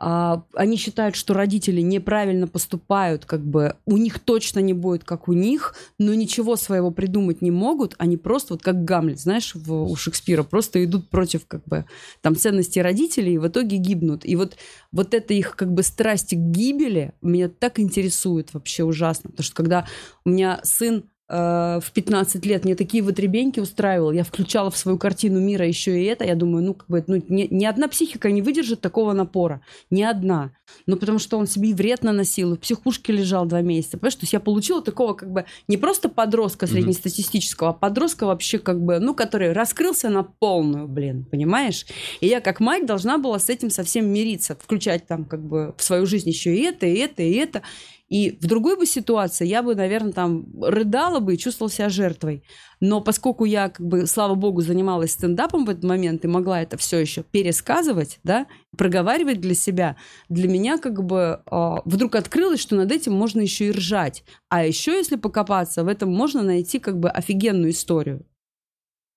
А, 0.00 0.44
они 0.54 0.76
считают, 0.76 1.16
что 1.16 1.34
родители 1.34 1.80
неправильно 1.80 2.46
поступают, 2.46 3.24
как 3.24 3.44
бы 3.44 3.76
у 3.84 3.96
них 3.96 4.20
точно 4.20 4.60
не 4.60 4.72
будет, 4.72 5.02
как 5.02 5.28
у 5.28 5.32
них, 5.32 5.74
но 5.98 6.14
ничего 6.14 6.54
своего 6.54 6.92
придумать 6.92 7.42
не 7.42 7.50
могут. 7.50 7.94
Они 7.98 8.16
просто 8.16 8.54
вот 8.54 8.62
как 8.62 8.84
Гамлет, 8.84 9.18
знаешь, 9.18 9.54
в, 9.54 9.72
у 9.72 9.96
Шекспира, 9.96 10.44
просто 10.44 10.84
идут 10.84 11.08
против 11.08 11.46
как 11.46 11.64
бы 11.64 11.84
там 12.20 12.36
ценностей 12.36 12.80
родителей 12.80 13.34
и 13.34 13.38
в 13.38 13.48
итоге 13.48 13.78
гибнут. 13.78 14.24
И 14.24 14.36
вот 14.36 14.56
вот 14.92 15.14
это 15.14 15.34
их 15.34 15.56
как 15.56 15.72
бы 15.72 15.82
страсти 15.82 16.36
к 16.36 16.38
гибели 16.38 17.12
меня 17.20 17.48
так 17.48 17.80
интересует 17.80 18.54
вообще 18.54 18.84
ужасно, 18.84 19.30
потому 19.30 19.44
что 19.44 19.56
когда 19.56 19.86
у 20.24 20.30
меня 20.30 20.60
сын 20.62 21.04
в 21.28 21.84
15 21.92 22.46
лет 22.46 22.64
мне 22.64 22.74
такие 22.74 23.02
вытребеньки 23.02 23.60
устраивал, 23.60 24.12
я 24.12 24.24
включала 24.24 24.70
в 24.70 24.78
свою 24.78 24.96
картину 24.96 25.40
мира 25.40 25.66
еще 25.66 26.00
и 26.00 26.04
это, 26.06 26.24
я 26.24 26.34
думаю, 26.34 26.64
ну, 26.64 26.74
как 26.74 26.88
бы, 26.88 27.04
ну, 27.06 27.22
ни, 27.28 27.46
ни 27.50 27.66
одна 27.66 27.88
психика 27.88 28.30
не 28.30 28.40
выдержит 28.40 28.80
такого 28.80 29.12
напора, 29.12 29.60
ни 29.90 30.02
одна. 30.02 30.52
Ну, 30.86 30.96
потому 30.96 31.18
что 31.18 31.38
он 31.38 31.46
себе 31.46 31.70
и 31.70 31.74
вред 31.74 32.02
наносил, 32.02 32.56
в 32.56 32.60
психушке 32.60 33.12
лежал 33.12 33.44
два 33.46 33.60
месяца, 33.60 33.98
понимаешь? 33.98 34.14
То 34.14 34.22
есть 34.22 34.32
я 34.32 34.40
получила 34.40 34.82
такого 34.82 35.12
как 35.12 35.30
бы 35.30 35.44
не 35.66 35.76
просто 35.76 36.08
подростка 36.08 36.66
среднестатистического, 36.66 37.70
а 37.70 37.72
подростка 37.74 38.26
вообще 38.26 38.58
как 38.58 38.80
бы, 38.80 38.98
ну, 38.98 39.14
который 39.14 39.52
раскрылся 39.52 40.08
на 40.08 40.22
полную, 40.22 40.88
блин, 40.88 41.26
понимаешь? 41.30 41.86
И 42.20 42.26
я 42.26 42.40
как 42.40 42.60
мать 42.60 42.86
должна 42.86 43.18
была 43.18 43.38
с 43.38 43.50
этим 43.50 43.70
совсем 43.70 44.06
мириться, 44.06 44.56
включать 44.56 45.06
там 45.06 45.24
как 45.24 45.42
бы 45.42 45.74
в 45.76 45.82
свою 45.82 46.06
жизнь 46.06 46.28
еще 46.28 46.54
и 46.56 46.62
это, 46.62 46.86
и 46.86 46.94
это, 46.96 47.22
и 47.22 47.32
это. 47.34 47.62
И 48.08 48.30
в 48.40 48.46
другой 48.46 48.76
бы 48.76 48.86
ситуации 48.86 49.46
я 49.46 49.62
бы, 49.62 49.74
наверное, 49.74 50.12
там 50.12 50.46
рыдала 50.62 51.20
бы 51.20 51.34
и 51.34 51.38
чувствовала 51.38 51.70
себя 51.70 51.90
жертвой. 51.90 52.42
Но 52.80 53.00
поскольку 53.02 53.44
я, 53.44 53.68
как 53.68 53.86
бы, 53.86 54.06
слава 54.06 54.34
богу, 54.34 54.62
занималась 54.62 55.12
стендапом 55.12 55.66
в 55.66 55.70
этот 55.70 55.84
момент 55.84 56.24
и 56.24 56.28
могла 56.28 56.62
это 56.62 56.78
все 56.78 56.98
еще 56.98 57.22
пересказывать, 57.22 58.18
да, 58.24 58.46
проговаривать 58.76 59.40
для 59.40 59.54
себя, 59.54 59.96
для 60.30 60.48
меня 60.48 60.78
как 60.78 61.04
бы 61.04 61.42
а, 61.46 61.82
вдруг 61.84 62.14
открылось, 62.14 62.60
что 62.60 62.76
над 62.76 62.90
этим 62.90 63.12
можно 63.12 63.40
еще 63.40 63.66
и 63.66 63.72
ржать. 63.72 64.24
А 64.48 64.64
еще, 64.64 64.92
если 64.92 65.16
покопаться, 65.16 65.84
в 65.84 65.88
этом 65.88 66.10
можно 66.10 66.42
найти 66.42 66.78
как 66.78 66.98
бы 66.98 67.10
офигенную 67.10 67.72
историю 67.72 68.24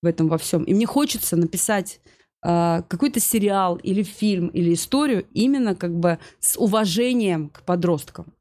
в 0.01 0.05
этом 0.05 0.27
во 0.27 0.37
всем. 0.37 0.63
И 0.63 0.73
мне 0.73 0.85
хочется 0.85 1.37
написать 1.37 2.01
а, 2.43 2.81
какой-то 2.89 3.19
сериал 3.19 3.77
или 3.77 4.03
фильм 4.03 4.47
или 4.47 4.73
историю 4.73 5.25
именно 5.31 5.75
как 5.75 5.97
бы 5.97 6.19
с 6.39 6.57
уважением 6.57 7.49
к 7.49 7.61
подросткам. 7.61 8.33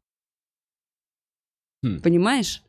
Хм. 1.83 2.01
Понимаешь? 2.01 2.63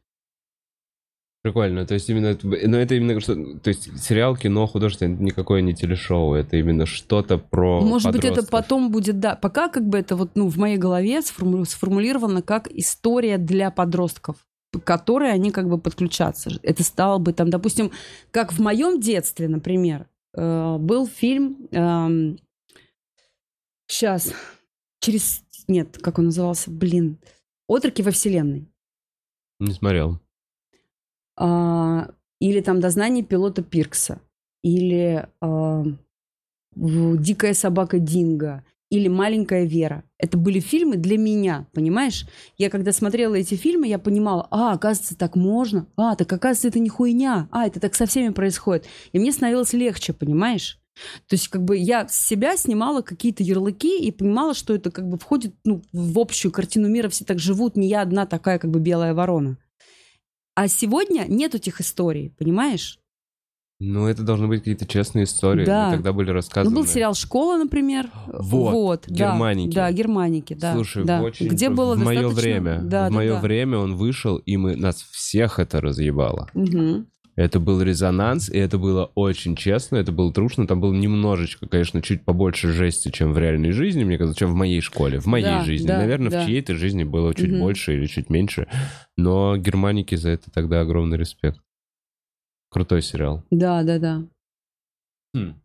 Прикольно, 1.44 1.88
то 1.88 1.96
есть 1.96 2.08
именно, 2.08 2.38
но 2.44 2.78
это 2.78 2.94
именно 2.94 3.20
что, 3.20 3.34
то 3.36 3.70
есть 3.70 4.00
сериал, 4.00 4.38
кино, 4.38 4.68
художественное, 4.68 5.16
это 5.16 5.24
никакое 5.24 5.62
не 5.62 5.74
телешоу, 5.74 6.36
это 6.36 6.56
именно 6.58 6.86
что-то 6.86 7.40
про 7.40 7.82
Может 7.82 8.12
быть, 8.12 8.20
это 8.24 8.28
подростков. 8.28 8.50
потом 8.52 8.92
будет, 8.92 9.20
да. 9.20 9.36
Пока 9.36 9.68
как 9.68 9.88
бы 9.88 9.98
это 9.98 10.16
вот, 10.16 10.36
ну, 10.36 10.48
в 10.50 10.58
моей 10.58 10.78
голове 10.78 11.20
сформу- 11.24 11.66
сформулировано 11.66 12.44
как 12.44 12.68
история 12.72 13.40
для 13.40 13.72
подростков, 13.72 14.36
к 14.72 14.82
которой 14.82 15.34
они 15.34 15.50
как 15.50 15.68
бы 15.68 15.80
подключаться. 15.80 16.52
Это 16.62 16.84
стало 16.84 17.18
бы 17.18 17.34
там, 17.34 17.50
допустим, 17.50 17.92
как 18.30 18.54
в 18.54 18.60
моем 18.60 19.00
детстве, 19.00 19.48
например, 19.48 20.06
э, 20.36 20.78
был 20.78 21.08
фильм 21.08 21.68
сейчас 23.88 24.32
через 25.00 25.44
нет, 25.68 25.98
как 25.98 26.20
он 26.20 26.26
назывался, 26.26 26.70
блин, 26.70 27.18
"Отроки 27.68 28.04
во 28.04 28.12
вселенной". 28.12 28.68
Не 29.62 29.74
смотрел. 29.74 30.20
А, 31.38 32.10
или 32.40 32.62
там 32.62 32.80
«Дознание 32.80 33.24
пилота 33.24 33.62
Пиркса», 33.62 34.20
или 34.64 35.28
а, 35.40 35.84
«Дикая 36.76 37.54
собака 37.54 38.00
Динго», 38.00 38.66
или 38.90 39.08
«Маленькая 39.08 39.66
Вера». 39.66 40.04
Это 40.18 40.40
были 40.40 40.60
фильмы 40.60 40.98
для 40.98 41.16
меня, 41.16 41.68
понимаешь? 41.74 42.26
Я 42.58 42.72
когда 42.72 42.92
смотрела 42.92 43.36
эти 43.36 43.54
фильмы, 43.54 43.88
я 43.88 44.00
понимала, 44.00 44.48
а, 44.50 44.74
оказывается, 44.74 45.16
так 45.16 45.36
можно, 45.36 45.86
а, 45.96 46.16
так 46.16 46.34
оказывается, 46.34 46.70
это 46.70 46.80
не 46.80 46.90
хуйня, 46.90 47.48
а, 47.52 47.68
это 47.68 47.80
так 47.80 47.94
со 47.94 48.08
всеми 48.08 48.34
происходит. 48.34 48.88
И 49.12 49.20
мне 49.20 49.32
становилось 49.32 49.74
легче, 49.74 50.12
понимаешь? 50.12 50.81
То 51.28 51.36
есть, 51.36 51.48
как 51.48 51.64
бы 51.64 51.78
я 51.78 52.08
с 52.08 52.16
себя 52.28 52.58
снимала 52.58 53.02
какие-то 53.02 53.44
ярлыки 53.44 54.00
и 54.00 54.12
понимала, 54.12 54.54
что 54.54 54.74
это 54.76 54.92
как 54.92 55.08
бы 55.08 55.18
входит 55.18 55.56
ну, 55.64 55.82
в 55.94 56.20
общую 56.20 56.52
картину 56.52 56.90
мира, 56.90 57.10
все 57.10 57.24
так 57.26 57.40
живут, 57.40 57.78
не 57.78 57.88
я 57.88 58.02
одна 58.02 58.26
такая 58.26 58.60
как 58.60 58.70
бы 58.72 58.80
белая 58.80 59.14
ворона. 59.14 59.58
А 60.56 60.68
сегодня 60.68 61.26
нет 61.28 61.56
этих 61.56 61.80
историй, 61.80 62.30
понимаешь? 62.38 63.00
Ну, 63.84 64.06
это 64.06 64.22
должны 64.22 64.48
быть 64.48 64.60
какие-то 64.60 64.86
честные 64.86 65.24
истории, 65.24 65.66
Да. 65.66 65.88
они 65.88 65.96
тогда 65.96 66.14
были 66.14 66.28
Ну, 66.28 66.34
рассказаны. 66.34 66.76
был 66.76 66.86
сериал 66.86 67.16
«Школа», 67.16 67.58
например. 67.58 68.12
Вот, 68.28 69.06
да, 69.08 69.16
«Германики». 69.32 69.74
Да, 69.74 69.92
«Германики», 69.92 70.54
да. 70.54 70.74
Слушай, 70.76 71.04
да. 71.04 71.22
очень 71.24 71.48
Где 71.48 71.70
было 71.70 71.96
в 71.96 72.00
мое 72.04 72.22
достаточно- 72.22 72.42
время, 72.42 72.80
Да, 72.84 73.08
в 73.08 73.10
да, 73.10 73.16
мое 73.16 73.34
да. 73.36 73.40
время 73.42 73.80
он 73.80 73.96
вышел, 73.96 74.38
и 74.38 74.56
мы 74.58 74.76
нас 74.76 75.02
всех 75.02 75.58
это 75.58 75.82
разъебало. 75.82 76.48
Мгм. 76.54 77.08
Это 77.36 77.60
был 77.62 77.82
резонанс, 77.82 78.50
и 78.50 78.58
это 78.58 78.78
было 78.78 79.12
очень 79.16 79.56
честно, 79.56 79.96
это 79.98 80.12
было 80.12 80.34
трушно. 80.34 80.68
Там 80.68 80.82
было 80.82 80.94
немножечко, 80.94 81.66
конечно, 81.68 82.02
чуть 82.02 82.26
побольше 82.26 82.72
жести, 82.74 83.10
чем 83.10 83.32
в 83.34 83.38
реальной 83.38 83.72
жизни, 83.72 84.04
мне 84.04 84.18
кажется, 84.18 84.38
чем 84.38 84.52
в 84.52 84.56
моей 84.56 84.82
школе, 84.82 85.20
в 85.20 85.28
моей 85.28 85.46
Да, 85.46 85.64
жизни. 85.64 85.88
да, 85.88 85.98
Наверное, 85.98 86.30
да. 86.30 86.44
в 86.44 86.46
чьей-то 86.46 86.76
жизни 86.76 87.04
было 87.06 87.34
чуть 87.34 87.50
Мгм. 87.52 87.60
больше 87.60 87.94
или 87.96 88.06
чуть 88.08 88.30
меньше. 88.30 88.68
Но 89.18 89.56
германики 89.58 90.16
за 90.16 90.30
это 90.30 90.52
тогда 90.52 90.82
огромный 90.82 91.18
респект. 91.18 91.60
Крутой 92.70 93.02
сериал. 93.02 93.44
Да, 93.50 93.84
да, 93.84 93.98
да. 94.00 94.24
Хм. 95.34 95.56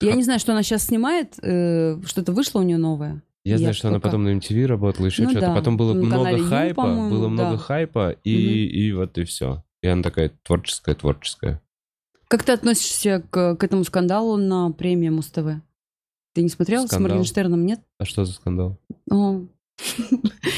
Я 0.00 0.10
Ха- 0.10 0.16
не 0.16 0.22
знаю, 0.24 0.40
что 0.40 0.52
она 0.52 0.62
сейчас 0.62 0.84
снимает. 0.86 1.38
э, 1.42 2.00
что-то 2.04 2.32
вышло 2.32 2.60
у 2.60 2.62
нее 2.62 2.78
новое. 2.78 3.22
Я 3.44 3.52
Я 3.52 3.58
знаю, 3.58 3.74
что 3.74 3.88
она 3.88 4.00
потом 4.00 4.24
на 4.24 4.30
MTV 4.36 4.66
работала, 4.66 5.06
еще 5.06 5.22
Ну 5.22 5.30
что-то. 5.30 5.46
да, 5.46 5.54
Потом 5.54 5.76
было 5.76 5.94
на 5.94 6.02
много 6.02 6.36
Ю, 6.36 6.44
хайпа, 6.46 6.82
по-моему, 6.82 7.10
было 7.10 7.28
много 7.28 7.52
да. 7.52 7.58
хайпа, 7.58 8.10
и, 8.24 8.66
и 8.66 8.92
вот 8.92 9.16
и 9.18 9.24
все. 9.24 9.62
И 9.82 9.88
она 9.88 10.02
такая 10.02 10.32
творческая, 10.42 10.94
творческая. 10.94 11.62
Как 12.28 12.42
ты 12.42 12.52
относишься 12.52 13.22
к, 13.30 13.56
к 13.56 13.64
этому 13.64 13.84
скандалу 13.84 14.36
на 14.36 14.70
премии 14.72 15.08
Муз-ТВ? 15.08 15.62
Ты 16.34 16.42
не 16.42 16.48
смотрел? 16.48 16.82
С 16.84 16.88
Скандал? 16.88 17.10
Моргенштерном 17.10 17.64
нет? 17.64 17.80
А 17.98 18.04
что 18.04 18.24
за 18.24 18.32
скандал? 18.32 18.78
О, 19.10 19.42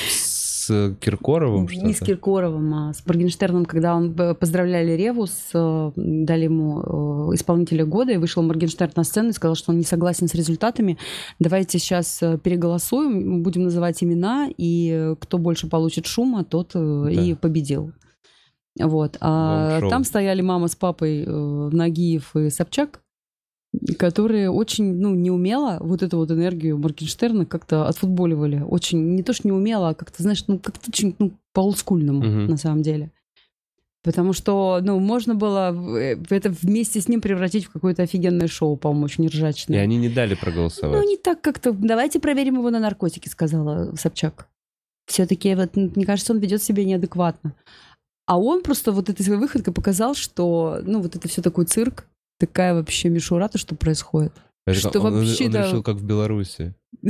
С 0.08 0.96
Киркоровым 1.00 1.68
что-то? 1.68 1.86
Не 1.86 1.94
с 1.94 2.00
Киркоровым, 2.00 2.74
а 2.74 2.92
с 2.92 3.04
Моргенштерном, 3.06 3.64
когда 3.64 3.94
он 3.94 4.14
поздравляли 4.14 4.92
Реву, 4.92 5.26
с, 5.26 5.50
э, 5.54 5.92
дали 5.96 6.44
ему 6.44 7.30
э, 7.30 7.34
исполнителя 7.36 7.86
года, 7.86 8.12
и 8.12 8.16
вышел 8.18 8.42
Моргенштерн 8.42 8.92
на 8.96 9.04
сцену 9.04 9.30
и 9.30 9.32
сказал, 9.32 9.54
что 9.54 9.72
он 9.72 9.78
не 9.78 9.84
согласен 9.84 10.28
с 10.28 10.34
результатами. 10.34 10.98
Давайте 11.38 11.78
сейчас 11.78 12.22
э, 12.22 12.38
переголосуем, 12.38 13.42
будем 13.42 13.64
называть 13.64 14.02
имена, 14.02 14.48
и 14.56 15.14
кто 15.20 15.38
больше 15.38 15.68
получит 15.68 16.06
шума, 16.06 16.44
тот 16.44 16.72
э, 16.74 17.12
и 17.12 17.34
победил. 17.34 17.92
Вот. 18.78 19.16
А 19.20 19.70
Гонг-шоу. 19.70 19.90
там 19.90 20.04
стояли 20.04 20.40
мама 20.42 20.68
с 20.68 20.76
папой 20.76 21.24
э, 21.26 21.30
Нагиев 21.72 22.34
и 22.36 22.50
Собчак, 22.50 23.00
которые 23.98 24.50
очень, 24.50 24.94
ну, 24.98 25.14
неумело 25.14 25.78
вот 25.80 26.02
эту 26.02 26.16
вот 26.18 26.30
энергию 26.30 26.78
Моргенштерна 26.78 27.44
как-то 27.46 27.86
отфутболивали. 27.86 28.60
Очень, 28.60 29.14
не 29.14 29.22
то 29.22 29.32
что 29.32 29.46
неумело, 29.48 29.90
а 29.90 29.94
как-то, 29.94 30.22
знаешь, 30.22 30.44
ну, 30.46 30.58
как-то 30.58 30.88
очень, 30.90 31.14
ну, 31.18 31.32
по-олдскульному, 31.52 32.20
Мгм. 32.24 32.46
на 32.46 32.56
самом 32.56 32.82
деле. 32.82 33.10
Потому 34.04 34.32
что, 34.32 34.78
ну, 34.82 34.98
можно 35.00 35.34
было 35.34 35.74
э, 35.98 36.16
это 36.30 36.50
вместе 36.50 37.00
с 37.00 37.08
ним 37.08 37.20
превратить 37.20 37.64
в 37.66 37.70
какое-то 37.72 38.02
офигенное 38.04 38.46
шоу, 38.48 38.76
по-моему, 38.76 39.04
очень 39.04 39.24
И 39.24 39.28
ржачное. 39.28 39.80
они 39.82 39.96
не 39.98 40.08
дали 40.08 40.34
проголосовать. 40.34 40.96
Ну, 41.02 41.06
не 41.06 41.16
так 41.16 41.40
как-то. 41.42 41.72
Давайте 41.72 42.20
проверим 42.20 42.54
его 42.58 42.70
на 42.70 42.78
наркотики, 42.78 43.28
сказала 43.28 43.94
Собчак. 43.96 44.48
Все-таки, 45.06 45.54
вот, 45.54 45.74
мне 45.76 46.06
кажется, 46.06 46.32
он 46.32 46.38
ведет 46.38 46.62
себя 46.62 46.84
неадекватно. 46.84 47.54
А 48.28 48.38
он 48.38 48.62
просто 48.62 48.92
вот 48.92 49.08
этой 49.08 49.22
своей 49.22 49.40
выходкой 49.40 49.72
показал, 49.72 50.14
что, 50.14 50.80
ну, 50.84 51.00
вот 51.00 51.16
это 51.16 51.26
все 51.28 51.40
такой 51.40 51.64
цирк, 51.64 52.04
такая 52.38 52.74
вообще 52.74 53.08
мишура, 53.08 53.48
то, 53.48 53.56
что 53.56 53.74
происходит. 53.74 54.34
Это 54.66 54.78
что 54.78 55.00
он, 55.00 55.14
вообще, 55.14 55.46
он 55.46 55.54
решил, 55.54 55.82
как 55.82 55.96
в 55.96 56.04
Беларуси. 56.04 56.74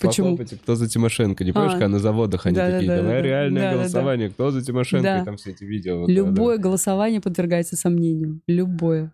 Почему? 0.00 0.38
Кто 0.38 0.76
за 0.76 0.88
Тимошенко. 0.88 1.42
Не 1.42 1.50
помнишь, 1.50 1.72
А. 1.72 1.74
когда 1.74 1.88
на 1.88 1.98
заводах 1.98 2.46
они 2.46 2.54
такие, 2.54 2.88
да, 2.88 2.98
давай 2.98 3.14
да, 3.16 3.20
да. 3.20 3.22
реальное 3.22 3.74
голосование, 3.74 4.30
кто 4.30 4.52
за 4.52 4.62
Тимошенко, 4.62 5.22
там 5.24 5.36
все 5.38 5.50
эти 5.50 5.64
видео. 5.64 6.06
Любое 6.06 6.56
голосование 6.56 7.20
подвергается 7.20 7.74
сомнению. 7.74 8.40
Любое. 8.46 9.12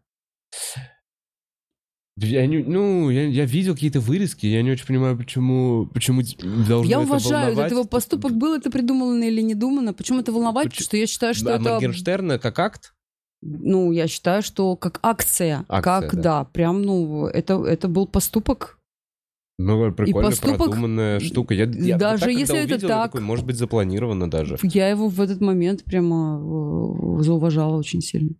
Я 2.20 2.46
не- 2.46 2.64
ну, 2.64 3.10
я, 3.10 3.26
я 3.26 3.44
видел 3.44 3.74
какие-то 3.74 4.00
вырезки, 4.00 4.46
я 4.46 4.62
не 4.62 4.72
очень 4.72 4.86
понимаю, 4.86 5.16
почему, 5.16 5.86
почему 5.86 6.22
должно 6.66 6.90
я 6.90 6.96
это 6.98 7.06
уважаю, 7.06 7.52
этот 7.52 7.70
его 7.70 7.84
поступок 7.84 8.32
был 8.36 8.54
это 8.54 8.70
придумано 8.70 9.22
или 9.24 9.40
не 9.40 9.54
думано. 9.54 9.92
Почему 9.92 10.20
это 10.20 10.32
волновать? 10.32 10.64
Почему- 10.64 10.78
Потому 10.78 10.84
что 10.84 10.96
я 10.96 11.06
считаю, 11.06 11.34
что 11.34 11.52
А 11.52 11.60
это... 11.60 11.70
Моргенштерна 11.74 12.38
как 12.38 12.58
акт? 12.58 12.94
Ну, 13.40 13.92
я 13.92 14.08
считаю, 14.08 14.42
что 14.42 14.74
как 14.76 14.98
акция. 15.02 15.64
Акция, 15.68 16.00
как, 16.08 16.14
да. 16.16 16.22
да. 16.22 16.44
прям, 16.44 16.82
ну, 16.82 17.26
это, 17.26 17.64
это 17.64 17.86
был 17.86 18.06
поступок. 18.08 18.80
Ну, 19.60 19.92
прикольно 19.92 20.30
поступок- 20.30 20.56
продуманная 20.58 21.20
штука. 21.20 21.54
Я, 21.54 21.64
я 21.66 21.96
Даже 21.98 22.24
так, 22.24 22.30
если 22.32 22.56
это 22.58 22.64
увидел, 22.74 22.88
я 22.88 22.94
так- 22.94 23.12
такой, 23.12 23.20
может 23.20 23.44
быть, 23.46 23.56
запланировано 23.56 24.30
даже. 24.30 24.56
Я 24.62 24.88
его 24.88 25.08
в 25.08 25.20
этот 25.20 25.40
момент 25.40 25.84
прямо 25.84 26.38
э, 27.18 27.22
зауважала 27.22 27.76
очень 27.76 28.00
сильно. 28.00 28.34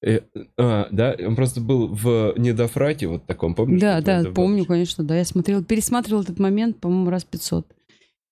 Э, 0.00 0.20
а, 0.56 0.88
да, 0.92 1.16
он 1.18 1.34
просто 1.34 1.60
был 1.60 1.88
в 1.88 2.34
недофрате 2.36 3.08
вот 3.08 3.26
таком, 3.26 3.54
помнишь? 3.54 3.80
да, 3.80 4.00
да, 4.00 4.30
помню, 4.30 4.58
было? 4.58 4.74
конечно, 4.74 5.04
да. 5.04 5.16
Я 5.16 5.24
смотрела, 5.24 5.62
пересматривала 5.62 6.22
этот 6.22 6.38
момент, 6.38 6.78
по-моему, 6.78 7.10
раз 7.10 7.24
500. 7.24 7.66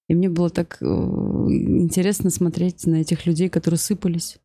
И 0.09 0.14
мне 0.14 0.28
было 0.28 0.51
так 0.51 0.78
э, 0.80 0.84
интересно 0.84 2.30
смотреть 2.30 2.86
на 2.86 2.97
этих 2.97 3.26
людей, 3.26 3.48
которые 3.48 3.78
сыпались. 3.78 4.38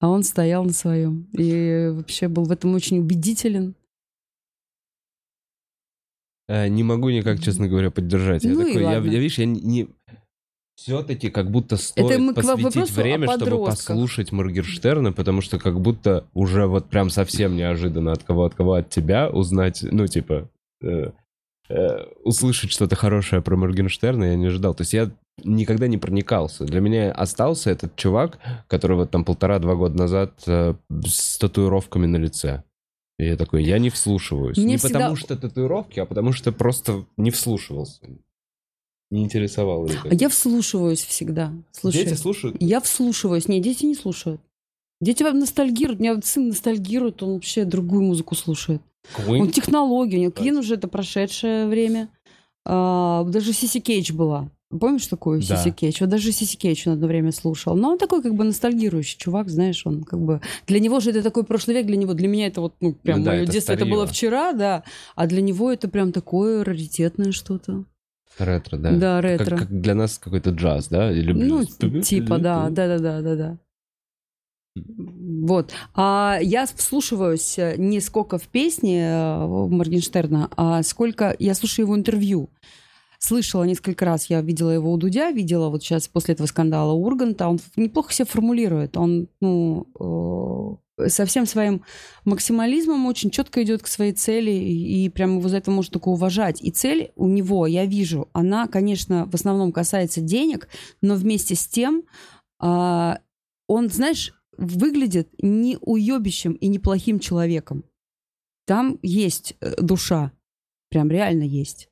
А 0.00 0.08
он 0.08 0.24
стоял 0.24 0.64
на 0.64 0.72
своем. 0.72 1.28
И 1.32 1.90
вообще 1.92 2.28
был 2.28 2.44
в 2.44 2.52
этом 2.52 2.74
очень 2.74 2.98
убедителен. 2.98 3.76
Э, 6.48 6.66
не 6.66 6.82
могу 6.82 7.10
никак, 7.10 7.40
честно 7.40 7.68
говоря, 7.68 7.90
поддержать. 7.90 8.42
Я 8.44 8.54
Ну 8.54 8.62
и 8.62 8.64
такой, 8.66 8.82
я, 8.82 8.88
ладно. 8.88 9.10
я, 9.10 9.18
видишь, 9.18 9.38
я 9.38 9.46
не... 9.46 9.88
Все-таки 10.76 11.30
как 11.30 11.50
будто 11.50 11.78
стоит 11.78 12.18
мы 12.20 12.32
к 12.32 12.36
посвятить 12.36 12.64
вопросу 12.64 12.92
о 12.92 13.02
время, 13.02 13.26
чтобы 13.26 13.44
подростках. 13.44 13.86
послушать 13.96 14.30
Моргенштерна, 14.30 15.12
потому 15.12 15.40
что 15.40 15.58
как 15.58 15.80
будто 15.80 16.26
уже 16.34 16.66
вот 16.66 16.90
прям 16.90 17.08
совсем 17.08 17.56
неожиданно 17.56 18.12
от 18.12 18.22
кого 18.22 18.44
от 18.44 18.54
кого 18.54 18.74
от 18.74 18.90
тебя 18.90 19.30
узнать, 19.30 19.82
ну 19.82 20.06
типа 20.06 20.50
э, 20.82 21.12
э, 21.70 22.04
услышать 22.22 22.70
что-то 22.70 22.94
хорошее 22.94 23.40
про 23.40 23.56
Моргенштерна 23.56 24.24
я 24.24 24.36
не 24.36 24.46
ожидал. 24.46 24.74
То 24.74 24.82
есть 24.82 24.92
я 24.92 25.10
никогда 25.44 25.86
не 25.88 25.96
проникался. 25.96 26.64
Для 26.66 26.80
меня 26.80 27.10
остался 27.10 27.70
этот 27.70 27.96
чувак, 27.96 28.38
который 28.68 28.98
вот 28.98 29.10
там 29.10 29.24
полтора-два 29.24 29.76
года 29.76 29.96
назад 29.96 30.42
э, 30.46 30.74
с 31.06 31.38
татуировками 31.38 32.04
на 32.04 32.16
лице. 32.16 32.64
И 33.18 33.24
я 33.24 33.36
такой, 33.38 33.64
я 33.64 33.78
не 33.78 33.88
вслушиваюсь. 33.88 34.58
Мне 34.58 34.66
не 34.66 34.76
всегда- 34.76 34.98
потому 34.98 35.16
что 35.16 35.36
татуировки, 35.36 36.00
а 36.00 36.04
потому 36.04 36.32
что 36.32 36.52
просто 36.52 37.06
не 37.16 37.30
вслушивался. 37.30 38.02
Не 39.10 39.22
интересовало 39.24 39.86
никак. 39.86 40.12
А 40.12 40.14
я 40.14 40.28
вслушиваюсь 40.28 41.04
всегда. 41.04 41.52
Слушай, 41.72 42.04
Дети 42.04 42.14
слушают? 42.14 42.56
я 42.60 42.80
вслушиваюсь. 42.80 43.46
Не, 43.48 43.60
дети 43.60 43.84
не 43.84 43.94
слушают. 43.94 44.40
Дети 45.00 45.22
вам 45.22 45.38
ностальгируют. 45.38 46.00
У 46.00 46.02
меня 46.02 46.20
сын 46.22 46.48
ностальгирует, 46.48 47.22
он 47.22 47.34
вообще 47.34 47.64
другую 47.64 48.02
музыку 48.02 48.34
слушает. 48.34 48.82
Queen? 49.16 49.40
Он 49.40 49.50
технологии, 49.50 50.16
у 50.16 50.20
него. 50.22 50.32
Квин 50.32 50.56
уже 50.56 50.74
это 50.74 50.88
прошедшее 50.88 51.66
время. 51.66 52.08
А, 52.64 53.22
даже 53.24 53.52
Сиси 53.52 53.78
Кейдж 53.78 54.12
была. 54.12 54.50
Помнишь 54.68 55.06
такую 55.06 55.40
Да. 55.42 55.56
Сиси 55.56 55.70
Кейдж? 55.70 55.98
Вот 56.00 56.08
даже 56.08 56.32
Сиси 56.32 56.56
Кейдж 56.56 56.82
он 56.88 56.94
одно 56.94 57.06
время 57.06 57.30
слушал. 57.30 57.76
Но 57.76 57.90
он 57.92 57.98
такой 57.98 58.20
как 58.22 58.34
бы 58.34 58.42
ностальгирующий 58.42 59.16
чувак, 59.18 59.48
знаешь, 59.48 59.86
он 59.86 60.02
как 60.02 60.18
бы... 60.20 60.40
Для 60.66 60.80
него 60.80 60.98
же 60.98 61.10
это 61.10 61.22
такой 61.22 61.44
прошлый 61.44 61.76
век, 61.76 61.86
для 61.86 61.96
него, 61.96 62.14
для 62.14 62.26
меня 62.26 62.48
это 62.48 62.60
вот, 62.60 62.74
ну, 62.80 62.92
прям 62.94 63.20
Ну 63.20 63.24
да, 63.26 63.30
мое 63.32 63.42
это 63.44 63.52
детство, 63.52 63.72
это 63.74 63.82
старье. 63.82 63.94
было 63.94 64.06
вчера, 64.08 64.52
да. 64.52 64.82
А 65.14 65.26
для 65.28 65.40
него 65.42 65.70
это 65.70 65.88
прям 65.88 66.10
такое 66.10 66.64
раритетное 66.64 67.30
что-то. 67.30 67.84
Ретро, 68.38 68.76
да. 68.76 68.92
Да, 68.92 69.22
Как, 69.22 69.24
ретро. 69.24 69.56
как 69.56 69.80
для 69.80 69.94
нас 69.94 70.18
какой-то 70.18 70.50
джаз, 70.50 70.88
да? 70.88 71.10
Или 71.10 71.32
Ну, 71.32 71.64
типа, 71.64 72.38
да, 72.38 72.68
да, 72.70 72.86
да, 72.86 72.98
да, 72.98 73.22
да, 73.22 73.36
да. 73.36 73.58
Вот. 74.76 75.72
А 75.94 76.38
я 76.42 76.66
вслушиваюсь 76.66 77.58
э, 77.58 77.76
не 77.78 78.00
сколько 78.00 78.36
в 78.36 78.46
песни 78.48 79.00
э, 79.00 79.46
Моргенштерна, 79.46 80.50
а 80.54 80.82
сколько 80.82 81.34
я 81.38 81.54
слушаю 81.54 81.86
его 81.86 81.96
интервью. 81.96 82.50
Слышала 83.18 83.64
несколько 83.64 84.04
раз, 84.04 84.26
я 84.26 84.40
видела 84.40 84.70
его 84.70 84.92
у 84.92 84.96
Дудя, 84.96 85.30
видела 85.30 85.68
вот 85.68 85.82
сейчас 85.82 86.08
после 86.08 86.34
этого 86.34 86.46
скандала 86.46 86.92
Урганта. 86.92 87.48
Он 87.48 87.58
неплохо 87.76 88.12
себя 88.12 88.26
формулирует. 88.26 88.96
Он, 88.96 89.28
ну, 89.40 90.78
э, 90.98 91.08
со 91.08 91.26
всем 91.26 91.46
своим 91.46 91.82
максимализмом 92.24 93.06
очень 93.06 93.30
четко 93.30 93.62
идет 93.62 93.82
к 93.82 93.86
своей 93.86 94.12
цели, 94.12 94.50
и, 94.50 95.04
и 95.04 95.08
прям 95.08 95.38
его 95.38 95.48
за 95.48 95.58
это 95.58 95.70
можно 95.70 95.92
только 95.92 96.08
уважать. 96.08 96.62
И 96.62 96.70
цель 96.70 97.12
у 97.16 97.26
него, 97.26 97.66
я 97.66 97.84
вижу, 97.86 98.28
она, 98.32 98.66
конечно, 98.66 99.26
в 99.26 99.34
основном 99.34 99.72
касается 99.72 100.20
денег, 100.20 100.68
но 101.02 101.14
вместе 101.14 101.54
с 101.54 101.66
тем 101.66 102.04
а, 102.58 103.18
он, 103.66 103.90
знаешь, 103.90 104.32
выглядит 104.56 105.28
не 105.42 105.78
уебищем 105.80 106.52
и 106.52 106.68
неплохим 106.68 107.18
человеком. 107.18 107.84
Там 108.66 108.98
есть 109.02 109.54
э, 109.60 109.80
душа. 109.80 110.32
Прям 110.88 111.10
реально 111.10 111.42
есть. 111.42 111.88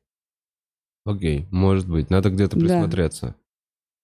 Окей, 1.05 1.47
может 1.51 1.89
быть. 1.89 2.10
Надо 2.10 2.31
где-то 2.31 2.56
Да. 2.56 2.60
присмотреться. 2.60 3.35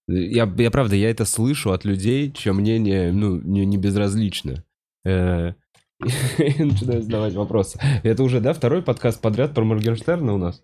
Я, 0.07 0.51
я 0.57 0.71
правда, 0.71 0.95
я 0.95 1.09
это 1.09 1.25
слышу 1.25 1.71
от 1.71 1.85
людей, 1.85 2.31
чье 2.31 2.53
мнение, 2.53 3.11
ну, 3.11 3.39
не, 3.41 3.65
не 3.65 3.77
безразлично. 3.77 4.63
Э, 5.05 5.53
И 6.39 6.63
начинаю 6.63 7.01
задавать 7.03 7.33
вопросы. 7.33 7.79
Это 8.03 8.23
уже, 8.23 8.39
да, 8.41 8.53
второй 8.53 8.81
подкаст 8.81 9.21
подряд 9.21 9.53
про 9.53 9.63
Моргенштерна 9.63 10.33
у 10.33 10.37
нас? 10.37 10.61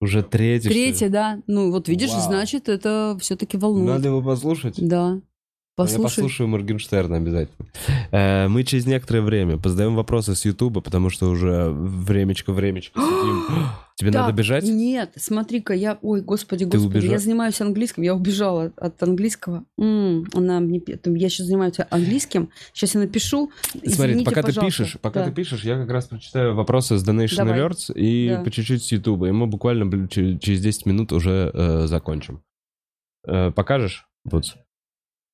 Уже 0.00 0.22
третий? 0.22 0.68
Третье, 0.68 1.08
да. 1.08 1.42
Ну 1.46 1.70
вот 1.70 1.88
видишь, 1.88 2.10
Вау. 2.10 2.20
значит, 2.20 2.68
это 2.68 3.16
все-таки 3.20 3.56
волнует. 3.56 3.88
Надо 3.88 4.08
его 4.08 4.22
послушать. 4.22 4.76
Да. 4.78 5.20
Я 5.78 5.84
Послушай. 5.84 6.02
послушаю 6.04 6.48
Моргенштерна 6.48 7.16
обязательно. 7.18 7.68
Э, 8.10 8.48
Мы 8.48 8.64
через 8.64 8.86
некоторое 8.86 9.20
время 9.20 9.58
позадаем 9.58 9.94
вопросы 9.94 10.34
с 10.34 10.42
Ютуба, 10.46 10.80
потому 10.80 11.10
что 11.10 11.28
уже 11.28 11.68
времечко-времечко 11.68 12.98
сидим. 12.98 13.42
Тебе 13.96 14.10
Так, 14.10 14.22
надо 14.22 14.32
бежать? 14.32 14.64
Нет, 14.64 15.12
смотри-ка, 15.16 15.74
я... 15.74 15.98
Ой, 16.00 16.22
господи, 16.22 16.64
Ты 16.64 16.78
господи, 16.78 16.96
убежа- 17.06 17.10
я 17.10 17.18
занимаюсь 17.18 17.60
английским, 17.60 18.02
я 18.04 18.14
убежала 18.14 18.72
от 18.78 19.02
английского. 19.02 19.64
М, 19.78 20.24
она 20.32 20.60
мне... 20.60 20.80
Я 20.86 21.28
сейчас 21.28 21.46
занимаюсь 21.48 21.74
английским, 21.90 22.48
сейчас 22.72 22.94
я 22.94 23.00
напишу. 23.02 23.50
Смотри, 23.72 23.90
Извините, 23.90 24.24
пока 24.24 24.40
ты 24.40 24.46
пожалуйста. 24.48 24.82
пишешь, 24.84 24.96
пока 25.02 25.20
Да. 25.20 25.26
ты 25.26 25.32
пишешь, 25.34 25.62
я 25.64 25.76
как 25.76 25.90
раз 25.90 26.06
прочитаю 26.06 26.54
вопросы 26.54 26.96
с 26.96 27.06
Donation 27.06 27.36
Давай. 27.36 27.60
Alerts 27.60 27.92
и 27.94 28.30
Да. 28.30 28.42
по 28.42 28.50
чуть-чуть 28.50 28.82
с 28.82 28.92
Ютуба. 28.92 29.28
И 29.28 29.32
мы 29.32 29.46
буквально 29.46 30.08
через 30.08 30.62
10 30.62 30.86
минут 30.86 31.12
уже 31.12 31.50
э, 31.52 31.86
закончим. 31.86 32.40
Э, 33.28 33.50
покажешь? 33.50 34.06
Вот. 34.24 34.56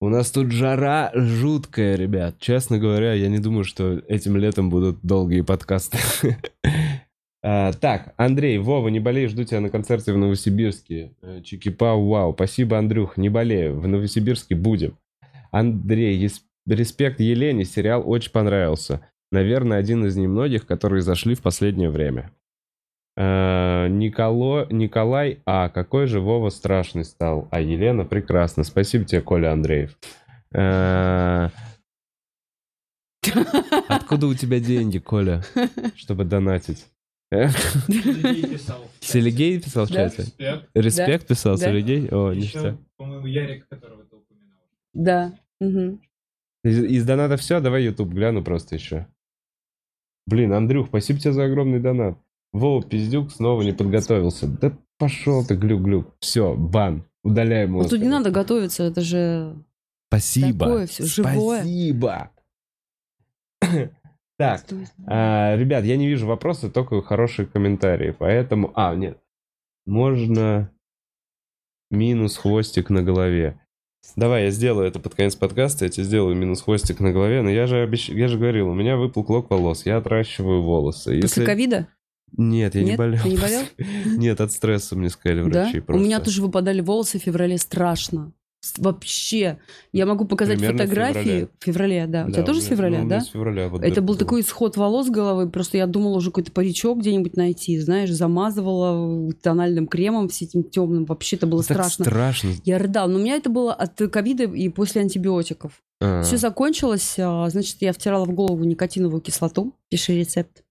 У 0.03 0.09
нас 0.09 0.33
тут 0.33 0.51
жара 0.51 1.13
жуткая, 1.15 1.95
ребят. 1.95 2.35
Честно 2.41 2.77
говоря, 2.81 3.13
я 3.13 3.29
не 3.29 3.39
думаю, 3.39 3.63
что 3.63 4.03
этим 4.09 4.37
летом 4.37 4.69
будут 4.69 4.99
долгие 5.03 5.43
подкасты. 5.43 5.99
А, 7.45 7.73
Так, 7.73 8.15
Андрей, 8.17 8.59
Вова, 8.59 8.87
не 8.89 8.99
болей, 9.01 9.27
жду 9.29 9.43
тебя 9.45 9.61
на 9.61 9.69
концерте 9.69 10.13
в 10.13 10.17
Новосибирске. 10.17 11.13
Э, 11.23 11.41
Чики-пау, 11.43 12.09
вау. 12.09 12.35
Спасибо, 12.35 12.79
Андрюх, 12.79 13.17
не 13.17 13.29
болею. 13.31 13.81
В 13.81 13.89
Новосибирске 13.89 14.55
будем. 14.55 14.97
Андрей, 15.51 16.17
ес- 16.19 16.45
респект 16.69 17.19
Елене, 17.19 17.65
сериал 17.65 18.03
очень 18.09 18.31
понравился. 18.31 19.05
Наверное, 19.33 19.79
один 19.79 20.05
из 20.05 20.17
немногих, 20.17 20.67
которые 20.67 21.03
зашли 21.03 21.35
в 21.35 21.43
последнее 21.43 21.91
время. 21.91 22.31
Э, 23.17 23.89
Николо, 23.89 24.67
Николай, 24.71 25.41
а 25.45 25.69
какой 25.69 26.07
же 26.07 26.21
Вова 26.21 26.49
страшный 26.51 27.05
стал. 27.05 27.49
А 27.51 27.61
Елена 27.61 28.05
прекрасно. 28.05 28.65
Спасибо 28.65 29.05
тебе, 29.05 29.21
Коля 29.21 29.53
Андреев. 29.53 29.97
Э, 30.55 31.49
Откуда 33.89 34.27
у 34.27 34.35
тебя 34.35 34.59
деньги, 34.61 34.99
Коля, 34.99 35.43
чтобы 35.97 36.25
донатить? 36.25 36.87
Сергей 39.01 39.61
писал. 39.61 39.87
в 39.87 39.91
чате. 39.91 40.25
Респект. 40.75 41.27
Писал 41.29 41.57
Да. 41.57 41.65
Сергей? 41.67 42.09
О, 42.11 42.33
ништяк. 42.33 42.77
по-моему, 42.97 43.27
Ярик, 43.27 43.67
которого 43.69 44.05
ты 44.05 44.17
упоминал. 44.17 44.59
Да. 44.93 45.33
Из 46.65 47.05
доната 47.07 47.37
все, 47.37 47.61
давай 47.61 47.85
YouTube 47.85 48.11
гляну 48.13 48.43
просто 48.45 48.75
еще. 48.75 49.07
Блин, 50.27 50.53
Андрюх, 50.53 50.89
спасибо 50.89 51.19
тебе 51.19 51.33
за 51.33 51.45
огромный 51.45 51.81
донат. 51.81 52.19
Вова, 52.53 52.83
пиздюк, 52.83 53.33
снова 53.33 53.63
не 53.63 53.73
подготовился. 53.73 54.47
Да 54.47 54.77
пошел 54.99 55.45
ты, 55.45 55.55
глюк-глюк. 55.57 56.15
Все, 56.21 56.55
бан. 56.55 57.05
Удаляем 57.25 57.71
его. 57.71 57.83
Ну, 57.83 57.89
тут 57.89 58.01
не 58.01 58.09
надо 58.09 58.31
готовиться, 58.31 58.85
это 58.85 59.01
же... 59.01 59.57
Спасибо. 60.09 60.67
такое 60.67 60.87
всё, 60.87 61.05
живое. 61.05 61.61
Спасибо. 61.61 62.31
Так, 64.39 64.65
а, 65.07 65.55
ребят, 65.57 65.85
я 65.85 65.97
не 65.97 66.09
вижу 66.09 66.27
вопросы, 66.27 66.69
только 66.69 67.01
хорошие 67.03 67.47
комментарии, 67.47 68.11
поэтому... 68.19 68.73
А, 68.75 68.93
нет. 68.95 69.21
Можно 69.87 70.73
минус 71.93 72.39
хвостик 72.39 72.91
на 72.91 73.03
голове. 73.03 73.61
Давай, 74.17 74.45
я 74.45 74.51
сделаю 74.51 74.89
это 74.89 74.99
под 74.99 75.15
конец 75.15 75.37
подкаста, 75.37 75.85
я 75.85 75.91
тебе 75.91 76.05
сделаю 76.05 76.35
минус 76.35 76.63
хвостик 76.63 76.99
на 76.99 77.13
голове, 77.13 77.43
но 77.43 77.51
я 77.51 77.69
же, 77.69 77.83
обещ... 77.83 78.09
я 78.09 78.27
же 78.27 78.37
говорил, 78.37 78.69
у 78.69 78.75
меня 78.75 78.97
выпал 78.97 79.23
клок 79.23 79.49
волос, 79.49 79.87
я 79.87 79.99
отращиваю 79.99 80.63
волосы. 80.63 81.21
После 81.21 81.23
Если- 81.23 81.45
ковида? 81.45 81.89
Нет, 82.37 82.75
я 82.75 82.83
не 82.83 82.91
Нет? 82.91 82.99
болел. 82.99 83.21
Ты 83.23 83.29
не 83.29 83.37
болел? 83.37 83.63
Нет, 84.19 84.41
от 84.41 84.53
стресса 84.53 84.97
мне 84.97 85.11
сказали 85.11 85.43
Да? 85.51 85.65
врачи 85.65 85.79
У 85.81 85.83
просто. 85.83 86.05
меня 86.05 86.21
тоже 86.21 86.43
выпадали 86.43 86.81
волосы 86.81 87.19
в 87.19 87.23
феврале 87.23 87.59
страшно. 87.59 88.33
С- 88.65 88.79
Вообще. 88.79 89.59
Я 89.93 90.07
могу 90.07 90.25
показать 90.25 90.59
Примерно 90.59 90.85
в 90.85 90.87
фотографии. 90.87 91.19
феврале. 91.25 91.49
В 91.59 91.65
феврале, 91.65 92.07
да. 92.07 92.25
У 92.27 92.29
тебя 92.31 92.41
Да, 92.43 92.47
тоже 92.47 92.59
у 92.61 92.63
с 92.63 92.67
меня- 92.67 92.77
февраля, 92.77 92.99
ну, 93.01 93.07
у 93.07 93.09
да? 93.09 93.21
с 93.21 93.27
февраля. 93.27 93.69
вот 93.69 93.83
Это 93.83 94.01
был 94.03 94.15
такой 94.15 94.41
исход 94.43 94.77
волос 94.77 95.09
с 95.09 95.11
головы, 95.11 95.51
просто 95.51 95.79
я 95.79 95.87
думала 95.89 96.17
уже 96.17 96.31
какой-то 96.31 96.53
паричок 96.53 97.01
где-нибудь 97.01 97.37
найти, 97.37 97.77
знаешь, 97.81 98.11
замазывала 98.57 99.33
тональным 99.43 99.87
кремом 99.87 100.31
с 100.31 100.43
этим 100.43 100.63
темным, 100.63 101.05
вообще 101.07 101.37
это 101.37 101.47
было 101.47 101.63
Так 101.65 101.77
страшно. 101.77 102.05
страшно. 102.05 102.51
Я 102.65 102.79
рыдала, 102.79 103.09
но 103.09 103.19
у 103.19 103.23
меня 103.23 103.35
это 103.37 103.51
было 103.51 103.73
от 103.75 103.97
ковида 103.97 104.45
и 104.45 104.69
после 104.69 105.03
антибиотиков. 105.03 105.83
А. 106.01 106.23
Все 106.23 106.37
закончилось, 106.37 107.17
а, 107.19 107.49
значит, 107.51 107.77
я 107.81 107.93
втирала 107.93 108.25
в 108.25 108.33
голову 108.33 108.63
никотиновую 108.65 109.21
кислоту, 109.21 109.75
пиши 109.89 110.13
рецепт. 110.19 110.62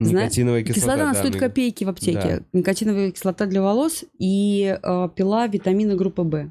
Никотиновая 0.00 0.62
Кислота, 0.62 0.80
кислота. 0.80 1.02
она 1.02 1.12
да, 1.12 1.18
стоит 1.18 1.36
копейки 1.36 1.84
в 1.84 1.88
аптеке. 1.88 2.44
Да. 2.52 2.58
Никотиновая 2.58 3.10
кислота 3.10 3.46
для 3.46 3.62
волос 3.62 4.04
и 4.18 4.78
а, 4.82 5.08
пила 5.08 5.46
витамины 5.46 5.94
группы 5.96 6.22
В. 6.22 6.50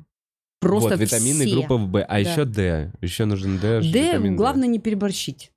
Просто 0.61 0.89
вот, 0.91 0.99
витамины 0.99 1.45
все. 1.45 1.55
группы 1.55 1.73
В. 1.75 2.03
А 2.03 2.07
Да. 2.07 2.17
еще 2.17 2.45
Д. 2.45 2.91
Еще 3.01 3.25
нужен 3.25 3.57
Д. 3.59 3.81
Д, 3.81 4.19
главное 4.35 4.67
не 4.67 4.79
переборщить. 4.79 5.51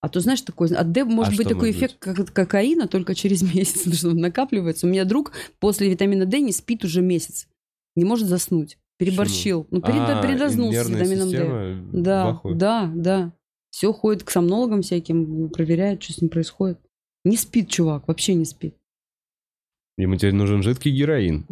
А 0.00 0.08
то, 0.08 0.20
знаешь, 0.20 0.42
такой, 0.42 0.68
от 0.68 0.92
Д 0.92 1.04
может 1.04 1.34
А 1.34 1.36
быть 1.38 1.48
такой 1.48 1.68
может 1.68 1.76
эффект, 1.76 1.96
как 1.98 2.18
от 2.18 2.30
кокаина, 2.30 2.88
только 2.88 3.14
через 3.14 3.42
месяц, 3.54 3.78
потому 3.78 3.94
что 3.94 4.08
он 4.10 4.16
накапливается. 4.18 4.86
У 4.86 4.90
меня 4.90 5.04
друг 5.04 5.32
после 5.60 5.88
витамина 5.90 6.26
Д 6.26 6.40
не 6.40 6.52
спит 6.52 6.84
уже 6.84 7.00
месяц. 7.00 7.48
Не 7.96 8.04
может 8.04 8.28
заснуть. 8.28 8.78
Переборщил. 8.98 9.66
Ну, 9.70 9.80
переда- 9.80 10.20
А, 10.20 10.22
передознулся 10.22 10.84
с 10.84 10.88
витамином 10.88 11.30
Д. 11.30 11.44
в 11.44 12.02
Да, 12.02 12.40
да, 12.44 12.92
да. 12.94 13.32
Все 13.70 13.92
ходит 13.92 14.22
к 14.22 14.30
сомнологам 14.30 14.82
всяким, 14.82 15.48
проверяет, 15.48 16.00
что 16.02 16.12
с 16.12 16.20
ним 16.20 16.28
происходит. 16.30 16.78
Не 17.24 17.36
спит, 17.36 17.70
чувак, 17.70 18.06
вообще 18.08 18.34
не 18.34 18.44
спит. 18.44 18.74
Ему 19.96 20.16
теперь 20.16 20.34
нужен 20.34 20.60
жидкий 20.60 20.90
героин. 20.90 21.46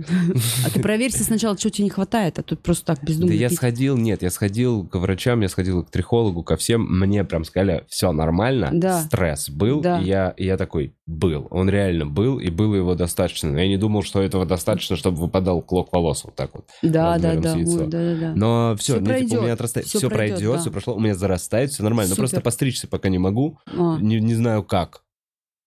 А 0.66 0.70
ты 0.70 0.80
проверься 0.82 1.22
сначала, 1.22 1.56
что 1.56 1.70
тебе 1.70 1.84
не 1.84 1.90
хватает, 1.90 2.40
а 2.40 2.42
тут 2.42 2.58
просто 2.60 2.86
так 2.86 3.04
бездумно 3.04 3.28
Да 3.32 3.38
я 3.38 3.48
сходил, 3.48 3.96
нет, 3.96 4.22
я 4.22 4.30
сходил 4.30 4.84
к 4.84 4.96
врачам, 4.98 5.42
я 5.42 5.48
сходил 5.48 5.84
к 5.84 5.90
трихологу, 5.92 6.42
ко 6.42 6.56
всем. 6.56 6.82
Мне 6.82 7.22
прям 7.22 7.44
сказали, 7.44 7.84
все 7.88 8.10
нормально, 8.10 8.70
Да. 8.72 9.02
стресс 9.02 9.48
был. 9.48 9.80
Да. 9.80 10.00
И 10.00 10.06
я, 10.06 10.34
и 10.36 10.44
я 10.44 10.56
такой, 10.56 10.92
был. 11.06 11.46
Он 11.50 11.70
реально 11.70 12.04
был, 12.04 12.40
и 12.40 12.50
было 12.50 12.74
его 12.74 12.96
достаточно. 12.96 13.52
Но 13.52 13.60
я 13.60 13.68
не 13.68 13.76
думал, 13.76 14.02
что 14.02 14.20
этого 14.20 14.44
достаточно, 14.44 14.96
чтобы 14.96 15.18
выпадал 15.18 15.62
клок 15.62 15.92
волос 15.92 16.24
вот 16.24 16.34
так 16.34 16.50
вот. 16.52 16.64
Да, 16.82 17.18
да, 17.20 17.36
да, 17.36 17.54
да, 17.54 17.86
да. 17.86 18.32
Но 18.34 18.74
все, 18.76 18.98
мне, 18.98 19.20
типа, 19.24 19.38
у 19.38 19.42
меня 19.44 19.52
отрастает. 19.52 19.86
Все 19.86 20.10
пройдет, 20.10 20.54
да. 20.54 20.58
все 20.58 20.72
прошло, 20.72 20.96
у 20.96 21.00
меня 21.00 21.14
зарастает, 21.14 21.70
все 21.70 21.84
нормально. 21.84 22.10
Но 22.10 22.16
просто 22.16 22.36
Супер. 22.38 22.44
постричься 22.44 22.88
пока 22.88 23.08
не 23.08 23.18
могу, 23.18 23.60
А, 23.68 23.98
не, 24.00 24.18
не 24.18 24.34
знаю 24.34 24.64
как. 24.64 25.04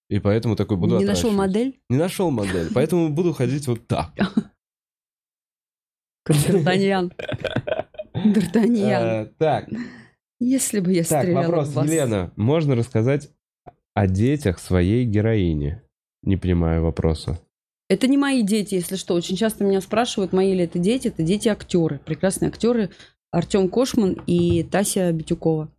И 0.09 0.19
поэтому 0.19 0.55
такой 0.55 0.77
буду 0.77 0.99
не 0.99 1.05
нашел 1.05 1.31
модель? 1.31 1.79
Не 1.89 1.97
нашел 1.97 2.29
модель, 2.31 2.69
поэтому 2.73 3.09
буду 3.09 3.33
ходить 3.33 3.67
вот 3.67 3.87
так. 3.87 4.11
Д'Артаньян. 6.27 7.11
Д'Артаньян. 8.13 9.03
Э, 9.03 9.25
Так, 9.37 9.69
Если 10.39 10.79
бы 10.79 10.91
я 10.93 11.03
так, 11.03 11.23
стреляла 11.23 11.43
вопрос. 11.47 11.75
Елена, 11.85 12.31
можно 12.35 12.75
рассказать 12.75 13.31
о 13.93 14.07
детях 14.07 14.59
своей 14.59 15.05
героини? 15.05 15.81
Не 16.23 16.37
понимаю 16.37 16.83
вопроса. 16.83 17.39
Это 17.87 18.07
не 18.07 18.17
мои 18.17 18.41
дети, 18.41 18.73
если 18.75 18.95
что. 18.95 19.13
Очень 19.13 19.35
часто 19.35 19.63
меня 19.63 19.79
спрашивают, 19.81 20.33
мои 20.33 20.53
ли 20.53 20.63
это 20.63 20.79
дети. 20.79 21.09
Это 21.09 21.21
дети-актеры. 21.21 21.99
Прекрасные 21.99 22.49
актеры. 22.49 22.89
Артем 23.31 23.69
Кошман 23.69 24.13
и 24.25 24.63
Тася 24.63 25.11
Битюкова. 25.11 25.69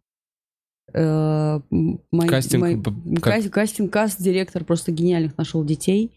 Э, 0.97 1.60
м- 1.70 2.01
мои- 2.10 2.27
Кастинг 2.28 2.82
п- 2.82 3.20
как- 3.20 3.35
кас- 3.35 3.51
Кастинг, 3.51 3.93
каст, 3.93 4.20
директор 4.20 4.64
просто 4.64 4.93
гениальных 4.93 5.36
нашел 5.36 5.62
детей. 5.62 6.10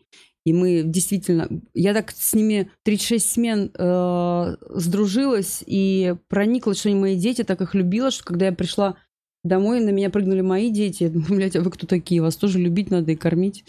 И 0.45 0.53
мы 0.53 0.83
действительно... 0.85 1.49
Я 1.73 1.93
так 1.93 2.11
с 2.11 2.33
ними 2.33 2.71
36 2.83 3.29
смен 3.29 3.71
э, 3.77 4.55
сдружилась 4.73 5.61
и 5.65 6.15
прониклась, 6.29 6.79
что 6.79 6.89
они 6.89 6.97
мои 6.97 7.17
дети, 7.17 7.43
так 7.43 7.59
их 7.61 7.75
любила, 7.75 8.09
что 8.09 8.23
когда 8.23 8.45
я 8.45 8.51
пришла 8.53 8.95
домой, 9.43 9.81
на 9.81 9.89
меня 9.89 10.09
прыгнули 10.09 10.41
мои 10.41 10.71
дети. 10.71 11.03
Я 11.03 11.09
думаю, 11.09 11.35
блядь, 11.35 11.55
а 11.57 11.61
вы 11.61 11.69
кто 11.71 11.85
такие? 11.85 12.21
Вас 12.21 12.37
тоже 12.37 12.57
любить 12.57 12.89
надо 12.89 13.11
и 13.11 13.15
кормить. 13.17 13.65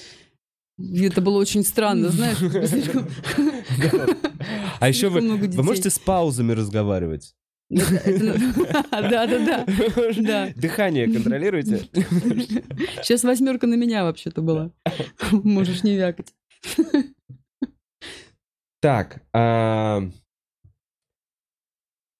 И 0.78 1.02
это 1.02 1.20
было 1.20 1.38
очень 1.38 1.64
странно, 1.64 2.08
знаешь. 2.10 2.38
А 4.80 4.88
еще 4.88 5.08
вы, 5.08 5.20
можете 5.62 5.90
с 5.90 5.98
паузами 5.98 6.52
разговаривать? 6.52 7.34
Да-да-да. 8.90 9.64
Да. 10.18 10.48
Дыхание 10.56 11.06
контролируете? 11.06 11.88
Сейчас 13.02 13.22
восьмерка 13.22 13.68
на 13.68 13.74
меня 13.74 14.02
вообще-то 14.02 14.42
была. 14.42 14.72
Можешь 15.30 15.84
не 15.84 15.96
вякать. 15.96 16.34
Так, 18.82 19.22
а, 19.34 20.02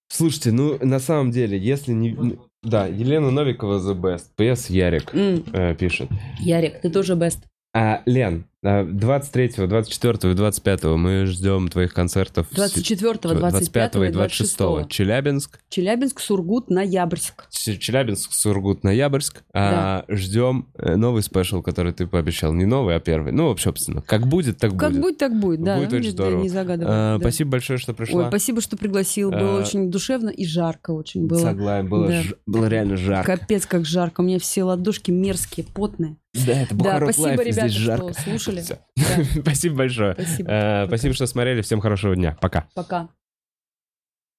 слушайте, 0.08 0.52
ну 0.52 0.78
на 0.84 1.00
самом 1.00 1.30
деле, 1.30 1.58
если 1.58 1.92
не... 1.92 2.38
Да, 2.62 2.86
Елена 2.86 3.30
Новикова 3.30 3.78
The 3.78 3.98
Best, 3.98 4.26
PS 4.36 4.70
Ярик 4.70 5.10
э, 5.14 5.74
пишет. 5.74 6.10
Ярик, 6.38 6.82
ты 6.82 6.90
тоже 6.90 7.14
best. 7.14 7.38
А, 7.74 8.02
Лен, 8.04 8.44
23, 8.62 9.66
24 9.66 10.32
и 10.32 10.36
25 10.36 10.84
мы 10.96 11.24
ждем 11.24 11.68
твоих 11.68 11.94
концертов. 11.94 12.46
в 12.50 12.52
С- 12.52 12.56
24, 12.56 13.34
25 13.34 13.96
и 13.96 14.12
26. 14.12 14.86
Челябинск, 14.88 15.60
Челябинск, 15.70 16.20
Сургут, 16.20 16.68
Ноябрьск. 16.68 17.46
Челябинск, 17.50 18.32
Сургут, 18.34 18.84
Ноябрьск. 18.84 19.42
А, 19.54 20.04
ждем 20.08 20.68
э, 20.76 20.96
новый 20.96 21.22
special, 21.22 21.62
который 21.62 21.92
ты 21.92 22.06
пообещал. 22.06 22.52
Не 22.52 22.66
новый, 22.66 22.96
а 22.96 23.00
первый. 23.00 23.32
Ну, 23.32 23.56
собственно, 23.56 24.02
как 24.02 24.26
будет, 24.26 24.58
так 24.58 24.76
Как 24.76 24.90
будет. 24.90 25.00
будет, 25.02 25.18
так 25.18 25.40
будет, 25.40 25.62
да. 25.62 25.76
Будет 25.76 25.92
ну, 25.92 25.98
очень 25.98 26.10
здорово. 26.10 26.42
Не 26.42 26.48
загадывай. 26.50 26.92
А, 26.94 27.14
да. 27.16 27.20
Спасибо 27.20 27.52
большое, 27.52 27.78
что 27.78 27.94
пришла. 27.94 28.24
Ой, 28.24 28.28
спасибо, 28.28 28.60
что 28.60 28.76
пригласил. 28.76 29.30
Было 29.30 29.56
А, 29.56 29.60
очень 29.60 29.90
душевно 29.90 30.28
и 30.28 30.44
жарко 30.44 30.90
очень 30.90 31.26
было. 31.26 31.38
Согласен, 31.38 31.88
было, 31.88 32.08
Да. 32.08 32.22
ж- 32.22 32.34
было 32.44 32.66
реально 32.66 32.96
жарко. 32.98 33.36
Капец, 33.38 33.64
как 33.64 33.86
жарко. 33.86 34.20
У 34.20 34.24
меня 34.24 34.38
все 34.38 34.64
ладошки 34.64 35.10
мерзкие, 35.10 35.64
потные. 35.64 36.16
Да, 36.32 36.52
это 36.62 36.74
Да, 36.76 36.76
Бухарок 36.76 37.08
спасибо, 37.12 37.26
Лайв, 37.26 37.40
ребята, 37.40 37.68
здесь 37.68 37.72
жарко. 37.80 38.12
что 38.12 38.22
слушали. 38.22 38.49
Да, 38.96 39.24
Спасибо 39.42 39.76
большое. 39.76 40.16
Э, 40.46 40.86
Спасибо, 40.86 41.14
что 41.14 41.26
смотрели. 41.26 41.62
Всем 41.62 41.80
хорошего 41.80 42.14
дня. 42.14 42.36
Пока. 42.40 42.68
Пока. 42.74 43.08